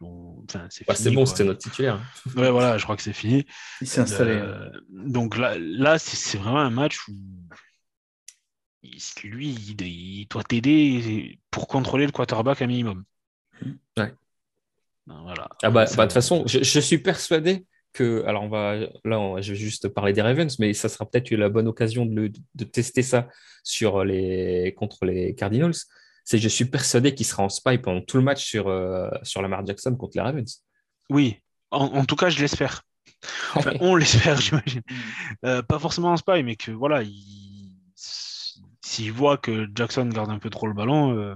enfin, 0.00 0.66
c'est 0.70 0.86
Bah, 0.86 0.94
bon, 1.12 1.26
c'était 1.26 1.44
notre 1.44 1.60
titulaire. 1.60 2.00
Ouais, 2.36 2.50
voilà, 2.50 2.78
je 2.78 2.84
crois 2.84 2.96
que 2.96 3.02
c'est 3.02 3.12
fini. 3.12 3.46
Il 3.80 3.86
s'est 3.88 4.00
installé. 4.00 4.32
Euh, 4.32 4.70
donc 4.90 5.36
là, 5.36 5.58
là 5.58 5.98
c'est 5.98 6.38
vraiment 6.38 6.60
un 6.60 6.70
match 6.70 7.08
où 7.08 7.12
il- 8.82 9.00
lui, 9.24 9.48
il, 9.50 9.80
il 9.82 10.26
doit 10.28 10.44
t'aider 10.44 11.40
pour 11.50 11.66
contrôler 11.66 12.06
le 12.06 12.12
quarterback 12.12 12.62
un 12.62 12.66
minimum. 12.66 13.04
Ouais. 13.96 14.14
Ben, 15.06 15.20
Voilà. 15.22 15.48
Ah 15.62 15.70
bah, 15.70 15.84
bah, 15.84 15.90
de 15.90 16.00
toute 16.02 16.12
façon, 16.12 16.44
je, 16.46 16.62
je 16.62 16.80
suis 16.80 16.98
persuadé 16.98 17.66
que. 17.92 18.24
Alors, 18.26 18.42
on 18.44 18.48
va, 18.48 18.76
là, 19.04 19.20
on- 19.20 19.40
je 19.40 19.52
vais 19.52 19.58
juste 19.58 19.88
parler 19.88 20.12
des 20.12 20.22
Ravens, 20.22 20.58
mais 20.58 20.72
ça 20.74 20.88
sera 20.88 21.04
peut-être 21.08 21.30
la 21.32 21.48
bonne 21.48 21.68
occasion 21.68 22.06
de, 22.06 22.14
le- 22.14 22.32
de 22.54 22.64
tester 22.64 23.02
ça 23.02 23.28
sur 23.62 24.04
les, 24.04 24.74
contre 24.76 25.04
les 25.04 25.34
Cardinals. 25.34 25.74
C'est 26.24 26.38
que 26.38 26.42
je 26.42 26.48
suis 26.48 26.64
persuadé 26.64 27.14
qu'il 27.14 27.26
sera 27.26 27.42
en 27.42 27.48
spy 27.50 27.76
pendant 27.78 28.00
tout 28.00 28.16
le 28.16 28.22
match 28.22 28.42
sur, 28.44 28.68
euh, 28.68 29.10
sur 29.22 29.42
Lamar 29.42 29.64
Jackson 29.66 29.94
contre 29.94 30.12
les 30.16 30.22
Ravens. 30.22 30.62
Oui, 31.10 31.36
en, 31.70 31.84
en 31.84 32.04
tout 32.06 32.16
cas, 32.16 32.30
je 32.30 32.40
l'espère. 32.40 32.82
Enfin, 33.54 33.72
on 33.80 33.94
l'espère, 33.96 34.40
j'imagine. 34.40 34.82
Mm. 34.88 35.46
Euh, 35.46 35.62
pas 35.62 35.78
forcément 35.78 36.08
en 36.12 36.16
spy, 36.16 36.42
mais 36.42 36.56
que 36.56 36.70
voilà, 36.70 37.02
il- 37.02 37.72
s'il 37.94 39.12
voit 39.12 39.36
que 39.38 39.66
Jackson 39.74 40.06
garde 40.06 40.30
un 40.30 40.38
peu 40.38 40.50
trop 40.50 40.66
le 40.66 40.74
ballon, 40.74 41.16
euh, 41.16 41.34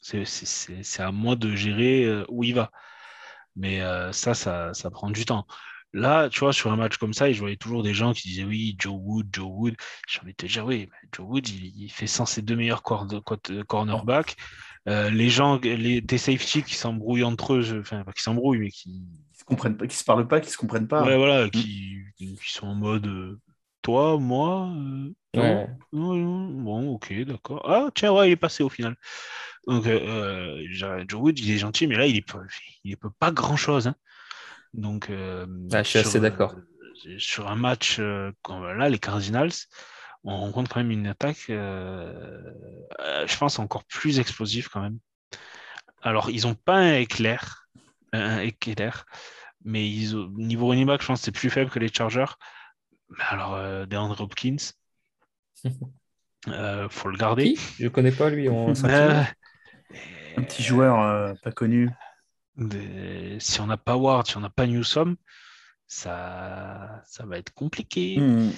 c'est 0.00 1.02
à 1.02 1.12
moi 1.12 1.36
de 1.36 1.54
gérer 1.54 2.04
euh, 2.04 2.24
où 2.28 2.44
il 2.44 2.54
va. 2.54 2.70
Mais 3.56 3.80
euh, 3.82 4.12
ça, 4.12 4.34
ça, 4.34 4.72
ça 4.74 4.90
prend 4.90 5.10
du 5.10 5.24
temps. 5.24 5.46
Là, 5.94 6.28
tu 6.30 6.40
vois, 6.40 6.52
sur 6.54 6.72
un 6.72 6.76
match 6.76 6.96
comme 6.96 7.12
ça, 7.12 7.30
je 7.32 7.38
voyais 7.40 7.56
toujours 7.56 7.82
des 7.82 7.92
gens 7.94 8.12
qui 8.14 8.28
disaient 8.28 8.44
oui, 8.44 8.76
Joe 8.78 8.94
Wood, 8.98 9.28
Joe 9.32 9.46
Wood. 9.50 9.74
J'ai 10.08 10.20
envie 10.20 10.32
de 10.32 10.36
te 10.36 10.46
dire, 10.46 10.64
oui, 10.64 10.88
mais 10.90 11.08
Joe 11.14 11.26
Wood, 11.28 11.48
il, 11.48 11.66
il 11.84 11.90
fait 11.92 12.06
sans 12.06 12.24
ses 12.26 12.40
deux 12.42 12.56
meilleurs 12.56 12.82
cor- 12.82 13.06
cor- 13.24 13.38
cornerbacks. 13.68 14.36
Euh, 14.88 15.10
les 15.10 15.28
gens, 15.30 15.58
les, 15.62 16.00
des 16.00 16.18
safety 16.18 16.62
qui 16.62 16.74
s'embrouillent 16.74 17.24
entre 17.24 17.54
eux, 17.54 17.80
enfin, 17.80 18.04
pas 18.04 18.12
qui 18.12 18.22
s'embrouillent, 18.22 18.58
mais 18.60 18.70
qui, 18.70 19.02
Qui 19.32 19.38
se 19.40 19.44
comprennent 19.44 19.76
pas, 19.76 19.86
qui 19.86 19.96
se 19.96 20.04
parlent 20.04 20.28
pas, 20.28 20.40
qui 20.40 20.50
se 20.50 20.56
comprennent 20.56 20.88
pas. 20.88 21.04
Ouais, 21.04 21.16
voilà, 21.16 21.48
qui, 21.50 21.98
qui 22.16 22.36
sont 22.52 22.66
en 22.66 22.74
mode 22.74 23.06
euh, 23.06 23.40
toi, 23.80 24.18
moi, 24.18 24.68
euh, 24.76 25.10
non, 25.34 25.58
Ouais. 25.58 25.76
non, 25.92 26.14
non, 26.14 26.62
bon, 26.62 26.90
ok, 26.94 27.12
d'accord. 27.24 27.62
Ah, 27.68 27.88
tiens, 27.94 28.12
ouais, 28.12 28.28
il 28.28 28.32
est 28.32 28.36
passé 28.36 28.62
au 28.62 28.68
final. 28.68 28.94
Donc, 29.66 29.86
euh, 29.86 30.00
euh, 30.00 31.04
Joe 31.08 31.20
Wood, 31.20 31.38
il 31.38 31.50
est 31.50 31.58
gentil, 31.58 31.86
mais 31.86 31.96
là, 31.96 32.06
il 32.06 32.22
il 32.84 32.96
peut 32.96 33.10
pas 33.10 33.30
grand-chose. 33.30 33.86
hein. 33.86 33.94
Donc, 34.74 35.10
euh, 35.10 35.46
Ah, 35.72 35.82
je 35.82 35.88
suis 35.88 35.98
sur, 36.00 36.08
assez 36.08 36.20
d'accord. 36.20 36.54
euh, 37.06 37.18
sur 37.18 37.48
un 37.48 37.56
match 37.56 38.00
comme 38.42 38.64
là, 38.76 38.88
les 38.88 38.98
Cardinals, 38.98 39.52
on 40.24 40.36
rencontre 40.38 40.72
quand 40.72 40.80
même 40.80 40.90
une 40.90 41.06
attaque, 41.06 41.44
je 41.48 43.36
pense, 43.38 43.58
encore 43.58 43.84
plus 43.84 44.18
explosive 44.18 44.68
quand 44.68 44.80
même. 44.80 44.98
Alors, 46.02 46.30
ils 46.30 46.42
n'ont 46.42 46.54
pas 46.54 46.76
un 46.76 46.94
éclair, 46.94 47.68
un 48.12 48.40
éclair, 48.40 49.04
mais 49.64 49.88
ils 49.88 50.16
ont, 50.16 50.28
niveau 50.36 50.68
running 50.68 50.86
back, 50.86 51.00
je 51.02 51.06
pense 51.06 51.20
que 51.20 51.24
c'est 51.26 51.32
plus 51.32 51.50
faible 51.50 51.70
que 51.70 51.78
les 51.78 51.92
Chargers. 51.92 52.32
Mais 53.10 53.24
alors, 53.28 53.86
DeAndre 53.86 54.20
Hopkins, 54.20 54.56
euh, 56.48 56.88
faut 56.88 57.08
le 57.08 57.16
garder. 57.18 57.54
Qui? 57.54 57.60
Je 57.78 57.88
connais 57.88 58.12
pas 58.12 58.30
lui. 58.30 58.48
On... 58.48 58.72
Euh, 58.84 59.22
Un 60.36 60.42
petit 60.42 60.62
joueur 60.62 61.00
euh, 61.00 61.34
pas 61.42 61.52
connu. 61.52 61.90
des- 62.56 63.38
si 63.40 63.60
on 63.60 63.66
n'a 63.66 63.76
pas 63.76 63.96
Ward, 63.96 64.26
si 64.26 64.36
on 64.36 64.40
n'a 64.40 64.50
pas 64.50 64.66
Newsom, 64.66 65.16
ça, 65.86 67.02
ça 67.06 67.24
va 67.26 67.38
être 67.38 67.52
compliqué. 67.54 68.18
Mm. 68.20 68.50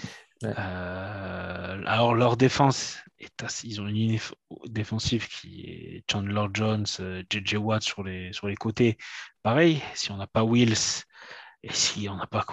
Euh, 0.44 1.82
alors, 1.86 2.14
leur 2.14 2.36
défense, 2.36 2.98
est 3.18 3.42
assez- 3.42 3.68
ils 3.68 3.80
ont 3.80 3.86
une 3.86 3.94
ligne 3.94 4.20
défensive 4.66 5.28
qui 5.28 5.62
est 5.62 6.04
Chandler 6.10 6.46
Jones, 6.52 6.86
euh, 7.00 7.22
JJ 7.30 7.56
Watt 7.56 7.82
sur 7.82 8.02
les, 8.02 8.32
sur 8.32 8.48
les 8.48 8.56
côtés. 8.56 8.98
Pareil, 9.42 9.80
si 9.94 10.10
on 10.10 10.16
n'a 10.16 10.26
pas 10.26 10.44
Wills 10.44 11.04
et 11.62 11.72
si 11.72 12.08
on 12.08 12.16
n'a 12.16 12.26
pas 12.26 12.44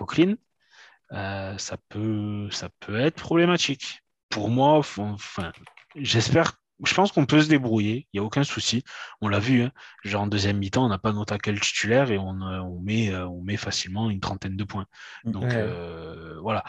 euh, 1.12 1.58
ça, 1.58 1.78
peut, 1.90 2.50
ça 2.52 2.70
peut 2.80 3.00
être 3.00 3.16
problématique. 3.16 4.04
Pour 4.30 4.50
moi, 4.50 4.78
enfin, 4.78 5.52
j'espère, 5.96 6.61
je 6.84 6.94
pense 6.94 7.12
qu'on 7.12 7.26
peut 7.26 7.42
se 7.42 7.48
débrouiller, 7.50 8.08
il 8.14 8.20
n'y 8.20 8.24
a 8.24 8.24
aucun 8.24 8.44
souci. 8.44 8.84
On 9.22 9.28
l'a 9.28 9.40
vu, 9.40 9.64
hein. 9.64 9.72
genre 10.04 10.24
en 10.24 10.28
deuxième 10.28 10.58
mi-temps, 10.58 10.86
on 10.86 10.90
n'a 10.90 10.98
pas 10.98 11.12
nos 11.14 11.26
tackles 11.26 11.60
titulaires 11.60 12.12
et 12.12 12.18
on, 12.18 12.42
euh, 12.42 12.60
on, 12.60 12.80
met, 12.82 13.14
euh, 13.14 13.28
on 13.28 13.42
met 13.44 13.58
facilement 13.58 14.10
une 14.10 14.20
trentaine 14.20 14.56
de 14.56 14.64
points. 14.64 14.86
Donc 15.26 15.44
Ouais. 15.44 15.50
euh, 15.56 16.40
voilà. 16.42 16.64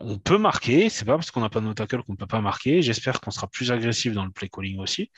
On 0.00 0.18
peut 0.18 0.38
marquer, 0.38 0.88
c'est 0.88 1.04
pas 1.04 1.14
parce 1.14 1.30
qu'on 1.30 1.40
n'a 1.40 1.48
pas 1.48 1.60
nos 1.60 1.72
tackles 1.72 2.02
qu'on 2.02 2.12
ne 2.12 2.16
peut 2.16 2.26
pas 2.26 2.40
marquer. 2.40 2.82
J'espère 2.82 3.20
qu'on 3.20 3.30
sera 3.30 3.46
plus 3.46 3.70
agressif 3.70 4.12
dans 4.12 4.24
le 4.24 4.32
play 4.32 4.48
calling 4.48 4.80
aussi, 4.80 5.10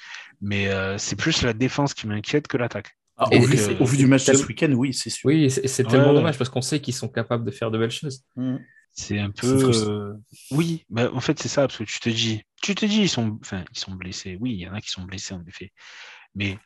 mais 0.43 0.69
euh, 0.69 0.99
c'est 0.99 1.17
plus 1.17 1.41
la 1.43 1.55
défense 1.55 1.95
qui 1.95 2.07
m'inquiète 2.07 2.47
que 2.47 2.59
l'attaque. 2.59 2.97
Ah, 3.17 3.29
au, 3.33 3.41
vu, 3.41 3.57
et- 3.57 3.81
au 3.81 3.85
vu 3.87 3.97
du 3.97 4.07
match 4.07 4.27
de 4.27 4.35
ce 4.35 4.45
week-end, 4.45 4.73
oui, 4.73 4.93
c'est 4.93 5.09
sûr. 5.09 5.29
Oui, 5.29 5.49
c'est 5.51 5.85
tellement 5.85 6.09
ouais. 6.09 6.15
dommage 6.15 6.37
parce 6.37 6.51
qu'on 6.51 6.61
sait 6.61 6.81
qu'ils 6.81 6.95
sont 6.95 7.09
capables 7.09 7.45
de 7.45 7.51
faire 7.53 7.71
de 7.71 7.79
belles 7.79 7.91
choses. 7.91 8.23
Mm. 8.37 8.57
C'est 8.95 9.19
un 9.19 9.31
peu. 9.31 9.47
euh, 9.47 10.15
Oui, 10.51 10.85
bah, 10.89 11.11
en 11.13 11.21
fait, 11.21 11.39
c'est 11.41 11.49
ça, 11.49 11.63
parce 11.63 11.79
que 11.79 11.85
tu 11.85 12.01
te 12.01 12.09
dis, 12.09 12.43
tu 12.63 12.75
te 12.75 12.87
dis, 12.87 13.03
ils 13.03 13.09
sont, 13.09 13.39
enfin, 13.41 13.65
ils 13.73 13.79
sont 13.79 13.93
blessés. 13.93 14.37
Oui, 14.41 14.53
il 14.53 14.61
y 14.61 14.69
en 14.69 14.75
a 14.75 14.81
qui 14.81 14.91
sont 14.91 15.03
blessés, 15.03 15.35
en 15.35 15.45
effet. 15.47 15.73
Mais 16.35 16.59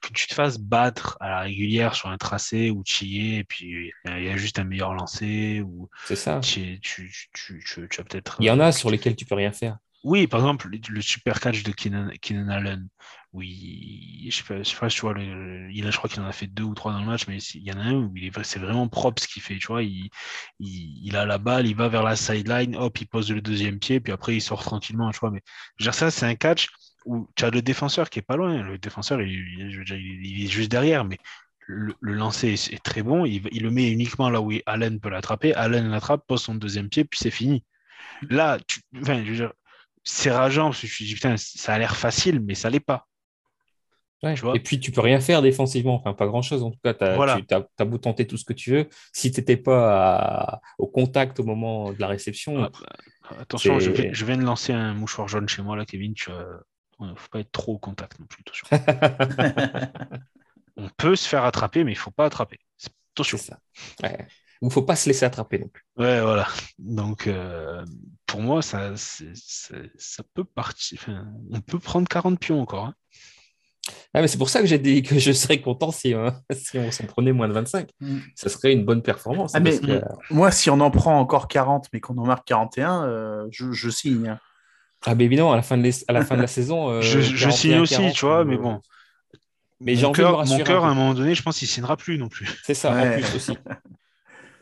que 0.00 0.12
tu 0.12 0.26
te 0.28 0.34
fasses 0.34 0.58
battre 0.58 1.16
à 1.20 1.28
la 1.28 1.40
régulière 1.40 1.94
sur 1.94 2.08
un 2.08 2.18
tracé 2.18 2.72
y 3.02 3.18
es, 3.18 3.38
et 3.38 3.44
puis 3.44 3.92
il 4.06 4.24
y 4.24 4.28
a 4.28 4.36
juste 4.36 4.58
un 4.58 4.64
meilleur 4.64 4.94
lancé, 4.94 5.60
ou 5.62 5.88
C'est 6.04 6.16
ça. 6.16 6.40
tu, 6.40 6.78
tu, 6.80 7.12
tu, 7.32 7.64
tu, 7.64 7.88
tu 7.88 8.00
as 8.00 8.04
peut-être. 8.04 8.36
Il 8.40 8.46
y 8.46 8.50
en 8.50 8.60
a 8.60 8.72
sur 8.72 8.90
lesquels 8.90 9.16
tu 9.16 9.24
peux 9.24 9.34
rien 9.34 9.52
faire. 9.52 9.78
Oui, 10.04 10.26
par 10.28 10.40
exemple, 10.40 10.68
le, 10.88 11.00
super 11.00 11.40
catch 11.40 11.64
de 11.64 11.72
Keenan, 11.72 12.48
Allen, 12.48 12.88
où 13.32 13.42
il, 13.42 14.30
je 14.30 14.42
je 14.42 14.62
sais 14.62 14.76
pas, 14.76 14.88
tu 14.88 15.00
vois, 15.00 15.14
il 15.18 15.86
a, 15.86 15.90
je 15.90 15.96
crois 15.96 16.08
qu'il 16.08 16.20
en 16.22 16.26
a 16.26 16.32
fait 16.32 16.46
deux 16.46 16.62
ou 16.62 16.74
trois 16.74 16.92
dans 16.92 17.00
le 17.00 17.06
match, 17.06 17.26
mais 17.26 17.38
il 17.38 17.62
y 17.62 17.72
en 17.72 17.78
a 17.78 17.82
un 17.82 17.94
où 17.94 18.14
c'est 18.44 18.60
vraiment 18.60 18.88
propre 18.88 19.20
ce 19.20 19.26
qu'il 19.26 19.42
fait, 19.42 19.58
tu 19.58 19.66
vois, 19.66 19.82
il, 19.82 21.16
a 21.16 21.26
la 21.26 21.38
balle, 21.38 21.66
il 21.66 21.74
va 21.74 21.88
vers 21.88 22.04
la 22.04 22.14
sideline, 22.14 22.76
hop, 22.76 23.00
il 23.00 23.08
pose 23.08 23.30
le 23.32 23.40
deuxième 23.40 23.80
pied, 23.80 23.98
puis 24.00 24.12
après 24.12 24.36
il 24.36 24.40
sort 24.40 24.62
tranquillement, 24.62 25.10
tu 25.10 25.18
vois, 25.18 25.30
mais 25.32 25.42
dire, 25.80 25.94
ça, 25.94 26.10
c'est 26.10 26.26
un 26.26 26.36
catch 26.36 26.68
où 27.04 27.28
tu 27.34 27.44
as 27.44 27.50
le 27.50 27.62
défenseur 27.62 28.08
qui 28.08 28.20
est 28.20 28.22
pas 28.22 28.36
loin, 28.36 28.62
le 28.62 28.78
défenseur, 28.78 29.20
il, 29.20 29.70
je 29.72 29.78
veux 29.78 29.84
est 29.98 30.46
juste 30.46 30.70
derrière, 30.70 31.04
mais 31.04 31.18
le, 31.66 31.94
lancer 32.00 32.54
est, 32.54 32.82
très 32.82 33.02
bon, 33.02 33.24
il, 33.24 33.42
le 33.62 33.70
met 33.70 33.90
uniquement 33.90 34.30
là 34.30 34.40
où 34.40 34.52
Allen 34.66 35.00
peut 35.00 35.10
l'attraper, 35.10 35.54
Allen 35.54 35.90
l'attrape, 35.90 36.24
pose 36.26 36.42
son 36.42 36.54
deuxième 36.54 36.88
pied, 36.88 37.04
puis 37.04 37.18
c'est 37.20 37.30
fini. 37.30 37.64
Là, 38.30 38.58
tu, 38.66 38.80
enfin, 39.00 39.22
je 39.24 39.30
veux 39.30 39.36
dire, 39.36 39.52
c'est 40.08 40.30
rageant 40.30 40.70
parce 40.70 40.80
que 40.80 40.86
je 40.86 41.04
me 41.04 41.08
dis 41.08 41.14
putain, 41.14 41.36
ça 41.36 41.74
a 41.74 41.78
l'air 41.78 41.96
facile, 41.96 42.40
mais 42.40 42.54
ça 42.54 42.70
l'est 42.70 42.80
pas. 42.80 43.06
Ouais. 44.22 44.34
Tu 44.34 44.40
vois 44.40 44.56
Et 44.56 44.60
puis, 44.60 44.80
tu 44.80 44.90
peux 44.90 45.02
rien 45.02 45.20
faire 45.20 45.42
défensivement. 45.42 45.94
Enfin, 45.94 46.14
pas 46.14 46.26
grand-chose. 46.26 46.64
En 46.64 46.70
tout 46.70 46.78
cas, 46.82 46.94
tu 46.94 47.04
as, 47.04 47.84
beau 47.84 47.98
tenter 47.98 48.26
tout 48.26 48.36
ce 48.36 48.44
que 48.44 48.54
tu 48.54 48.72
veux. 48.72 48.88
Si 49.12 49.30
tu 49.30 49.38
n'étais 49.38 49.56
pas 49.56 50.14
à- 50.14 50.60
au 50.78 50.86
contact 50.86 51.38
au 51.40 51.44
moment 51.44 51.92
de 51.92 52.00
la 52.00 52.08
réception, 52.08 52.64
Ah, 52.64 52.70
bah, 52.70 53.36
attention, 53.38 53.78
je, 53.78 53.90
viens 53.90 54.36
de 54.36 54.42
lancer 54.42 54.72
un 54.72 54.94
mouchoir 54.94 55.28
jaune 55.28 55.48
chez 55.48 55.62
moi 55.62 55.76
là, 55.76 55.84
Kevin. 55.84 56.14
Tu 56.14 56.30
euh, 56.30 56.56
ouais, 56.98 57.08
faut 57.14 57.28
pas 57.30 57.40
être 57.40 57.52
trop 57.52 57.74
au 57.74 57.78
contact 57.78 58.18
non 58.18 58.26
plus. 58.26 58.42
On 60.76 60.88
peut 60.96 61.16
se 61.16 61.28
faire 61.28 61.44
attraper, 61.44 61.84
mais 61.84 61.92
il 61.92 61.98
faut 61.98 62.10
pas 62.10 62.24
attraper. 62.24 62.58
Attention. 63.14 63.38
Ouais. 64.02 64.26
Il 64.62 64.66
ne 64.66 64.70
faut 64.70 64.82
pas 64.82 64.96
se 64.96 65.08
laisser 65.08 65.24
attraper 65.24 65.58
non 65.58 65.68
plus. 65.68 65.84
Ouais, 65.96 66.20
voilà. 66.20 66.48
Donc, 66.78 67.26
euh, 67.26 67.84
pour 68.28 68.40
moi, 68.40 68.62
ça, 68.62 68.92
ça 68.96 70.22
peut 70.34 70.44
partir. 70.44 70.98
enfin, 71.02 71.26
on 71.50 71.60
peut 71.60 71.78
prendre 71.80 72.06
40 72.06 72.38
pions 72.38 72.60
encore. 72.62 72.84
hein. 72.86 72.94
Ah, 74.12 74.20
mais 74.20 74.28
c'est 74.28 74.36
pour 74.38 74.50
ça 74.50 74.60
que 74.60 74.66
j'ai 74.66 74.78
dit 74.78 75.02
que 75.02 75.18
je 75.18 75.32
serais 75.32 75.60
content 75.62 75.90
si, 75.90 76.12
euh, 76.14 76.30
si 76.52 76.78
on 76.78 76.90
s'en 76.90 77.04
prenait 77.06 77.32
moins 77.32 77.48
de 77.48 77.54
25. 77.54 77.88
Mm. 78.00 78.18
Ça 78.34 78.48
serait 78.50 78.72
une 78.74 78.84
bonne 78.84 79.02
performance. 79.02 79.52
Ah, 79.54 79.60
mais- 79.60 79.70
parce 79.80 79.80
que- 79.80 80.02
Moi, 80.30 80.50
si 80.50 80.68
on 80.70 80.78
en 80.80 80.90
prend 80.90 81.18
encore 81.18 81.48
40, 81.48 81.88
mais 81.92 82.00
qu'on 82.00 82.16
en 82.18 82.26
marque 82.26 82.46
41, 82.46 83.04
euh, 83.06 83.46
je, 83.50 83.72
je 83.72 83.88
signe. 83.90 84.28
hein. 84.28 84.38
Ah, 85.06 85.14
mais 85.14 85.24
évidemment, 85.24 85.52
à 85.52 85.56
la 85.56 85.62
fin 85.62 85.78
de, 85.78 85.82
l'es- 85.82 86.04
à 86.08 86.12
la, 86.12 86.24
fin 86.24 86.36
de 86.36 86.42
la 86.42 86.46
saison. 86.58 86.90
euh, 86.90 87.00
je, 87.00 87.20
je 87.20 87.30
41, 87.48 87.50
signe 87.52 87.78
aussi, 87.80 87.94
40, 87.94 88.12
tu 88.14 88.26
vois, 88.26 88.40
euh, 88.40 88.44
mais 88.44 88.56
bon. 88.58 88.80
Mais 89.80 89.94
j'ai 89.94 90.02
mon 90.02 90.08
envie 90.08 90.50
de 90.52 90.58
me 90.58 90.64
cœur, 90.64 90.84
à 90.84 90.88
un 90.90 90.94
moment 90.94 91.14
donné, 91.14 91.34
je 91.34 91.42
pense 91.42 91.58
qu'il 91.58 91.68
signera 91.68 91.96
plus 91.96 92.18
non 92.18 92.28
plus. 92.28 92.48
C'est 92.64 92.74
ça, 92.74 92.92
Ouais. 92.92 93.08
en 93.16 93.20
plus 93.20 93.36
aussi. 93.36 93.52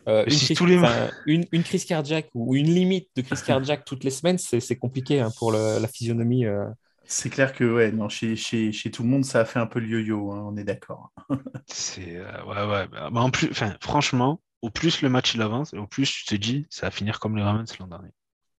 Euh, 0.09 0.25
une, 0.29 0.39
Si 0.39 0.41
crise, 0.41 0.59
tous 0.59 0.67
les- 0.67 0.79
enfin, 0.83 1.11
une, 1.25 1.47
une 1.53 1.63
crise 1.65 1.85
cardiaque 1.85 2.29
ou 2.35 2.55
une 2.55 2.67
limite 2.73 3.09
de 3.17 3.23
crise 3.23 3.43
cardiaque 3.43 3.85
toutes 3.85 4.05
les 4.05 4.11
semaines, 4.11 4.39
c'est 4.39 4.61
c'est 4.61 4.77
compliqué 4.77 5.21
hein, 5.21 5.33
pour 5.33 5.53
le- 5.53 5.79
la 5.81 5.89
physionomie. 5.89 6.47
euh. 6.47 6.67
C'est 7.09 7.31
clair 7.31 7.53
que 7.55 7.65
ouais, 7.65 7.91
non, 7.93 8.09
chez, 8.09 8.37
chez, 8.37 8.73
chez 8.73 8.91
tout 8.91 9.03
le 9.03 9.09
monde, 9.09 9.25
ça 9.25 9.41
a 9.41 9.45
fait 9.45 9.59
un 9.59 9.67
peu 9.67 9.79
le 9.81 9.89
yo-yo, 9.89 10.33
hein, 10.33 10.43
on 10.47 10.57
est 10.57 10.65
d'accord. 10.65 11.13
C'est 11.67 12.17
euh, 12.17 12.45
ouais 12.45 12.65
ouais. 12.67 12.89
Bah, 12.89 13.11
bah, 13.11 13.21
en 13.21 13.31
plus, 13.31 13.51
franchement, 13.81 14.41
au 14.63 14.71
plus 14.71 15.03
le 15.03 15.09
match 15.09 15.35
il 15.35 15.43
avance, 15.43 15.75
au 15.75 15.87
plus 15.87 16.11
tu 16.13 16.25
te 16.25 16.35
dis, 16.35 16.67
ça 16.71 16.87
va 16.87 16.91
finir 16.91 17.21
comme 17.21 17.37
les 17.37 17.43
Ravens 17.43 17.79
l'an 17.79 17.87
dernier. 17.89 18.11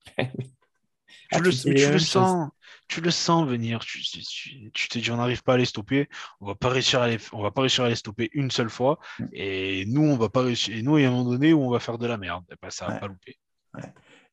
Ah, 1.31 1.39
Tu, 1.41 1.41
le, 1.41 1.53
tu 1.55 1.73
tu 1.75 1.99
sens, 1.99 2.49
tu 2.87 3.01
le 3.01 3.11
sens 3.11 3.47
venir. 3.47 3.79
Tu, 3.79 4.01
tu- 4.01 4.19
tu- 4.21 4.71
tu 4.71 4.87
te 4.89 4.99
dis, 4.99 5.11
on 5.11 5.17
n'arrive 5.17 5.43
pas 5.43 5.53
à 5.55 5.57
les 5.57 5.65
stopper. 5.65 6.07
On 6.41 6.45
va 6.47 6.55
pas 6.55 6.69
réussir 6.69 7.01
à 7.01 7.07
les, 7.07 7.17
on 7.33 7.41
va 7.41 7.51
pas 7.51 7.61
réussir 7.61 7.83
à 7.83 7.89
les 7.89 7.95
stopper 7.95 8.29
une 8.33 8.49
seule 8.51 8.69
fois. 8.69 8.99
Mm. 9.19 9.25
Et 9.33 9.85
nous, 9.87 10.03
on 10.03 10.17
va 10.17 10.29
pas 10.29 10.41
réussir. 10.41 10.75
Et 10.75 10.81
nous, 10.81 10.97
il 10.97 11.01
y 11.03 11.05
a 11.05 11.09
un 11.09 11.11
moment 11.11 11.29
donné 11.29 11.53
où 11.53 11.61
on 11.63 11.69
va 11.69 11.79
faire 11.79 11.97
de 11.97 12.07
la 12.07 12.17
merde. 12.17 12.43
Et 12.51 12.55
ben, 12.61 12.69
ça 12.69 12.87
va 12.87 12.93
Ouais. 12.93 12.99
pas 12.99 13.07
louper. 13.07 13.37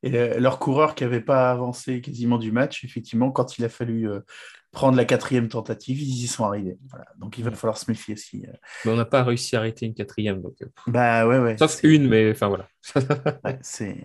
Et 0.03 0.15
euh, 0.17 0.39
leur 0.39 0.59
coureur 0.59 0.95
qui 0.95 1.05
n'avait 1.05 1.21
pas 1.23 1.51
avancé 1.51 2.01
quasiment 2.03 2.37
du 2.39 2.53
match, 2.53 2.85
effectivement, 2.85 3.31
quand 3.31 3.59
il 3.59 3.65
a 3.65 3.69
fallu 3.71 4.09
euh, 4.11 4.21
prendre 4.71 4.97
la 4.99 5.05
quatrième 5.07 5.49
tentative, 5.49 6.01
ils 6.01 6.25
y 6.25 6.27
sont 6.27 6.45
arrivés. 6.45 6.77
Voilà. 6.91 7.07
Donc 7.17 7.39
il 7.39 7.45
va 7.45 7.51
falloir 7.53 7.79
se 7.79 7.91
méfier 7.91 8.15
aussi. 8.15 8.45
euh. 8.47 8.53
Mais 8.85 8.93
on 8.93 8.97
n'a 8.97 9.05
pas 9.07 9.23
réussi 9.25 9.57
à 9.57 9.61
arrêter 9.61 9.87
une 9.87 9.95
quatrième. 9.95 10.43
Donc, 10.43 10.57
Bah 10.87 11.27
ouais, 11.27 11.39
ouais. 11.39 11.57
Sauf 11.59 11.71
c'est- 11.71 11.89
une, 11.89 12.07
mais 12.09 12.31
enfin 12.31 12.49
voilà. 12.49 12.69
ouais, 13.45 13.59
c'est. 13.63 13.97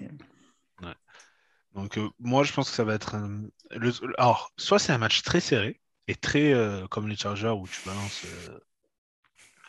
Donc, 1.76 1.98
euh, 1.98 2.10
moi, 2.20 2.44
je 2.44 2.54
pense 2.54 2.70
que 2.70 2.76
ça 2.76 2.84
va 2.84 2.96
être 2.96 3.16
un. 3.16 3.44
le- 3.72 3.94
Alors, 4.18 4.52
soit 4.58 4.80
c'est 4.80 4.92
un 4.92 4.98
match 4.98 5.22
très 5.22 5.40
serré 5.40 5.80
et 6.08 6.16
très 6.16 6.52
euh, 6.54 6.88
comme 6.88 7.08
les 7.08 7.16
Chargers 7.16 7.50
où 7.56 7.68
tu 7.68 7.80
balances, 7.86 8.24
euh, 8.26 8.60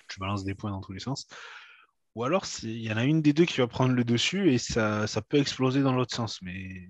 tu 0.09 0.19
balances 0.19 0.45
des 0.45 0.55
points 0.55 0.71
dans 0.71 0.81
tous 0.81 0.93
les 0.93 1.01
sens. 1.01 1.27
Ou 2.15 2.25
alors, 2.25 2.45
il 2.63 2.79
y 2.81 2.93
en 2.93 2.97
a 2.97 3.05
une 3.05 3.23
des 3.23 3.33
deux 3.33 3.45
qui 3.45 3.59
va 3.61 3.69
prendre 3.69 3.95
le 3.95 4.03
dessus 4.05 4.53
et 4.53 4.59
ça, 4.59 5.07
ça 5.07 5.23
peut 5.23 5.37
exploser 5.39 5.83
dans 5.83 5.93
l'autre 5.93 6.15
sens. 6.15 6.41
Mais 6.43 6.89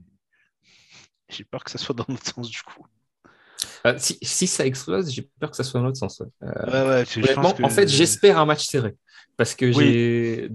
j'ai 1.29 1.45
peur 1.45 1.63
que 1.65 1.71
ça 1.71 1.79
soit 1.79 1.95
dans 1.95 2.07
l'autre 2.09 2.27
sens 2.27 2.49
du 2.49 2.63
coup. 2.63 2.87
Euh, 3.87 3.95
si, 3.99 4.19
si 4.23 4.47
ça 4.47 4.65
explose, 4.67 5.11
j'ai 5.13 5.29
peur 5.39 5.51
que 5.51 5.57
ça 5.57 5.65
soit 5.65 5.81
dans 5.81 5.87
l'autre 5.87 5.99
sens. 5.99 6.21
ouais. 6.21 6.27
Euh, 6.43 6.49
Ouais, 6.71 6.89
ouais, 6.89 7.05
que- 7.05 7.63
En 7.65 7.69
fait, 7.69 7.89
j'espère 7.89 8.39
un 8.39 8.47
match 8.47 8.65
serré. 8.67 8.97
Parce 9.37 9.55
que 9.55 9.67
Oui. 9.67 9.75
j'ai. 9.75 10.51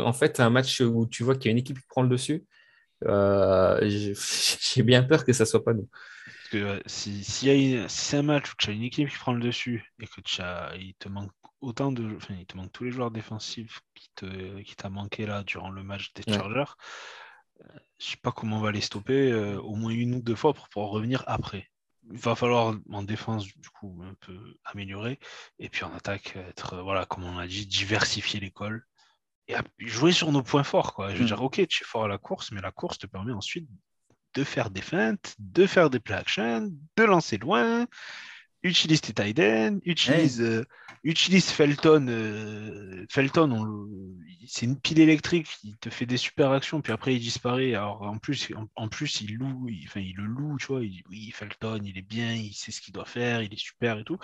En 0.00 0.12
fait, 0.12 0.40
un 0.40 0.50
match 0.50 0.80
où 0.80 1.06
tu 1.06 1.24
vois 1.24 1.34
qu'il 1.34 1.46
y 1.46 1.48
a 1.48 1.52
une 1.52 1.58
équipe 1.58 1.78
qui 1.78 1.86
prend 1.88 2.02
le 2.02 2.08
dessus, 2.08 2.44
euh, 3.06 3.80
j'ai 4.60 4.82
bien 4.82 5.02
peur 5.04 5.24
que 5.24 5.32
ça 5.32 5.46
soit 5.46 5.64
pas 5.64 5.74
nous. 5.74 5.88
Parce 6.26 6.48
que 6.50 6.64
ouais, 6.76 6.82
si, 6.86 7.10
une- 7.50 7.88
si 7.88 8.04
c'est 8.06 8.16
un 8.18 8.22
match 8.22 8.52
où 8.52 8.54
tu 8.58 8.70
as 8.70 8.72
une 8.72 8.82
équipe 8.82 9.08
qui 9.08 9.16
prend 9.18 9.32
le 9.32 9.40
dessus 9.40 9.92
et 10.00 10.06
que 10.06 10.20
tu 10.20 10.40
as, 10.42 10.74
il 10.76 10.94
te 10.94 11.08
manque 11.08 11.30
autant 11.60 11.92
de, 11.92 12.14
enfin, 12.16 12.34
il 12.38 12.46
te 12.46 12.56
manque 12.56 12.72
tous 12.72 12.84
les 12.84 12.90
joueurs 12.90 13.10
défensifs 13.10 13.80
qui 13.94 14.10
te, 14.14 14.60
qui 14.62 14.76
t'a 14.76 14.90
manqué 14.90 15.26
là 15.26 15.42
durant 15.44 15.70
le 15.70 15.82
match 15.82 16.12
des 16.14 16.22
Ouais. 16.26 16.34
Chargers, 16.34 16.64
euh, 17.62 17.66
je 17.98 18.06
sais 18.12 18.16
pas 18.18 18.32
comment 18.32 18.58
on 18.58 18.60
va 18.60 18.72
les 18.72 18.80
stopper 18.80 19.30
euh, 19.32 19.60
au 19.60 19.74
moins 19.76 19.92
une 19.92 20.14
ou 20.16 20.22
deux 20.22 20.34
fois 20.36 20.54
pour 20.54 20.68
pouvoir 20.68 20.90
revenir 20.90 21.24
après. 21.26 21.70
Il 22.10 22.18
va 22.18 22.34
falloir 22.34 22.74
en 22.92 23.02
défense 23.02 23.46
du 23.46 23.70
coup 23.70 24.02
un 24.04 24.14
peu 24.20 24.38
améliorer 24.64 25.18
et 25.58 25.70
puis 25.70 25.84
en 25.84 25.94
attaque 25.94 26.36
être 26.36 26.74
euh, 26.74 26.82
voilà 26.82 27.06
comme 27.06 27.24
on 27.24 27.38
a 27.38 27.46
dit 27.46 27.66
diversifier 27.66 28.40
l'école 28.40 28.86
et 29.48 29.54
ap- 29.54 29.68
jouer 29.78 30.12
sur 30.12 30.32
nos 30.32 30.42
points 30.42 30.64
forts 30.64 30.94
quoi. 30.94 31.10
Je 31.12 31.18
veux 31.18 31.24
Mm. 31.24 31.26
dire 31.26 31.42
ok 31.42 31.66
tu 31.68 31.82
es 31.82 31.86
fort 31.86 32.04
à 32.04 32.08
la 32.08 32.18
course 32.18 32.50
mais 32.52 32.60
la 32.60 32.72
course 32.72 32.98
te 32.98 33.06
permet 33.06 33.32
ensuite 33.32 33.68
de 34.34 34.42
faire 34.44 34.70
des 34.70 34.82
feintes, 34.82 35.34
de 35.38 35.66
faire 35.66 35.90
des 35.90 36.00
play 36.00 36.16
action, 36.16 36.70
de 36.96 37.02
lancer 37.04 37.38
loin, 37.38 37.86
utilise 38.64 39.00
tes 39.00 39.12
tight 39.12 39.38
ends, 39.38 39.78
utilise, 39.84 40.40
euh, 40.40 40.64
utilise 41.04 41.50
Felton. 41.50 42.06
euh, 42.08 43.04
Felton, 43.10 43.86
c'est 44.48 44.66
une 44.66 44.80
pile 44.80 44.98
électrique, 45.00 45.48
il 45.62 45.76
te 45.76 45.88
fait 45.90 46.06
des 46.06 46.16
super 46.16 46.50
actions, 46.50 46.80
puis 46.82 46.92
après 46.92 47.14
il 47.14 47.20
disparaît. 47.20 47.74
Alors 47.74 48.02
en 48.02 48.18
plus, 48.18 48.50
en, 48.56 48.66
en 48.74 48.88
plus 48.88 49.20
il 49.20 49.34
loue, 49.36 49.68
il, 49.68 49.86
enfin, 49.86 50.00
il 50.00 50.16
le 50.16 50.24
loue, 50.24 50.56
tu 50.58 50.66
vois. 50.66 50.82
Il 50.82 50.90
dit 50.90 51.04
oui, 51.10 51.30
Felton, 51.30 51.80
il 51.84 51.96
est 51.96 52.02
bien, 52.02 52.32
il 52.34 52.54
sait 52.54 52.72
ce 52.72 52.80
qu'il 52.80 52.92
doit 52.92 53.04
faire, 53.04 53.42
il 53.42 53.52
est 53.52 53.58
super 53.60 53.98
et 53.98 54.04
tout. 54.04 54.18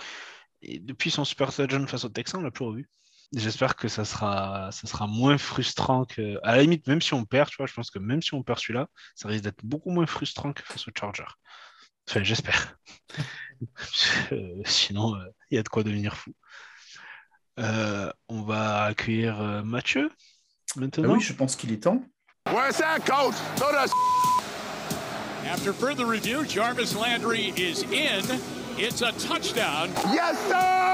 Et 0.61 0.79
depuis 0.79 1.09
son 1.09 1.23
Super 1.25 1.51
Saiyan 1.53 1.87
face 1.87 2.03
au 2.05 2.09
Texan, 2.09 2.39
on 2.39 2.43
l'a 2.43 2.51
plus 2.51 2.65
revu. 2.65 2.89
J'espère 3.33 3.77
que 3.77 3.87
ça 3.87 4.03
sera, 4.03 4.69
ça 4.73 4.87
sera 4.87 5.07
moins 5.07 5.37
frustrant 5.37 6.03
que. 6.05 6.37
À 6.43 6.55
la 6.55 6.61
limite, 6.63 6.85
même 6.87 7.01
si 7.01 7.13
on 7.13 7.23
perd, 7.23 7.49
tu 7.49 7.55
vois, 7.57 7.65
je 7.65 7.73
pense 7.73 7.89
que 7.89 7.99
même 7.99 8.21
si 8.21 8.33
on 8.33 8.43
perd 8.43 8.59
celui-là, 8.59 8.87
ça 9.15 9.29
risque 9.29 9.43
d'être 9.45 9.63
beaucoup 9.63 9.89
moins 9.89 10.05
frustrant 10.05 10.51
que 10.51 10.61
face 10.63 10.85
au 10.87 10.91
Charger. 10.97 11.23
Enfin, 12.09 12.23
j'espère. 12.23 12.75
Euh, 14.31 14.59
Sinon, 14.65 15.15
euh, 15.15 15.23
il 15.51 15.55
y 15.55 15.59
a 15.59 15.61
de 15.63 15.69
quoi 15.69 15.83
devenir 15.83 16.17
fou. 16.17 16.31
Euh, 17.59 18.11
on 18.27 18.41
va 18.41 18.85
accueillir 18.85 19.39
euh, 19.39 19.61
Mathieu 19.61 20.09
Ah 20.11 20.79
maintenant. 20.79 21.13
oui, 21.13 21.21
je 21.21 21.31
pense 21.33 21.55
qu'il 21.55 21.71
est 21.71 21.83
temps. 21.83 22.03
Where's 22.47 22.77
that, 22.79 23.01
coach? 23.05 23.35
Throw 23.57 23.71
that 23.71 23.89
After 25.47 25.73
further 25.73 26.07
review, 26.07 26.43
Jarvis 26.43 26.95
Landry 26.95 27.53
is 27.55 27.83
in. 27.91 28.39
It's 28.79 29.03
a 29.03 29.11
touchdown. 29.11 29.89
Yes, 30.11 30.39
sir! 30.47 30.90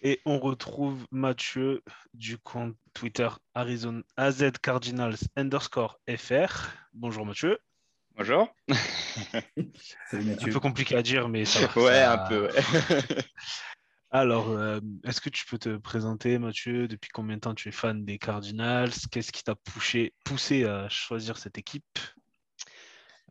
Et 0.00 0.20
on 0.24 0.38
retrouve 0.38 1.06
Mathieu 1.10 1.82
du 2.14 2.38
compte 2.38 2.76
Twitter 2.94 3.28
Arizona 3.54 4.02
AZ 4.16 4.44
Cardinals 4.62 5.16
underscore 5.36 5.98
FR. 6.08 6.68
Bonjour 6.92 7.26
Mathieu. 7.26 7.58
Bonjour. 8.16 8.48
Salut 10.10 10.32
Un 10.40 10.44
peu 10.52 10.60
compliqué 10.60 10.96
à 10.96 11.02
dire, 11.02 11.28
mais 11.28 11.44
ça 11.44 11.66
va. 11.66 11.82
Ouais, 11.82 11.92
ça- 11.92 12.12
un 12.12 12.28
peu, 12.28 12.42
ouais. 12.46 12.52
Alors, 14.10 14.48
euh, 14.50 14.80
est-ce 15.04 15.20
que 15.20 15.28
tu 15.28 15.44
peux 15.46 15.58
te 15.58 15.76
présenter, 15.76 16.38
Mathieu? 16.38 16.88
Depuis 16.88 17.10
combien 17.12 17.36
de 17.36 17.40
temps 17.40 17.54
tu 17.54 17.68
es 17.68 17.72
fan 17.72 18.04
des 18.04 18.18
Cardinals? 18.18 18.92
Qu'est-ce 19.10 19.32
qui 19.32 19.42
t'a 19.42 19.54
poussé, 19.54 20.14
poussé 20.24 20.64
à 20.64 20.88
choisir 20.88 21.36
cette 21.36 21.58
équipe? 21.58 21.98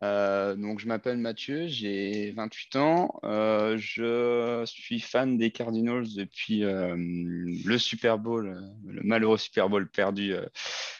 Euh, 0.02 0.54
donc, 0.54 0.78
je 0.78 0.86
m'appelle 0.86 1.18
Mathieu, 1.18 1.66
j'ai 1.66 2.30
28 2.32 2.76
ans. 2.76 3.20
Euh, 3.24 3.76
je 3.78 4.64
suis 4.66 5.00
fan 5.00 5.36
des 5.36 5.50
Cardinals 5.50 6.06
depuis 6.14 6.64
euh, 6.64 6.94
le 6.96 7.78
Super 7.78 8.18
Bowl, 8.18 8.46
euh, 8.48 8.60
le 8.92 9.02
malheureux 9.02 9.38
Super 9.38 9.68
Bowl 9.68 9.88
perdu 9.88 10.34
euh, 10.34 10.46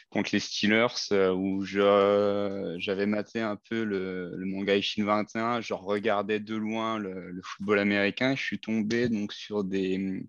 contre 0.09 0.31
les 0.33 0.39
Steelers, 0.39 0.87
euh, 1.11 1.31
où 1.33 1.63
j'avais 1.63 3.05
maté 3.05 3.41
un 3.41 3.57
peu 3.69 3.83
le, 3.83 4.33
le 4.35 4.45
manga 4.45 4.75
Ishin 4.75 5.05
21. 5.05 5.61
Je 5.61 5.73
regardais 5.73 6.39
de 6.39 6.55
loin 6.55 6.97
le, 6.97 7.39
football 7.43 7.79
américain. 7.79 8.35
Je 8.35 8.41
suis 8.41 8.59
tombé 8.59 9.07
donc 9.09 9.33
sur 9.33 9.63
des, 9.63 10.23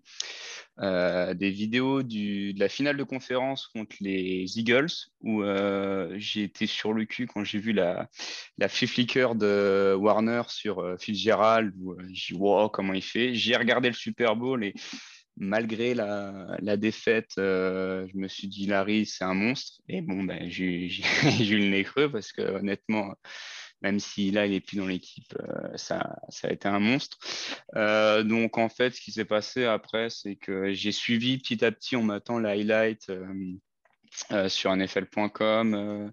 euh, 0.79 1.33
vidéos 1.39 2.03
de 2.03 2.59
la 2.59 2.69
finale 2.69 2.97
de 2.97 3.03
conférence 3.03 3.67
contre 3.67 3.95
les 4.01 4.45
Eagles, 4.57 4.91
où 5.21 5.43
euh, 5.43 6.13
j'ai 6.17 6.43
été 6.43 6.67
sur 6.67 6.93
le 6.93 7.05
cul 7.05 7.27
quand 7.27 7.43
j'ai 7.43 7.59
vu 7.59 7.73
la 7.73 8.09
la 8.57 8.69
flicker 8.69 9.35
de 9.35 9.95
Warner 9.97 10.43
sur 10.47 10.79
euh, 10.79 10.97
Fitzgerald, 10.97 11.73
où 11.79 11.93
euh, 11.93 12.03
j'ai 12.11 12.35
dit 12.35 12.39
wow, 12.39 12.69
comment 12.69 12.93
il 12.93 13.03
fait? 13.03 13.33
J'ai 13.33 13.55
regardé 13.55 13.89
le 13.89 13.95
Super 13.95 14.35
Bowl 14.35 14.63
et 14.63 14.73
malgré 15.37 15.93
la, 15.93 16.57
la 16.61 16.77
défaite, 16.77 17.31
euh, 17.37 18.07
je 18.11 18.17
me 18.17 18.27
suis 18.27 18.47
dit 18.47 18.67
Larry, 18.67 19.05
c'est 19.05 19.23
un 19.23 19.33
monstre. 19.33 19.81
Et 19.87 20.01
bon, 20.01 20.23
ben, 20.23 20.49
j'ai 20.49 20.87
eu 21.49 21.57
le 21.57 21.69
nez 21.69 21.83
creux 21.83 22.11
parce 22.11 22.31
que 22.31 22.41
honnêtement, 22.41 23.15
même 23.81 23.99
si 23.99 24.31
là, 24.31 24.45
il 24.45 24.51
n'est 24.51 24.61
plus 24.61 24.77
dans 24.77 24.85
l'équipe, 24.85 25.33
euh, 25.39 25.75
ça, 25.75 26.15
ça 26.29 26.47
a 26.49 26.51
été 26.51 26.67
un 26.67 26.79
monstre. 26.79 27.17
Euh, 27.75 28.23
donc, 28.23 28.57
en 28.57 28.69
fait, 28.69 28.93
ce 28.93 29.01
qui 29.01 29.11
s'est 29.11 29.25
passé 29.25 29.65
après, 29.65 30.09
c'est 30.09 30.35
que 30.35 30.73
j'ai 30.73 30.91
suivi 30.91 31.37
petit 31.37 31.63
à 31.65 31.71
petit, 31.71 31.95
on 31.95 32.03
m'attend 32.03 32.39
la 32.39 32.51
highlight 32.51 33.11
sur 34.47 34.75
nfl.com. 34.75 36.11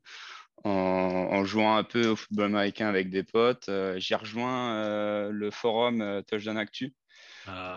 en, 0.64 0.70
en 0.70 1.44
jouant 1.44 1.76
un 1.76 1.84
peu 1.84 2.08
au 2.08 2.16
football 2.16 2.46
américain 2.46 2.88
avec 2.88 3.10
des 3.10 3.24
potes. 3.24 3.70
J'ai 3.96 4.14
rejoint 4.14 5.28
le 5.30 5.50
forum 5.50 6.22
Touchdown 6.26 6.56
Actu. 6.56 6.94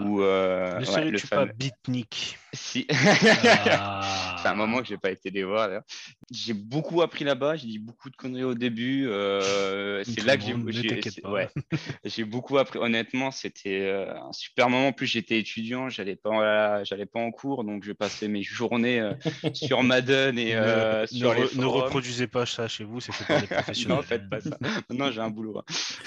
Où, 0.02 0.22
euh, 0.22 0.74
Ne 0.76 0.80
ouais, 0.80 0.86
serais-tu 0.86 1.12
le 1.12 1.20
pas 1.20 1.28
fameux- 1.28 1.52
beatnik 1.54 2.38
Si. 2.54 2.88
Ah. 2.92 4.38
C'est 4.42 4.48
un 4.48 4.56
moment 4.56 4.80
que 4.82 4.88
j'ai 4.88 4.98
pas 4.98 5.12
été 5.12 5.30
les 5.30 5.44
voir. 5.44 5.68
d'ailleurs. 5.68 5.84
J'ai 6.32 6.54
beaucoup 6.54 7.02
appris 7.04 7.24
là-bas. 7.24 7.56
J'ai 7.58 7.68
dit 7.68 7.78
beaucoup 7.80 8.10
de 8.10 8.16
conneries 8.16 8.44
au 8.44 8.56
début. 8.56 9.08
euh, 9.08 10.04
c'est 10.04 10.24
là 10.26 10.36
le 10.36 10.42
que 10.66 10.72
j'ai, 10.72 11.22
pas. 11.22 11.30
ouais. 11.32 11.50
j'ai 12.06 12.24
beaucoup 12.24 12.58
appris. 12.58 12.80
Honnêtement, 12.80 13.30
c'était 13.30 13.82
euh, 13.82 14.12
un 14.16 14.34
super 14.34 14.70
moment. 14.70 14.88
En 14.88 14.94
plus, 14.94 15.06
j'étais 15.08 15.38
étudiant. 15.40 15.90
J'allais 15.90 16.16
pas, 16.16 16.84
j'allais 16.84 17.06
pas 17.06 17.20
en 17.20 17.30
cours, 17.32 17.64
donc 17.64 17.84
je 17.84 17.92
passais 17.92 18.28
mes 18.28 18.42
journées 18.42 19.00
euh, 19.00 19.14
sur 19.54 19.84
Madden 19.84 20.40
et 20.40 20.56
euh, 20.56 21.02
ne, 21.02 21.06
sur 21.06 21.30
ne 21.30 21.36
les 21.36 21.44
re- 21.46 21.58
ne 21.60 21.66
reproduisez 21.66 22.28
pas 22.28 22.46
ça 22.48 22.68
chez 22.68 22.84
vous, 22.84 23.00
c'est 23.00 23.12
fait 23.12 23.26
par 23.26 23.42
des 23.42 23.48
professionnels. 23.48 23.98
non, 23.98 24.04
faites 24.04 24.28
pas 24.30 24.42
ça. 24.42 24.58
Non, 24.90 25.12
j'ai 25.12 25.22
un 25.22 25.30
boulot. 25.30 25.60
hein. 25.60 25.64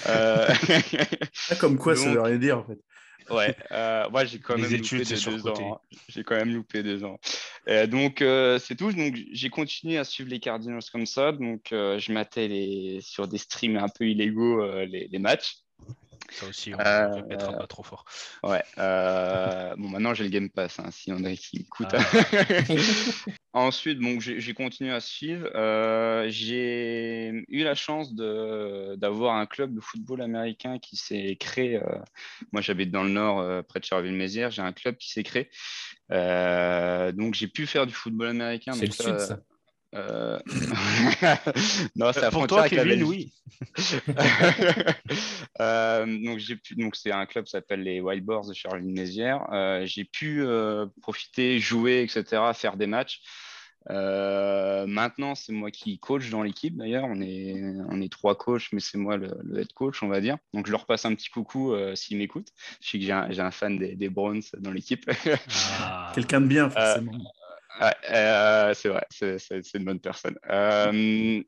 Euh, 0.08 0.48
Ah, 1.50 1.54
comme 1.56 1.76
quoi, 1.78 1.94
ça 1.94 2.06
donc- 2.06 2.14
veut 2.14 2.22
rien 2.22 2.36
dire 2.38 2.58
en 2.58 2.64
fait. 2.64 2.78
Ouais, 3.30 3.56
euh, 3.72 4.08
moi 4.10 4.24
j'ai 4.24 4.38
quand 4.38 4.58
même 4.58 4.70
loupé 4.70 5.04
deux 5.04 5.48
ans. 5.48 5.80
J'ai 6.08 6.24
quand 6.24 6.36
même 6.36 6.52
loupé 6.52 6.82
deux 6.82 7.04
ans. 7.04 7.18
Euh, 7.68 7.86
donc 7.86 8.20
euh, 8.20 8.58
c'est 8.58 8.76
tout. 8.76 8.92
Donc 8.92 9.16
j'ai 9.32 9.48
continué 9.48 9.98
à 9.98 10.04
suivre 10.04 10.30
les 10.30 10.40
Cardinals 10.40 10.82
comme 10.92 11.06
ça. 11.06 11.32
Donc 11.32 11.72
euh, 11.72 11.98
je 11.98 12.12
matais 12.12 12.48
les 12.48 13.00
sur 13.00 13.26
des 13.26 13.38
streams 13.38 13.76
un 13.76 13.88
peu 13.88 14.06
illégaux 14.06 14.62
euh, 14.62 14.84
les, 14.84 15.08
les 15.10 15.18
matchs. 15.18 15.63
Ça 16.34 16.46
aussi, 16.46 16.74
on 16.74 16.78
Euh, 16.80 17.08
ne 17.08 17.14
répétera 17.22 17.52
pas 17.52 17.66
trop 17.66 17.82
fort. 17.82 18.04
Ouais. 18.42 18.62
euh, 18.78 19.74
bon 19.76 19.88
maintenant 19.88 20.14
j'ai 20.14 20.24
le 20.24 20.30
Game 20.30 20.50
Pass. 20.50 20.78
Hein, 20.80 20.90
si 20.90 21.12
on 21.12 21.22
a 21.24 21.32
qui 21.34 21.58
écoute. 21.58 21.86
Ah. 21.92 21.98
Ensuite, 23.56 24.00
bon, 24.00 24.18
j'ai 24.18 24.52
continué 24.52 24.90
à 24.92 24.98
suivre. 25.00 25.48
Euh, 25.54 26.26
j'ai 26.28 27.44
eu 27.48 27.62
la 27.62 27.76
chance 27.76 28.12
de- 28.12 28.96
d'avoir 28.96 29.36
un 29.36 29.46
club 29.46 29.72
de 29.74 29.80
football 29.80 30.22
américain 30.22 30.80
qui 30.80 30.96
s'est 30.96 31.36
créé. 31.38 31.76
euh, 31.76 31.98
moi, 32.50 32.60
j'habite 32.62 32.90
dans 32.90 33.04
le 33.04 33.10
nord, 33.10 33.38
euh, 33.38 33.62
près 33.62 33.78
de 33.78 33.84
Charleville-Mézières. 33.84 34.50
J'ai 34.50 34.62
un 34.62 34.72
club 34.72 34.96
qui 34.96 35.08
s'est 35.10 35.22
créé. 35.22 35.50
Euh, 36.10 37.12
donc, 37.12 37.34
j'ai 37.34 37.46
pu 37.46 37.66
faire 37.68 37.86
du 37.86 37.94
football 37.94 38.26
américain. 38.28 38.72
C'est 38.72 38.86
le 38.86 38.92
sud, 38.92 39.20
ça. 39.20 39.38
Euh, 39.94 40.38
non, 41.96 42.12
c'est 42.12 42.20
Euh, 42.20 42.22
la 42.22 42.30
pour 42.30 42.46
frontière 42.46 42.46
toi, 42.46 42.60
avec 42.60 42.72
la 42.72 42.84
Kevin, 42.84 43.06
Belgique. 43.06 43.06
oui. 43.08 43.32
Euh, 45.60 46.04
donc 46.24 46.38
j'ai 46.38 46.56
pu 46.56 46.74
donc 46.74 46.96
c'est 46.96 47.12
un 47.12 47.26
club 47.26 47.44
qui 47.44 47.52
s'appelle 47.52 47.82
les 47.82 48.00
Wild 48.00 48.24
Boars 48.24 48.46
de 48.46 48.54
Charleville-Mézières. 48.54 49.46
Euh, 49.52 49.86
j'ai 49.86 50.04
pu 50.04 50.42
euh, 50.42 50.86
profiter, 51.00 51.60
jouer, 51.60 52.02
etc., 52.02 52.42
faire 52.54 52.76
des 52.76 52.88
matchs. 52.88 53.22
Euh, 53.90 54.86
maintenant, 54.86 55.34
c'est 55.34 55.52
moi 55.52 55.70
qui 55.70 55.98
coach 55.98 56.30
dans 56.30 56.42
l'équipe 56.42 56.76
d'ailleurs. 56.76 57.04
On 57.04 57.20
est, 57.20 57.62
on 57.90 58.00
est 58.00 58.10
trois 58.10 58.34
coachs, 58.36 58.68
mais 58.72 58.80
c'est 58.80 58.98
moi 58.98 59.16
le, 59.16 59.28
head 59.58 59.72
coach, 59.74 60.02
on 60.02 60.08
va 60.08 60.20
dire. 60.20 60.38
Donc, 60.54 60.66
je 60.66 60.72
leur 60.72 60.86
passe 60.86 61.04
un 61.04 61.14
petit 61.14 61.28
coucou 61.28 61.72
euh, 61.72 61.94
s'ils 61.94 62.18
m'écoutent. 62.18 62.48
Je 62.80 62.90
sais 62.90 62.98
que 62.98 63.04
j'ai 63.04 63.12
un, 63.12 63.50
fan 63.50 63.78
des, 63.78 63.94
des 63.94 64.08
Browns 64.08 64.42
dans 64.58 64.70
l'équipe. 64.70 65.08
Ah. 65.80 66.12
Quelqu'un 66.14 66.40
de 66.40 66.46
bien, 66.46 66.70
forcément. 66.70 67.12
C'est 67.80 68.88
vrai, 68.88 69.06
c'est 69.10 69.74
une 69.74 69.84
bonne 69.84 70.00
personne. 70.00 70.36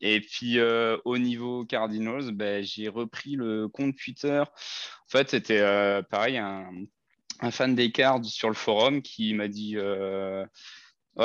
et 0.00 0.20
puis 0.20 0.58
au 1.04 1.18
niveau 1.18 1.64
Cardinals, 1.64 2.32
ben, 2.32 2.62
j'ai 2.62 2.88
repris 2.88 3.36
le 3.36 3.68
compte 3.68 3.96
Twitter. 3.96 4.40
En 4.40 5.08
fait, 5.08 5.30
c'était 5.30 6.02
pareil, 6.10 6.38
un, 6.38 6.70
un, 7.40 7.50
fan 7.50 7.74
des 7.74 7.92
cards 7.92 8.24
sur 8.24 8.48
le 8.48 8.54
forum 8.54 9.02
qui 9.02 9.34
m'a 9.34 9.48
dit 9.48 9.76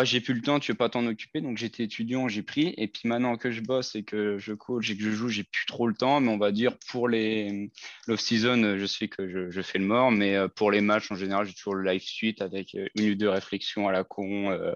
j'ai 0.03 0.21
plus 0.21 0.33
le 0.33 0.41
temps, 0.41 0.59
tu 0.59 0.71
veux 0.71 0.77
pas 0.77 0.89
t'en 0.89 1.05
occuper. 1.05 1.41
Donc 1.41 1.57
j'étais 1.57 1.83
étudiant, 1.83 2.27
j'ai 2.29 2.43
pris. 2.43 2.73
Et 2.77 2.87
puis 2.87 3.07
maintenant 3.09 3.35
que 3.35 3.51
je 3.51 3.61
bosse 3.61 3.95
et 3.95 4.03
que 4.03 4.37
je 4.37 4.53
coach 4.53 4.89
et 4.89 4.97
que 4.97 5.03
je 5.03 5.11
joue, 5.11 5.27
j'ai 5.27 5.43
plus 5.43 5.65
trop 5.65 5.87
le 5.87 5.93
temps. 5.93 6.21
Mais 6.21 6.29
on 6.29 6.37
va 6.37 6.51
dire 6.51 6.77
pour 6.89 7.09
les 7.09 7.69
l'off-season, 8.07 8.77
je 8.77 8.85
sais 8.85 9.07
que 9.09 9.51
je, 9.51 9.61
fais 9.61 9.79
le 9.79 9.85
mort. 9.85 10.11
Mais 10.11 10.35
euh, 10.35 10.47
pour 10.47 10.71
les 10.71 10.81
matchs, 10.81 11.11
en 11.11 11.15
général, 11.15 11.45
j'ai 11.45 11.53
toujours 11.53 11.75
le 11.75 11.89
live 11.89 12.01
suite 12.01 12.41
avec 12.41 12.73
euh, 12.75 12.87
une 12.95 13.11
ou 13.11 13.15
deux 13.15 13.29
réflexions 13.29 13.87
à 13.87 13.91
la 13.91 14.03
con. 14.03 14.51
Euh, 14.51 14.73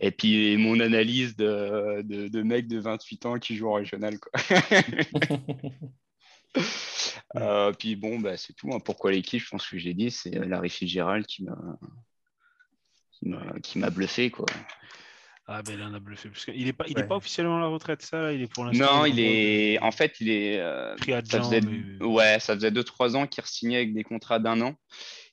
et 0.00 0.10
puis 0.10 0.56
mon 0.56 0.80
analyse 0.80 1.36
de, 1.36 2.02
de, 2.02 2.28
de 2.28 2.42
mec 2.42 2.66
de 2.66 2.78
28 2.78 3.26
ans 3.26 3.38
qui 3.38 3.56
joue 3.56 3.68
en 3.68 3.74
régional. 3.74 4.18
Quoi. 4.18 4.32
puis 7.78 7.96
bon, 7.96 8.18
bah, 8.20 8.36
c'est 8.38 8.54
tout. 8.54 8.70
Hein. 8.72 8.80
Pourquoi 8.80 9.12
l'équipe? 9.12 9.42
Je 9.42 9.50
pense 9.50 9.68
que 9.68 9.76
j'ai 9.76 9.92
dit, 9.92 10.10
c'est 10.10 10.30
Larry 10.30 10.70
Fitzgerald 10.70 11.26
qui 11.26 11.44
m'a 11.44 11.56
qui 13.62 13.78
m'a 13.78 13.90
bluffé 13.90 14.30
quoi. 14.30 14.46
Ah 15.48 15.62
ben 15.62 15.74
il 15.78 15.82
en 15.82 15.94
a 15.94 16.00
bluffé 16.00 16.28
parce 16.28 16.44
qu'il 16.44 16.66
est 16.66 16.72
pas 16.72 16.86
il 16.88 16.98
est 16.98 17.06
pas 17.06 17.16
officiellement 17.16 17.58
à 17.58 17.60
la 17.60 17.66
retraite 17.68 18.02
ça 18.02 18.32
il 18.32 18.42
est 18.42 18.52
pour 18.52 18.64
l'instant. 18.64 18.98
Non 18.98 19.04
il 19.04 19.20
est 19.20 19.78
en 19.80 19.92
fait 19.92 20.16
il 20.20 20.28
est 20.28 20.58
euh, 20.58 20.96
ça 21.24 21.40
faisait... 21.40 21.60
ouais 22.00 22.40
ça 22.40 22.54
faisait 22.56 22.70
2-3 22.70 23.14
ans 23.14 23.26
qu'il 23.28 23.44
re-signait 23.44 23.76
avec 23.76 23.94
des 23.94 24.02
contrats 24.02 24.40
d'un 24.40 24.60
an 24.60 24.74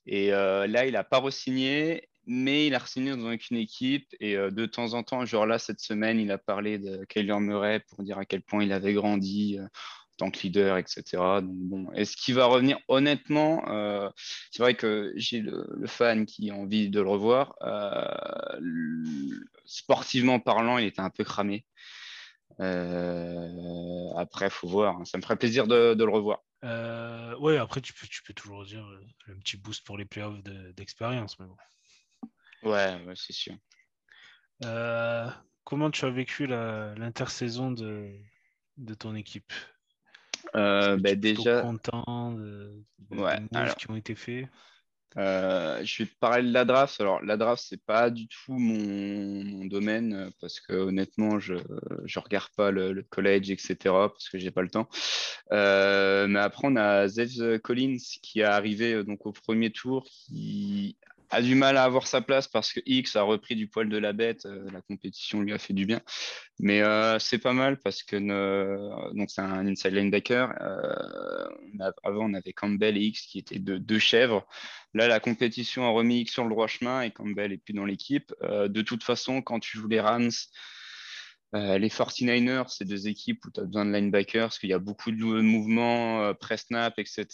et 0.05 0.31
euh, 0.31 0.67
là 0.67 0.85
il 0.85 0.95
a 0.95 1.03
pas 1.03 1.19
re-signé 1.19 2.09
mais 2.27 2.67
il 2.67 2.75
a 2.75 2.79
re-signé 2.79 3.09
dans 3.15 3.31
une 3.31 3.57
équipe 3.57 4.07
et 4.19 4.37
euh, 4.37 4.51
de 4.51 4.67
temps 4.67 4.93
en 4.93 5.01
temps 5.01 5.25
genre 5.25 5.47
là 5.47 5.57
cette 5.57 5.79
semaine 5.79 6.19
il 6.19 6.31
a 6.31 6.37
parlé 6.37 6.77
de 6.77 7.05
Kyler 7.05 7.39
Murray 7.39 7.79
pour 7.79 8.03
dire 8.03 8.19
à 8.19 8.25
quel 8.25 8.43
point 8.43 8.63
il 8.63 8.71
avait 8.71 8.93
grandi 8.93 9.57
tant 10.17 10.31
que 10.31 10.39
leader, 10.41 10.77
etc. 10.77 11.03
Donc, 11.41 11.55
bon, 11.55 11.91
est-ce 11.93 12.15
qu'il 12.15 12.35
va 12.35 12.45
revenir 12.45 12.77
Honnêtement, 12.87 13.67
euh, 13.69 14.09
c'est 14.51 14.61
vrai 14.61 14.75
que 14.75 15.13
j'ai 15.15 15.39
le, 15.39 15.65
fan 15.87 16.25
qui 16.25 16.49
a 16.49 16.55
envie 16.55 16.89
de 16.89 17.01
le 17.01 17.09
revoir. 17.09 17.55
Euh, 17.61 19.39
sportivement 19.65 20.39
parlant, 20.39 20.77
il 20.77 20.85
était 20.85 21.01
un 21.01 21.09
peu 21.09 21.23
cramé. 21.23 21.65
Euh, 22.59 24.09
après, 24.15 24.47
il 24.47 24.51
faut 24.51 24.67
voir. 24.67 24.97
Hein. 24.97 25.05
Ça 25.05 25.17
me 25.17 25.23
ferait 25.23 25.37
plaisir 25.37 25.67
de, 25.67 25.95
le 25.97 26.11
revoir. 26.11 26.43
oui, 27.39 27.57
après, 27.57 27.81
tu 27.81 27.93
peux, 27.93 28.07
tu 28.07 28.23
peux 28.23 28.33
toujours 28.33 28.65
dire 28.65 28.85
le 29.27 29.35
petit 29.39 29.57
boost 29.57 29.85
pour 29.85 29.97
les 29.97 30.05
playoffs 30.05 30.41
d'expérience. 30.75 31.39
mais 31.39 31.47
bon. 31.47 31.57
Ouais, 32.69 32.97
c'est 33.15 33.33
sûr. 33.33 33.55
comment 35.63 35.91
tu 35.91 36.05
as 36.05 36.11
vécu 36.11 36.45
l'intersaison 36.45 37.71
de, 37.71 38.11
de 38.77 38.93
ton 38.93 39.15
équipe? 39.15 39.51
Euh, 40.55 40.97
bah, 40.97 41.15
déjà. 41.15 41.61
content 41.61 42.33
de, 42.33 42.83
ouais, 43.11 43.39
qui 43.77 43.89
ont 43.89 43.95
été 43.95 44.15
faits. 44.15 44.47
Euh, 45.15 45.79
je 45.83 46.03
vais 46.03 46.09
te 46.09 46.15
parler 46.19 46.47
de 46.47 46.53
la 46.53 46.65
draft. 46.65 46.99
Alors, 46.99 47.23
la 47.23 47.37
draft, 47.37 47.63
c'est 47.67 47.83
pas 47.85 48.09
du 48.09 48.27
tout 48.27 48.57
mon, 48.57 49.65
domaine 49.65 50.31
parce 50.41 50.59
que 50.59 50.73
honnêtement, 50.73 51.39
je 51.39 51.53
ne 51.53 52.19
regarde 52.19 52.49
pas 52.55 52.71
le, 52.71 53.03
college, 53.09 53.51
etc. 53.51 53.75
parce 53.83 54.29
que 54.29 54.39
j'ai 54.39 54.51
pas 54.51 54.63
le 54.63 54.69
temps. 54.69 54.89
Euh, 55.51 56.27
mais 56.27 56.39
après, 56.39 56.67
on 56.67 56.75
a 56.75 57.07
Zev 57.07 57.59
Collins 57.59 57.97
qui 58.23 58.39
est 58.39 58.43
arrivé 58.43 59.03
donc 59.03 59.25
au 59.25 59.31
premier 59.31 59.71
tour, 59.71 60.03
qui 60.05 60.97
a 61.33 61.41
du 61.41 61.55
mal 61.55 61.77
à 61.77 61.83
avoir 61.83 62.05
sa 62.05 62.21
place 62.21 62.47
parce 62.47 62.71
que 62.71 62.79
X 62.85 63.15
a 63.15 63.23
repris 63.23 63.55
du 63.55 63.67
poil 63.67 63.89
de 63.89 63.97
la 63.97 64.13
bête. 64.13 64.45
Euh, 64.45 64.69
la 64.71 64.81
compétition 64.81 65.41
lui 65.41 65.51
a 65.51 65.57
fait 65.57 65.73
du 65.73 65.85
bien. 65.85 65.99
Mais 66.59 66.81
euh, 66.81 67.17
c'est 67.19 67.39
pas 67.39 67.53
mal 67.53 67.77
parce 67.79 68.03
que 68.03 68.17
donc 69.13 69.29
c'est 69.31 69.41
un 69.41 69.65
inside 69.65 69.93
linebacker. 69.93 70.53
Euh, 70.61 71.89
avant, 72.03 72.29
on 72.29 72.33
avait 72.33 72.53
Campbell 72.53 72.97
et 72.97 73.01
X 73.01 73.25
qui 73.25 73.39
étaient 73.39 73.59
deux, 73.59 73.99
chèvres. 73.99 74.45
Là, 74.93 75.07
la 75.07 75.19
compétition 75.19 75.85
a 75.85 75.89
remis 75.89 76.21
X 76.21 76.33
sur 76.33 76.43
le 76.43 76.49
droit 76.49 76.67
chemin 76.67 77.01
et 77.01 77.11
Campbell 77.11 77.51
est 77.51 77.57
plus 77.57 77.73
dans 77.73 77.85
l'équipe. 77.85 78.33
de 78.41 78.81
toute 78.81 79.03
façon, 79.03 79.41
quand 79.41 79.59
tu 79.59 79.77
joues 79.77 79.87
les 79.87 79.99
Rams, 79.99 80.29
euh, 81.55 81.77
les 81.77 81.89
49ers, 81.89 82.65
c'est 82.67 82.85
deux 82.85 83.07
équipes 83.07 83.45
où 83.45 83.51
tu 83.51 83.59
as 83.59 83.65
besoin 83.65 83.85
de 83.85 83.91
linebackers 83.91 84.45
parce 84.45 84.57
qu'il 84.57 84.69
y 84.69 84.73
a 84.73 84.79
beaucoup 84.79 85.11
de 85.11 85.17
mouvements, 85.17 86.23
euh, 86.23 86.33
press-snap, 86.33 86.97
etc. 86.97 87.27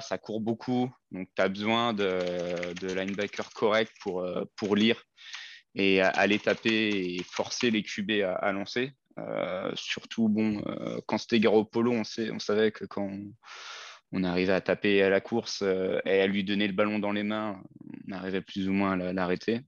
Ça 0.00 0.16
court 0.18 0.40
beaucoup. 0.40 0.90
Donc, 1.10 1.28
tu 1.36 1.42
as 1.42 1.48
besoin 1.48 1.92
de, 1.92 2.94
linebackers 2.94 3.50
corrects 3.50 3.92
pour, 4.00 4.22
euh, 4.22 4.44
lire 4.74 5.02
et 5.74 6.00
aller 6.00 6.38
taper 6.38 7.16
et 7.16 7.22
forcer 7.22 7.70
les 7.70 7.82
QB 7.82 8.22
à, 8.22 8.50
lancer. 8.52 8.92
surtout, 9.74 10.28
bon, 10.30 10.62
quand 11.06 11.18
c'était 11.18 11.38
Garoppolo, 11.38 11.92
on, 11.92 12.02
on 12.32 12.38
savait 12.38 12.72
que 12.72 12.86
quand 12.86 13.10
on, 14.12 14.24
arrivait 14.24 14.54
à 14.54 14.62
taper 14.62 15.02
à 15.02 15.10
la 15.10 15.20
course 15.20 15.62
et 15.62 16.20
à 16.20 16.26
lui 16.26 16.44
donner 16.44 16.66
le 16.66 16.72
ballon 16.72 16.98
dans 16.98 17.12
les 17.12 17.24
mains, 17.24 17.62
on 18.08 18.12
arrivait 18.12 18.40
plus 18.40 18.70
ou 18.70 18.72
moins 18.72 18.98
à 18.98 19.12
l'arrêter. 19.12 19.60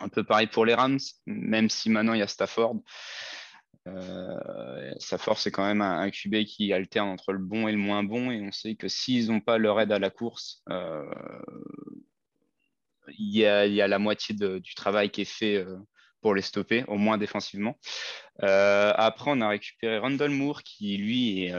Un 0.00 0.08
peu 0.08 0.24
pareil 0.24 0.46
pour 0.46 0.66
les 0.66 0.74
Rams, 0.74 0.98
même 1.26 1.70
si 1.70 1.90
maintenant 1.90 2.14
il 2.14 2.20
y 2.20 2.22
a 2.22 2.28
Stafford. 2.28 2.76
Euh, 3.86 4.92
Stafford, 4.98 5.38
c'est 5.38 5.50
quand 5.50 5.66
même 5.66 5.82
un, 5.82 6.10
QB 6.10 6.44
qui 6.44 6.72
alterne 6.72 7.08
entre 7.08 7.32
le 7.32 7.38
bon 7.38 7.68
et 7.68 7.72
le 7.72 7.78
moins 7.78 8.02
bon. 8.02 8.30
Et 8.30 8.40
on 8.40 8.52
sait 8.52 8.74
que 8.74 8.88
s'ils 8.88 9.28
n'ont 9.28 9.40
pas 9.40 9.58
leur 9.58 9.80
aide 9.80 9.92
à 9.92 9.98
la 9.98 10.10
course, 10.10 10.62
euh, 10.70 11.04
il, 13.18 13.36
y 13.36 13.46
a, 13.46 13.88
la 13.88 13.98
moitié 13.98 14.34
du 14.34 14.74
travail 14.74 15.10
qui 15.10 15.22
est 15.22 15.24
fait 15.24 15.56
euh, 15.56 15.76
pour 16.22 16.34
les 16.34 16.42
stopper, 16.42 16.84
au 16.88 16.96
moins 16.96 17.18
défensivement. 17.18 17.78
après, 18.38 19.30
on 19.30 19.40
a 19.40 19.48
récupéré 19.48 19.98
Randall 19.98 20.30
Moore, 20.30 20.62
qui 20.62 20.96
lui 20.96 21.50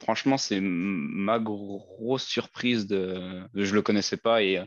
franchement, 0.00 0.38
c'est 0.38 0.60
ma 0.60 1.40
grosse 1.40 2.24
surprise 2.24 2.86
de, 2.86 3.42
je 3.54 3.74
le 3.74 3.82
connaissais 3.82 4.16
pas 4.16 4.42
et 4.42 4.62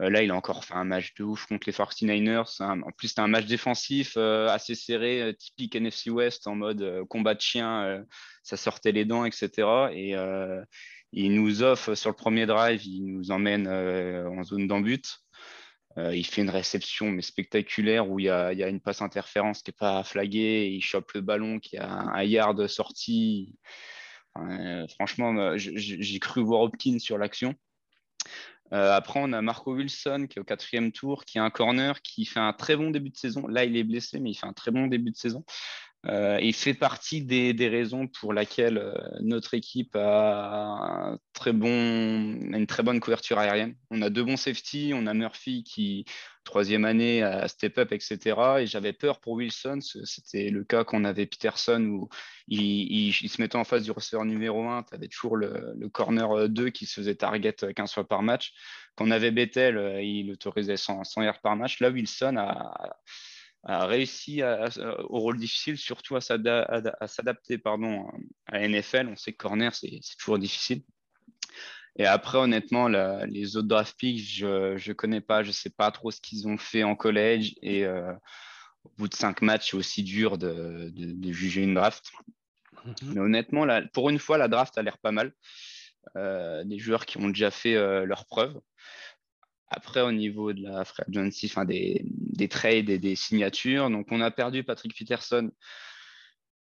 là, 0.00 0.22
il 0.22 0.30
a 0.30 0.34
encore 0.34 0.64
fait 0.64 0.74
un 0.74 0.84
match 0.84 1.14
de 1.14 1.24
ouf 1.24 1.46
contre 1.46 1.66
les 1.66 1.72
49ers. 1.72 2.62
en 2.62 2.90
plus, 2.92 3.08
c'était 3.08 3.20
un 3.20 3.28
match 3.28 3.46
défensif 3.46 4.14
euh, 4.16 4.48
assez 4.48 4.74
serré, 4.74 5.22
euh, 5.22 5.32
typique 5.32 5.74
NFC 5.74 6.10
West, 6.10 6.46
en 6.46 6.54
mode 6.54 7.04
combat 7.08 7.34
de 7.34 7.40
chien, 7.40 8.04
ça 8.42 8.56
sortait 8.56 8.92
les 8.92 9.04
dents, 9.04 9.24
etc. 9.24 9.68
Et 9.92 10.14
il 11.12 11.34
nous 11.34 11.62
offre 11.62 11.94
sur 11.94 12.10
le 12.10 12.16
premier 12.16 12.46
drive, 12.46 12.84
il 12.84 13.06
nous 13.06 13.30
emmène 13.30 13.68
en 13.68 14.42
zone 14.44 14.66
d'embut. 14.66 15.04
il 15.96 16.26
fait 16.26 16.42
une 16.42 16.50
réception 16.50 17.10
mais 17.10 17.22
spectaculaire 17.22 18.08
où 18.10 18.18
il 18.18 18.26
y 18.26 18.30
a, 18.30 18.68
une 18.68 18.80
passe 18.80 19.02
interférence 19.02 19.62
qui 19.62 19.70
n'est 19.70 19.76
pas 19.78 20.02
flaguée, 20.04 20.68
il 20.68 20.82
chope 20.82 21.12
le 21.12 21.20
ballon 21.20 21.58
qui 21.58 21.76
a 21.78 21.88
un, 21.88 22.22
yard 22.22 22.66
sorti. 22.66 23.56
franchement, 24.90 25.56
j'ai 25.56 26.18
cru 26.18 26.42
voir 26.42 26.62
Hopkins 26.62 26.98
sur 26.98 27.18
l'action. 27.18 27.54
Euh, 28.72 28.92
après, 28.92 29.20
on 29.22 29.32
a 29.32 29.42
Marco 29.42 29.74
Wilson 29.74 30.26
qui 30.28 30.38
est 30.38 30.40
au 30.40 30.44
quatrième 30.44 30.92
tour, 30.92 31.24
qui 31.24 31.38
est 31.38 31.40
un 31.40 31.50
corner, 31.50 32.02
qui 32.02 32.24
fait 32.24 32.40
un 32.40 32.52
très 32.52 32.76
bon 32.76 32.90
début 32.90 33.10
de 33.10 33.16
saison. 33.16 33.46
Là, 33.46 33.64
il 33.64 33.76
est 33.76 33.84
blessé, 33.84 34.18
mais 34.18 34.30
il 34.30 34.34
fait 34.34 34.46
un 34.46 34.52
très 34.52 34.70
bon 34.70 34.86
début 34.86 35.10
de 35.10 35.16
saison. 35.16 35.44
Euh, 36.08 36.38
il 36.40 36.54
fait 36.54 36.74
partie 36.74 37.22
des, 37.22 37.68
raisons 37.68 38.06
pour 38.06 38.32
lesquelles 38.32 38.78
euh, 38.78 38.94
notre 39.20 39.54
équipe 39.54 39.96
a, 39.96 41.16
une 41.44 42.66
très 42.66 42.82
bonne 42.82 43.00
couverture 43.00 43.38
aérienne. 43.38 43.74
On 43.90 44.02
a 44.02 44.10
deux 44.10 44.22
bons 44.22 44.36
safety, 44.36 44.92
on 44.94 45.06
a 45.06 45.14
Murphy 45.14 45.64
qui, 45.64 46.04
troisième 46.44 46.84
année, 46.84 47.22
a 47.22 47.48
step 47.48 47.78
up, 47.78 47.92
etc. 47.92 48.36
Et 48.60 48.66
j'avais 48.66 48.92
peur 48.92 49.20
pour 49.20 49.34
Wilson, 49.34 49.80
c'était 49.80 50.50
le 50.50 50.62
cas 50.62 50.84
qu'on 50.84 51.04
avait 51.04 51.26
Peterson 51.26 51.82
où 51.86 52.08
il, 52.46 53.12
se 53.12 53.40
mettait 53.40 53.56
en 53.56 53.64
face 53.64 53.82
du 53.82 53.90
receveur 53.90 54.24
numéro 54.24 54.68
1, 54.68 54.84
tu 54.84 54.94
avais 54.94 55.08
toujours 55.08 55.36
le, 55.36 55.88
corner 55.92 56.48
2 56.48 56.70
qui 56.70 56.86
se 56.86 57.00
faisait 57.00 57.16
target 57.16 57.56
15 57.74 57.92
fois 57.92 58.06
par 58.06 58.22
match. 58.22 58.52
Quand 58.94 59.06
on 59.06 59.10
avait 59.10 59.32
Bethel, 59.32 60.04
il 60.04 60.30
autorisait 60.30 60.76
100, 60.76 61.04
100 61.04 61.22
yards 61.22 61.40
par 61.40 61.56
match. 61.56 61.80
Là, 61.80 61.90
Wilson 61.90 62.36
a 62.38 62.96
a 63.66 63.86
réussi 63.86 64.42
au 64.42 65.18
rôle 65.18 65.38
difficile, 65.38 65.76
surtout 65.76 66.16
à, 66.16 66.20
s'adapter 66.20 67.58
pardon, 67.58 68.06
à 68.46 68.66
NFL. 68.66 69.08
On 69.08 69.16
sait 69.16 69.32
que 69.32 69.38
corner, 69.38 69.74
c'est 69.74 70.00
toujours 70.18 70.38
difficile. 70.38 70.82
Et 71.98 72.06
après, 72.06 72.38
honnêtement, 72.38 72.88
les 72.88 73.56
autres 73.56 73.68
draft 73.68 73.96
picks, 73.98 74.38
je 74.38 74.74
ne 74.74 74.92
connais 74.92 75.20
pas, 75.20 75.42
je 75.42 75.48
ne 75.48 75.52
sais 75.54 75.70
pas 75.70 75.90
trop 75.90 76.10
ce 76.10 76.20
qu'ils 76.20 76.46
ont 76.46 76.58
fait 76.58 76.84
en 76.84 76.94
collège. 76.94 77.54
Et 77.62 77.84
euh, 77.84 78.12
au 78.84 78.90
bout 78.98 79.08
de 79.08 79.14
cinq 79.14 79.42
matchs, 79.42 79.70
c'est 79.70 79.76
aussi 79.76 80.02
dur 80.02 80.38
de, 80.38 80.92
juger 81.32 81.62
une 81.62 81.74
draft. 81.74 82.12
Mhm. 82.84 83.14
Mais 83.14 83.20
honnêtement, 83.20 83.66
pour 83.92 84.10
une 84.10 84.18
fois, 84.18 84.38
la 84.38 84.48
draft 84.48 84.76
a 84.78 84.82
l'air 84.82 84.98
pas 84.98 85.12
mal. 85.12 85.32
Euh, 86.16 86.62
des 86.62 86.78
joueurs 86.78 87.04
qui 87.04 87.18
ont 87.18 87.28
déjà 87.28 87.50
fait 87.50 87.74
euh, 87.74 88.04
leurs 88.04 88.26
preuves. 88.26 88.60
Après, 89.68 90.00
au 90.00 90.12
niveau 90.12 90.52
de 90.52 90.62
la 90.62 90.84
free 90.84 91.02
agency, 91.08 91.46
enfin 91.46 91.64
des, 91.64 92.02
des 92.04 92.48
trades 92.48 92.90
et 92.90 92.98
des 92.98 93.16
signatures. 93.16 93.90
Donc, 93.90 94.06
on 94.10 94.20
a 94.20 94.30
perdu 94.30 94.62
Patrick 94.62 94.96
Peterson. 94.96 95.50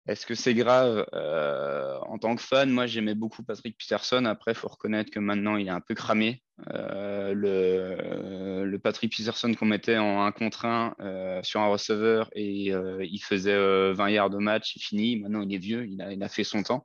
Est-ce 0.08 0.26
que 0.26 0.34
c'est 0.34 0.54
grave? 0.54 1.06
Euh, 1.14 1.98
En 2.00 2.18
tant 2.18 2.34
que 2.34 2.42
fan, 2.42 2.70
moi 2.70 2.86
j'aimais 2.86 3.14
beaucoup 3.14 3.44
Patrick 3.44 3.76
Peterson. 3.78 4.24
Après, 4.24 4.52
il 4.52 4.56
faut 4.56 4.68
reconnaître 4.68 5.10
que 5.10 5.20
maintenant 5.20 5.56
il 5.56 5.68
est 5.68 5.70
un 5.70 5.80
peu 5.80 5.94
cramé. 5.94 6.42
Euh, 6.72 7.34
le, 7.34 8.78
Patrick 8.78 9.16
Peterson 9.16 9.54
qu'on 9.54 9.66
mettait 9.66 9.98
en 9.98 10.24
1 10.24 10.32
contre 10.32 10.64
1 10.64 11.42
sur 11.44 11.60
un 11.60 11.68
receveur 11.68 12.30
et 12.34 12.72
il 12.72 13.20
faisait 13.20 13.92
20 13.92 14.10
yards 14.10 14.30
de 14.30 14.38
match, 14.38 14.74
il 14.74 14.80
finit. 14.80 15.20
Maintenant 15.20 15.42
il 15.42 15.54
est 15.54 15.58
vieux, 15.58 15.86
il 15.86 16.22
a 16.22 16.28
fait 16.28 16.44
son 16.44 16.64
temps. 16.64 16.84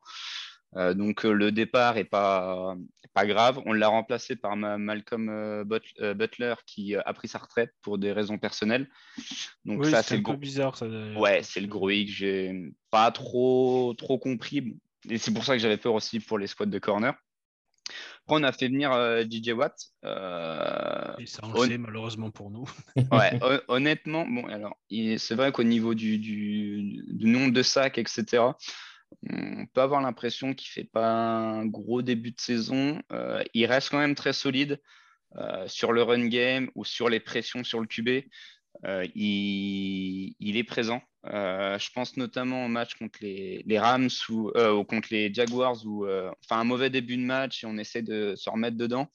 Donc 0.74 1.24
le 1.24 1.52
départ 1.52 1.98
est 1.98 2.04
pas, 2.04 2.76
pas 3.18 3.26
grave. 3.26 3.60
On 3.66 3.74
l'a 3.74 3.88
remplacé 3.88 4.36
par 4.36 4.56
Malcolm 4.56 5.30
euh, 5.30 5.66
euh, 6.02 6.14
Butler 6.14 6.54
qui 6.68 6.96
euh, 6.96 7.02
a 7.04 7.14
pris 7.14 7.28
sa 7.28 7.40
retraite 7.40 7.74
pour 7.82 7.98
des 7.98 8.12
raisons 8.12 8.38
personnelles. 8.38 8.88
Donc 9.66 9.88
ça 9.88 10.04
c'est 10.04 10.18
un 10.18 10.22
peu 10.22 10.36
bizarre. 10.36 10.78
Ça, 10.78 10.86
ouais, 10.86 11.42
c'est 11.42 11.60
le 11.60 11.68
gros 11.68 11.88
que 11.88 12.06
j'ai 12.06 12.72
pas 12.92 13.10
trop 13.10 13.96
trop 13.98 14.20
compris 14.20 14.78
et 15.10 15.18
c'est 15.18 15.34
pour 15.34 15.46
ça 15.46 15.54
que 15.54 15.60
j'avais 15.60 15.78
peur 15.78 15.96
aussi 15.96 16.20
pour 16.20 16.38
les 16.38 16.46
squads 16.46 16.68
de 16.68 16.78
corner. 16.78 17.16
Après, 18.26 18.42
on 18.42 18.44
a 18.44 18.52
fait 18.52 18.68
venir 18.68 18.92
DJ 19.32 19.54
Watt. 19.54 19.74
et 20.04 21.26
ça, 21.26 21.40
on 21.44 21.64
le 21.64 21.70
sait, 21.70 21.78
malheureusement 21.78 22.30
pour 22.30 22.52
nous. 22.52 22.70
ouais, 23.14 23.40
honnêtement, 23.70 24.28
bon, 24.28 24.46
alors, 24.48 24.78
c'est 24.90 25.36
vrai 25.36 25.54
qu'au 25.54 25.64
niveau 25.64 25.96
du, 25.96 26.20
du, 26.20 27.04
du, 27.08 27.26
nombre 27.26 27.54
de 27.54 27.64
sacs, 27.64 27.98
etc., 27.98 28.44
on 29.30 29.66
peut 29.66 29.82
avoir 29.82 30.02
l'impression 30.02 30.54
qu'il 30.54 30.70
ne 30.70 30.84
fait 30.84 30.90
pas 30.90 31.10
un 31.10 31.66
gros 31.66 32.02
début 32.02 32.32
de 32.32 32.40
saison. 32.40 33.02
Euh, 33.12 33.44
il 33.54 33.66
reste 33.66 33.90
quand 33.90 34.00
même 34.00 34.16
très 34.16 34.34
solide 34.34 34.82
euh, 35.36 35.68
sur 35.68 35.92
le 35.92 36.04
run 36.04 36.28
game 36.28 36.70
ou 36.76 36.86
sur 36.86 37.10
les 37.10 37.20
pressions 37.20 37.64
sur 37.64 37.80
le 37.80 37.88
QB. 37.88 38.26
Euh, 38.86 39.06
il, 39.16 40.58
est 40.58 40.64
présent. 40.64 41.02
je 41.24 41.92
pense 41.94 42.16
notamment 42.16 42.66
au 42.66 42.68
match 42.68 42.96
contre 42.96 43.20
les, 43.22 43.80
Rams 43.80 44.10
ou 44.30 44.84
contre 44.84 45.10
les 45.12 45.34
Jaguars 45.34 45.84
où 45.86 46.06
enfin 46.06 46.60
un 46.60 46.64
mauvais 46.64 46.90
début 46.90 47.18
de 47.18 47.24
match 47.24 47.64
et 47.64 47.68
on 47.68 47.78
essaie 47.78 48.04
de 48.04 48.36
se 48.36 48.50
remettre 48.50 48.78
dedans. 48.78 49.10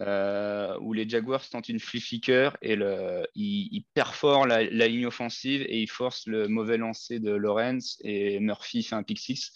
Euh, 0.00 0.76
où 0.80 0.92
les 0.92 1.08
Jaguars 1.08 1.48
tentent 1.48 1.68
une 1.68 1.78
flea 1.78 2.00
flicker 2.00 2.56
et 2.62 2.76
ils, 3.36 3.84
perforent 3.94 4.46
la, 4.46 4.64
ligne 4.64 5.06
offensive 5.06 5.62
et 5.68 5.80
ils 5.80 5.90
forcent 5.90 6.26
le 6.26 6.48
mauvais 6.48 6.78
lancer 6.78 7.20
de 7.20 7.30
Lawrence 7.30 7.98
et 8.02 8.40
Murphy 8.40 8.82
fait 8.82 8.96
un 8.96 9.04
pick 9.04 9.20
six. 9.20 9.52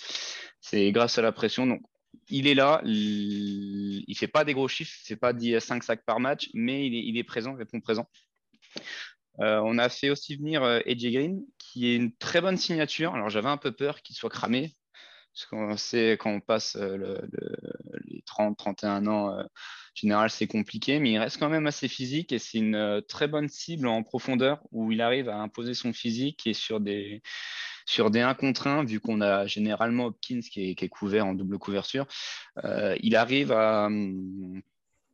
C'est 0.60 0.92
grâce 0.92 1.18
à 1.18 1.22
la 1.22 1.32
pression. 1.32 1.66
Donc, 1.66 1.82
il 2.28 2.46
est 2.46 2.54
là, 2.54 2.80
il 2.84 4.04
ne 4.06 4.14
fait 4.14 4.28
pas 4.28 4.44
des 4.44 4.54
gros 4.54 4.68
chiffres, 4.68 4.96
c'est 5.02 5.16
pas 5.16 5.32
10 5.32 5.58
5 5.60 5.82
sacs 5.82 6.04
par 6.04 6.20
match, 6.20 6.50
mais 6.54 6.86
il 6.86 6.94
est, 6.94 7.04
il 7.04 7.24
présent, 7.24 7.52
il 7.54 7.58
répond 7.58 7.80
présent. 7.80 8.08
Euh, 9.40 9.60
on 9.64 9.78
a 9.78 9.88
fait 9.88 10.10
aussi 10.10 10.36
venir 10.36 10.62
euh, 10.62 10.80
Green, 10.86 11.44
qui 11.58 11.88
est 11.88 11.96
une 11.96 12.14
très 12.14 12.40
bonne 12.40 12.56
signature. 12.56 13.14
Alors 13.14 13.28
j'avais 13.28 13.48
un 13.48 13.56
peu 13.56 13.72
peur 13.72 14.02
qu'il 14.02 14.14
soit 14.14 14.30
cramé, 14.30 14.72
parce 15.32 15.46
qu'on 15.46 15.76
sait 15.76 16.16
quand 16.18 16.30
on 16.30 16.40
passe 16.40 16.76
euh, 16.76 17.18
les 18.06 18.22
30-31 18.26 19.08
ans, 19.08 19.38
général, 19.98 20.30
c'est 20.30 20.46
compliqué, 20.46 20.98
mais 21.00 21.12
il 21.12 21.18
reste 21.18 21.38
quand 21.38 21.48
même 21.48 21.66
assez 21.66 21.88
physique 21.88 22.32
et 22.32 22.38
c'est 22.38 22.58
une 22.58 22.74
euh, 22.74 23.00
très 23.00 23.28
bonne 23.28 23.48
cible 23.48 23.86
en 23.86 24.02
profondeur 24.02 24.60
où 24.70 24.92
il 24.92 25.00
arrive 25.00 25.28
à 25.28 25.36
imposer 25.36 25.74
son 25.74 25.92
physique 25.92 26.46
et 26.46 26.54
sur 26.54 26.80
des, 26.80 27.22
sur 27.86 28.10
des 28.10 28.20
1 28.20 28.34
contre 28.34 28.66
1, 28.66 28.84
vu 28.84 29.00
qu'on 29.00 29.20
a 29.20 29.46
généralement 29.46 30.06
Hopkins 30.06 30.40
qui 30.40 30.70
est, 30.70 30.88
couvert 30.88 31.26
en 31.26 31.34
double 31.34 31.58
couverture, 31.58 32.06
euh, 32.64 32.96
il 33.00 33.16
arrive 33.16 33.52
à, 33.52 33.88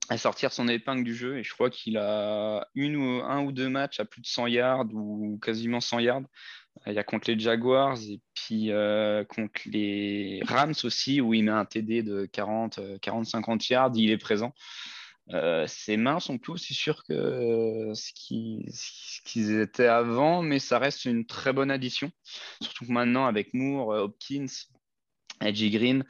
à, 0.08 0.18
sortir 0.18 0.52
son 0.52 0.68
épingle 0.68 1.04
du 1.04 1.14
jeu 1.14 1.38
et 1.38 1.44
je 1.44 1.52
crois 1.52 1.70
qu'il 1.70 1.96
a 1.96 2.68
un 2.76 3.44
ou 3.44 3.52
deux 3.52 3.68
matchs 3.68 4.00
à 4.00 4.04
plus 4.04 4.20
de 4.20 4.26
100 4.26 4.48
yards 4.48 4.86
ou 4.92 5.38
quasiment 5.42 5.80
100 5.80 6.00
yards. 6.00 6.22
Il 6.86 6.92
y 6.92 6.98
a 6.98 7.04
contre 7.04 7.30
les 7.30 7.38
Jaguars 7.38 7.98
et 8.02 8.20
puis 8.34 8.70
euh, 8.70 9.24
contre 9.24 9.60
les 9.66 10.40
Rams 10.46 10.74
aussi, 10.84 11.20
où 11.20 11.32
il 11.32 11.44
met 11.44 11.50
un 11.50 11.64
TD 11.64 12.02
de 12.02 12.26
40, 12.26 12.78
40-50 13.00 13.72
yards, 13.72 13.92
il 13.94 14.10
est 14.10 14.18
présent. 14.18 14.52
Euh, 15.30 15.66
ses 15.66 15.96
mains 15.96 16.20
sont 16.20 16.36
plus 16.36 16.52
aussi 16.52 16.74
sûres 16.74 17.02
que 17.04 17.92
ce 17.94 18.12
qu'ils 19.24 19.60
étaient 19.60 19.86
avant, 19.86 20.42
mais 20.42 20.58
ça 20.58 20.78
reste 20.78 21.06
une 21.06 21.24
très 21.24 21.52
bonne 21.52 21.70
addition. 21.70 22.10
Surtout 22.60 22.86
que 22.86 22.92
maintenant, 22.92 23.24
avec 23.24 23.54
Moore, 23.54 23.88
Hopkins, 23.88 24.46
Edgy 25.40 25.70
Green 25.70 26.04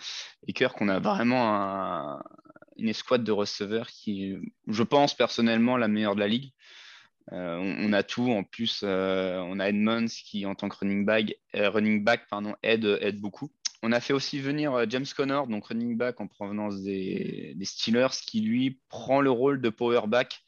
et 0.46 0.52
Kirk, 0.52 0.80
on 0.80 0.88
a 0.88 0.98
vraiment 0.98 2.20
une 2.76 2.88
escouade 2.88 3.22
de 3.22 3.32
receveurs 3.32 3.88
qui, 3.88 4.34
je 4.66 4.82
pense 4.82 5.14
personnellement, 5.14 5.76
la 5.76 5.88
meilleure 5.88 6.16
de 6.16 6.20
la 6.20 6.28
ligue. 6.28 6.52
Euh, 7.32 7.56
on, 7.78 7.92
a 7.92 8.02
tout. 8.02 8.30
En 8.30 8.44
plus, 8.44 8.82
euh, 8.82 9.38
on 9.38 9.58
a 9.58 9.68
Edmonds 9.68 10.06
qui, 10.06 10.46
en 10.46 10.54
tant 10.54 10.68
que 10.68 10.76
running 10.76 11.04
back, 11.04 11.34
euh, 11.54 11.70
running 11.70 12.04
back 12.04 12.28
pardon, 12.28 12.54
aide, 12.62 12.98
aide 13.00 13.20
beaucoup. 13.20 13.50
On 13.82 13.92
a 13.92 14.00
fait 14.00 14.12
aussi 14.12 14.40
venir 14.40 14.88
James 14.88 15.04
Connor, 15.14 15.46
donc 15.46 15.66
running 15.66 15.96
back 15.96 16.20
en 16.20 16.26
provenance 16.26 16.82
des, 16.82 17.54
Steelers, 17.62 18.14
qui 18.26 18.40
lui 18.40 18.80
prend 18.88 19.20
le 19.20 19.30
rôle 19.30 19.60
de 19.60 19.68
power 19.68 20.06
back 20.06 20.42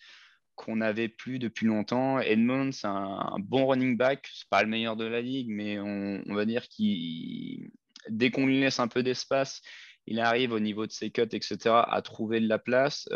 qu'on 0.55 0.77
n'avait 0.77 1.09
plus 1.09 1.39
depuis 1.39 1.66
longtemps. 1.66 2.19
Edmonds, 2.19 2.70
un, 2.85 3.36
bon 3.40 3.66
running 3.66 3.97
back. 3.98 4.27
C'est 4.32 4.48
pas 4.48 4.62
le 4.62 4.70
meilleur 4.70 4.97
de 4.97 5.05
la 5.05 5.20
ligue, 5.20 5.48
mais 5.51 5.78
on, 5.78 6.35
va 6.35 6.47
dire 6.47 6.66
qu'il, 6.69 7.70
dès 8.09 8.31
qu'on 8.31 8.47
lui 8.47 8.59
laisse 8.59 8.81
un 8.81 8.89
peu 8.89 9.03
d'espace, 9.03 9.61
il 10.07 10.19
arrive 10.19 10.53
au 10.53 10.61
niveau 10.61 10.86
de 10.86 10.93
ses 10.93 11.11
cuts, 11.11 11.23
etc., 11.31 11.59
à 11.86 12.01
trouver 12.01 12.40
de 12.40 12.48
la 12.48 12.59
place, 12.59 13.07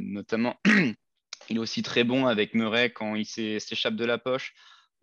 notamment 0.00 0.56
Il 1.48 1.56
est 1.56 1.60
aussi 1.60 1.82
très 1.82 2.04
bon 2.04 2.26
avec 2.26 2.54
Murray 2.54 2.90
quand 2.90 3.14
il 3.14 3.26
s'échappe 3.26 3.94
de 3.94 4.04
la 4.04 4.18
poche. 4.18 4.54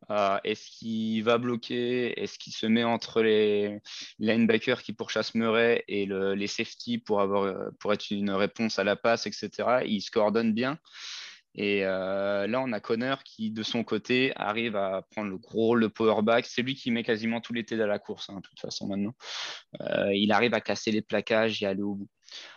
Euh, 0.10 0.38
est-ce 0.44 0.70
qu'il 0.70 1.24
va 1.24 1.38
bloquer? 1.38 2.20
Est-ce 2.22 2.40
qu'il 2.40 2.54
se 2.54 2.66
met 2.66 2.84
entre 2.84 3.22
les 3.22 3.80
linebackers 4.18 4.82
qui 4.82 4.94
pourchassent 4.94 5.36
Murray 5.36 5.84
et 5.88 6.06
les 6.06 6.48
safety 6.48 6.98
pour, 6.98 7.22
avoir, 7.22 7.72
pour 7.80 7.94
être 7.94 8.10
une 8.12 8.32
réponse 8.32 8.80
à 8.80 8.84
la 8.84 8.96
passe, 8.96 9.28
etc. 9.28 9.82
Il 9.86 10.02
se 10.02 10.10
coordonne 10.10 10.54
bien. 10.54 10.80
Et 11.56 11.84
euh, 11.84 12.48
là, 12.48 12.62
on 12.62 12.72
a 12.72 12.80
Connor 12.80 13.24
qui, 13.24 13.52
de 13.52 13.64
son 13.64 13.84
côté, 13.84 14.32
arrive 14.36 14.76
à 14.76 15.02
prendre 15.12 15.30
le 15.30 15.38
gros 15.38 15.68
rôle 15.68 15.82
de 15.82 15.88
powerback. 15.88 16.46
C'est 16.46 16.62
lui 16.62 16.76
qui 16.76 16.92
met 16.92 17.04
quasiment 17.04 17.42
tout 17.42 17.54
l'été 17.54 17.76
dans 17.76 17.88
la 17.88 18.00
course, 18.00 18.30
hein, 18.30 18.38
de 18.38 18.42
toute 18.42 18.60
façon, 18.60 18.88
maintenant. 18.88 19.16
Euh, 19.82 20.14
il 20.14 20.32
arrive 20.32 20.54
à 20.54 20.62
casser 20.62 20.92
les 20.92 21.02
plaquages 21.02 21.62
et 21.64 21.66
aller 21.66 21.82
au 21.82 21.96
bout. 21.96 22.10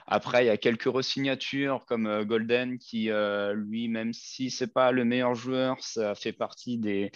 Après, 0.07 0.45
il 0.45 0.49
y 0.49 0.51
a 0.51 0.59
quelques 0.59 0.85
resignatures 0.85 1.85
comme 1.87 2.07
euh, 2.07 2.25
Golden 2.25 2.79
qui, 2.79 3.11
lui, 3.55 3.89
même 3.89 4.13
si 4.13 4.51
c'est 4.51 4.73
pas 4.73 4.93
le 4.93 5.05
meilleur 5.05 5.35
joueur, 5.35 5.83
ça 5.83 6.15
fait 6.15 6.33
partie 6.33 6.77
des, 6.77 7.11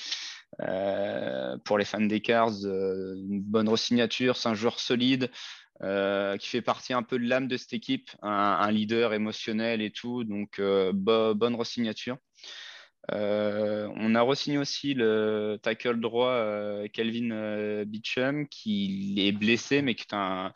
pour 1.65 1.77
les 1.77 1.85
fans 1.85 2.01
des 2.01 2.21
Cars, 2.21 2.55
une 2.65 3.43
bonne 3.43 3.69
resignature. 3.69 4.37
C'est 4.37 4.49
un 4.49 4.55
joueur 4.55 4.81
solide 4.81 5.31
qui 5.81 6.49
fait 6.49 6.63
partie 6.63 6.93
un 6.93 7.03
peu 7.03 7.19
de 7.19 7.29
l'âme 7.29 7.49
de 7.49 7.57
cette 7.57 7.73
équipe, 7.73 8.11
un, 8.23 8.71
leader 8.71 9.13
émotionnel 9.13 9.83
et 9.83 9.91
tout. 9.91 10.25
Donc, 10.25 10.61
bonne 10.61 11.55
resignature. 11.55 12.17
on 13.11 14.15
a 14.15 14.23
re-signé 14.23 14.59
aussi 14.59 14.95
le 14.95 15.59
tackle 15.63 16.01
droit 16.01 16.43
Kelvin 16.93 17.85
Beecham 17.85 18.49
qui 18.49 19.15
est 19.19 19.33
blessé 19.33 19.83
mais 19.83 19.95
qui 19.95 20.05
est 20.11 20.15
un, 20.15 20.53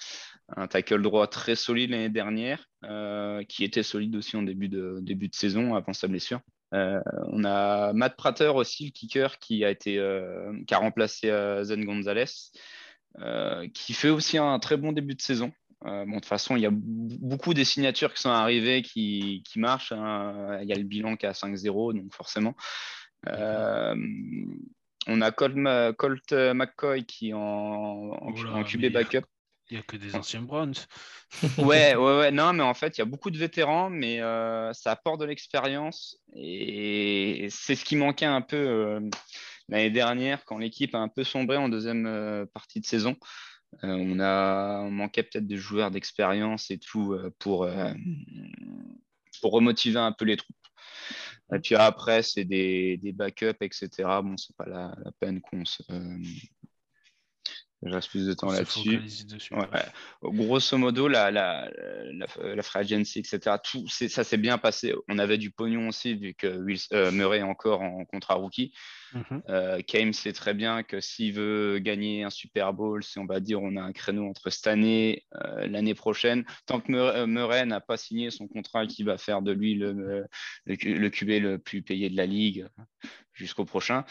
tackle 0.69 1.03
droit 1.03 1.27
très 1.27 1.55
solide 1.55 1.91
l'année 1.91 2.09
dernière, 2.09 2.67
euh, 2.85 3.45
qui 3.45 3.65
était 3.65 3.83
solide 3.83 4.17
aussi 4.17 4.37
en 4.37 4.43
début 4.43 4.69
de, 4.69 4.99
début 5.01 5.29
de 5.29 5.35
saison 5.35 5.75
avant 5.75 5.93
sa 5.93 6.09
blessure. 6.09 6.41
Euh, 6.73 7.01
on 7.29 7.45
a 7.45 7.93
Matt 7.93 8.17
Prater 8.17 8.53
aussi, 8.55 8.87
le 8.87 8.91
kicker, 8.91 9.39
qui 9.39 9.65
a, 9.65 9.71
été, 9.71 9.99
euh, 9.99 10.53
qui 10.67 10.75
a 10.75 10.79
remplacé 10.79 11.29
Zen 11.63 11.85
Gonzalez, 11.85 12.25
qui 13.75 13.93
fait 13.93 14.09
aussi 14.09 14.39
un 14.39 14.59
très 14.59 14.77
bon 14.77 14.93
début 14.93 15.15
de 15.15 15.23
saison. 15.23 15.53
bon, 15.83 16.07
de 16.07 16.15
toute 16.15 16.27
façon, 16.27 16.57
il 16.57 16.63
y 16.63 16.67
a 16.67 16.71
beaucoup 16.73 17.55
des 17.55 17.65
signatures 17.65 18.15
qui 18.15 18.23
sont 18.23 18.31
arrivées 18.31 18.83
qui, 18.83 19.43
qui 19.47 19.59
marchent. 19.59 19.93
Hein. 19.93 20.59
Il 20.63 20.69
y 20.69 20.73
a 20.73 20.77
le 20.77 20.85
bilan 20.85 21.17
qui 21.17 21.27
est 21.27 21.29
à 21.29 21.33
5-0, 21.33 21.95
donc 21.95 22.15
forcément. 22.15 22.55
on 23.27 25.21
a 25.21 25.31
Colt, 25.33 25.97
Colt, 25.97 26.33
McCoy 26.33 27.05
qui 27.05 27.31
est 27.31 27.35
en, 27.35 27.39
en, 27.39 28.33
en 28.33 28.65
QB 28.65 28.93
backup. 28.93 29.27
Il 29.71 29.75
n'y 29.75 29.81
a 29.81 29.83
que 29.85 29.97
des 29.97 30.17
anciens 30.17 30.43
Browns. 30.43 30.75
ouais, 31.59 31.95
ouais, 31.95 32.19
ouais. 32.19 32.31
Non, 32.33 32.53
mais 32.53 32.65
en 32.65 32.75
fait, 32.75 32.99
il 32.99 33.01
y 33.01 33.03
a 33.03 33.07
beaucoup 33.07 33.31
de 33.31 33.39
vétérans, 33.39 33.89
mais 33.89 34.21
euh, 34.21 34.73
ça 34.73 34.91
apporte 34.91 35.21
de 35.21 35.27
l'expérience. 35.27 36.19
Et 36.35 37.47
c'est 37.51 37.77
ce 37.77 37.85
qui 37.85 37.95
manquait 37.95 38.27
un 38.27 38.41
peu 38.41 38.57
euh, 38.57 39.01
l'année 39.71 39.91
dernière, 39.91 40.45
quand 40.45 40.59
l'équipe 40.59 40.95
a 40.95 40.99
un 40.99 41.09
peu 41.09 41.25
sombré 41.25 41.57
en 41.57 41.69
deuxième 41.69 42.07
euh, 42.07 42.47
partie 42.47 42.81
de 42.81 42.87
saison. 42.87 43.17
on, 43.83 44.21
a, 44.21 44.89
manquait 44.91 45.23
peut-être 45.23 45.47
des 45.47 45.57
joueurs 45.57 45.91
d'expérience 45.91 46.71
et 46.71 46.79
tout 46.79 47.17
pour, 47.39 47.69
pour 49.41 49.53
remotiver 49.53 49.99
un 49.99 50.13
peu 50.13 50.25
les 50.25 50.37
troupes. 50.37 50.57
Et 51.55 51.59
puis 51.59 51.75
après, 51.75 52.23
c'est 52.23 52.45
des, 52.45 52.99
des 52.99 53.13
backups, 53.13 53.57
etc. 53.61 53.89
Bon, 54.23 54.37
c'est 54.37 54.57
pas 54.57 54.67
la 54.67 54.95
peine 55.21 55.41
qu'on 55.41 55.65
se 55.65 55.83
je 57.83 57.95
reste 57.95 58.11
plus 58.11 58.27
de 58.27 58.35
temps 58.35 58.53
là-dessus. 58.53 59.01
Ouais. 59.53 59.67
Grosso 60.23 60.77
modo, 60.77 61.09
la, 61.09 61.31
la, 61.31 61.71
la, 62.13 62.27
la 62.55 62.63
free 62.63 62.81
agency, 62.81 63.21
etc., 63.21 63.57
tout, 63.63 63.87
ça 63.89 64.23
s'est 64.23 64.37
bien 64.37 64.59
passé. 64.59 64.95
On 65.09 65.19
avait 65.19 65.39
du 65.39 65.51
pognon 65.51 65.89
aussi, 65.89 66.15
vu 66.15 66.35
que 66.35 66.47
Wills, 66.47 66.81
euh, 66.93 67.11
Murray 67.11 67.39
est 67.39 67.43
encore 67.43 67.81
en 67.81 68.05
contrat 68.05 68.35
rookie. 68.35 68.73
Mhm. 69.15 69.43
Euh, 69.49 69.81
Kame 69.83 70.13
sait 70.13 70.33
très 70.33 70.55
bien 70.55 70.83
que 70.83 71.01
s'il 71.01 71.33
veut 71.35 71.79
gagner 71.79 72.23
un 72.23 72.31
Super 72.31 72.73
Bowl, 72.73 73.03
si 73.03 73.19
on 73.19 73.27
va 73.27 73.41
dire 73.41 73.61
on 73.61 73.77
a 73.77 73.83
un 73.83 73.93
créneau 73.93 74.29
entre 74.29 74.51
cette 74.51 74.67
année 74.69 75.25
euh, 75.35 75.67
l'année 75.67 75.95
prochaine, 75.95 76.45
tant 76.67 76.81
que 76.81 76.93
Murray, 76.93 77.27
Murray 77.27 77.67
n'a 77.67 77.81
pas 77.81 77.97
signé 77.97 78.31
son 78.31 78.47
contrat 78.47 78.87
qui 78.87 79.03
va 79.03 79.19
faire 79.19 79.43
de 79.43 79.51
lui 79.51 79.75
le, 79.75 79.93
le, 79.93 80.27
le 80.67 81.11
QB 81.11 81.29
le 81.43 81.59
plus 81.59 81.83
payé 81.83 82.09
de 82.09 82.17
la 82.17 82.27
ligue 82.27 82.69
jusqu'au 83.41 83.65
prochain, 83.65 84.05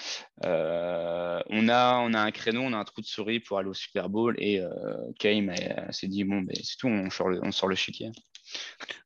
euh, 0.43 1.39
on, 1.49 1.69
a, 1.69 1.99
on 1.99 2.13
a 2.13 2.19
un 2.19 2.31
créneau, 2.31 2.61
on 2.61 2.73
a 2.73 2.77
un 2.77 2.83
trou 2.83 3.01
de 3.01 3.05
souris 3.05 3.39
pour 3.39 3.57
aller 3.59 3.69
au 3.69 3.73
Super 3.73 4.09
Bowl 4.09 4.35
et 4.37 4.59
euh, 4.59 4.69
Kame 5.19 5.49
euh, 5.49 5.91
s'est 5.91 6.07
dit 6.07 6.23
bon, 6.23 6.41
ben, 6.41 6.55
c'est 6.63 6.77
tout, 6.77 6.87
on 6.87 7.09
sort 7.09 7.29
le, 7.29 7.39
on 7.43 7.51
sort 7.51 7.69
le 7.69 7.75
chéquier. 7.75 8.11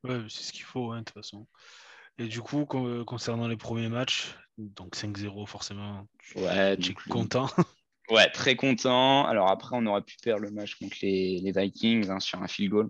Ouais, 0.03 0.21
c'est 0.29 0.43
ce 0.43 0.53
qu'il 0.53 0.63
faut, 0.63 0.91
hein, 0.91 0.99
de 0.99 1.03
toute 1.03 1.15
façon. 1.15 1.47
Et 2.17 2.27
du 2.27 2.41
coup, 2.41 2.65
con- 2.65 3.03
concernant 3.05 3.47
les 3.47 3.57
premiers 3.57 3.89
matchs, 3.89 4.35
donc 4.57 4.95
5-0 4.95 5.45
forcément, 5.47 6.07
tu 6.19 6.37
Ouais, 6.37 6.77
tu 6.77 6.91
es 6.91 6.95
content. 7.09 7.49
Ouais, 8.09 8.29
très 8.29 8.57
content. 8.57 9.25
Alors 9.25 9.49
après, 9.49 9.77
on 9.77 9.85
aurait 9.85 10.01
pu 10.01 10.17
perdre 10.21 10.43
le 10.43 10.51
match 10.51 10.75
contre 10.75 10.97
les, 11.01 11.53
Vikings 11.55 12.09
hein, 12.09 12.19
sur 12.19 12.41
un 12.43 12.47
field 12.47 12.69
goal. 12.69 12.89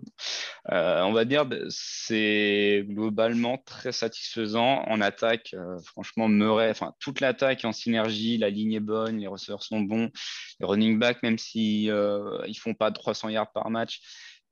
Euh, 0.72 1.02
on 1.02 1.12
va 1.12 1.24
dire, 1.24 1.46
bah, 1.46 1.56
c'est 1.68 2.84
globalement 2.88 3.58
très 3.58 3.92
satisfaisant 3.92 4.82
en 4.82 5.00
attaque. 5.00 5.54
euh, 5.54 5.78
franchement, 5.86 6.26
Murray, 6.28 6.68
enfin 6.70 6.94
toute 6.98 7.20
l'attaque 7.20 7.64
en 7.64 7.72
synergie, 7.72 8.38
la 8.38 8.50
ligne 8.50 8.72
est 8.72 8.80
bonne, 8.80 9.18
les 9.18 9.28
receveurs 9.28 9.62
sont 9.62 9.80
bons, 9.80 10.10
les 10.58 10.66
running 10.66 10.98
backs, 10.98 11.22
même 11.22 11.38
si 11.38 11.90
euh, 11.90 12.44
ils 12.48 12.58
font 12.58 12.74
pas 12.74 12.90
300 12.90 13.28
yards 13.28 13.52
par 13.52 13.70
match, 13.70 14.00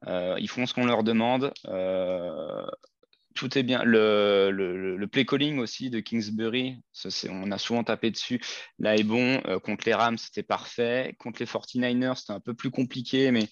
euh, 0.07 0.37
ils 0.39 0.49
font 0.49 0.67
ce 0.67 0.75
qu'on 0.75 0.87
leur 0.87 1.03
demande. 1.03 1.53
Tout 3.35 3.59
est 3.59 3.63
bien. 3.63 3.83
Le, 3.85 5.07
play 5.11 5.25
calling 5.25 5.59
aussi 5.59 5.91
de 5.91 6.01
Kingsbury, 6.01 6.83
on 7.29 7.51
a 7.51 7.59
souvent 7.59 7.85
tapé 7.85 8.11
dessus. 8.11 8.41
Là 8.79 8.97
est 8.97 9.05
bon. 9.05 9.41
Euh, 9.47 9.59
contre 9.59 9.85
les 9.87 9.95
Rams, 9.95 10.19
c'était 10.19 10.43
parfait. 10.43 11.15
Contre 11.19 11.41
les 11.41 11.47
49ers, 11.47 12.17
c'était 12.17 12.33
un 12.33 12.41
peu 12.41 12.55
plus 12.55 12.71
compliqué, 12.71 13.31
mais 13.31 13.49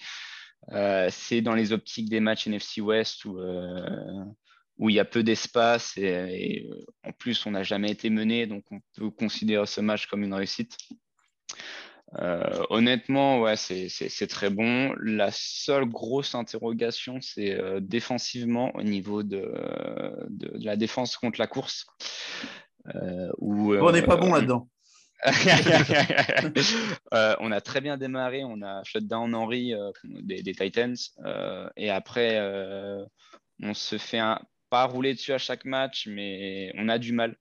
euh, 0.73 1.09
c'est 1.11 1.41
dans 1.41 1.55
les 1.55 1.73
optiques 1.73 2.09
des 2.09 2.21
matchs 2.21 2.47
NFC 2.47 2.81
West 2.81 3.25
où, 3.25 3.39
euh, 3.39 4.25
où 4.79 4.89
il 4.89 4.97
y 4.97 5.01
a 5.01 5.05
peu 5.05 5.23
d'espace 5.23 5.97
et, 5.97 6.69
en 7.05 7.13
plus, 7.13 7.47
on 7.47 7.53
n'a 7.53 7.63
jamais 7.63 7.91
été 7.91 8.11
mené, 8.11 8.47
donc 8.47 8.65
on 8.71 8.81
peut 8.97 9.11
considérer 9.11 9.67
ce 9.67 9.81
match 9.81 10.07
comme 10.07 10.23
une 10.23 10.35
réussite. 10.35 10.77
Euh, 12.19 12.65
honnêtement, 12.71 13.41
ouais, 13.41 13.57
c'est 13.57 14.27
très 14.29 14.51
bon. 14.51 14.93
La 15.01 15.31
seule 15.33 15.85
grosse 15.87 16.35
interrogation, 16.35 17.21
c'est 17.21 17.55
euh, 17.59 17.79
défensivement 17.81 18.75
au 18.75 18.83
niveau 18.83 19.23
de, 19.23 19.53
de, 20.29 20.59
de 20.59 20.65
la 20.65 20.77
défense 20.77 21.17
contre 21.17 21.39
la 21.41 21.47
course. 21.47 21.87
euh, 22.95 23.31
où, 23.39 23.75
On 23.77 23.93
n'est 23.93 24.03
pas 24.03 24.17
bon 24.17 24.35
là-dedans. 24.35 24.69
On 27.13 27.53
a 27.53 27.61
très 27.61 27.81
bien 27.83 27.99
démarré, 27.99 28.43
on 28.43 28.63
a 28.63 28.83
shutdown 28.85 29.35
Henry 29.35 29.75
des, 30.05 30.43
des 30.43 30.55
Titans 30.55 30.97
et 31.77 31.91
après 31.91 32.41
on 33.63 33.75
se 33.75 33.99
fait 33.99 34.19
un, 34.19 34.41
pas 34.71 34.85
rouler 34.87 35.13
dessus 35.13 35.35
à 35.35 35.39
chaque 35.39 35.67
match, 35.67 36.07
mais 36.07 36.73
on 36.77 36.89
a 36.89 36.99
du 36.99 37.13
mal. 37.13 37.37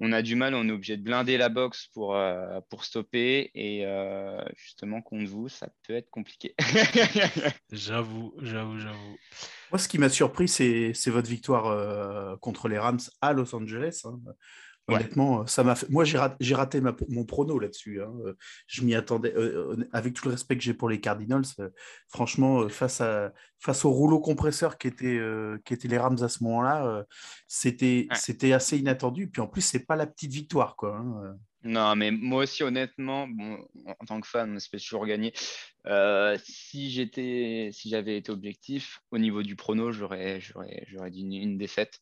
On 0.00 0.12
a 0.12 0.22
du 0.22 0.34
mal, 0.34 0.54
on 0.54 0.66
est 0.66 0.72
obligé 0.72 0.96
de 0.96 1.02
blinder 1.02 1.36
la 1.36 1.50
box 1.50 1.88
pour, 1.92 2.16
euh, 2.16 2.60
pour 2.70 2.84
stopper 2.84 3.50
et 3.54 3.84
euh, 3.84 4.42
justement 4.56 5.02
contre 5.02 5.30
vous, 5.30 5.48
ça 5.48 5.68
peut 5.86 5.94
être 5.94 6.08
compliqué. 6.10 6.54
J'avoue, 7.70 8.34
j'avoue, 8.38 8.78
j'avoue. 8.78 9.16
Moi, 9.70 9.78
ce 9.78 9.88
qui 9.88 9.98
m'a 9.98 10.08
surpris, 10.08 10.48
c'est 10.48 10.92
c'est 10.94 11.10
votre 11.10 11.28
victoire 11.28 11.66
euh, 11.66 12.34
contre 12.38 12.68
les 12.68 12.78
Rams 12.78 12.98
à 13.20 13.32
Los 13.32 13.54
Angeles. 13.54 14.00
hein. 14.04 14.18
Ouais. 14.90 14.96
Honnêtement, 14.96 15.46
ça 15.46 15.64
m'a 15.64 15.74
fait. 15.74 15.88
Moi, 15.90 16.04
j'ai 16.04 16.18
raté, 16.18 16.36
j'ai 16.40 16.54
raté 16.54 16.80
ma- 16.80 16.94
mon 17.08 17.24
prono 17.24 17.58
là-dessus. 17.58 18.02
hein. 18.02 18.12
Euh, 18.26 18.34
Je 18.66 18.82
m'y 18.82 18.94
attendais. 18.94 19.32
euh, 19.34 19.74
euh, 19.76 19.88
avec 19.92 20.14
tout 20.14 20.26
le 20.28 20.32
respect 20.32 20.56
que 20.56 20.62
j'ai 20.62 20.74
pour 20.74 20.88
les 20.88 21.00
Cardinals, 21.00 21.44
euh, 21.60 21.70
franchement, 22.08 22.60
euh, 22.62 22.68
face, 22.68 23.00
à, 23.00 23.32
face 23.58 23.84
au 23.84 23.90
rouleau 23.90 24.20
compresseur 24.20 24.78
qui 24.78 24.88
était, 24.88 25.16
euh, 25.18 25.58
qui 25.64 25.74
était 25.74 25.88
les 25.88 25.98
Rams 25.98 26.22
à 26.22 26.28
ce 26.28 26.42
moment-là, 26.44 26.86
euh, 26.86 27.04
c'était 27.46 28.06
Ouais. 28.10 28.16
c'était 28.16 28.52
assez 28.52 28.78
inattendu. 28.78 29.28
Puis 29.28 29.40
en 29.42 29.46
plus, 29.46 29.62
c'est 29.62 29.86
pas 29.86 29.96
la 29.96 30.06
petite 30.06 30.32
victoire, 30.32 30.76
quoi. 30.76 30.96
hein. 30.98 31.36
Non, 31.62 31.94
mais 31.94 32.10
moi 32.10 32.44
aussi, 32.44 32.62
honnêtement, 32.62 33.28
bon, 33.28 33.58
en 33.86 34.04
tant 34.06 34.18
que 34.20 34.26
fan, 34.26 34.56
espère 34.56 34.80
toujours. 34.80 35.06
Euh, 35.86 36.38
si 36.42 36.90
j'étais, 36.90 37.68
si 37.72 37.90
j'avais 37.90 38.16
été 38.16 38.32
objectif, 38.32 39.00
au 39.10 39.18
niveau 39.18 39.42
du 39.42 39.56
prono, 39.56 39.92
j'aurais, 39.92 40.40
j'aurais, 40.40 40.84
j'aurais 40.88 41.10
dit 41.10 41.20
une, 41.20 41.34
une 41.34 41.58
défaite. 41.58 42.00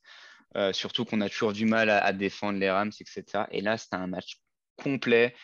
Euh, 0.57 0.73
surtout 0.73 1.05
qu'on 1.05 1.21
a 1.21 1.29
toujours 1.29 1.53
du 1.53 1.67
mal 1.67 1.91
à, 1.91 2.03
à 2.03 2.13
défendre 2.13 2.59
les 2.59 2.71
Rams, 2.71 2.93
etc. 3.01 3.45
Et 3.51 3.61
là, 3.61 3.77
c'était 3.77 3.97
un 3.97 4.07
match 4.07 4.39
complet. 4.77 5.35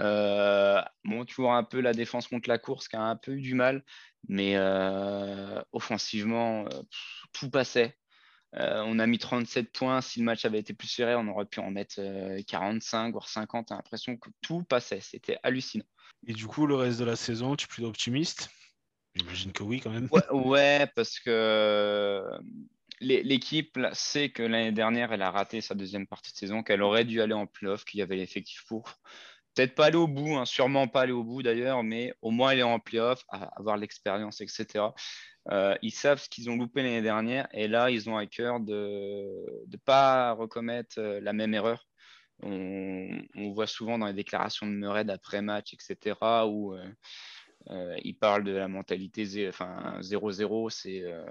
Euh, 0.00 0.80
bon, 1.04 1.24
toujours 1.24 1.52
un 1.52 1.64
peu 1.64 1.80
la 1.80 1.92
défense 1.92 2.28
contre 2.28 2.48
la 2.48 2.58
course 2.58 2.88
qui 2.88 2.96
a 2.96 3.02
un 3.02 3.16
peu 3.16 3.32
eu 3.32 3.40
du 3.40 3.54
mal, 3.54 3.84
mais 4.28 4.56
euh, 4.56 5.60
offensivement, 5.72 6.64
euh, 6.66 6.68
pff, 6.68 7.22
tout 7.32 7.50
passait. 7.50 7.96
On 8.56 9.00
a 9.00 9.06
mis 9.08 9.18
37 9.18 9.72
points. 9.72 10.00
Si 10.00 10.20
le 10.20 10.26
match 10.26 10.44
avait 10.44 10.60
été 10.60 10.74
plus 10.74 10.86
serré, 10.86 11.16
on 11.16 11.26
aurait 11.26 11.44
pu 11.44 11.58
en 11.58 11.72
mettre 11.72 11.96
euh, 11.98 12.40
45, 12.46 13.10
voire 13.10 13.28
50. 13.28 13.66
J'ai 13.68 13.74
l'impression 13.74 14.16
que 14.16 14.30
tout 14.42 14.62
passait. 14.62 15.00
C'était 15.00 15.38
hallucinant. 15.42 15.84
Et 16.28 16.34
du 16.34 16.46
coup, 16.46 16.68
le 16.68 16.76
reste 16.76 17.00
de 17.00 17.04
la 17.04 17.16
saison, 17.16 17.56
tu 17.56 17.64
es 17.64 17.66
plutôt 17.66 17.88
optimiste? 17.88 18.50
J'imagine 19.16 19.50
que 19.50 19.64
oui, 19.64 19.80
quand 19.80 19.90
même. 19.90 20.08
Ouais, 20.12 20.30
ouais, 20.30 20.86
parce 20.94 21.18
que 21.18 22.22
l'équipe 23.00 23.78
sait 23.92 24.30
que 24.30 24.42
l'année 24.42 24.72
dernière, 24.72 25.12
elle 25.12 25.22
a 25.22 25.30
raté 25.30 25.60
sa 25.60 25.74
deuxième 25.74 26.06
partie 26.06 26.32
de 26.32 26.36
saison, 26.36 26.62
qu'elle 26.62 26.82
aurait 26.82 27.04
dû 27.04 27.20
aller 27.20 27.34
en 27.34 27.46
playoff, 27.46 27.84
qu'il 27.84 28.00
y 28.00 28.02
avait 28.02 28.16
l'effectif 28.16 28.64
pour. 28.66 28.84
Peut-être 29.54 29.74
pas 29.76 29.86
aller 29.86 29.96
au 29.96 30.08
bout, 30.08 30.36
hein, 30.36 30.44
sûrement 30.44 30.88
pas 30.88 31.02
aller 31.02 31.12
au 31.12 31.22
bout 31.22 31.42
d'ailleurs, 31.42 31.84
mais 31.84 32.12
au 32.22 32.30
moins 32.30 32.50
aller 32.50 32.64
en 32.64 32.80
playoff, 32.80 33.24
avoir 33.28 33.76
l'expérience, 33.76 34.40
etc. 34.40 34.86
Euh, 35.50 35.76
ils 35.82 35.92
savent 35.92 36.20
ce 36.20 36.28
qu'ils 36.28 36.50
ont 36.50 36.56
loupé 36.56 36.82
l'année 36.82 37.02
dernière 37.02 37.46
et 37.52 37.68
là, 37.68 37.90
ils 37.90 38.08
ont 38.08 38.16
à 38.16 38.26
cœur 38.26 38.60
de 38.60 39.64
ne 39.70 39.76
pas 39.84 40.32
recommettre 40.32 40.98
euh, 40.98 41.20
la 41.20 41.32
même 41.32 41.54
erreur. 41.54 41.86
On, 42.42 43.52
voit 43.52 43.66
souvent 43.66 43.98
dans 43.98 44.06
les 44.06 44.12
déclarations 44.12 44.66
de 44.66 44.72
Murray 44.72 45.04
d'après-match, 45.04 45.72
etc., 45.74 46.16
où 46.46 46.74
euh, 46.74 46.84
euh, 47.70 47.96
il 48.04 48.14
parle 48.18 48.44
de 48.44 48.52
la 48.52 48.68
mentalité 48.68 49.24
zé- 49.24 49.48
enfin, 49.48 49.98
0-0. 50.00 50.70
C'est 50.70 51.02
euh, 51.04 51.24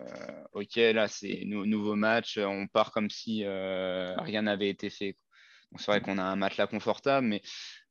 OK, 0.53 0.76
là, 0.77 1.07
c'est 1.07 1.43
nou- 1.45 1.65
nouveau 1.65 1.95
match, 1.95 2.38
on 2.38 2.68
part 2.68 2.91
comme 2.91 3.10
si 3.10 3.43
euh, 3.45 4.15
rien 4.18 4.43
n'avait 4.43 4.69
été 4.69 4.89
fait. 4.89 5.18
C'est 5.77 5.88
vrai 5.88 6.01
qu'on 6.01 6.18
a 6.19 6.23
un 6.23 6.35
matelas 6.35 6.68
confortable, 6.68 7.27
mais 7.27 7.41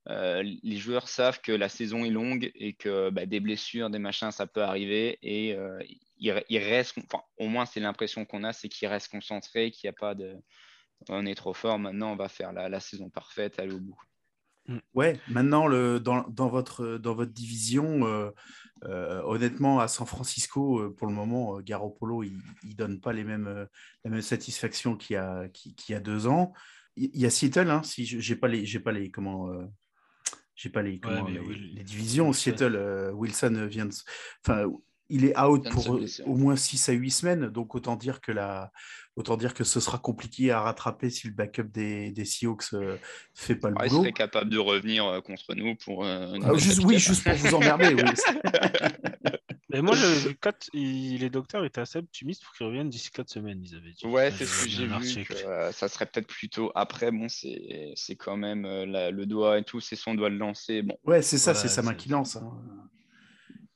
euh, 0.09 0.43
les 0.63 0.77
joueurs 0.77 1.09
savent 1.09 1.41
que 1.41 1.53
la 1.53 1.69
saison 1.69 2.05
est 2.05 2.11
longue 2.11 2.51
et 2.55 2.75
que 2.75 3.11
bah, 3.11 3.27
des 3.27 3.41
blessures, 3.41 3.91
des 3.91 3.99
machins, 3.99 4.31
ça 4.31 4.47
peut 4.47 4.63
arriver. 4.63 5.19
Et 5.23 5.55
euh, 5.55 5.81
ils 6.19 6.59
restent, 6.59 6.99
enfin, 6.99 7.25
au 7.39 7.49
moins, 7.49 7.67
c'est 7.67 7.81
l'impression 7.81 8.25
qu'on 8.25 8.45
a, 8.45 8.53
c'est 8.53 8.69
qu'ils 8.69 8.89
restent 8.89 9.11
concentrés, 9.11 9.71
qu'il 9.73 9.89
n'y 9.89 9.91
a 9.91 9.99
pas 9.99 10.15
de. 10.15 10.37
On 11.09 11.27
est 11.27 11.35
trop 11.35 11.55
fort, 11.55 11.79
maintenant 11.79 12.13
on 12.13 12.17
va 12.17 12.29
faire 12.29 12.53
la, 12.53 12.69
la 12.69 12.81
saison 12.81 13.11
parfaite, 13.11 13.59
aller 13.59 13.73
au 13.73 13.81
bout. 13.81 14.01
Ouais, 14.95 15.19
maintenant, 15.29 15.67
le, 15.67 15.99
dans, 15.99 16.27
dans, 16.29 16.49
votre, 16.49 16.99
dans 16.99 17.15
votre 17.15 17.33
division, 17.33 18.07
euh, 18.07 18.31
euh, 18.85 19.21
honnêtement, 19.25 19.81
à 19.81 19.89
San 19.89 20.07
Francisco, 20.07 20.79
euh, 20.79 20.95
pour 20.95 21.09
le 21.09 21.15
moment, 21.15 21.61
Garoppolo, 21.61 22.23
il 22.23 22.39
ne 22.65 22.75
donne 22.75 23.01
pas 23.01 23.13
les 23.13 23.25
mêmes, 23.25 23.67
la 24.05 24.11
même 24.11 24.23
satisfaction 24.23 24.97
qu'il 24.97 25.15
y, 25.15 25.17
a, 25.17 25.49
qu'il 25.49 25.75
qu'il 25.75 25.95
y 25.95 25.97
a 25.97 26.01
deux 26.01 26.27
ans. 26.27 26.53
Il 26.97 27.19
y 27.19 27.27
a 27.27 27.31
Seattle, 27.31 27.71
hein, 27.71 27.83
si 27.83 28.05
je 28.05 28.33
n'ai 28.33 28.39
pas 28.39 28.49
les, 28.49 28.65
j'ai 28.65 28.81
pas 28.81 28.93
les, 28.93 29.11
comment, 29.11 29.51
euh, 29.51 29.65
j'ai 30.55 30.69
pas 30.69 30.83
les, 30.83 31.01
comment, 31.01 31.27
les, 31.27 31.83
divisions. 31.83 32.33
Seattle, 32.33 33.11
Wilson 33.15 33.67
vient 33.69 33.87
de, 33.87 33.95
il 35.09 35.25
est 35.25 35.39
out 35.39 35.69
pour 35.71 36.01
au 36.27 36.37
moins 36.37 36.57
6 36.57 36.89
à 36.89 36.93
8 36.93 37.11
semaines, 37.11 37.49
donc 37.49 37.75
autant 37.75 37.97
dire 37.97 38.21
que 38.21 38.33
la, 38.33 38.73
autant 39.17 39.37
dire 39.37 39.53
que 39.55 39.65
ce 39.65 39.79
sera 39.81 39.99
compliqué 39.99 40.51
à 40.51 40.61
rattraper 40.63 41.11
si 41.11 41.27
le 41.27 41.35
backup 41.35 41.65
des, 41.65 42.11
des 42.13 42.25
Seahawks 42.25 42.73
ne 42.73 42.97
fait 43.35 43.57
pas 43.57 43.69
le 43.71 43.77
Ouais, 43.77 43.87
il 43.87 43.91
boulot. 43.91 44.03
serait 44.03 44.13
capable 44.13 44.51
de 44.51 44.59
revenir 44.59 45.05
euh, 45.07 45.21
contre 45.21 45.55
nous 45.55 45.75
pour. 45.77 46.05
euh, 46.05 46.39
Ah, 46.43 46.55
juste, 46.57 46.83
oui, 46.85 46.99
juste 46.99 47.23
pour 47.25 47.35
vous 47.35 47.55
emmerder. 47.55 47.95
oui. 47.95 48.03
Mais 49.69 49.81
moi, 49.81 49.97
quatre- 50.41 50.69
il- 50.75 51.19
les 51.21 51.31
docteurs 51.31 51.65
étaient 51.65 51.81
assez 51.81 51.99
optimistes 51.99 52.45
pour 52.45 52.53
qu'ils 52.55 52.67
reviennent 52.67 52.91
d'ici 52.91 53.11
4 53.11 53.31
semaines, 53.31 53.63
ils 53.65 53.75
avaient 53.75 53.93
dit. 53.93 54.07
Ouais, 54.07 54.31
c'est 54.31 54.45
ce 54.45 54.65
que 54.65 54.71
j'ai 54.71 54.87
vu. 54.87 55.25
que, 55.25 55.33
euh, 55.47 55.73
ça 55.73 55.89
serait 55.89 56.05
peut-être 56.07 56.27
plutôt 56.27 56.71
après. 56.75 57.11
Bon, 57.11 57.29
c'est 57.29 57.93
c'est 57.97 58.17
quand 58.17 58.37
même 58.37 58.65
euh, 58.67 58.85
la- 58.85 59.11
le 59.11 59.25
doigt 59.25 59.59
et 59.59 59.65
tout, 59.65 59.81
c'est 59.81 59.97
son 59.97 60.15
doigt 60.15 60.29
de 60.31 60.37
lancer. 60.37 60.83
Bon, 60.83 60.99
Ouais, 61.05 61.23
c'est 61.23 61.39
ça, 61.39 61.53
Ouais, 61.53 61.59
c'est 61.59 61.69
sa 61.69 61.81
main 61.83 61.95
qui 61.95 62.11
lance. 62.11 62.37
hein. 62.37 62.51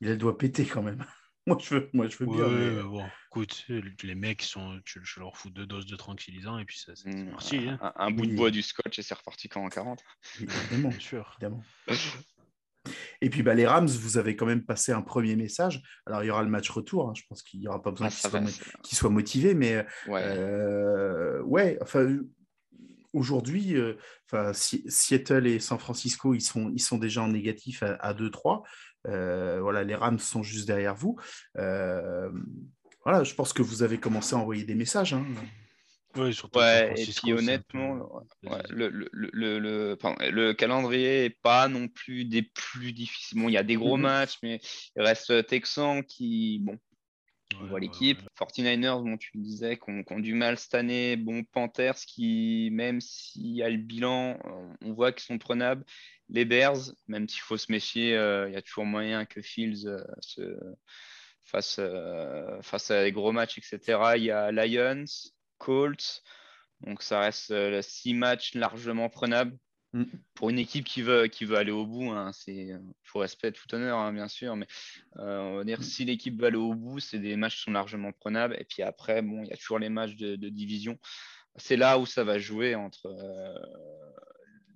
Il 0.01 0.07
a 0.09 0.11
le 0.11 0.17
doigt 0.17 0.37
pété 0.37 0.65
quand 0.65 0.83
même. 0.83 1.03
Moi, 1.55 1.57
je 1.61 1.75
veux, 1.75 1.89
moi, 1.93 2.07
je 2.07 2.17
veux 2.17 2.25
Ouais, 2.25 2.35
bien. 2.37 2.49
mais- 2.49 2.71
mais 2.71 2.83
bon, 2.83 3.05
écoute, 3.31 3.65
les 4.03 4.15
mecs, 4.15 4.41
sont, 4.41 4.81
tu, 4.83 5.01
tu 5.01 5.19
leur 5.19 5.37
fous 5.37 5.49
deux 5.49 5.65
doses 5.65 5.85
de 5.85 5.95
tranquillisants 5.95 6.59
et 6.59 6.65
puis 6.65 6.77
ça, 6.77 6.91
c'est 6.95 7.09
hmm, 7.09 7.31
parti. 7.31 7.69
Hein. 7.69 7.93
un, 7.95 8.11
bout 8.11 8.25
de 8.25 8.31
Oui. 8.31 8.35
bois 8.35 8.51
du 8.51 8.61
scotch 8.61 8.99
et 8.99 9.01
c'est 9.01 9.13
reparti 9.13 9.47
quand 9.47 9.63
en 9.63 9.69
40. 9.69 10.03
Évidemment, 10.41 10.89
Bien 10.89 10.99
sûr. 10.99 11.37
évidemment. 11.39 11.63
Et 13.21 13.29
puis 13.29 13.43
bah, 13.43 13.53
les 13.53 13.65
Rams, 13.65 13.87
vous 13.87 14.17
avez 14.17 14.35
quand 14.35 14.45
même 14.45 14.63
passé 14.63 14.91
un 14.91 15.01
premier 15.01 15.35
message. 15.35 15.81
Alors 16.05 16.23
il 16.23 16.27
y 16.27 16.29
aura 16.29 16.43
le 16.43 16.49
match 16.49 16.69
retour. 16.69 17.09
hein. 17.09 17.13
Je 17.15 17.23
pense 17.27 17.41
qu'il 17.43 17.59
n'y 17.59 17.67
aura 17.67 17.81
pas 17.81 17.91
besoin 17.91 18.07
Ah, 18.07 18.41
qu'ils 18.83 18.97
soient, 18.97 19.09
motivés, 19.09 19.53
mais 19.53 19.85
Ouais. 20.07 20.21
euh, 20.23 21.41
ouais, 21.43 21.77
enfin, 21.81 22.17
aujourd'hui, 23.13 23.75
euh, 23.75 23.95
enfin, 24.25 24.53
Si- 24.53 24.83
Seattle 24.87 25.47
et 25.47 25.59
San 25.59 25.79
Francisco, 25.79 26.33
ils 26.33 26.41
sont, 26.41 26.71
ils 26.73 26.81
sont 26.81 26.97
déjà 26.97 27.21
en 27.23 27.29
négatif 27.29 27.83
à, 27.83 27.95
à 27.95 28.13
2-3. 28.13 28.63
Euh, 29.07 29.59
voilà, 29.61 29.83
les 29.83 29.95
Rams 29.95 30.19
sont 30.19 30.43
juste 30.43 30.67
derrière 30.67 30.95
vous. 30.95 31.17
Euh, 31.57 32.29
voilà, 33.03 33.23
je 33.23 33.33
pense 33.33 33.53
que 33.53 33.61
vous 33.61 33.83
avez 33.83 33.97
commencé 33.99 34.35
à 34.35 34.39
envoyer 34.39 34.63
des 34.63 34.75
messages. 34.75 35.13
hein. 35.13 35.25
Oui, 36.15 36.33
surtout 36.33 36.59
Ouais, 36.59 36.93
San 36.95 36.97
et 36.97 37.05
puis 37.13 37.33
honnêtement, 37.33 37.99
peu- 38.41 38.49
ouais, 38.49 38.63
le, 38.69 38.89
le, 38.89 39.09
le, 39.11 39.29
le, 39.33 39.59
le- 39.59 39.95
pardon, 39.95 40.17
le 40.31 40.53
calendrier 40.53 41.25
est 41.25 41.29
pas 41.41 41.67
non 41.67 41.87
plus 41.87 42.25
des 42.25 42.41
plus 42.41 42.91
difficiles. 42.91 43.39
Bon, 43.39 43.49
il 43.49 43.53
y 43.53 43.57
a 43.57 43.63
des 43.63 43.75
gros 43.75 43.97
matchs, 43.97 44.37
mais 44.41 44.59
il 44.95 45.01
reste 45.03 45.45
Texan 45.47 46.01
qui, 46.01 46.59
bon, 46.63 46.77
on 47.55 47.61
Ouais, 47.63 47.69
voit 47.69 47.75
ouais, 47.75 47.81
l'équipe. 47.85 48.19
49ers, 48.35 49.03
bon, 49.03 49.15
tu 49.17 49.29
le 49.35 49.41
disais, 49.43 49.77
qui 49.77 49.89
ont, 49.89 50.03
qui 50.03 50.13
ont 50.13 50.19
du 50.19 50.33
mal 50.33 50.57
cette 50.57 50.73
année. 50.75 51.15
Bon, 51.17 51.43
Panthers, 51.43 51.95
qui, 51.95 52.69
même 52.71 52.99
s'il 52.99 53.47
y 53.55 53.61
a 53.63 53.69
le 53.69 53.77
bilan, 53.77 54.39
euh, 54.45 54.73
on 54.81 54.93
voit 54.93 55.11
qu'ils 55.11 55.25
sont 55.25 55.37
prenables. 55.37 55.85
Les 56.29 56.45
Bears, 56.45 56.91
même 57.07 57.27
s'il 57.29 57.41
faut 57.41 57.57
se 57.57 57.71
méfier, 57.71 58.15
euh, 58.15 58.49
il 58.49 58.53
y 58.53 58.57
a 58.57 58.61
toujours 58.61 58.85
moyen 58.85 59.25
que 59.25 59.41
Fields 59.41 59.85
euh, 59.87 60.03
se 60.19 60.59
fasse, 61.43 61.77
euh, 61.79 62.61
face 62.61 62.91
à 62.91 63.03
des 63.03 63.11
gros 63.11 63.31
matchs, 63.31 63.57
etc. 63.57 64.13
Il 64.17 64.23
y 64.23 64.31
a 64.31 64.51
Lions, 64.51 65.05
Colts. 65.57 66.23
Donc 66.81 67.01
ça 67.01 67.21
reste 67.21 67.81
six 67.81 68.13
matchs 68.13 68.53
largement 68.55 69.09
prenables 69.09 69.57
Mm. 69.93 70.03
pour 70.35 70.49
une 70.49 70.59
équipe 70.59 70.85
qui 70.85 71.01
veut, 71.01 71.27
qui 71.27 71.45
veut 71.45 71.55
aller 71.57 71.71
au 71.71 71.85
bout. 71.85 72.11
Hein, 72.11 72.31
c'est 72.33 72.69
tout 73.03 73.19
respect, 73.19 73.51
tout 73.51 73.73
honneur, 73.73 73.97
hein, 73.97 74.13
bien 74.13 74.27
sûr. 74.27 74.55
Mais 74.55 74.67
euh, 75.17 75.39
on 75.39 75.57
va 75.57 75.63
dire 75.63 75.83
si 75.83 76.05
l'équipe 76.05 76.39
veut 76.39 76.47
aller 76.47 76.57
au 76.57 76.73
bout, 76.75 76.99
c'est 76.99 77.19
des 77.19 77.35
matchs 77.35 77.57
qui 77.57 77.61
sont 77.63 77.71
largement 77.71 78.11
prenables. 78.11 78.55
Et 78.59 78.65
puis 78.65 78.83
après, 78.83 79.21
bon, 79.21 79.43
il 79.43 79.49
y 79.49 79.53
a 79.53 79.57
toujours 79.57 79.79
les 79.79 79.89
matchs 79.89 80.15
de, 80.15 80.35
de 80.35 80.49
division. 80.49 80.99
C'est 81.55 81.77
là 81.77 81.97
où 81.99 82.05
ça 82.05 82.23
va 82.23 82.37
jouer 82.37 82.75
entre. 82.75 83.07
euh, 83.07 83.55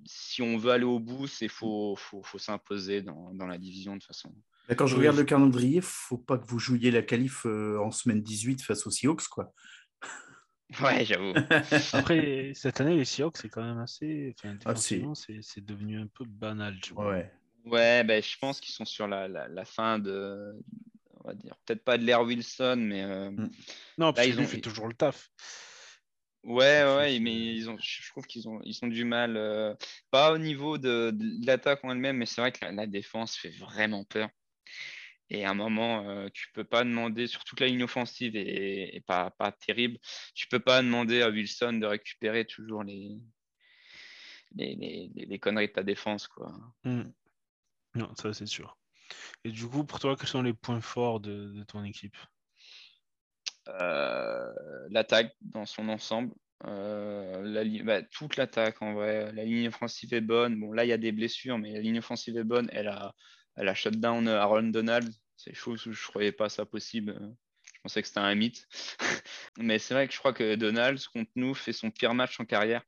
si 0.06 0.42
on 0.42 0.58
veut 0.58 0.72
aller 0.72 0.84
au 0.86 1.00
bout, 1.00 1.28
c'est 1.28 1.48
faut, 1.48 1.96
faut, 1.98 2.22
faut 2.24 2.38
s'imposer 2.40 3.02
dans, 3.02 3.34
dans 3.34 3.48
la 3.48 3.58
division 3.58 3.96
de 3.96 4.04
façon. 4.04 4.34
Quand 4.78 4.88
je 4.88 4.96
regarde 4.96 5.18
le 5.18 5.24
calendrier, 5.26 5.82
faut 5.82 6.18
pas 6.18 6.38
que 6.38 6.46
vous 6.48 6.60
jouiez 6.60 6.92
la 6.92 7.02
qualif 7.02 7.46
euh, 7.46 7.78
en 7.80 7.92
semaine 7.92 8.22
18 8.22 8.62
face 8.62 8.88
aux 8.88 8.92
Seahawks, 8.92 9.28
quoi. 9.28 9.54
Ouais, 10.82 11.04
j'avoue. 11.04 11.34
Après, 11.94 12.54
cette 12.56 12.80
année, 12.80 12.96
les 12.96 13.04
Seahawks, 13.04 13.36
c'est 13.38 13.50
quand 13.50 13.62
même 13.64 13.80
assez. 13.80 14.34
Enfin, 14.40 14.56
Ah, 14.64 14.76
c'est- 14.76 15.02
devenu 15.60 16.00
un 16.00 16.08
peu 16.08 16.24
banal, 16.26 16.80
tu 16.82 16.94
vois. 16.94 17.10
Ouais. 17.10 17.32
Ouais, 17.66 18.04
ben, 18.06 18.24
je 18.24 18.38
pense 18.40 18.62
qu'ils 18.62 18.74
sont 18.74 18.86
sur 18.86 19.06
la, 19.08 19.28
la, 19.28 19.50
la 19.50 19.66
fin 19.66 20.00
de. 20.00 20.56
On 21.24 21.28
va 21.28 21.34
dire, 21.36 21.56
peut-être 21.66 21.84
pas 21.84 21.98
de 21.98 22.04
l'ère 22.06 22.22
Wilson, 22.22 22.78
mais. 22.80 23.04
euh, 23.04 23.32
Non, 23.98 24.14
parce 24.14 24.26
ils 24.26 24.32
que 24.32 24.38
lui 24.38 24.46
ont- 24.46 24.48
fait 24.48 24.62
toujours 24.62 24.88
le 24.88 24.94
taf. 24.94 25.30
Ouais, 26.44 26.84
ouais, 26.84 27.20
mais 27.20 27.56
ils 27.56 27.70
ont, 27.70 27.78
je 27.80 28.10
trouve 28.10 28.26
qu'ils 28.26 28.50
ont, 28.50 28.60
ils 28.64 28.78
ont 28.84 28.88
du 28.88 29.04
mal. 29.06 29.38
euh, 29.38 29.76
pas 30.10 30.34
au 30.34 30.40
niveau 30.40 30.78
de, 30.80 31.12
de 31.14 31.46
l'attaque 31.46 31.84
en 31.86 31.92
elle-même, 31.92 32.18
mais 32.18 32.26
c'est 32.26 32.42
vrai 32.42 32.52
que 32.52 32.66
la, 32.66 32.72
la 32.72 32.88
défense 32.88 33.38
fait 33.38 33.52
vraiment 33.52 34.04
peur. 34.06 34.30
Et 35.30 35.46
à 35.46 35.52
un 35.52 35.54
moment, 35.54 36.08
euh, 36.10 36.28
tu 36.34 36.52
peux 36.54 36.64
pas 36.66 36.84
demander, 36.84 37.28
surtout 37.28 37.56
que 37.56 37.64
la 37.64 37.70
ligne 37.70 37.84
offensive 37.84 38.36
est, 38.36 38.96
est 38.96 39.02
pas, 39.06 39.32
pas 39.32 39.52
terrible, 39.52 39.98
tu 40.36 40.48
peux 40.48 40.60
pas 40.60 40.82
demander 40.82 41.22
à 41.22 41.30
Wilson 41.30 41.74
de 41.74 41.86
récupérer 41.86 42.46
toujours 42.46 42.84
les, 42.84 43.18
les, 44.56 44.76
les, 44.76 45.12
les- 45.26 45.40
conneries 45.40 45.68
de 45.68 45.74
ta 45.74 45.84
défense, 45.84 46.28
quoi. 46.28 46.52
Hmm. 46.84 47.12
Non, 47.96 48.14
ça, 48.16 48.34
c'est 48.34 48.48
sûr. 48.48 48.78
Et 49.46 49.52
du 49.52 49.68
coup, 49.70 49.86
pour 49.86 50.00
toi, 50.00 50.16
quels 50.18 50.28
sont 50.30 50.42
les 50.44 50.54
points 50.54 50.82
forts 50.82 51.20
de, 51.22 51.52
de 51.54 51.64
ton 51.64 51.84
équipe? 51.86 52.18
L'attaque 53.68 55.36
dans 55.42 55.66
son 55.66 55.90
ensemble. 55.90 56.34
Euh, 56.66 57.84
bah, 57.84 58.02
toute 58.04 58.38
l'attaque 58.38 58.82
en 58.82 58.94
vrai. 58.94 59.32
La 59.34 59.44
ligne 59.44 59.68
offensive 59.68 60.14
est 60.14 60.22
bonne. 60.22 60.60
Bon, 60.60 60.72
là, 60.72 60.86
il 60.86 60.90
y 60.90 60.94
a 60.94 60.98
des 60.98 61.12
blessures, 61.12 61.58
mais 61.58 61.74
la 61.74 61.80
ligne 61.80 62.00
offensive 62.00 62.38
est 62.38 62.44
bonne. 62.44 62.70
Elle 62.72 62.88
a, 62.88 63.16
elle 63.56 63.68
a 63.68 63.76
shut 63.76 63.96
down 64.00 64.28
euh, 64.28 64.40
Aaron 64.40 64.64
Donald. 64.64 65.12
C'est 65.38 65.54
chose 65.54 65.86
où 65.88 65.94
je 65.94 66.08
croyais 66.08 66.32
pas 66.32 66.50
ça 66.50 66.66
possible. 66.66 67.20
Je 67.74 67.80
pensais 67.82 68.02
que 68.02 68.08
c'était 68.08 68.20
un 68.20 68.36
mythe. 68.36 68.68
mais 69.58 69.80
c'est 69.80 69.94
vrai 69.94 70.08
que 70.08 70.14
je 70.14 70.20
crois 70.20 70.34
que 70.34 70.56
Donald, 70.56 71.00
contre 71.08 71.32
nous, 71.36 71.54
fait 71.54 71.74
son 71.74 71.90
pire 71.90 72.14
match 72.14 72.40
en 72.40 72.46
carrière. 72.46 72.84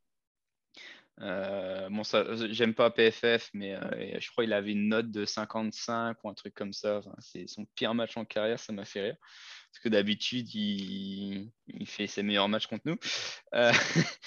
Euh, 1.22 1.90
bon, 1.90 2.04
ça, 2.04 2.26
j'aime 2.52 2.74
pas 2.74 2.90
PFF, 2.90 3.50
mais 3.54 3.76
euh, 3.76 4.20
je 4.20 4.32
crois 4.32 4.44
qu'il 4.44 4.54
avait 4.54 4.72
une 4.72 4.90
note 4.90 5.12
de 5.12 5.26
55 5.26 6.18
ou 6.24 6.30
un 6.30 6.34
truc 6.34 6.54
comme 6.54 6.74
ça. 6.74 7.02
C'est 7.20 7.48
son 7.48 7.66
pire 7.76 7.94
match 7.94 8.18
en 8.18 8.26
carrière, 8.26 8.60
ça 8.60 8.74
m'a 8.74 8.86
fait 8.86 9.02
rire. 9.02 9.18
Parce 9.74 9.82
que 9.86 9.90
d'habitude, 9.90 10.54
il, 10.54 11.52
il 11.68 11.88
fait 11.88 12.06
ses 12.06 12.22
meilleurs 12.22 12.48
matchs 12.48 12.68
contre 12.68 12.84
nous. 12.86 12.98
Euh, 13.56 13.72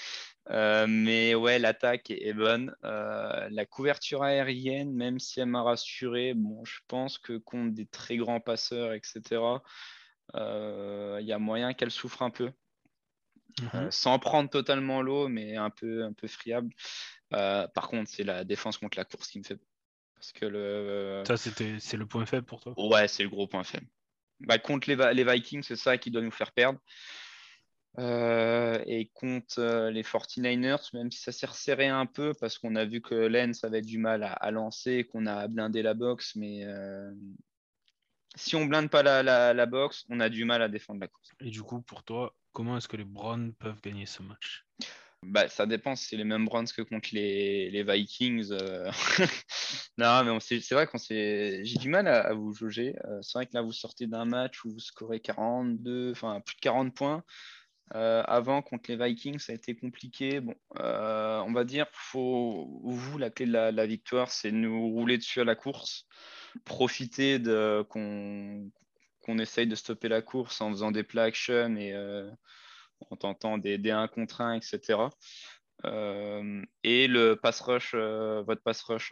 euh, 0.49 0.85
mais 0.85 1.35
ouais, 1.35 1.57
l'attaque 1.57 2.11
est, 2.11 2.33
bonne. 2.33 2.75
Euh, 2.83 3.47
la 3.49 3.65
couverture 3.65 4.23
aérienne, 4.23 4.91
même 4.93 5.19
si 5.19 5.39
elle 5.39 5.45
m'a 5.45 5.61
rassuré, 5.61 6.33
bon, 6.33 6.65
je 6.65 6.79
pense 6.89 7.17
que 7.17 7.37
contre 7.37 7.73
des 7.73 7.85
très 7.85 8.17
grands 8.17 8.41
passeurs, 8.41 8.91
etc., 8.91 9.41
euh, 10.35 11.17
il 11.21 11.25
y 11.25 11.31
a 11.31 11.39
moyen 11.39 11.73
qu'elle 11.73 11.91
souffre 11.91 12.23
un 12.23 12.29
peu. 12.29 12.51
Euh, 13.73 13.89
sans 13.89 14.19
prendre 14.19 14.49
totalement 14.49 15.01
l'eau, 15.01 15.29
mais 15.29 15.55
un 15.55 15.69
peu, 15.69 16.03
un 16.03 16.11
peu 16.11 16.27
friable. 16.27 16.73
Par 17.29 17.87
contre, 17.87 18.11
c'est 18.11 18.25
la 18.25 18.43
défense 18.43 18.77
contre 18.77 18.97
la 18.97 19.05
course 19.05 19.29
qui 19.29 19.39
me 19.39 19.45
fait. 19.45 19.61
Parce 20.13 20.33
que 20.33 20.45
le. 20.45 21.23
Ça, 21.25 21.37
c'est 21.37 21.93
le 21.95 22.05
point 22.05 22.25
faible 22.25 22.45
pour 22.45 22.59
toi? 22.59 22.73
Ouais, 22.75 23.07
c'est 23.07 23.23
le 23.23 23.29
gros 23.29 23.47
point 23.47 23.63
faible. 23.63 23.87
Bah, 24.41 24.59
contre 24.59 24.89
les, 24.89 25.23
Vikings, 25.23 25.63
c'est 25.63 25.75
ça 25.75 25.97
qui 25.97 26.11
doit 26.11 26.21
nous 26.21 26.31
faire 26.31 26.51
perdre. 26.51 26.79
Euh, 27.99 28.79
et 28.85 29.09
contre 29.15 29.59
euh, 29.59 29.89
les 29.89 30.03
49ers, 30.03 30.89
même 30.93 31.09
si 31.09 31.19
ça 31.19 31.31
s'est 31.31 31.47
resserré 31.47 31.87
un 31.87 32.05
peu, 32.05 32.33
parce 32.39 32.59
qu'on 32.59 32.75
a 32.75 32.85
vu 32.85 33.01
que 33.01 33.15
Lens 33.15 33.63
avait 33.63 33.81
du 33.81 33.97
mal 33.97 34.23
à, 34.23 34.51
lancer, 34.51 35.05
qu'on 35.05 35.25
a 35.25 35.47
blindé 35.47 35.81
la 35.81 35.95
boxe, 35.95 36.35
mais 36.35 36.63
euh, 36.63 37.11
si 38.35 38.55
on 38.55 38.65
blinde 38.65 38.91
pas 38.91 39.01
la, 39.01 39.23
la, 39.23 39.55
la 39.55 39.65
boxe, 39.65 40.05
on 40.09 40.19
a 40.19 40.29
du 40.29 40.45
mal 40.45 40.61
à 40.61 40.69
défendre 40.69 40.99
la 40.99 41.07
course. 41.07 41.31
Et 41.39 41.49
du 41.49 41.63
coup, 41.63 41.81
pour 41.81 42.03
toi, 42.03 42.35
comment 42.51 42.77
est-ce 42.77 42.87
que 42.87 42.97
les 42.97 43.03
Browns 43.03 43.53
peuvent 43.55 43.81
gagner 43.81 44.05
ce 44.05 44.21
match? 44.21 44.67
Bah, 45.23 45.49
ça 45.49 45.65
dépend 45.65 45.95
c'est 45.95 46.15
les 46.15 46.23
mêmes 46.23 46.45
Browns 46.45 46.67
que 46.67 46.81
contre 46.81 47.09
les, 47.11 47.69
les 47.71 47.83
Vikings. 47.83 48.51
euh. 48.51 48.91
non, 49.97 50.23
mais 50.23 50.39
c'est 50.39 50.73
vrai 50.73 50.87
qu'on. 50.87 50.97
J'ai 50.99 51.63
du 51.63 51.89
mal 51.89 52.07
à, 52.07 52.33
vous 52.33 52.53
jauger. 52.53 52.95
Euh, 53.05 53.19
c'est 53.21 53.37
vrai 53.39 53.45
que 53.47 53.53
là, 53.53 53.61
vous 53.61 53.73
sortez 53.73 54.07
d'un 54.07 54.25
match 54.25 54.63
où 54.63 54.69
vous 54.71 54.79
scorez 54.79 55.19
42, 55.19 56.11
enfin 56.11 56.41
plus 56.41 56.55
de 56.55 56.61
40 56.61 56.95
points. 56.95 57.23
Euh, 57.95 58.21
avant, 58.27 58.61
contre 58.61 58.91
les 58.91 58.97
Vikings, 58.97 59.39
ça 59.39 59.53
a 59.53 59.55
été 59.55 59.75
compliqué. 59.75 60.39
Bon, 60.41 60.55
on 60.75 61.53
va 61.53 61.63
dire, 61.63 61.87
faut, 61.93 62.81
vous, 62.83 63.17
la 63.17 63.29
clé 63.29 63.45
de 63.47 63.53
la, 63.53 63.71
la 63.71 63.85
victoire, 63.87 64.29
c'est 64.29 64.51
nous 64.51 64.89
rouler 64.89 65.17
dessus 65.17 65.41
à 65.41 65.45
la 65.45 65.55
course, 65.55 66.05
profiter 66.65 67.39
de 67.39 67.85
qu'on 67.89 69.39
essaye 69.39 69.67
de 69.67 69.75
stopper 69.75 70.09
la 70.09 70.21
course 70.21 70.61
en 70.61 70.71
faisant 70.71 70.91
des 70.91 71.03
play 71.03 71.21
action 71.21 71.75
et 71.77 71.93
en 73.09 73.15
tentant 73.15 73.57
des, 73.57 73.77
des 73.77 73.91
1 73.91 74.07
contre 74.07 74.41
1, 74.41 74.53
etc. 74.55 75.09
Euh, 75.85 76.63
et 76.83 77.07
le 77.07 77.35
pass 77.35 77.61
rush, 77.61 77.91
euh, 77.93 78.41
votre 78.43 78.63
pass 78.63 78.81
rush 78.83 79.09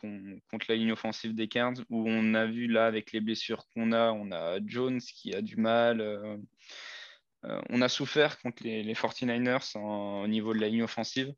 contre 0.00 0.66
la 0.68 0.74
ligne 0.74 0.92
offensive 0.92 1.34
des 1.34 1.48
Cards, 1.48 1.74
où 1.90 2.04
on 2.08 2.34
a 2.34 2.46
vu 2.46 2.66
là 2.66 2.86
avec 2.86 3.12
les 3.12 3.20
blessures 3.20 3.66
qu'on 3.74 3.92
a, 3.92 4.10
on 4.12 4.32
a 4.32 4.58
Jones 4.64 5.00
qui 5.00 5.34
a 5.34 5.42
du 5.42 5.56
mal. 5.56 6.00
euh, 6.00 6.36
on 7.68 7.82
a 7.82 7.88
souffert 7.88 8.40
contre 8.40 8.64
les, 8.64 8.82
les 8.82 8.94
49ers 8.94 9.76
en- 9.76 10.22
au 10.22 10.26
niveau 10.26 10.54
de 10.54 10.58
la 10.58 10.68
ligne 10.68 10.82
offensive. 10.82 11.32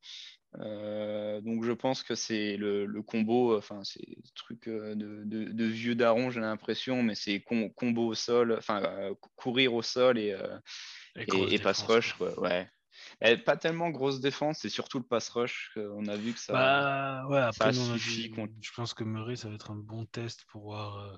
Donc 0.55 1.63
je 1.65 1.73
pense 1.73 2.03
que 2.03 2.15
c'est 2.15 2.57
le, 2.57 3.03
combo, 3.03 3.57
enfin 3.57 3.85
c'est 3.85 4.05
le 4.07 4.31
truc 4.35 4.69
de, 4.69 5.65
vieux 5.65 5.95
daron, 5.95 6.31
j'ai 6.31 6.41
l'impression, 6.41 7.03
mais 7.03 7.15
c'est 7.15 7.41
com- 7.41 7.71
combo 7.75 8.07
au 8.07 8.15
sol, 8.15 8.57
enfin 8.59 9.15
cou- 9.21 9.31
courir 9.37 9.75
au 9.75 9.83
sol 9.83 10.19
et, 10.19 10.35
Et 11.17 11.55
et, 11.55 11.59
pass 11.59 11.83
rush. 11.83 12.15
Quoi, 12.15 12.39
ouais. 12.41 12.69
Eh, 13.23 13.37
pas 13.37 13.57
tellement 13.57 13.91
grosse 13.91 14.21
défense, 14.21 14.59
c'est 14.61 14.69
surtout 14.69 14.99
le 14.99 15.05
pass 15.05 15.29
rush 15.31 15.71
qu'on 15.75 16.07
a 16.07 16.17
vu 16.17 16.33
que 16.33 16.39
ça. 16.39 16.53
Bah 16.53 17.27
ouais, 17.29 17.39
ça 17.41 17.49
après, 17.49 17.73
nous, 17.73 17.81
on 17.91 17.95
a 17.95 17.99
suffit 17.99 18.23
dit- 18.29 18.31
contre- 18.31 18.53
je 18.61 18.71
pense 18.75 18.95
que 18.95 19.05
Murray, 19.05 19.37
ça 19.37 19.49
va 19.49 19.55
être 19.55 19.71
un 19.71 19.77
bon 19.77 20.07
test 20.07 20.45
pour 20.51 20.63
voir 20.63 20.99
euh, 20.99 21.17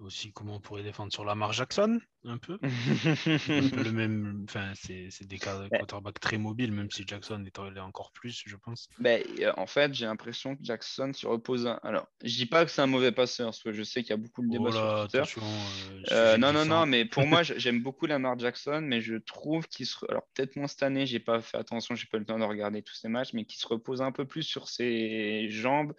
aussi 0.00 0.32
comment 0.32 0.56
on 0.56 0.60
pourrait 0.60 0.82
défendre 0.82 1.12
sur 1.12 1.24
Lamar 1.24 1.52
Jackson, 1.52 1.98
un 2.24 2.38
peu. 2.38 2.54
un 2.62 3.68
peu 3.68 3.82
le 3.82 3.92
même, 3.92 4.44
enfin, 4.48 4.72
c'est 4.74 5.26
des 5.26 5.38
cas- 5.38 5.68
quarterbacks 5.70 6.20
très 6.20 6.38
mobiles, 6.38 6.72
même 6.72 6.90
si 6.90 7.04
Jackson 7.06 7.44
est 7.44 7.58
encore 7.80 8.12
plus, 8.12 8.42
je 8.46 8.56
pense. 8.56 8.88
Ben, 8.98 9.22
euh, 9.40 9.52
en 9.56 9.66
fait, 9.66 9.92
j'ai 9.94 10.06
l'impression 10.06 10.54
que 10.56 10.62
Jackson 10.64 11.12
se 11.12 11.26
repose. 11.26 11.66
un- 11.66 11.80
Alors, 11.82 12.06
je 12.22 12.34
dis 12.36 12.46
pas 12.46 12.64
que 12.64 12.70
c'est 12.70 12.82
un 12.82 12.86
mauvais 12.86 13.12
passeur, 13.12 13.46
parce 13.48 13.62
que 13.62 13.72
je 13.72 13.82
sais 13.82 14.02
qu'il 14.02 14.10
y 14.10 14.14
a 14.14 14.16
beaucoup 14.18 14.42
de 14.42 14.50
débats 14.50 14.70
Oh 14.70 14.74
là, 14.74 15.08
sur 15.10 15.24
Twitter. 15.24 15.40
euh, 15.46 16.02
Euh, 16.12 16.36
non, 16.38 16.52
non, 16.52 16.64
non, 16.64 16.86
mais 16.86 17.04
pour 17.04 17.26
moi, 17.26 17.42
j'aime 17.56 17.82
beaucoup 17.82 18.06
Lamar 18.06 18.38
Jackson, 18.38 18.80
mais 18.82 19.00
je 19.00 19.16
trouve 19.16 19.66
qu'il 19.66 19.86
se. 19.86 19.96
Alors, 20.08 20.22
peut-être 20.34 20.56
moins 20.56 20.68
cette 20.68 20.82
année, 20.84 21.06
j'ai 21.06 21.20
pas 21.20 21.40
fait 21.40 21.56
attention, 21.56 21.94
j'ai 21.96 22.06
pas 22.06 22.18
eu 22.18 22.20
le 22.20 22.26
temps 22.26 22.38
de 22.38 22.44
regarder 22.44 22.82
tous 22.82 22.94
ces 22.94 23.08
matchs, 23.08 23.32
mais 23.32 23.44
qu'il 23.44 23.58
se 23.60 23.66
repose 23.66 24.00
un 24.00 24.12
peu 24.12 24.24
plus 24.26 24.42
sur 24.44 24.68
ses 24.68 25.48
jambes 25.50 25.92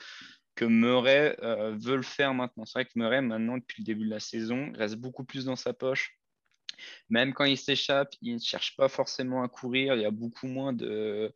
que 0.60 0.66
Murray 0.66 1.38
euh, 1.42 1.74
veut 1.80 1.96
le 1.96 2.02
faire 2.02 2.34
maintenant. 2.34 2.66
C'est 2.66 2.80
vrai 2.80 2.86
que 2.86 2.92
Murray, 2.96 3.22
maintenant, 3.22 3.58
depuis 3.58 3.82
le 3.82 3.86
début 3.86 4.04
de 4.04 4.10
la 4.10 4.20
saison, 4.20 4.74
reste 4.76 4.98
beaucoup 4.98 5.24
plus 5.24 5.46
dans 5.46 5.56
sa 5.56 5.72
poche. 5.72 6.20
Même 7.10 7.34
quand 7.34 7.46
il 7.46 7.58
s'échappe, 7.58 8.14
il 8.22 8.34
ne 8.34 8.40
cherche 8.40 8.76
pas 8.76 8.90
forcément 8.90 9.42
à 9.42 9.48
courir. 9.48 9.96
Il 9.96 10.02
y 10.02 10.06
a 10.06 10.12
beaucoup 10.12 10.48
moins 10.48 10.74
de, 10.74 11.34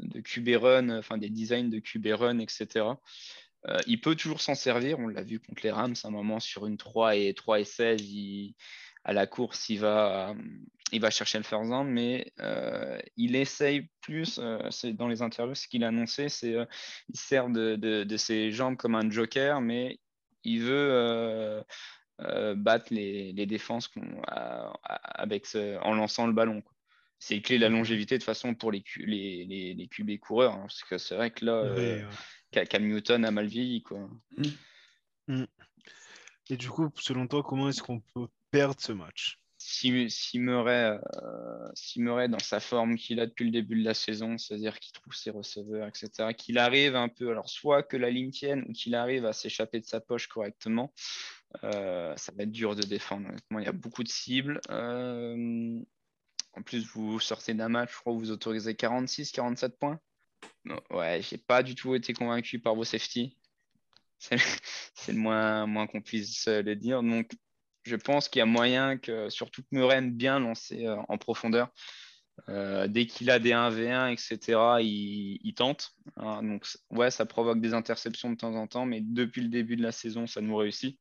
de 0.00 0.20
QB 0.20 0.60
run, 0.60 0.90
enfin 0.90 1.16
des 1.16 1.30
designs 1.30 1.70
de 1.70 1.78
QB 1.78 2.06
run, 2.08 2.38
etc. 2.38 2.84
Euh, 3.66 3.78
il 3.86 3.98
peut 4.02 4.14
toujours 4.14 4.42
s'en 4.42 4.54
servir. 4.54 4.98
On 4.98 5.08
l'a 5.08 5.22
vu 5.22 5.40
contre 5.40 5.62
les 5.62 5.70
Rams, 5.70 5.94
à 6.04 6.08
un 6.08 6.10
moment 6.10 6.38
sur 6.38 6.66
une 6.66 6.76
3 6.76 7.16
et 7.16 7.32
3 7.32 7.60
et 7.60 7.64
16, 7.64 8.02
à 9.04 9.14
la 9.14 9.26
course, 9.26 9.70
il 9.70 9.80
va, 9.80 10.34
il 10.92 11.00
va 11.00 11.10
chercher 11.10 11.38
le 11.38 11.44
first 11.44 11.68
down, 11.70 11.88
mais 11.88 12.32
euh, 12.40 12.98
il 13.16 13.34
essaye 13.34 13.88
plus, 14.00 14.38
euh, 14.38 14.58
c'est 14.70 14.92
dans 14.92 15.08
les 15.08 15.22
interviews, 15.22 15.54
ce 15.54 15.66
qu'il 15.66 15.84
a 15.84 15.88
annoncé, 15.88 16.28
c'est 16.28 16.54
il 17.08 17.18
sert 17.18 17.48
de, 17.48 17.76
de, 17.76 18.16
ses 18.16 18.52
jambes 18.52 18.76
comme 18.76 18.94
un 18.94 19.10
joker, 19.10 19.60
mais 19.60 19.98
il 20.44 20.62
veut 20.62 21.64
battre 22.56 22.86
les, 22.92 23.32
les 23.32 23.46
défenses 23.46 23.90
avec 24.92 25.46
en 25.82 25.94
lançant 25.94 26.26
le 26.26 26.32
ballon. 26.32 26.62
C'est 27.18 27.40
clé 27.40 27.56
de 27.56 27.62
la 27.62 27.70
longévité 27.70 28.18
de 28.18 28.22
façon 28.22 28.54
pour 28.54 28.70
les, 28.70 28.84
les, 28.98 29.46
les, 29.46 29.74
les 29.74 29.88
QB 29.88 30.18
coureurs, 30.18 30.52
hein, 30.52 30.62
parce 30.62 30.84
que 30.84 30.98
c'est 30.98 31.16
vrai 31.16 31.30
que 31.30 31.46
là, 31.46 32.04
Cam 32.64 32.86
Newton 32.86 33.24
a 33.24 33.30
mal 33.30 33.46
vieilli. 33.46 33.82
Quoi. 33.82 34.08
Mm. 34.36 34.44
Mm. 35.28 35.46
Et 36.50 36.56
du 36.56 36.68
coup, 36.70 36.90
selon 36.96 37.26
toi, 37.26 37.42
comment 37.42 37.68
est-ce 37.68 37.82
qu'on 37.82 38.00
peut 38.00 38.28
perdre 38.50 38.80
ce 38.80 38.92
match? 38.92 39.40
Si, 39.68 40.38
euh, 40.38 40.98
dans 42.28 42.38
sa 42.38 42.60
forme 42.60 42.94
qu'il 42.94 43.18
a 43.18 43.26
depuis 43.26 43.44
le 43.46 43.50
début 43.50 43.80
de 43.80 43.84
la 43.84 43.94
saison, 43.94 44.38
c'est-à-dire 44.38 44.78
qu'il 44.78 44.92
trouve 44.92 45.12
ses 45.12 45.30
receveurs, 45.30 45.88
etc., 45.88 46.34
qu'il 46.34 46.58
arrive 46.58 46.94
un 46.94 47.08
peu, 47.08 47.30
alors 47.30 47.48
soit 47.48 47.82
que 47.82 47.96
la 47.96 48.10
ligne 48.10 48.30
tienne 48.30 48.64
ou 48.68 48.72
qu'il 48.72 48.94
arrive 48.94 49.26
à 49.26 49.32
s'échapper 49.32 49.80
de 49.80 49.84
sa 49.84 50.00
poche 50.00 50.28
correctement, 50.28 50.94
euh, 51.64 52.16
ça 52.16 52.32
va 52.36 52.44
être 52.44 52.52
dur 52.52 52.76
de 52.76 52.82
défendre. 52.82 53.28
Il 53.50 53.62
y 53.62 53.66
a 53.66 53.72
beaucoup 53.72 54.04
de 54.04 54.08
cibles. 54.08 54.60
Euh, 54.70 55.80
en 56.52 56.62
plus, 56.62 56.86
vous 56.86 57.18
sortez 57.18 57.52
d'un 57.52 57.68
match, 57.68 57.90
je 57.92 57.98
crois, 57.98 58.12
vous 58.12 58.30
autorisez 58.30 58.76
46, 58.76 59.32
47 59.32 59.78
points. 59.78 59.98
Ouais, 60.90 61.20
j'ai 61.22 61.38
pas 61.38 61.64
du 61.64 61.74
tout 61.74 61.96
été 61.96 62.12
convaincu 62.12 62.60
par 62.60 62.76
vos 62.76 62.84
safety. 62.84 63.36
C'est 64.20 65.12
le 65.12 65.18
moins, 65.18 65.66
moins 65.66 65.88
qu'on 65.88 66.00
puisse 66.00 66.46
le 66.46 66.76
dire. 66.76 67.02
Donc, 67.02 67.32
je 67.86 67.96
pense 67.96 68.28
qu'il 68.28 68.40
y 68.40 68.42
a 68.42 68.46
moyen 68.46 68.98
que, 68.98 69.30
surtout 69.30 69.62
que 69.62 69.68
Murren 69.70 70.10
bien 70.10 70.40
lancé 70.40 70.86
euh, 70.86 70.96
en 71.08 71.18
profondeur. 71.18 71.72
Euh, 72.50 72.86
dès 72.86 73.06
qu'il 73.06 73.30
a 73.30 73.38
des 73.38 73.52
1v1, 73.52 74.12
etc., 74.12 74.58
il, 74.82 75.54
tente. 75.54 75.92
Hein. 76.16 76.42
donc, 76.42 76.66
ouais, 76.90 77.10
ça 77.10 77.24
provoque 77.24 77.60
des 77.60 77.72
interceptions 77.72 78.30
de 78.30 78.36
temps 78.36 78.54
en 78.54 78.66
temps, 78.66 78.84
mais 78.84 79.00
depuis 79.00 79.40
le 79.40 79.48
début 79.48 79.76
de 79.76 79.82
la 79.82 79.92
saison, 79.92 80.26
ça 80.26 80.42
nous 80.42 80.56
réussit. 80.56 80.98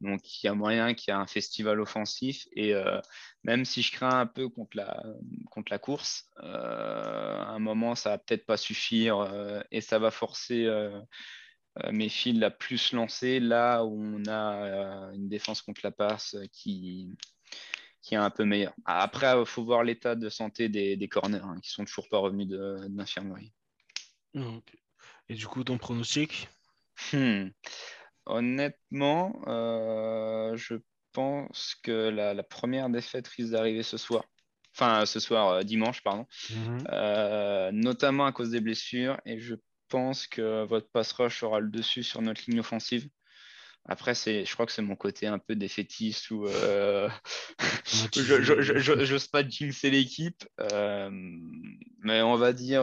Donc, 0.00 0.20
il 0.24 0.46
y 0.46 0.48
a 0.48 0.54
moyen 0.54 0.94
qu'il 0.94 1.12
y 1.12 1.16
ait 1.16 1.20
un 1.20 1.26
festival 1.26 1.80
offensif. 1.80 2.46
Et 2.52 2.72
euh, 2.72 3.00
même 3.42 3.64
si 3.64 3.82
je 3.82 3.92
crains 3.92 4.20
un 4.20 4.26
peu 4.26 4.48
contre 4.48 4.76
la, 4.76 5.02
contre 5.50 5.72
la 5.72 5.78
course, 5.78 6.30
à 6.36 7.50
un 7.50 7.58
moment, 7.58 7.96
ça 7.96 8.10
va 8.10 8.18
peut-être 8.18 8.46
pas 8.46 8.56
suffire 8.56 9.28
et 9.72 9.80
ça 9.80 9.98
va 9.98 10.12
forcer 10.12 10.68
mes 11.92 12.08
fils 12.08 12.42
à 12.42 12.50
plus 12.50 12.92
lancer 12.92 13.40
là 13.40 13.84
où 13.84 13.94
on 13.94 14.28
a 14.28 15.10
une 15.14 15.28
défense 15.28 15.62
contre 15.62 15.80
la 15.84 15.90
passe 15.90 16.36
qui, 16.52 17.16
qui 18.02 18.14
est 18.14 18.18
un 18.18 18.30
peu 18.30 18.44
meilleure. 18.44 18.74
Après, 18.84 19.38
il 19.38 19.46
faut 19.46 19.64
voir 19.64 19.84
l'état 19.84 20.14
de 20.14 20.28
santé 20.28 20.68
des, 20.68 20.96
des 20.96 21.08
corners 21.08 21.38
qui 21.38 21.44
hein, 21.44 21.60
qui 21.62 21.70
sont 21.70 21.84
toujours 21.84 22.08
pas 22.08 22.18
revenus 22.18 22.48
de, 22.48 22.78
l'infirmerie. 22.96 23.52
Et 25.28 25.34
du 25.34 25.46
coup, 25.46 25.64
ton 25.64 25.78
pronostic? 25.78 26.48
Hmm. 27.12 27.48
Honnêtement, 28.26 29.40
euh, 29.46 30.56
je 30.56 30.76
pense 31.12 31.76
que 31.82 32.08
la, 32.10 32.42
première 32.42 32.90
défaite 32.90 33.28
risque 33.28 33.52
d'arriver 33.52 33.82
ce 33.82 33.96
soir. 33.96 34.24
Enfin, 34.74 35.06
ce 35.06 35.18
soir, 35.18 35.48
euh, 35.48 35.62
dimanche, 35.62 36.02
pardon. 36.02 36.26
Mhm. 36.50 36.84
Euh, 36.92 37.70
notamment 37.72 38.26
à 38.26 38.32
cause 38.32 38.50
des 38.50 38.60
blessures. 38.60 39.20
Et 39.24 39.40
je 39.40 39.54
pense 39.88 40.26
que 40.26 40.64
votre 40.64 40.88
pass 40.90 41.12
rush 41.12 41.42
aura 41.42 41.60
le 41.60 41.68
dessus 41.68 42.02
sur 42.02 42.22
notre 42.22 42.42
ligne 42.46 42.60
offensive. 42.60 43.08
Après, 43.90 44.14
je 44.14 44.52
crois 44.52 44.66
que 44.66 44.72
c'est 44.72 44.82
mon 44.82 44.96
côté 44.96 45.26
un 45.26 45.38
peu 45.38 45.56
défaitiste 45.56 46.30
ou 46.30 46.46
je 48.12 48.92
n'ose 49.12 49.28
pas 49.28 49.48
jinxer 49.48 49.90
l'équipe, 49.90 50.44
mais 52.02 52.20
on 52.22 52.36
va 52.36 52.52
dire 52.52 52.82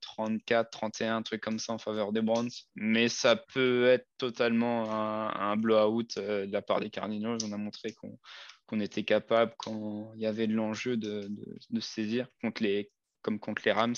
34, 0.00 0.70
31, 0.70 1.16
un 1.16 1.22
truc 1.22 1.42
comme 1.42 1.58
ça 1.58 1.72
en 1.72 1.78
faveur 1.78 2.12
des 2.12 2.20
Browns. 2.20 2.50
Mais 2.74 3.08
ça 3.08 3.36
peut 3.36 3.86
être 3.86 4.06
totalement 4.18 4.90
un, 4.90 5.56
blowout 5.56 6.06
euh, 6.18 6.46
de 6.46 6.52
la 6.52 6.62
part 6.62 6.80
des 6.80 6.90
Cardinals. 6.90 7.38
On 7.44 7.52
a 7.52 7.56
montré 7.56 7.92
qu'on 7.92 8.80
était 8.80 9.04
capable, 9.04 9.54
quand 9.58 10.12
il 10.14 10.22
y 10.22 10.26
avait 10.26 10.46
de 10.46 10.54
l'enjeu, 10.54 10.96
de, 10.96 11.28
de, 11.70 11.80
saisir 11.80 12.28
contre 12.40 12.62
les, 12.62 12.90
comme 13.24 13.40
contre 13.40 13.62
les 13.64 13.72
Rams. 13.72 13.96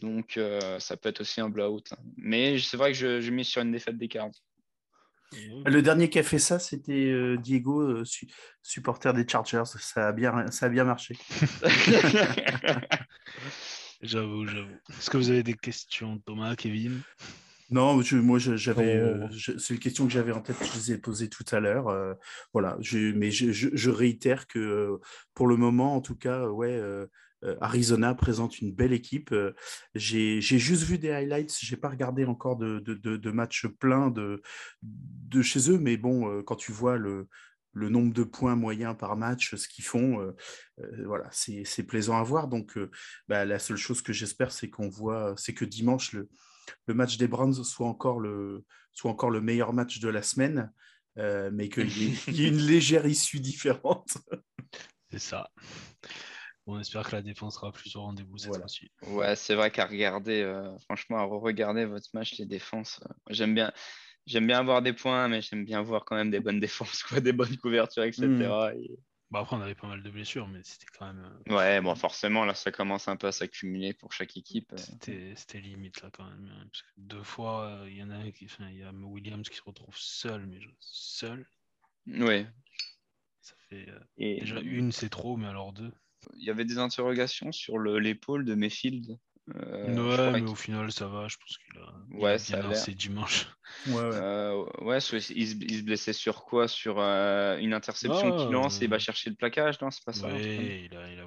Donc 0.00 0.36
euh, 0.36 0.78
ça 0.78 0.96
peut 0.96 1.08
être 1.08 1.20
aussi 1.22 1.40
un 1.40 1.48
blowout. 1.48 1.84
Hein. 1.92 1.96
Mais 2.16 2.58
c'est 2.58 2.76
vrai 2.76 2.92
que 2.92 2.98
je, 2.98 3.20
je 3.20 3.30
mise 3.30 3.46
sur 3.46 3.62
une 3.62 3.72
défaite 3.72 3.96
des 3.96 4.08
Cards. 4.08 4.32
Le 5.64 5.80
dernier 5.80 6.10
qui 6.10 6.18
a 6.18 6.22
fait 6.22 6.38
ça, 6.38 6.58
c'était 6.58 7.06
euh, 7.10 7.38
Diego, 7.38 8.04
supporter 8.62 9.14
des 9.14 9.26
Chargers. 9.26 9.62
Ça 9.64 10.08
a 10.08 10.12
bien, 10.12 10.46
ça 10.50 10.66
a 10.66 10.68
bien 10.68 10.84
marché. 10.84 11.16
J'avoue, 14.02 14.46
j'avoue. 14.46 14.76
Est-ce 14.90 15.08
que 15.10 15.16
vous 15.16 15.30
avez 15.30 15.44
des 15.44 15.54
questions, 15.54 16.18
Thomas, 16.26 16.56
Kevin? 16.56 17.02
Non, 17.72 18.02
moi 18.12 18.38
j'avais, 18.38 18.96
euh, 18.96 19.28
c'est 19.58 19.72
une 19.72 19.80
question 19.80 20.06
que 20.06 20.12
j'avais 20.12 20.32
en 20.32 20.42
tête, 20.42 20.56
je 20.60 20.78
les 20.78 20.92
ai 20.92 20.98
posées 20.98 21.30
tout 21.30 21.44
à 21.52 21.58
l'heure. 21.58 21.88
Euh, 21.88 22.12
voilà, 22.52 22.76
mais 23.14 23.30
je, 23.30 23.90
réitère 23.90 24.46
que 24.46 24.58
euh, 24.58 25.00
pour 25.32 25.46
le 25.46 25.56
moment, 25.56 25.96
en 25.96 26.02
tout 26.02 26.16
cas, 26.16 26.48
ouais, 26.48 26.78
Arizona 27.60 28.14
présente 28.14 28.60
une 28.60 28.72
belle 28.72 28.92
équipe. 28.92 29.34
j'ai 29.94 30.40
juste 30.40 30.84
vu 30.84 30.98
des 30.98 31.10
highlights, 31.10 31.56
j'ai 31.60 31.76
pas 31.76 31.88
regardé 31.88 32.24
encore 32.24 32.56
de, 32.56 32.78
de, 32.78 32.94
de 32.94 33.30
matchs 33.30 33.66
pleins 33.66 34.10
de, 34.10 34.42
de 34.82 35.42
chez 35.42 35.70
eux, 35.70 35.78
mais 35.78 35.96
bon, 35.96 36.42
quand 36.44 36.56
tu 36.56 36.72
vois 36.72 36.96
le, 36.96 37.28
le 37.74 37.88
nombre 37.88 38.12
de 38.12 38.24
points 38.24 38.56
moyens 38.56 38.96
par 38.96 39.16
match, 39.16 39.54
ce 39.54 39.68
qu'ils 39.68 39.84
font, 39.84 40.20
euh, 40.20 40.36
euh, 40.80 41.04
voilà, 41.06 41.28
c'est 41.30 41.82
plaisant 41.84 42.16
à 42.16 42.22
voir. 42.22 42.48
Donc, 42.48 42.76
euh, 42.76 42.90
bah, 43.28 43.44
la 43.44 43.58
seule 43.58 43.76
chose 43.76 44.02
que 44.02 44.12
j'espère, 44.12 44.52
c'est 44.52 44.70
qu'on 44.70 44.88
voit, 44.88 45.34
c'est 45.36 45.54
que 45.54 45.64
dimanche, 45.64 46.12
le, 46.12 46.28
le, 46.86 46.94
match 46.94 47.16
des 47.16 47.28
Browns 47.28 47.64
soit 47.64 47.86
encore 47.86 48.20
le, 48.20 48.64
soit 48.92 49.10
encore 49.10 49.30
le 49.30 49.40
meilleur 49.40 49.72
match 49.72 50.00
de 50.00 50.08
la 50.08 50.22
semaine, 50.22 50.70
mais 51.16 51.68
qu'il 51.68 52.34
y, 52.34 52.44
ait 52.44 52.48
une 52.48 52.58
légère 52.58 53.06
issue 53.06 53.40
différente. 53.40 54.18
c'est 55.10 55.18
ça. 55.18 55.50
On 56.66 56.78
espère 56.78 57.08
que 57.08 57.16
la 57.16 57.22
défense 57.22 57.56
sera 57.56 57.72
plus 57.72 57.96
au 57.96 58.02
rendez-vous 58.02 58.38
cette 58.38 58.56
fois-ci. 58.56 58.90
Ouais, 59.08 59.34
c'est 59.34 59.54
vrai 59.54 59.70
qu'à 59.70 59.86
regarder, 59.86 60.44
franchement, 60.84 61.18
à 61.18 61.24
re-regarder 61.24 61.86
votre 61.86 62.08
match, 62.14 62.38
les 62.38 62.46
défenses, 62.46 63.00
j'aime 63.30 63.54
bien 63.54 63.72
j'aime 64.26 64.46
bien 64.46 64.58
avoir 64.58 64.82
des 64.82 64.92
points, 64.92 65.28
mais 65.28 65.42
j'aime 65.42 65.64
bien 65.64 65.82
voir 65.82 66.04
quand 66.04 66.16
même 66.16 66.30
des 66.30 66.40
bonnes 66.40 66.60
défenses, 66.60 67.02
quoi, 67.02 67.20
des 67.20 67.32
bonnes 67.32 67.56
couvertures, 67.56 68.04
etc. 68.04 68.26
Hmm. 68.26 68.72
Bah 69.30 69.40
après, 69.40 69.56
on 69.56 69.62
avait 69.62 69.74
pas 69.74 69.86
mal 69.86 70.02
de 70.02 70.10
blessures, 70.10 70.46
mais 70.46 70.60
c'était 70.62 70.84
quand 70.98 71.06
même. 71.06 71.24
Euh, 71.48 71.56
ouais, 71.56 71.80
bon, 71.80 71.94
forcément, 71.94 72.44
là, 72.44 72.52
ça 72.52 72.70
commence 72.70 73.08
un 73.08 73.16
peu 73.16 73.28
à 73.28 73.32
s'accumuler 73.32 73.94
pour 73.94 74.12
chaque 74.12 74.36
équipe. 74.36 74.70
Euh. 74.74 75.32
C'était 75.36 75.60
limite, 75.60 76.02
là, 76.02 76.10
quand 76.12 76.24
même. 76.24 76.52
Hein, 76.54 76.66
parce 76.70 76.82
que 76.82 76.88
deux 76.98 77.22
fois, 77.22 77.64
euh, 77.64 77.88
il 77.88 77.96
y 77.96 78.02
en 78.02 78.10
a 78.10 78.30
qui. 78.30 78.44
Enfin, 78.44 78.68
il 78.68 78.76
y 78.76 78.82
a 78.82 78.92
Williams 78.92 79.48
qui 79.48 79.56
se 79.56 79.62
retrouve 79.62 79.96
seul, 79.96 80.46
mais 80.46 80.58
seul. 80.80 81.46
Ouais. 82.06 82.46
Ça 83.40 83.54
fait. 83.70 83.86
Déjà, 84.18 84.60
une, 84.60 84.92
c'est 84.92 85.08
trop, 85.08 85.38
mais 85.38 85.46
alors 85.46 85.72
deux. 85.72 85.92
Il 86.36 86.44
y 86.44 86.50
avait 86.50 86.64
des 86.64 86.78
interrogations 86.78 87.52
sur 87.52 87.78
l'épaule 87.78 88.44
de 88.44 88.54
Mayfield. 88.54 89.18
Euh, 89.56 90.32
ouais, 90.32 90.40
mais 90.40 90.48
au 90.48 90.54
final, 90.54 90.92
ça 90.92 91.08
va. 91.08 91.26
Je 91.26 91.36
pense 91.36 91.58
qu'il 91.58 91.80
a, 91.80 92.22
ouais, 92.22 92.36
il 92.36 92.54
a 92.54 92.68
bien 92.68 92.94
dimanche. 92.94 93.48
Ouais, 93.88 93.94
ouais. 93.94 94.00
Euh, 94.02 94.64
ouais 94.82 94.98
il, 94.98 95.48
se, 95.48 95.82
blessait 95.82 96.12
sur 96.12 96.44
quoi? 96.44 96.68
Sur 96.68 97.00
euh, 97.00 97.58
une 97.58 97.74
interception 97.74 98.36
qu'il 98.36 98.50
lance 98.50 98.80
et 98.80 98.84
il 98.84 98.90
va 98.90 99.00
chercher 99.00 99.30
le 99.30 99.36
plaquage, 99.36 99.80
non? 99.80 99.90
C'est 99.90 100.04
pas 100.04 100.12
ça 100.12 100.28
Ouais, 100.28 100.88
il, 100.90 100.96
a, 100.96 101.12
il, 101.12 101.18
a, 101.18 101.24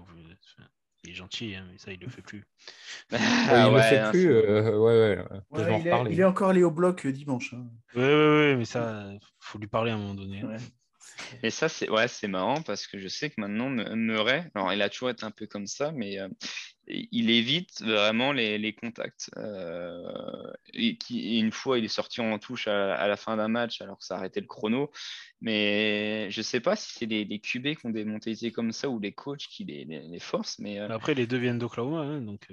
il, 1.04 1.10
est 1.10 1.14
gentil, 1.14 1.56
hein, 1.56 1.68
mais 1.70 1.78
ça, 1.78 1.92
il 1.92 2.00
le 2.00 2.08
fait 2.08 2.22
plus. 2.22 2.46
ah, 3.12 3.68
il 3.68 3.74
le 3.74 3.82
fait 3.82 4.10
plus. 4.12 4.32
ouais, 4.32 4.72
ouais, 4.80 5.82
il, 5.82 5.88
est, 5.88 6.12
il, 6.12 6.20
est, 6.20 6.24
encore 6.24 6.50
allé 6.50 6.64
au 6.64 6.72
bloc 6.72 7.06
dimanche. 7.06 7.54
Hein. 7.54 7.68
Ouais, 7.96 8.02
ouais, 8.02 8.38
ouais, 8.40 8.56
mais 8.56 8.66
ça, 8.66 9.12
faut 9.40 9.60
lui 9.60 9.68
parler 9.68 9.92
à 9.92 9.96
un 9.96 9.98
moment 9.98 10.16
donné. 10.16 10.42
Et 11.44 11.50
ça, 11.50 11.70
c'est 11.70 11.90
ouais, 11.90 12.08
c'est 12.08 12.28
marrant 12.28 12.62
parce 12.62 12.88
que 12.88 13.00
je 13.00 13.08
sais 13.08 13.30
que 13.30 13.40
maintenant, 13.40 13.70
Murray, 13.70 14.50
alors 14.56 14.74
il 14.74 14.82
a 14.82 14.90
toujours 14.90 15.10
été 15.10 15.26
un 15.26 15.32
peu 15.32 15.48
comme 15.48 15.68
ça, 15.68 15.92
mais 15.92 16.20
euh, 16.20 16.28
il 16.88 17.30
évite 17.30 17.82
vraiment 17.82 18.32
les, 18.32 18.58
les 18.58 18.74
contacts. 18.74 19.30
Euh, 19.38 20.52
et 20.74 20.98
qui, 20.98 21.40
une 21.40 21.52
fois, 21.52 21.78
il 21.78 21.86
est 21.86 21.90
sorti 21.90 22.22
en 22.22 22.38
touche 22.40 22.68
à, 22.68 23.08
la 23.08 23.18
fin 23.18 23.38
d'un 23.38 23.48
match 23.48 23.82
alors 23.82 23.98
que 23.98 24.06
ça 24.06 24.16
arrêtait 24.16 24.42
le 24.42 24.48
chrono. 24.48 24.92
Mais 25.42 26.30
je 26.32 26.40
ne 26.40 26.44
sais 26.44 26.60
pas 26.60 26.76
si 26.76 26.92
c'est 26.94 27.06
les, 27.06 27.26
les 27.26 27.40
QB 27.40 27.76
qui 27.76 27.86
ont 27.86 27.92
des 27.92 28.06
mentalités 28.06 28.52
comme 28.52 28.72
ça 28.72 28.90
ou 28.90 29.00
les 29.00 29.12
coachs 29.12 29.48
qui 29.50 29.66
les, 29.66 29.86
les, 29.86 30.20
forcent. 30.20 30.60
Mais, 30.60 30.80
euh, 30.80 30.88
Après, 30.90 31.14
les 31.14 31.28
deux 31.28 31.38
viennent 31.38 31.60
d'Oklahoma. 31.60 32.02
Hein, 32.02 32.22
donc... 32.22 32.48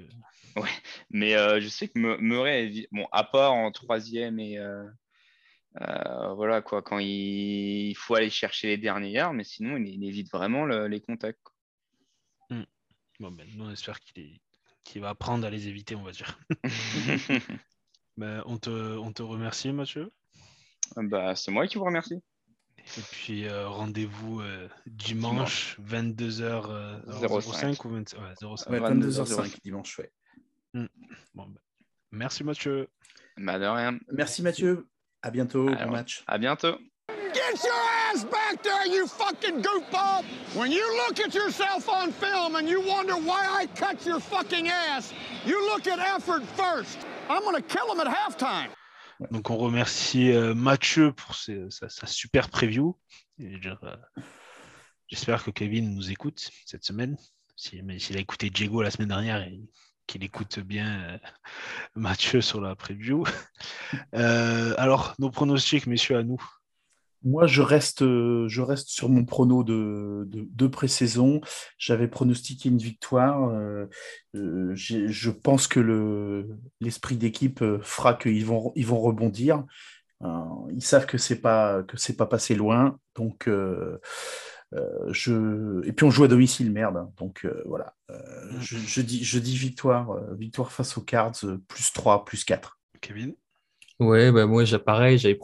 Ouais, 0.55 0.69
mais 1.09 1.31
je 1.31 1.67
sais 1.67 1.87
que 1.87 1.97
Murray, 1.97 2.87
bon, 2.91 3.07
à 3.11 3.23
part 3.23 3.53
en 3.53 3.71
troisième 3.71 4.39
et 4.39 4.59
euh, 5.81 6.33
voilà 6.33 6.61
quoi, 6.61 6.81
quand 6.81 6.99
il... 6.99 7.93
faut 7.95 8.15
aller 8.15 8.29
chercher 8.29 8.67
les 8.67 8.77
derniers 8.77 9.11
yards, 9.11 9.33
mais 9.33 9.43
sinon 9.43 9.77
il, 9.77 10.03
évite 10.03 10.31
vraiment 10.31 10.65
les 10.65 11.01
contacts. 11.01 11.41
Hmm. 12.49 12.63
Bon, 13.19 13.31
ben, 13.31 13.47
on 13.59 13.71
espère 13.71 13.99
qu'il 13.99 15.01
va 15.01 15.09
apprendre 15.09 15.45
à 15.45 15.49
les 15.49 15.67
éviter, 15.67 15.95
on 15.95 16.03
va 16.03 16.11
dire. 16.11 16.39
ben, 18.17 18.43
on, 18.45 18.57
te, 18.57 18.69
on 18.69 19.11
te 19.11 19.23
remercie, 19.23 19.71
Mathieu. 19.71 20.11
Bah, 20.95 21.35
c'est 21.35 21.51
moi 21.51 21.67
qui 21.67 21.77
vous 21.77 21.85
remercie. 21.85 22.21
Et 22.97 23.01
puis 23.11 23.47
euh, 23.47 23.69
rendez-vous 23.69 24.41
euh, 24.41 24.67
dimanche, 24.87 25.79
22h05 25.81 27.85
ou 27.85 27.89
20... 27.89 28.13
ouais, 28.13 28.79
22h05 28.79 29.61
dimanche, 29.63 29.99
ouais. 29.99 30.11
Hmm. 30.73 30.87
Bon, 31.33 31.47
ben, 31.47 31.61
merci 32.11 32.43
Mathieu. 32.43 32.89
Bah, 33.37 33.57
de 33.57 33.65
rien. 33.65 33.97
Merci 34.11 34.41
Mathieu. 34.41 34.85
À 35.23 35.31
bientôt, 35.31 35.67
bon 35.67 35.89
match. 35.89 36.21
À 36.27 36.37
bientôt. 36.37 36.77
Get 37.33 37.63
your 37.63 37.73
ass 38.11 38.25
back 38.25 38.61
there, 38.61 38.85
you 38.85 39.07
fucking 39.07 39.61
goofball! 39.61 40.25
When 40.53 40.69
you 40.69 40.85
look 40.97 41.17
at 41.21 41.33
yourself 41.33 41.87
on 41.87 42.11
film 42.11 42.57
and 42.57 42.67
you 42.67 42.81
wonder 42.81 43.13
why 43.13 43.47
I 43.47 43.67
cut 43.67 44.05
your 44.05 44.19
fucking 44.19 44.67
ass, 44.67 45.13
you 45.45 45.57
look 45.71 45.87
at 45.87 45.97
effort 45.99 46.43
first. 46.57 46.97
I'm 47.29 47.41
gonna 47.45 47.61
kill 47.61 47.89
him 47.89 48.01
at 48.01 48.07
halftime. 48.07 48.69
Donc 49.31 49.49
on 49.49 49.55
remercie 49.55 50.33
euh, 50.33 50.53
Mathieu 50.53 51.13
pour 51.13 51.35
ses, 51.35 51.69
sa, 51.69 51.87
sa, 51.87 52.05
super 52.05 52.49
preview. 52.49 52.97
Euh, 53.39 53.95
j'espère 55.07 55.41
que 55.45 55.51
Kevin 55.51 55.95
nous 55.95 56.11
écoute 56.11 56.51
cette 56.65 56.83
semaine. 56.83 57.15
S'il 57.55 58.17
a 58.17 58.19
écouté 58.19 58.49
Diego 58.49 58.81
la 58.81 58.91
semaine 58.91 59.07
dernière, 59.07 59.47
il, 59.47 59.67
qu'il 60.07 60.23
écoute 60.23 60.59
bien 60.59 61.01
euh, 61.03 61.17
Mathieu 61.95 62.41
sur 62.41 62.61
la 62.61 62.75
preview. 62.75 63.23
Euh, 64.15 64.73
alors, 64.77 65.13
nos 65.19 65.29
pronostics, 65.29 65.85
messieurs, 65.85 66.17
à 66.17 66.23
nous. 66.23 66.41
Moi, 67.23 67.45
je 67.45 67.61
reste, 67.61 68.01
je 68.01 68.61
reste 68.61 68.89
sur 68.89 69.07
mon 69.07 69.23
prono 69.23 69.63
de, 69.63 70.27
de, 70.27 70.67
pré-saison. 70.67 71.41
J'avais 71.77 72.07
pronostiqué 72.07 72.69
une 72.69 72.79
victoire. 72.79 73.49
Euh, 73.49 73.85
je 74.33 75.29
pense 75.29 75.67
que 75.67 75.79
le, 75.79 76.57
l'esprit 76.81 77.17
d'équipe 77.17 77.63
fera 77.81 78.15
qu'ils 78.15 78.45
vont, 78.45 78.71
ils 78.75 78.85
vont 78.85 78.99
rebondir. 78.99 79.63
ils 80.21 80.83
savent 80.83 81.05
que 81.05 81.17
c'est 81.19 81.41
pas 81.41 81.83
pas 82.17 82.25
passé 82.25 82.55
loin, 82.55 82.97
donc 83.15 83.47
euh, 84.75 85.11
je... 85.11 85.85
Et 85.87 85.93
puis 85.93 86.05
on 86.05 86.11
joue 86.11 86.23
à 86.23 86.27
domicile, 86.27 86.71
merde. 86.71 86.97
Hein. 86.97 87.11
Donc 87.17 87.45
euh, 87.45 87.61
voilà. 87.65 87.95
Euh, 88.09 88.17
mm. 88.53 88.61
je, 88.61 89.01
dis, 89.01 89.23
je 89.23 89.39
dis 89.39 89.55
victoire, 89.55 90.19
victoire 90.35 90.71
face 90.71 90.97
aux 90.97 91.01
Cards, 91.01 91.35
plus 91.67 91.93
3, 91.93 92.25
plus 92.25 92.43
4. 92.43 92.79
Kevin? 93.01 93.35
Ouais, 93.99 94.31
bah 94.31 94.47
moi, 94.47 94.63
pareil, 94.83 95.17
j'avais 95.17 95.37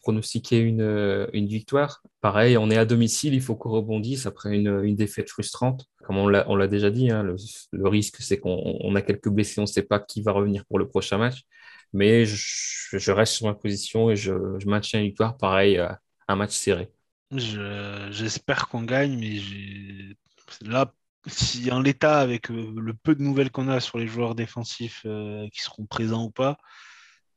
pronostiqué 0.00 0.58
une, 0.58 1.28
une, 1.32 1.46
victoire. 1.46 2.02
Pareil, 2.20 2.56
on 2.56 2.70
est 2.70 2.76
à 2.76 2.84
domicile, 2.84 3.34
il 3.34 3.40
faut 3.42 3.56
qu'on 3.56 3.70
rebondisse 3.70 4.24
après 4.24 4.54
une, 4.54 4.84
une, 4.84 4.94
défaite 4.94 5.28
frustrante. 5.28 5.86
Comme 6.04 6.16
on 6.16 6.28
l'a 6.28 6.68
déjà 6.68 6.90
dit, 6.90 7.10
hein, 7.10 7.22
le, 7.22 7.88
risque, 7.88 8.18
c'est 8.20 8.38
qu'on 8.38 8.94
a 8.94 9.02
quelques 9.02 9.28
blessés, 9.28 9.58
on 9.58 9.62
ne 9.62 9.66
sait 9.66 9.82
pas 9.82 9.98
qui 9.98 10.22
va 10.22 10.32
revenir 10.32 10.64
pour 10.66 10.78
le 10.78 10.88
prochain 10.88 11.18
match. 11.18 11.42
Mais 11.92 12.24
je, 12.24 12.98
je 12.98 13.12
reste 13.12 13.34
sur 13.34 13.46
ma 13.46 13.54
position 13.54 14.10
et 14.10 14.16
je, 14.16 14.32
je 14.58 14.68
maintiens 14.68 15.00
une 15.00 15.06
victoire, 15.06 15.36
pareil, 15.36 15.82
un 16.28 16.36
match 16.36 16.52
serré. 16.52 16.90
J'espère 17.30 18.68
qu'on 18.68 18.82
gagne, 18.82 19.18
mais 19.18 19.40
là, 20.62 20.92
si 21.26 21.70
en 21.70 21.80
l'état, 21.80 22.20
avec 22.20 22.50
euh, 22.50 22.72
le 22.76 22.94
peu 22.94 23.14
de 23.14 23.22
nouvelles 23.22 23.50
qu'on 23.50 23.68
a 23.68 23.80
sur 23.80 23.98
les 23.98 24.06
joueurs 24.06 24.34
défensifs 24.34 25.02
euh, 25.06 25.48
qui 25.50 25.60
seront 25.60 25.86
présents 25.86 26.24
ou 26.24 26.30
pas, 26.30 26.58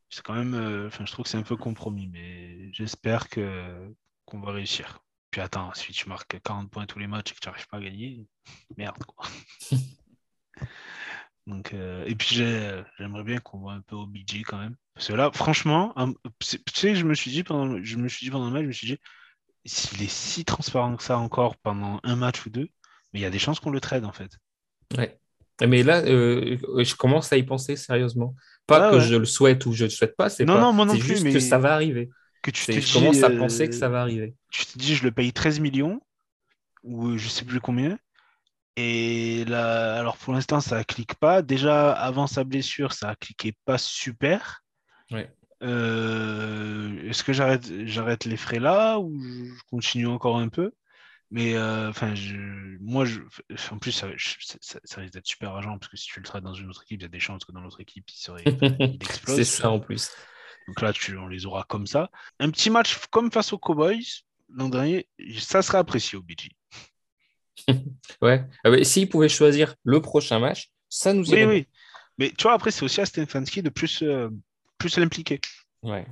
c'est 0.10 0.24
quand 0.24 0.34
même, 0.34 0.54
euh, 0.56 0.88
enfin, 0.88 1.06
je 1.06 1.12
trouve 1.12 1.24
que 1.24 1.30
c'est 1.30 1.38
un 1.38 1.44
peu 1.44 1.58
compromis, 1.58 2.08
mais 2.08 2.72
j'espère 2.74 3.30
que 3.30 3.94
qu'on 4.26 4.40
va 4.40 4.52
réussir. 4.54 5.00
Puis 5.32 5.42
attends, 5.42 5.74
si 5.74 5.94
tu 5.94 6.10
marques 6.10 6.42
40 6.42 6.70
points 6.70 6.86
tous 6.86 7.00
les 7.00 7.08
matchs 7.08 7.32
et 7.32 7.36
que 7.36 7.40
tu 7.40 7.48
n'arrives 7.48 7.68
pas 7.68 7.78
à 7.78 7.82
gagner, 7.82 8.28
merde 8.78 9.04
quoi. 9.06 9.26
Donc, 11.48 11.74
et 11.74 12.16
puis 12.16 12.36
j'aimerais 12.36 13.24
bien 13.24 13.40
qu'on 13.40 13.60
voit 13.60 13.74
un 13.74 13.82
peu 13.82 13.96
au 13.96 14.06
BG 14.06 14.44
quand 14.44 14.60
même. 14.60 14.76
Parce 14.94 15.08
que 15.08 15.14
là, 15.14 15.32
franchement, 15.34 15.94
tu 16.40 16.60
sais, 16.74 16.96
je 16.96 17.04
me 17.04 17.16
suis 17.16 17.32
dit 17.32 17.44
pendant, 17.44 17.82
je 17.84 17.98
me 17.98 18.08
suis 18.08 18.26
dit 18.26 18.32
pendant 18.32 18.46
le 18.46 18.52
match, 18.52 18.64
je 18.64 18.68
me 18.68 18.74
suis 18.74 18.88
dit, 18.88 19.00
s'il 19.66 20.02
est 20.02 20.12
si 20.12 20.46
transparent 20.46 20.96
que 20.96 21.04
ça 21.04 21.18
encore 21.18 21.56
pendant 21.58 22.00
un 22.04 22.16
match 22.16 22.46
ou 22.46 22.50
deux, 22.50 22.70
mais 23.14 23.20
il 23.20 23.22
y 23.22 23.26
a 23.26 23.30
des 23.30 23.40
chances 23.40 23.60
qu'on 23.60 23.70
le 23.70 23.82
trade 23.82 24.06
en 24.06 24.12
fait. 24.12 24.32
Ouais. 24.98 25.18
Mais 25.68 25.84
là, 25.84 26.02
euh, 26.02 26.58
je 26.84 26.96
commence 26.96 27.32
à 27.32 27.38
y 27.38 27.44
penser 27.44 27.76
sérieusement. 27.76 28.36
Pas 28.66 28.92
que 28.92 29.00
je 29.00 29.16
le 29.16 29.26
souhaite 29.26 29.66
ou 29.66 29.74
je 29.74 29.84
ne 29.84 29.90
le 29.90 29.92
souhaite 29.92 30.16
pas, 30.16 30.30
c'est 30.30 30.46
non, 30.46 30.60
non, 30.60 30.74
moi 30.74 30.86
non 30.86 30.98
plus, 30.98 31.08
juste 31.08 31.24
mais 31.24 31.34
que 31.34 31.40
ça 31.40 31.58
va 31.58 31.74
arriver. 31.74 32.10
Que 32.42 32.50
tu 32.50 32.66
te 32.66 32.72
je 32.72 32.94
commence 32.94 33.22
à 33.22 33.30
penser 33.30 33.70
que 33.70 33.76
ça 33.76 33.90
va 33.90 34.02
arriver. 34.02 34.34
Tu 34.50 34.66
te 34.66 34.78
dis, 34.78 34.96
je 34.96 35.04
le 35.04 35.12
paye 35.12 35.32
13 35.32 35.60
millions 35.60 36.02
ou 36.84 37.18
je 37.18 37.28
sais 37.28 37.46
plus 37.46 37.60
combien. 37.60 38.00
Et 38.78 39.46
là, 39.46 40.00
alors 40.00 40.18
pour 40.18 40.34
l'instant, 40.34 40.60
ça 40.62 40.84
clique 40.84 41.16
pas. 41.16 41.42
Déjà, 41.42 41.92
avant 41.92 42.26
sa 42.26 42.44
blessure, 42.44 42.94
ça 42.94 43.10
a 43.10 43.16
cliqué 43.16 43.54
pas 43.66 43.78
super. 43.78 44.64
Ouais. 45.12 45.32
Euh, 45.62 47.10
est-ce 47.10 47.24
que 47.24 47.34
j'arrête, 47.34 47.86
j'arrête 47.86 48.26
les 48.26 48.38
frais 48.38 48.60
là 48.60 49.00
ou 49.00 49.16
je 49.20 49.62
continue 49.70 50.08
encore 50.08 50.38
un 50.38 50.50
peu? 50.50 50.72
Mais 51.30 51.56
euh, 51.56 51.90
enfin, 51.90 52.14
moi, 52.82 53.06
je, 53.06 53.22
en 53.72 53.78
plus, 53.78 53.92
ça, 53.94 54.08
risque 54.08 55.14
d'être 55.14 55.28
super 55.28 55.56
agent 55.56 55.78
parce 55.78 55.90
que 55.90 55.98
si 55.98 56.08
tu 56.08 56.20
le 56.20 56.26
traites 56.26 56.44
dans 56.44 56.54
une 56.54 56.70
autre 56.70 56.84
équipe, 56.84 57.00
il 57.00 57.04
y 57.04 57.06
a 57.06 57.10
des 57.10 57.20
chances 57.22 57.46
que 57.46 57.54
dans 57.54 57.62
l'autre 57.62 57.80
équipe, 57.80 58.10
il, 58.10 58.20
serait, 58.20 58.44
explose. 59.00 59.38
C'est 59.38 59.46
ça 59.46 59.70
en 59.70 59.80
plus. 59.80 60.12
Donc 60.68 60.82
là, 60.82 60.92
tu, 60.92 61.18
on 61.18 61.28
les 61.28 61.46
aura 61.46 61.64
comme 61.64 61.88
ça. 61.88 62.10
Un 62.40 62.50
petit 62.50 62.70
match 62.70 62.98
comme 63.10 63.32
face 63.32 63.54
aux 63.54 63.58
Cowboys 63.58 64.24
l'an 64.54 64.70
dernier, 64.70 65.08
ça 65.40 65.62
serait 65.62 65.78
apprécié 65.78 66.18
au 66.18 66.22
BG. 66.22 66.52
ouais. 68.22 68.46
Ah 68.64 68.84
S'ils 68.84 69.10
pouvaient 69.10 69.30
choisir 69.30 69.76
le 69.84 70.02
prochain 70.02 70.40
match, 70.40 70.70
ça 70.90 71.14
nous 71.14 71.26
irait. 71.32 71.46
Oui, 71.46 71.54
oui. 71.54 71.68
Mais 72.18 72.32
tu 72.38 72.44
vois, 72.44 72.54
après, 72.54 72.72
c'est 72.72 72.84
aussi 72.84 73.02
à 73.02 73.06
Stefanski 73.06 73.64
de 73.64 73.70
plus. 73.70 74.02
Euh, 74.04 74.30
plus 74.82 74.98
l'impliquer. 74.98 75.40
Ouais. 75.84 76.06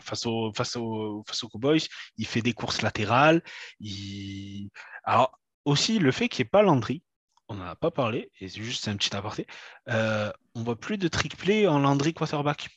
Face, 0.00 0.26
au, 0.26 0.52
face, 0.52 0.76
au, 0.76 1.24
face 1.26 1.42
aux 1.42 1.48
Cowboys, 1.48 1.80
il 2.18 2.26
fait 2.26 2.42
des 2.42 2.52
courses 2.52 2.82
latérales. 2.82 3.42
Il... 3.80 4.68
Alors, 5.04 5.38
aussi, 5.64 5.98
le 5.98 6.12
fait 6.12 6.28
qu'il 6.28 6.42
n'y 6.42 6.48
ait 6.48 6.50
pas 6.50 6.62
Landry, 6.62 7.02
on 7.48 7.54
n'en 7.54 7.64
a 7.64 7.76
pas 7.76 7.90
parlé, 7.90 8.30
et 8.40 8.48
c'est 8.48 8.62
juste 8.62 8.88
un 8.88 8.96
petit 8.96 9.14
aparté, 9.16 9.46
euh, 9.88 10.30
on 10.54 10.62
voit 10.62 10.78
plus 10.78 10.98
de 10.98 11.08
trick 11.08 11.36
play 11.36 11.66
en 11.66 11.78
Landry 11.78 12.12
quarterback. 12.12 12.68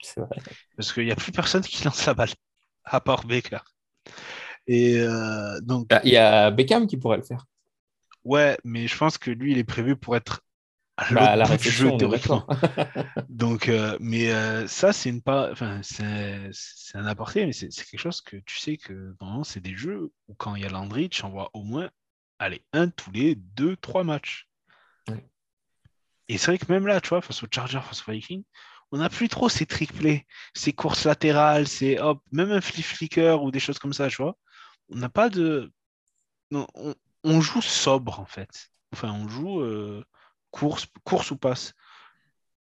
C'est 0.00 0.20
vrai. 0.20 0.36
Parce 0.76 0.92
qu'il 0.92 1.04
n'y 1.04 1.12
a 1.12 1.16
plus 1.16 1.32
personne 1.32 1.62
qui 1.62 1.84
lance 1.84 2.06
la 2.06 2.14
balle, 2.14 2.32
à 2.84 3.00
part 3.00 3.26
Baker. 3.26 3.60
Et 4.66 4.98
euh, 4.98 5.60
donc. 5.60 5.88
Bah, 5.88 6.00
il 6.04 6.12
y 6.12 6.16
a 6.16 6.50
Beckham 6.50 6.86
qui 6.86 6.96
pourrait 6.96 7.18
le 7.18 7.22
faire. 7.22 7.46
Ouais, 8.24 8.56
mais 8.64 8.86
je 8.86 8.96
pense 8.96 9.18
que 9.18 9.30
lui, 9.30 9.52
il 9.52 9.58
est 9.58 9.64
prévu 9.64 9.96
pour 9.96 10.16
être 10.16 10.42
bah, 11.10 11.36
la 11.36 11.44
réflexion, 11.44 11.98
Donc, 13.28 13.68
euh, 13.68 13.96
mais 14.00 14.30
euh, 14.30 14.66
ça, 14.66 14.92
c'est 14.92 15.08
une 15.08 15.22
pas, 15.22 15.50
enfin, 15.50 15.80
c'est 15.82 16.50
un 16.94 17.06
apporté, 17.06 17.46
mais 17.46 17.52
c'est 17.52 17.68
quelque 17.68 17.98
chose 17.98 18.20
que 18.20 18.36
tu 18.36 18.58
sais 18.58 18.76
que 18.76 19.14
c'est 19.44 19.60
des 19.60 19.74
jeux 19.74 20.12
où 20.28 20.34
quand 20.34 20.54
il 20.54 20.62
y 20.62 20.66
a 20.66 20.68
Landry, 20.68 21.08
tu 21.08 21.24
envoies 21.24 21.50
au 21.54 21.62
moins, 21.62 21.90
allez, 22.38 22.62
un 22.72 22.88
tous 22.88 23.10
les 23.10 23.34
deux, 23.34 23.76
trois 23.76 24.04
matchs. 24.04 24.48
Et 26.28 26.38
c'est 26.38 26.52
vrai 26.52 26.58
que 26.58 26.70
même 26.72 26.86
là, 26.86 27.00
tu 27.00 27.10
vois, 27.10 27.20
face 27.20 27.42
au 27.42 27.46
Charger, 27.50 27.80
face 27.82 28.08
au 28.08 28.12
Viking, 28.12 28.42
on 28.92 28.98
n'a 28.98 29.08
plus 29.08 29.28
trop 29.28 29.48
ces 29.48 29.66
trick 29.66 29.92
plays, 29.92 30.26
ces 30.54 30.72
courses 30.72 31.04
latérales, 31.04 31.66
c'est 31.66 31.98
hop, 31.98 32.22
même 32.30 32.52
un 32.52 32.60
flip 32.60 32.84
flicker 32.84 33.42
ou 33.42 33.50
des 33.50 33.60
choses 33.60 33.78
comme 33.78 33.92
ça, 33.92 34.08
tu 34.08 34.22
vois. 34.22 34.36
On 34.88 34.96
n'a 34.96 35.08
pas 35.08 35.28
de, 35.28 35.72
non, 36.50 36.66
on, 37.24 37.40
joue 37.40 37.62
sobre 37.62 38.20
en 38.20 38.26
fait. 38.26 38.70
Enfin, 38.92 39.10
on 39.12 39.28
joue. 39.28 39.60
Euh, 39.60 40.04
course, 40.52 40.86
course 41.02 41.32
ou 41.32 41.36
passe. 41.36 41.74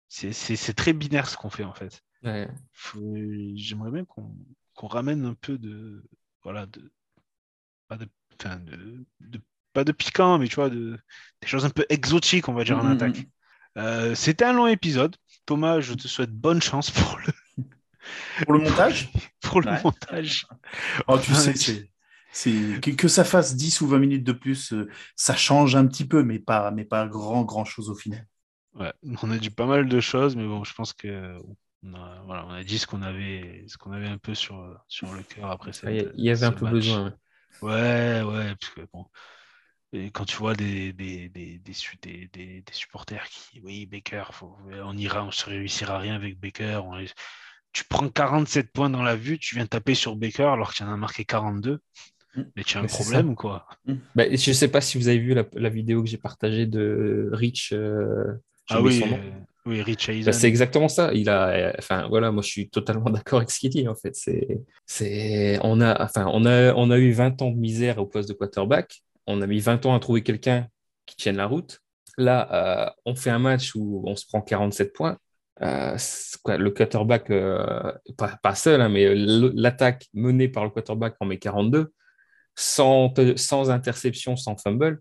C'est 0.07 0.75
très 0.75 0.93
binaire 0.93 1.27
ce 1.27 1.35
qu'on 1.35 1.49
fait 1.49 1.63
en 1.63 1.73
fait. 1.73 2.03
J'aimerais 3.55 3.91
bien 3.91 4.05
qu'on 4.05 4.87
ramène 4.87 5.25
un 5.25 5.33
peu 5.33 5.57
de. 5.57 6.03
Voilà, 6.43 6.67
de. 6.67 6.91
Pas 7.87 7.97
de, 7.97 8.07
de, 9.21 9.41
pas 9.73 9.83
de 9.83 9.91
piquant, 9.91 10.37
mais 10.37 10.47
tu 10.47 10.55
vois, 10.55 10.69
de, 10.69 10.99
des 11.41 11.47
choses 11.47 11.65
un 11.65 11.69
peu 11.69 11.85
exotiques, 11.89 12.49
on 12.49 12.53
va 12.53 12.63
dire, 12.63 12.77
en 12.77 12.83
mm, 12.83 12.89
mm, 12.89 12.91
attaque. 12.91 13.17
Mm. 13.17 13.25
Euh, 13.77 14.15
c'était 14.15 14.45
un 14.45 14.53
long 14.53 14.67
épisode. 14.67 15.15
Thomas, 15.45 15.79
je 15.79 15.93
te 15.93 16.07
souhaite 16.07 16.31
bonne 16.31 16.61
chance 16.61 16.91
pour 16.91 17.17
le, 17.19 17.63
pour 18.43 18.53
le 18.53 18.59
montage? 18.59 19.09
Pour 19.41 19.61
le 19.61 19.71
montage. 19.81 20.45
Oh, 21.07 21.17
tu 21.17 21.33
sais, 21.33 21.55
C'est 21.55 21.89
que, 22.33 22.91
que 22.91 23.07
ça 23.07 23.23
fasse 23.23 23.55
10 23.55 23.81
ou 23.81 23.87
20 23.87 23.99
minutes 23.99 24.23
de 24.23 24.31
plus, 24.33 24.73
euh, 24.73 24.89
ça 25.15 25.35
change 25.35 25.75
un 25.75 25.87
petit 25.87 26.05
peu, 26.05 26.23
mais 26.23 26.39
pas, 26.39 26.71
mais 26.71 26.85
pas 26.85 27.07
grand, 27.07 27.43
grand 27.43 27.65
chose 27.65 27.89
au 27.89 27.95
final. 27.95 28.25
Ouais, 28.75 28.93
on 29.23 29.31
a 29.31 29.37
dit 29.37 29.49
pas 29.49 29.65
mal 29.65 29.87
de 29.87 29.99
choses, 29.99 30.35
mais 30.35 30.45
bon, 30.45 30.63
je 30.63 30.73
pense 30.73 30.93
que 30.93 31.37
on 31.83 31.93
a, 31.93 32.21
voilà, 32.25 32.45
on 32.45 32.51
a 32.51 32.63
dit 32.63 32.77
ce 32.79 32.85
qu'on 32.87 33.01
avait, 33.01 33.63
ce 33.67 33.77
qu'on 33.77 33.91
avait 33.91 34.07
un 34.07 34.17
peu 34.17 34.35
sur, 34.35 34.79
sur 34.87 35.11
le 35.13 35.23
cœur 35.23 35.49
après 35.51 35.73
cette, 35.73 35.89
Il 36.17 36.23
y- 36.23 36.29
avait 36.29 36.45
un 36.45 36.51
peu 36.51 36.65
match. 36.65 36.73
besoin. 36.75 37.05
ouais. 37.05 37.13
Ouais, 37.61 38.21
ouais, 38.23 38.55
parce 38.59 38.73
que 38.73 38.81
bon, 38.93 39.05
et 39.93 40.11
quand 40.11 40.25
tu 40.25 40.35
vois 40.37 40.53
des, 40.55 40.93
des, 40.93 41.29
des, 41.29 41.59
des, 41.59 41.73
des, 42.03 42.27
des- 42.27 42.61
des 42.61 42.73
supporters 42.73 43.27
qui, 43.29 43.61
oui, 43.61 43.85
Baker, 43.85 44.25
faut, 44.31 44.57
on 44.83 44.97
ira, 44.97 45.23
on 45.23 45.27
ne 45.27 45.45
réussira 45.49 45.97
rien 45.99 46.15
avec 46.15 46.39
Baker. 46.39 46.81
on- 46.85 47.03
tu 47.73 47.83
prends 47.85 48.09
47 48.09 48.71
points 48.73 48.89
dans 48.89 49.03
la 49.03 49.15
vue, 49.15 49.39
tu 49.39 49.55
viens 49.55 49.67
taper 49.67 49.95
sur 49.95 50.15
Baker 50.15 50.43
alors 50.53 50.73
qu'il 50.73 50.85
en 50.85 50.93
a 50.93 50.97
marqué 50.97 51.25
42. 51.25 51.79
Mais 52.55 52.63
tu 52.63 52.77
as 52.77 52.79
un 52.79 52.83
Mais 52.83 52.87
problème 52.87 53.29
ou 53.29 53.35
quoi? 53.35 53.67
Bah, 54.15 54.25
je 54.29 54.49
ne 54.49 54.53
sais 54.53 54.67
pas 54.67 54.81
si 54.81 54.97
vous 54.97 55.07
avez 55.07 55.19
vu 55.19 55.33
la, 55.33 55.45
la 55.53 55.69
vidéo 55.69 56.03
que 56.03 56.09
j'ai 56.09 56.17
partagée 56.17 56.65
de 56.65 57.29
Rich. 57.31 57.73
euh, 57.73 58.33
Ah 58.69 58.81
oui, 58.81 58.99
son 58.99 59.07
nom. 59.07 59.17
euh, 59.17 59.31
oui, 59.65 59.81
Rich 59.81 60.09
Bah, 60.25 60.31
c'est 60.31 60.47
exactement 60.47 60.87
ça. 60.87 61.11
Il 61.13 61.29
a, 61.29 61.49
euh, 61.49 61.73
enfin 61.79 62.07
voilà, 62.07 62.31
moi 62.31 62.41
je 62.41 62.49
suis 62.49 62.69
totalement 62.69 63.09
d'accord 63.09 63.39
avec 63.39 63.51
ce 63.51 63.59
qu'il 63.59 63.69
dit 63.69 63.87
en 63.87 63.95
fait. 63.95 64.15
C'est, 64.15 64.47
c'est, 64.85 65.59
on 65.63 65.81
a, 65.81 66.01
enfin 66.03 66.27
on 66.31 66.45
a, 66.45 66.73
on 66.75 66.89
a 66.91 66.97
eu 66.97 67.11
20 67.11 67.41
ans 67.41 67.51
de 67.51 67.57
misère 67.57 67.97
au 67.97 68.05
poste 68.05 68.29
de 68.29 68.33
quarterback. 68.33 69.01
On 69.25 69.41
a 69.41 69.47
mis 69.47 69.59
20 69.59 69.85
ans 69.85 69.95
à 69.95 69.99
trouver 69.99 70.23
quelqu'un 70.23 70.67
qui 71.05 71.15
tienne 71.17 71.37
la 71.37 71.47
route. 71.47 71.79
Là, 72.17 72.87
euh, 72.87 72.91
on 73.05 73.15
fait 73.15 73.29
un 73.29 73.39
match 73.39 73.75
où 73.75 74.03
on 74.05 74.15
se 74.15 74.25
prend 74.25 74.41
47 74.41 74.93
points. 74.93 75.17
Euh, 75.61 75.97
quoi, 76.43 76.57
le 76.57 76.71
quarterback, 76.71 77.29
euh, 77.31 77.91
pas, 78.17 78.37
pas 78.41 78.55
seul, 78.55 78.79
hein, 78.81 78.89
mais 78.89 79.13
l'attaque 79.15 80.07
menée 80.13 80.47
par 80.47 80.63
le 80.63 80.69
quarterback 80.69 81.15
en 81.19 81.25
met 81.25 81.37
42, 81.39 81.91
sans, 82.57 83.13
sans 83.35 83.69
interception, 83.69 84.35
sans 84.35 84.57
fumble. 84.57 84.99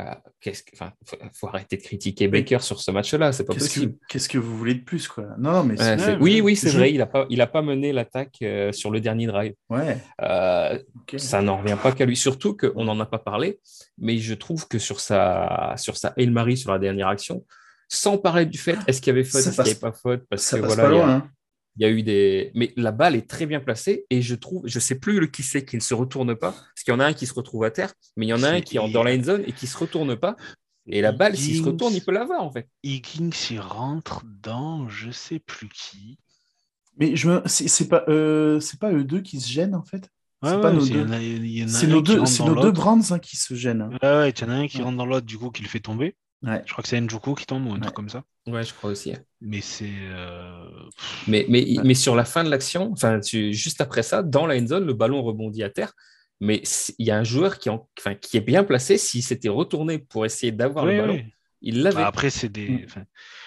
Euh, 0.00 0.02
qu'est-ce 0.40 0.62
que, 0.64 0.70
enfin, 0.74 0.92
faut, 1.06 1.16
faut 1.34 1.46
arrêter 1.48 1.76
de 1.76 1.82
critiquer 1.82 2.26
Baker 2.26 2.58
sur 2.60 2.80
ce 2.80 2.90
match-là, 2.90 3.30
c'est 3.32 3.44
pas 3.44 3.52
Qu'est-ce 3.52 3.66
possible. 3.66 3.92
que, 3.92 3.98
qu'est-ce 4.08 4.28
que 4.28 4.38
vous 4.38 4.56
voulez 4.58 4.74
de 4.74 4.82
plus, 4.82 5.06
quoi? 5.06 5.26
Non, 5.38 5.62
mais 5.62 5.78
Ouais, 5.80 5.96
c'est- 5.98 6.16
oui, 6.16 6.40
oui, 6.40 6.56
c'est 6.56 6.70
je- 6.70 6.78
vrai, 6.78 6.90
il 6.92 6.98
n'a 6.98 7.06
pas, 7.06 7.26
il 7.30 7.40
a 7.40 7.46
pas 7.46 7.62
mené 7.62 7.92
l'attaque 7.92 8.34
euh, 8.42 8.72
sur 8.72 8.90
le 8.90 9.00
dernier 9.00 9.26
drive. 9.28 9.54
ouais. 9.70 9.98
Euh, 10.22 10.78
ça 11.16 11.42
n'en 11.42 11.58
revient 11.58 11.76
pas 11.80 11.92
qu'à 11.92 12.06
lui, 12.06 12.16
surtout 12.16 12.56
qu'on 12.56 12.84
n'en 12.84 12.98
a 12.98 13.06
pas 13.06 13.18
parlé, 13.20 13.60
mais 13.98 14.18
je 14.18 14.34
trouve 14.34 14.66
que 14.66 14.78
sur 14.80 14.98
sa, 14.98 15.74
sur 15.76 15.96
sa 15.96 16.12
Hail 16.16 16.30
Mary, 16.30 16.56
sur 16.56 16.72
la 16.72 16.80
dernière 16.80 17.06
action, 17.08 17.44
sans 17.88 18.18
parler 18.18 18.46
du 18.46 18.58
fait, 18.58 18.76
est-ce 18.88 19.00
qu'il 19.00 19.12
y 19.12 19.16
avait 19.16 19.22
faute, 19.24 19.42
est-ce 19.46 19.50
qu'il 19.54 19.62
n'y 19.62 19.70
avait 19.70 19.78
pas 19.78 19.92
faute, 19.92 20.24
parce 20.28 20.42
Ça 20.42 20.56
que 20.56 20.62
passe 20.62 20.74
voilà, 20.74 20.90
pas 20.90 20.96
a- 20.96 21.06
loin. 21.06 21.28
Il 21.76 21.82
y 21.82 21.84
a 21.86 21.90
eu 21.90 22.02
des. 22.02 22.50
Mais 22.54 22.72
la 22.76 22.92
balle 22.92 23.16
est 23.16 23.28
très 23.28 23.46
bien 23.46 23.60
placée 23.60 24.06
et 24.10 24.22
je 24.22 24.34
trouve, 24.34 24.62
je 24.66 24.78
sais 24.78 24.98
plus 24.98 25.20
le 25.20 25.26
qui 25.26 25.42
c'est 25.42 25.64
qui 25.64 25.76
ne 25.76 25.80
se 25.80 25.94
retourne 25.94 26.34
pas, 26.36 26.52
parce 26.52 26.82
qu'il 26.84 26.92
y 26.92 26.96
en 26.96 27.00
a 27.00 27.06
un 27.06 27.12
qui 27.12 27.26
se 27.26 27.34
retrouve 27.34 27.64
à 27.64 27.70
terre, 27.70 27.92
mais 28.16 28.26
il 28.26 28.28
y 28.28 28.34
en 28.34 28.42
a 28.42 28.48
un 28.50 28.60
qui 28.60 28.76
est 28.78 28.92
dans 28.92 29.02
la 29.02 29.14
end 29.14 29.22
zone 29.22 29.42
et 29.46 29.52
qui 29.52 29.66
se 29.66 29.76
retourne 29.76 30.16
pas. 30.16 30.36
Et 30.86 31.00
la 31.00 31.12
balle, 31.12 31.36
s'il 31.36 31.56
se 31.56 31.62
retourne, 31.62 31.94
il 31.94 32.04
peut 32.04 32.12
l'avoir 32.12 32.42
en 32.42 32.52
fait. 32.52 32.68
Higgins, 32.82 33.30
il 33.50 33.60
rentre 33.60 34.22
dans 34.42 34.88
je 34.88 35.10
sais 35.10 35.38
plus 35.38 35.68
qui. 35.68 36.18
Mais 36.98 37.16
je 37.16 37.28
me... 37.28 37.42
c'est 37.46 37.88
pas, 37.88 38.04
euh, 38.08 38.60
c'est 38.60 38.78
pas 38.78 38.92
eux 38.92 39.02
deux 39.02 39.20
qui 39.20 39.40
se 39.40 39.48
gênent, 39.50 39.74
en 39.74 39.82
fait 39.82 40.08
Ouais, 40.42 40.50
C'est 40.50 40.56
ouais, 40.56 40.62
pas 40.62 40.72
nos 40.72 40.86
deux. 40.86 41.66
C'est 41.66 41.86
nos 41.86 42.02
deux. 42.02 42.70
Brands 42.70 43.00
hein, 43.10 43.18
qui 43.18 43.36
se 43.36 43.54
gênent. 43.54 43.82
hein. 43.82 43.90
Ouais, 44.02 44.08
ouais, 44.18 44.30
il 44.30 44.40
y 44.40 44.44
en 44.44 44.50
a 44.50 44.54
un 44.54 44.68
qui 44.68 44.76
Ouais. 44.76 44.84
rentre 44.84 44.98
dans 44.98 45.06
l'autre, 45.06 45.26
du 45.26 45.38
coup, 45.38 45.50
qui 45.50 45.62
le 45.62 45.68
fait 45.68 45.80
tomber. 45.80 46.14
Ouais. 46.44 46.62
Je 46.66 46.72
crois 46.72 46.82
que 46.82 46.88
c'est 46.88 47.00
Njoku 47.00 47.34
qui 47.34 47.46
tombe 47.46 47.66
ou 47.66 47.70
un 47.70 47.74
Ouais. 47.76 47.80
truc 47.80 47.94
comme 47.94 48.08
ça. 48.08 48.22
Ouais, 48.46 48.62
je 48.64 48.74
crois 48.74 48.90
aussi. 48.90 49.14
Mais 49.40 49.60
c'est. 49.60 49.88
euh, 49.90 50.68
Mais, 51.26 51.46
mais, 51.48 51.64
Ouais. 51.78 51.82
mais 51.84 51.94
sur 51.94 52.14
la 52.14 52.24
fin 52.24 52.44
de 52.44 52.50
l'action, 52.50 52.92
enfin, 52.92 53.20
juste 53.22 53.80
après 53.80 54.02
ça, 54.02 54.22
dans 54.22 54.46
la 54.46 54.56
end 54.56 54.66
zone, 54.66 54.84
le 54.86 54.92
ballon 54.94 55.22
rebondit 55.22 55.62
à 55.62 55.70
terre. 55.70 55.92
Mais 56.40 56.62
il 56.98 57.06
y 57.06 57.10
a 57.10 57.16
un 57.18 57.24
joueur 57.24 57.58
qui, 57.58 57.70
en- 57.70 57.88
enfin, 57.98 58.14
qui 58.14 58.36
est 58.36 58.40
bien 58.42 58.64
placé. 58.64 58.98
S'il 58.98 59.22
s'était 59.22 59.48
retourné 59.48 59.98
pour 59.98 60.26
essayer 60.26 60.52
d'avoir 60.52 60.84
oui, 60.84 60.92
le 60.96 61.00
ballon, 61.00 61.14
oui. 61.14 61.24
il 61.62 61.82
l'avait. 61.82 61.96
Bah, 62.02 62.06
après, 62.08 62.28
c'est 62.30 62.48
des. 62.50 62.68
Mm. 62.68 62.80
enfin, 62.84 63.04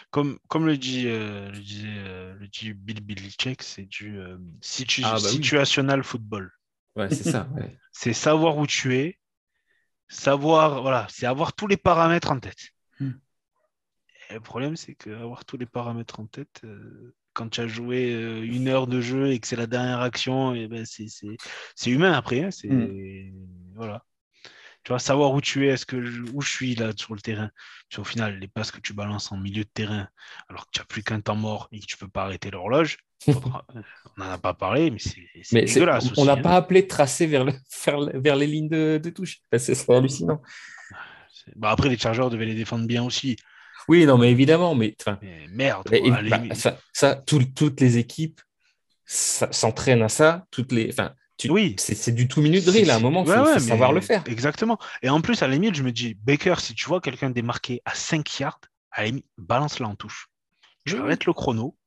Comme, 0.09 0.39
comme 0.47 0.65
le 0.65 0.77
dit, 0.77 1.03
euh, 1.07 1.51
le 1.51 1.59
disait, 1.59 1.87
euh, 1.89 2.33
le 2.39 2.47
dit 2.47 2.73
Bill 2.73 3.01
Belichick, 3.01 3.61
c'est 3.61 3.83
du 3.85 4.17
euh, 4.17 4.37
situ- 4.61 5.01
Ah, 5.05 5.11
bah 5.15 5.19
oui. 5.21 5.29
situational 5.29 6.01
football. 6.03 6.49
Ouais, 6.95 7.09
c'est 7.09 7.29
ça. 7.29 7.47
C'est 7.91 8.13
savoir 8.13 8.57
où 8.57 8.65
tu 8.65 8.95
es, 8.95 9.19
savoir, 10.07 10.81
voilà, 10.81 11.07
c'est 11.09 11.25
avoir 11.25 11.53
tous 11.53 11.67
les 11.67 11.77
paramètres 11.77 12.31
en 12.31 12.39
tête. 12.39 12.69
Et 14.29 14.33
le 14.33 14.39
problème, 14.41 14.75
c'est 14.75 14.95
qu'avoir 14.95 15.45
tous 15.45 15.57
les 15.57 15.65
paramètres 15.65 16.19
en 16.19 16.25
tête, 16.25 16.61
euh, 16.63 17.15
quand 17.33 17.49
tu 17.49 17.61
as 17.61 17.67
joué 17.67 18.11
euh, 18.13 18.43
une 18.43 18.67
heure 18.67 18.87
de 18.87 18.99
jeu 18.99 19.31
et 19.31 19.39
que 19.39 19.47
c'est 19.47 19.55
la 19.55 19.67
dernière 19.67 20.01
action, 20.01 20.53
et 20.53 20.67
ben 20.67 20.85
c'est, 20.85 21.07
humain 21.89 22.11
après. 22.13 22.43
hein, 22.43 22.51
c'est, 22.51 22.67
Hmm. 22.69 22.87
voilà. 23.75 24.03
Tu 24.83 24.91
vois, 24.91 24.99
savoir 24.99 25.33
où 25.33 25.41
tu 25.41 25.67
es, 25.67 25.69
est-ce 25.69 25.85
que 25.85 26.03
je- 26.03 26.21
où 26.33 26.41
je 26.41 26.49
suis 26.49 26.75
là 26.75 26.91
sur 26.95 27.13
le 27.15 27.21
terrain. 27.21 27.49
Puis 27.89 27.99
au 27.99 28.03
final, 28.03 28.39
les 28.39 28.47
passes 28.47 28.71
que 28.71 28.79
tu 28.79 28.93
balances 28.93 29.31
en 29.31 29.37
milieu 29.37 29.63
de 29.63 29.69
terrain, 29.73 30.07
alors 30.49 30.65
que 30.65 30.71
tu 30.73 30.79
n'as 30.79 30.85
plus 30.85 31.03
qu'un 31.03 31.21
temps 31.21 31.35
mort 31.35 31.67
et 31.71 31.79
que 31.79 31.85
tu 31.85 31.97
peux 31.97 32.07
pas 32.07 32.23
arrêter 32.23 32.51
l'horloge, 32.51 32.97
on 33.27 34.23
n'en 34.23 34.31
a 34.31 34.37
pas 34.37 34.53
parlé, 34.53 34.91
mais 34.91 34.99
c'est, 34.99 35.27
dégueulasse 35.51 36.11
on 36.17 36.25
n'a 36.25 36.33
hein. 36.33 36.41
pas 36.41 36.55
appelé 36.55 36.87
tracer 36.87 37.27
vers, 37.27 37.43
le- 37.45 37.53
vers, 37.85 37.99
le- 37.99 38.19
vers 38.19 38.35
les 38.35 38.47
lignes 38.47 38.69
de, 38.69 38.99
de 39.03 39.09
touche. 39.09 39.41
Enfin, 39.51 39.57
c'est 39.59 39.89
hallucinant. 39.93 40.41
Bah, 41.55 41.71
après, 41.71 41.89
les 41.89 41.97
Chargers 41.97 42.29
devaient 42.31 42.45
les 42.45 42.55
défendre 42.55 42.85
bien 42.87 43.03
aussi. 43.03 43.37
Oui, 43.87 44.05
non, 44.05 44.17
mais 44.17 44.31
évidemment. 44.31 44.75
Mais, 44.75 44.95
Mais 45.21 45.47
merde. 45.49 45.87
quoi, 45.89 46.21
bah, 46.21 46.55
ça, 46.55 46.77
ça, 46.93 47.15
tout- 47.15 47.43
toutes 47.55 47.79
les 47.81 47.97
équipes 47.97 48.41
s'entraînent 49.05 50.01
à 50.01 50.09
ça. 50.09 50.45
Toutes 50.51 50.71
les, 50.71 50.89
enfin, 50.91 51.13
tu- 51.37 51.49
Oui. 51.49 51.75
c'est 51.77 52.11
du 52.13 52.27
tout 52.27 52.41
minute 52.41 52.65
drill. 52.65 52.89
À 52.91 52.95
un 52.95 52.99
moment, 52.99 53.23
il 53.23 53.27
faut, 53.27 53.33
Ouais, 53.33 53.47
ouais, 53.47 53.53
faut 53.53 53.59
savoir 53.59 53.93
le 53.93 54.01
faire. 54.01 54.23
Exactement. 54.27 54.77
Et 55.01 55.09
en 55.09 55.21
plus, 55.21 55.41
à 55.41 55.47
la 55.47 55.53
limite, 55.53 55.75
je 55.75 55.83
me 55.83 55.91
dis, 55.91 56.15
Baker, 56.15 56.55
si 56.59 56.73
tu 56.75 56.85
vois 56.87 56.99
quelqu'un 57.01 57.29
démarquer 57.29 57.81
à 57.85 57.93
5 57.93 58.39
yards, 58.39 58.59
à 58.91 59.01
la 59.01 59.07
limite, 59.07 59.25
balance-la 59.37 59.87
en 59.87 59.95
touche. 59.95 60.27
Tu 60.85 60.95
Oui. 60.95 60.99
arrêtes 61.01 61.25
le 61.25 61.33
chrono, 61.33 61.77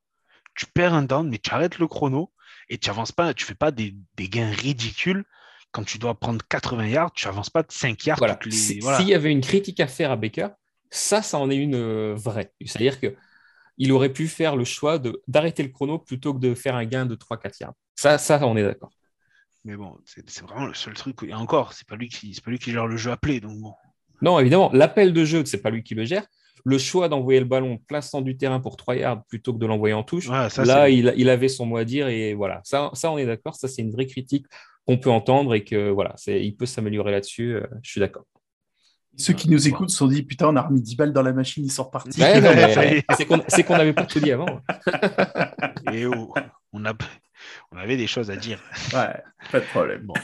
tu 0.54 0.66
perds 0.66 0.94
un 0.94 1.02
down, 1.02 1.28
mais 1.28 1.38
tu 1.38 1.50
arrêtes 1.52 1.78
le 1.78 1.86
chrono 1.88 2.32
et 2.68 2.78
tu 2.78 2.90
avances 2.90 3.12
pas, 3.12 3.34
tu 3.34 3.44
fais 3.44 3.54
pas 3.54 3.70
des, 3.70 3.94
des 4.16 4.28
gains 4.28 4.50
ridicules. 4.52 5.24
Quand 5.72 5.84
tu 5.84 5.98
dois 5.98 6.18
prendre 6.18 6.44
80 6.48 6.86
yards, 6.88 7.12
tu 7.12 7.28
avances 7.28 7.50
pas 7.50 7.62
de 7.62 7.70
5 7.70 8.04
yards. 8.06 8.18
Les- 8.44 8.78
voilà. 8.80 8.98
S'il 8.98 9.08
y 9.08 9.14
avait 9.14 9.30
une 9.30 9.40
critique 9.40 9.78
à 9.80 9.86
faire 9.86 10.10
à 10.10 10.16
Baker, 10.16 10.48
ça, 10.90 11.22
ça 11.22 11.38
en 11.38 11.50
est 11.50 11.56
une 11.56 11.74
euh, 11.74 12.14
vraie. 12.14 12.52
C'est-à-dire 12.64 13.00
que 13.00 13.14
il 13.78 13.92
aurait 13.92 14.12
pu 14.12 14.28
faire 14.28 14.56
le 14.56 14.64
choix 14.64 15.00
d'arrêter 15.26 15.62
le 15.62 15.70
chrono 15.70 15.98
plutôt 15.98 16.34
que 16.34 16.38
de 16.38 16.54
faire 16.54 16.74
un 16.76 16.84
gain 16.84 17.06
de 17.06 17.14
3-4 17.14 17.60
yards. 17.60 17.74
Ça, 17.96 18.18
ça, 18.18 18.46
on 18.46 18.56
est 18.56 18.62
d'accord. 18.62 18.90
Mais 19.64 19.76
bon, 19.76 19.96
c'est 20.04 20.42
vraiment 20.42 20.66
le 20.66 20.74
seul 20.74 20.94
truc. 20.94 21.22
Et 21.22 21.32
encore, 21.32 21.72
c'est 21.72 21.86
pas 21.86 21.96
lui 21.96 22.08
qui, 22.08 22.38
pas 22.44 22.50
lui 22.50 22.58
qui 22.58 22.72
gère 22.72 22.86
le 22.86 22.96
jeu 22.96 23.10
appelé. 23.10 23.40
Donc 23.40 23.58
bon. 23.58 23.72
Non, 24.20 24.38
évidemment, 24.38 24.70
l'appel 24.74 25.12
de 25.14 25.24
jeu, 25.24 25.44
c'est 25.46 25.62
pas 25.62 25.70
lui 25.70 25.82
qui 25.82 25.94
le 25.94 26.04
gère. 26.04 26.26
Le 26.64 26.76
choix 26.76 27.08
d'envoyer 27.08 27.40
le 27.40 27.46
ballon 27.46 27.78
plaçant 27.78 28.20
du 28.20 28.36
terrain 28.36 28.60
pour 28.60 28.76
3 28.76 28.96
yards 28.96 29.24
plutôt 29.24 29.54
que 29.54 29.58
de 29.58 29.66
l'envoyer 29.66 29.94
en 29.94 30.02
touche, 30.02 30.28
Ouais, 30.28 30.50
ça, 30.50 30.64
là, 30.64 30.90
il, 30.90 31.14
il 31.16 31.30
avait 31.30 31.48
son 31.48 31.64
mot 31.64 31.78
à 31.78 31.84
dire 31.84 32.08
et 32.08 32.34
voilà. 32.34 32.60
Ça, 32.64 32.90
ça 32.92 33.10
on 33.10 33.16
est 33.16 33.24
d'accord. 33.24 33.54
Ça, 33.54 33.66
c'est 33.66 33.80
une 33.80 33.92
vraie 33.92 34.06
critique 34.06 34.44
qu'on 34.86 34.98
peut 34.98 35.10
entendre 35.10 35.54
et 35.54 35.64
que 35.64 35.88
voilà, 35.88 36.16
il 36.26 36.54
peut 36.54 36.66
s'améliorer 36.66 37.12
là-dessus. 37.12 37.54
euh, 37.54 37.66
je 37.82 37.90
suis 37.90 38.00
d'accord. 38.00 38.26
Ceux 39.16 39.34
qui 39.34 39.50
nous 39.50 39.68
écoutent 39.68 39.90
se 39.90 39.96
sont 39.96 40.06
dit 40.06 40.22
Putain, 40.22 40.48
on 40.48 40.56
a 40.56 40.62
remis 40.62 40.80
10 40.80 40.96
balles 40.96 41.12
dans 41.12 41.22
la 41.22 41.32
machine, 41.32 41.64
ils 41.64 41.70
sont 41.72 41.84
repartis. 41.84 42.20
Ouais, 42.20 43.04
c'est 43.16 43.26
qu'on 43.26 43.38
qu'on 43.40 43.76
n'avait 43.76 43.92
pas 43.92 44.06
tout 44.06 44.20
dit 44.20 44.32
avant. 44.32 44.60
Et 45.92 46.06
oh, 46.06 46.32
on, 46.72 46.84
a, 46.86 46.92
on 47.72 47.76
avait 47.76 47.96
des 47.96 48.06
choses 48.06 48.30
à 48.30 48.36
dire. 48.36 48.62
Ouais, 48.94 49.22
pas 49.50 49.60
de 49.60 49.64
problème. 49.66 50.02
Bon, 50.06 50.14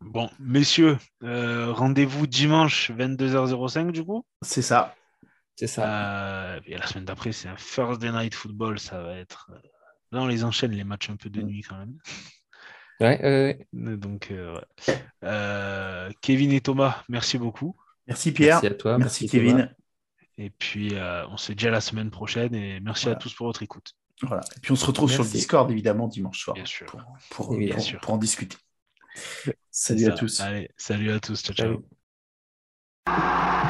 bon 0.00 0.30
messieurs, 0.38 0.98
euh, 1.24 1.72
rendez-vous 1.72 2.26
dimanche 2.26 2.90
22h05 2.92 3.90
du 3.90 4.04
coup? 4.04 4.24
C'est 4.42 4.62
ça. 4.62 4.94
C'est 5.56 5.66
ça. 5.66 6.54
Euh, 6.54 6.60
et 6.66 6.78
la 6.78 6.86
semaine 6.86 7.04
d'après, 7.04 7.32
c'est 7.32 7.48
un 7.48 7.56
Thursday 7.56 8.10
Night 8.12 8.34
Football. 8.34 8.78
Ça 8.78 9.02
va 9.02 9.16
être. 9.16 9.50
euh, 9.52 9.58
Là, 10.12 10.22
on 10.22 10.26
les 10.26 10.42
enchaîne, 10.42 10.72
les 10.72 10.82
matchs 10.84 11.10
un 11.10 11.16
peu 11.16 11.28
de 11.30 11.40
nuit 11.42 11.62
quand 11.62 11.76
même. 11.76 11.94
Ouais, 13.00 13.20
ouais. 13.22 13.66
Donc, 13.72 14.30
euh, 14.30 14.54
ouais. 14.88 14.94
Euh, 15.24 16.10
Kevin 16.20 16.50
et 16.52 16.60
Thomas, 16.60 17.04
merci 17.08 17.38
beaucoup. 17.38 17.76
Merci 18.10 18.32
Pierre. 18.32 18.56
Merci 18.56 18.66
à 18.66 18.74
toi. 18.74 18.98
Merci. 18.98 19.28
Kevin. 19.28 19.74
Et 20.36 20.50
puis, 20.50 20.94
euh, 20.94 21.26
on 21.28 21.36
se 21.36 21.52
dit 21.52 21.66
à 21.66 21.70
la 21.70 21.80
semaine 21.80 22.10
prochaine. 22.10 22.54
Et 22.54 22.80
merci 22.80 23.04
Voilà. 23.04 23.16
à 23.16 23.20
tous 23.20 23.32
pour 23.34 23.46
votre 23.46 23.62
écoute. 23.62 23.94
Voilà. 24.22 24.42
Et 24.56 24.60
puis 24.60 24.72
on 24.72 24.76
se 24.76 24.84
retrouve 24.84 25.10
sur 25.10 25.22
le. 25.22 25.28
Discord 25.30 25.70
évidemment 25.70 26.06
dimanche 26.08 26.42
soir 26.42 26.54
Bien 26.54 26.66
sûr. 26.66 26.86
pour, 26.86 27.02
pour, 27.30 27.56
Bien 27.56 27.74
pour- 27.74 27.82
sûr. 27.82 28.00
pour 28.00 28.12
en 28.12 28.18
discuter. 28.18 28.56
Salut 29.70 30.06
à 30.06 30.10
tous. 30.12 30.40
Allez, 30.40 30.70
salut 30.76 31.10
à 31.10 31.20
tous. 31.20 31.42
Ciao, 31.42 31.82
ciao. 33.06 33.69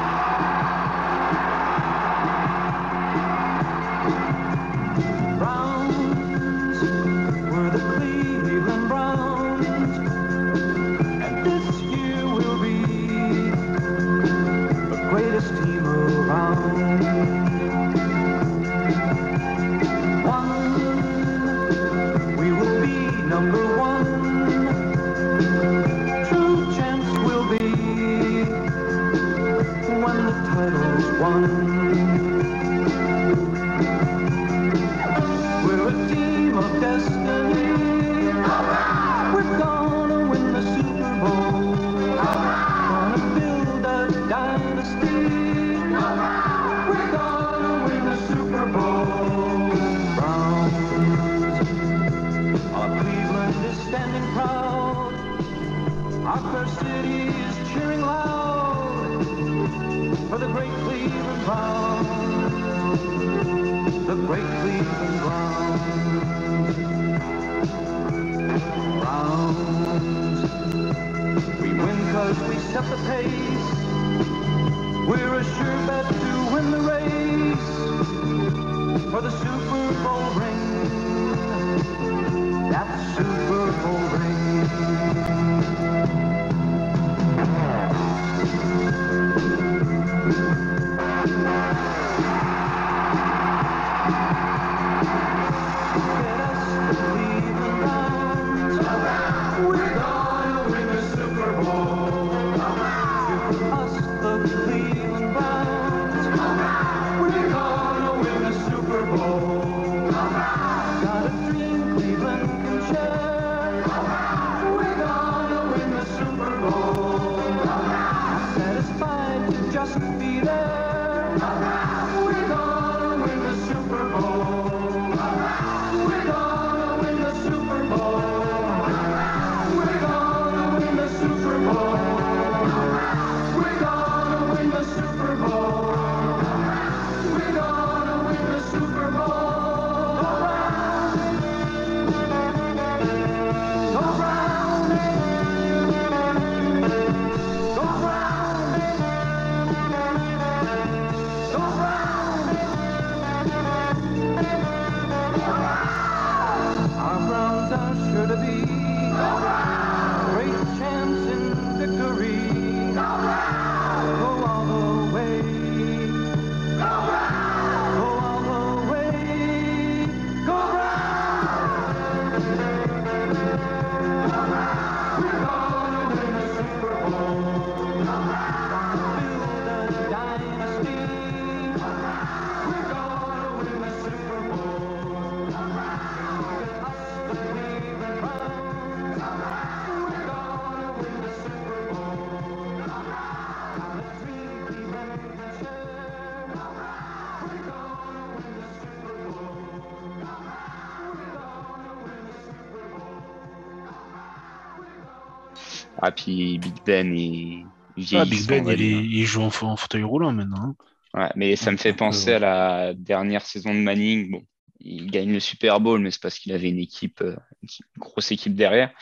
Puis 206.23 206.59
Big 206.59 206.73
Ben 206.85 207.15
est 207.15 207.65
Ah, 208.13 208.25
Big 208.25 208.45
Ben, 208.47 208.67
il, 208.67 208.77
dire. 208.77 208.97
est- 208.99 209.05
il 209.05 209.25
joue 209.25 209.41
en, 209.41 209.49
fa- 209.49 209.65
en 209.67 209.75
fauteuil 209.75 210.03
roulant 210.03 210.31
maintenant. 210.31 210.61
hein. 210.63 210.75
Ouais, 211.13 211.29
mais 211.35 211.55
ça 211.57 211.71
me 211.71 211.77
fait 211.77 211.93
penser 211.93 212.33
à 212.33 212.39
la 212.39 212.93
dernière 212.93 213.45
saison 213.45 213.73
de 213.73 213.79
Manning. 213.79 214.31
Bon, 214.31 214.43
il 214.79 215.11
gagne 215.11 215.33
le 215.33 215.39
Super 215.41 215.79
Bowl, 215.81 215.99
mais 215.99 216.09
c'est 216.09 216.21
parce 216.21 216.39
qu'il 216.39 216.53
avait 216.53 216.69
une 216.69 216.79
équipe, 216.79 217.21
euh, 217.21 217.35
une 217.61 217.69
grosse 217.97 218.31
équipe 218.31 218.55
derrière. 218.55 218.93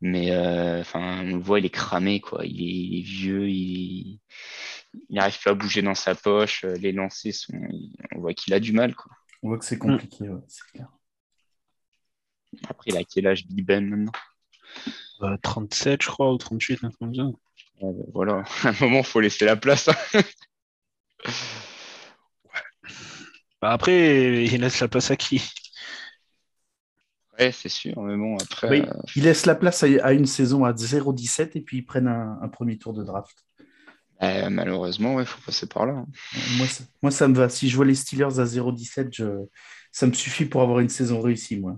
Mais 0.00 0.30
euh, 0.30 0.80
enfin, 0.82 1.22
on 1.24 1.36
le 1.36 1.38
voit, 1.38 1.58
il 1.58 1.64
est 1.66 1.70
cramé, 1.70 2.20
quoi. 2.20 2.44
Il 2.44 2.60
est, 2.60 2.64
il 2.66 2.98
est 2.98 3.02
vieux, 3.02 3.48
il 3.48 4.20
n'arrive 5.10 5.38
plus 5.40 5.50
à 5.50 5.54
bouger 5.54 5.82
dans 5.82 5.94
sa 5.94 6.14
poche. 6.14 6.64
euh, 6.64 6.76
Les 6.76 6.92
lancers 6.92 7.32
sont, 7.34 7.58
on 8.14 8.20
voit 8.20 8.34
qu'il 8.34 8.52
a 8.52 8.60
du 8.60 8.72
mal, 8.72 8.94
quoi. 8.94 9.10
On 9.42 9.48
voit 9.48 9.58
que 9.58 9.64
c'est 9.64 9.78
compliqué, 9.78 10.28
ouais, 10.28 10.40
c'est 10.48 10.64
clair. 10.72 10.88
Après, 12.68 12.90
il 12.90 12.96
a 12.96 13.04
quel 13.04 13.26
âge 13.26 13.46
Big 13.46 13.64
Ben 13.64 13.84
maintenant? 13.88 14.12
Euh, 15.22 15.36
37, 15.42 16.02
je 16.02 16.08
crois, 16.08 16.32
ou 16.32 16.38
38, 16.38 16.84
un 16.84 16.88
truc 16.88 16.98
comme 16.98 17.14
ça. 17.14 17.24
Ouais, 17.24 17.92
ben 17.92 18.04
voilà, 18.12 18.44
à 18.64 18.68
un 18.68 18.74
moment, 18.80 19.02
faut 19.02 19.20
laisser 19.20 19.44
la 19.44 19.56
place. 19.56 19.88
hein. 19.88 20.20
Bah, 23.60 23.72
après, 23.72 24.44
il 24.46 24.60
laisse 24.60 24.80
la 24.80 24.88
place 24.88 25.10
à 25.10 25.16
qui? 25.16 25.42
Ouais, 27.38 27.52
c'est 27.52 27.68
sûr, 27.68 28.00
mais 28.02 28.16
bon, 28.16 28.36
après. 28.36 28.68
Oui, 28.68 28.82
euh, 28.88 28.92
il 29.14 29.22
laisse 29.24 29.46
la 29.46 29.54
place 29.54 29.82
à, 29.82 29.86
à 30.02 30.12
une 30.12 30.26
saison 30.26 30.64
à 30.64 30.72
0,17 30.76 31.56
et 31.56 31.60
puis 31.60 31.78
ils 31.78 31.82
prennent 31.86 32.08
un, 32.08 32.38
un 32.42 32.48
premier 32.48 32.78
tour 32.78 32.92
de 32.92 33.02
draft. 33.04 33.44
euh, 34.22 34.50
malheureusement, 34.50 35.14
ouais, 35.14 35.24
faut 35.24 35.40
passer 35.44 35.66
par 35.66 35.86
là. 35.86 35.92
hein. 35.94 36.06
Moi 36.32 36.66
ça, 36.66 36.84
moi, 37.02 37.10
ça 37.10 37.28
me 37.28 37.34
va. 37.36 37.48
Si 37.48 37.68
je 37.68 37.76
vois 37.76 37.84
les 37.84 37.94
Steelers 37.94 38.38
à 38.40 38.44
0,17, 38.46 39.08
je... 39.12 39.24
ça 39.92 40.06
me 40.06 40.12
suffit 40.12 40.44
pour 40.46 40.62
avoir 40.62 40.80
une 40.80 40.88
saison 40.88 41.20
réussie, 41.20 41.58
moi. 41.58 41.76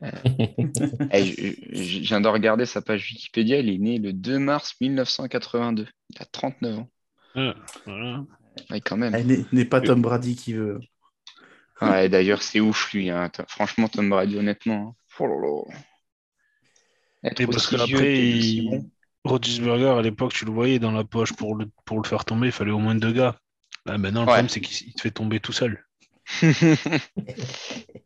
Eh, 1.12 1.24
je, 1.72 1.98
viens 2.00 2.20
de 2.20 2.28
regarder 2.28 2.66
sa 2.66 2.80
page 2.82 3.10
Wikipédia, 3.10 3.58
il 3.58 3.68
est 3.70 3.78
né 3.78 3.98
le 3.98 4.12
2 4.12 4.38
mars 4.38 4.74
1982. 4.80 5.88
Il 6.10 6.22
a 6.22 6.24
39 6.24 6.78
ans. 6.78 6.88
Ouais, 7.34 7.52
voilà. 7.84 8.24
Ouais, 8.70 8.80
quand 8.80 8.96
même. 8.96 9.14
Elle 9.14 9.44
n'est- 9.52 9.64
pas 9.64 9.80
Tom 9.80 10.02
Brady 10.02 10.36
qui 10.36 10.52
veut. 10.52 10.78
Ouais, 11.80 12.08
d'ailleurs, 12.08 12.42
c'est 12.42 12.60
ouf, 12.60 12.92
lui. 12.92 13.10
hein. 13.10 13.30
Franchement, 13.48 13.88
Tom 13.88 14.08
Brady, 14.08 14.36
honnêtement. 14.36 14.88
hein. 14.90 14.94
Oh 15.20 15.26
là 15.26 15.34
là. 15.34 15.78
Être 17.24 17.40
Et 17.40 17.46
parce 17.46 17.72
il... 17.72 18.70
bon. 18.70 18.90
Rodgisberger, 19.24 19.88
à 19.98 20.02
l'époque, 20.02 20.32
tu 20.32 20.44
le 20.44 20.52
voyais 20.52 20.78
dans 20.78 20.92
la 20.92 21.04
poche 21.04 21.32
pour 21.32 21.56
le, 21.56 21.66
pour 21.84 22.00
le 22.00 22.06
faire 22.06 22.24
tomber, 22.24 22.46
il 22.46 22.52
fallait 22.52 22.70
au 22.70 22.78
moins 22.78 22.94
deux 22.94 23.12
gars. 23.12 23.36
Là, 23.84 23.98
maintenant, 23.98 24.20
le 24.20 24.26
Ouais. 24.26 24.32
problème, 24.34 24.48
c'est 24.48 24.60
qu'il 24.60 24.88
il 24.88 24.94
te 24.94 25.00
fait 25.02 25.10
tomber 25.10 25.40
tout 25.40 25.52
seul. 25.52 25.84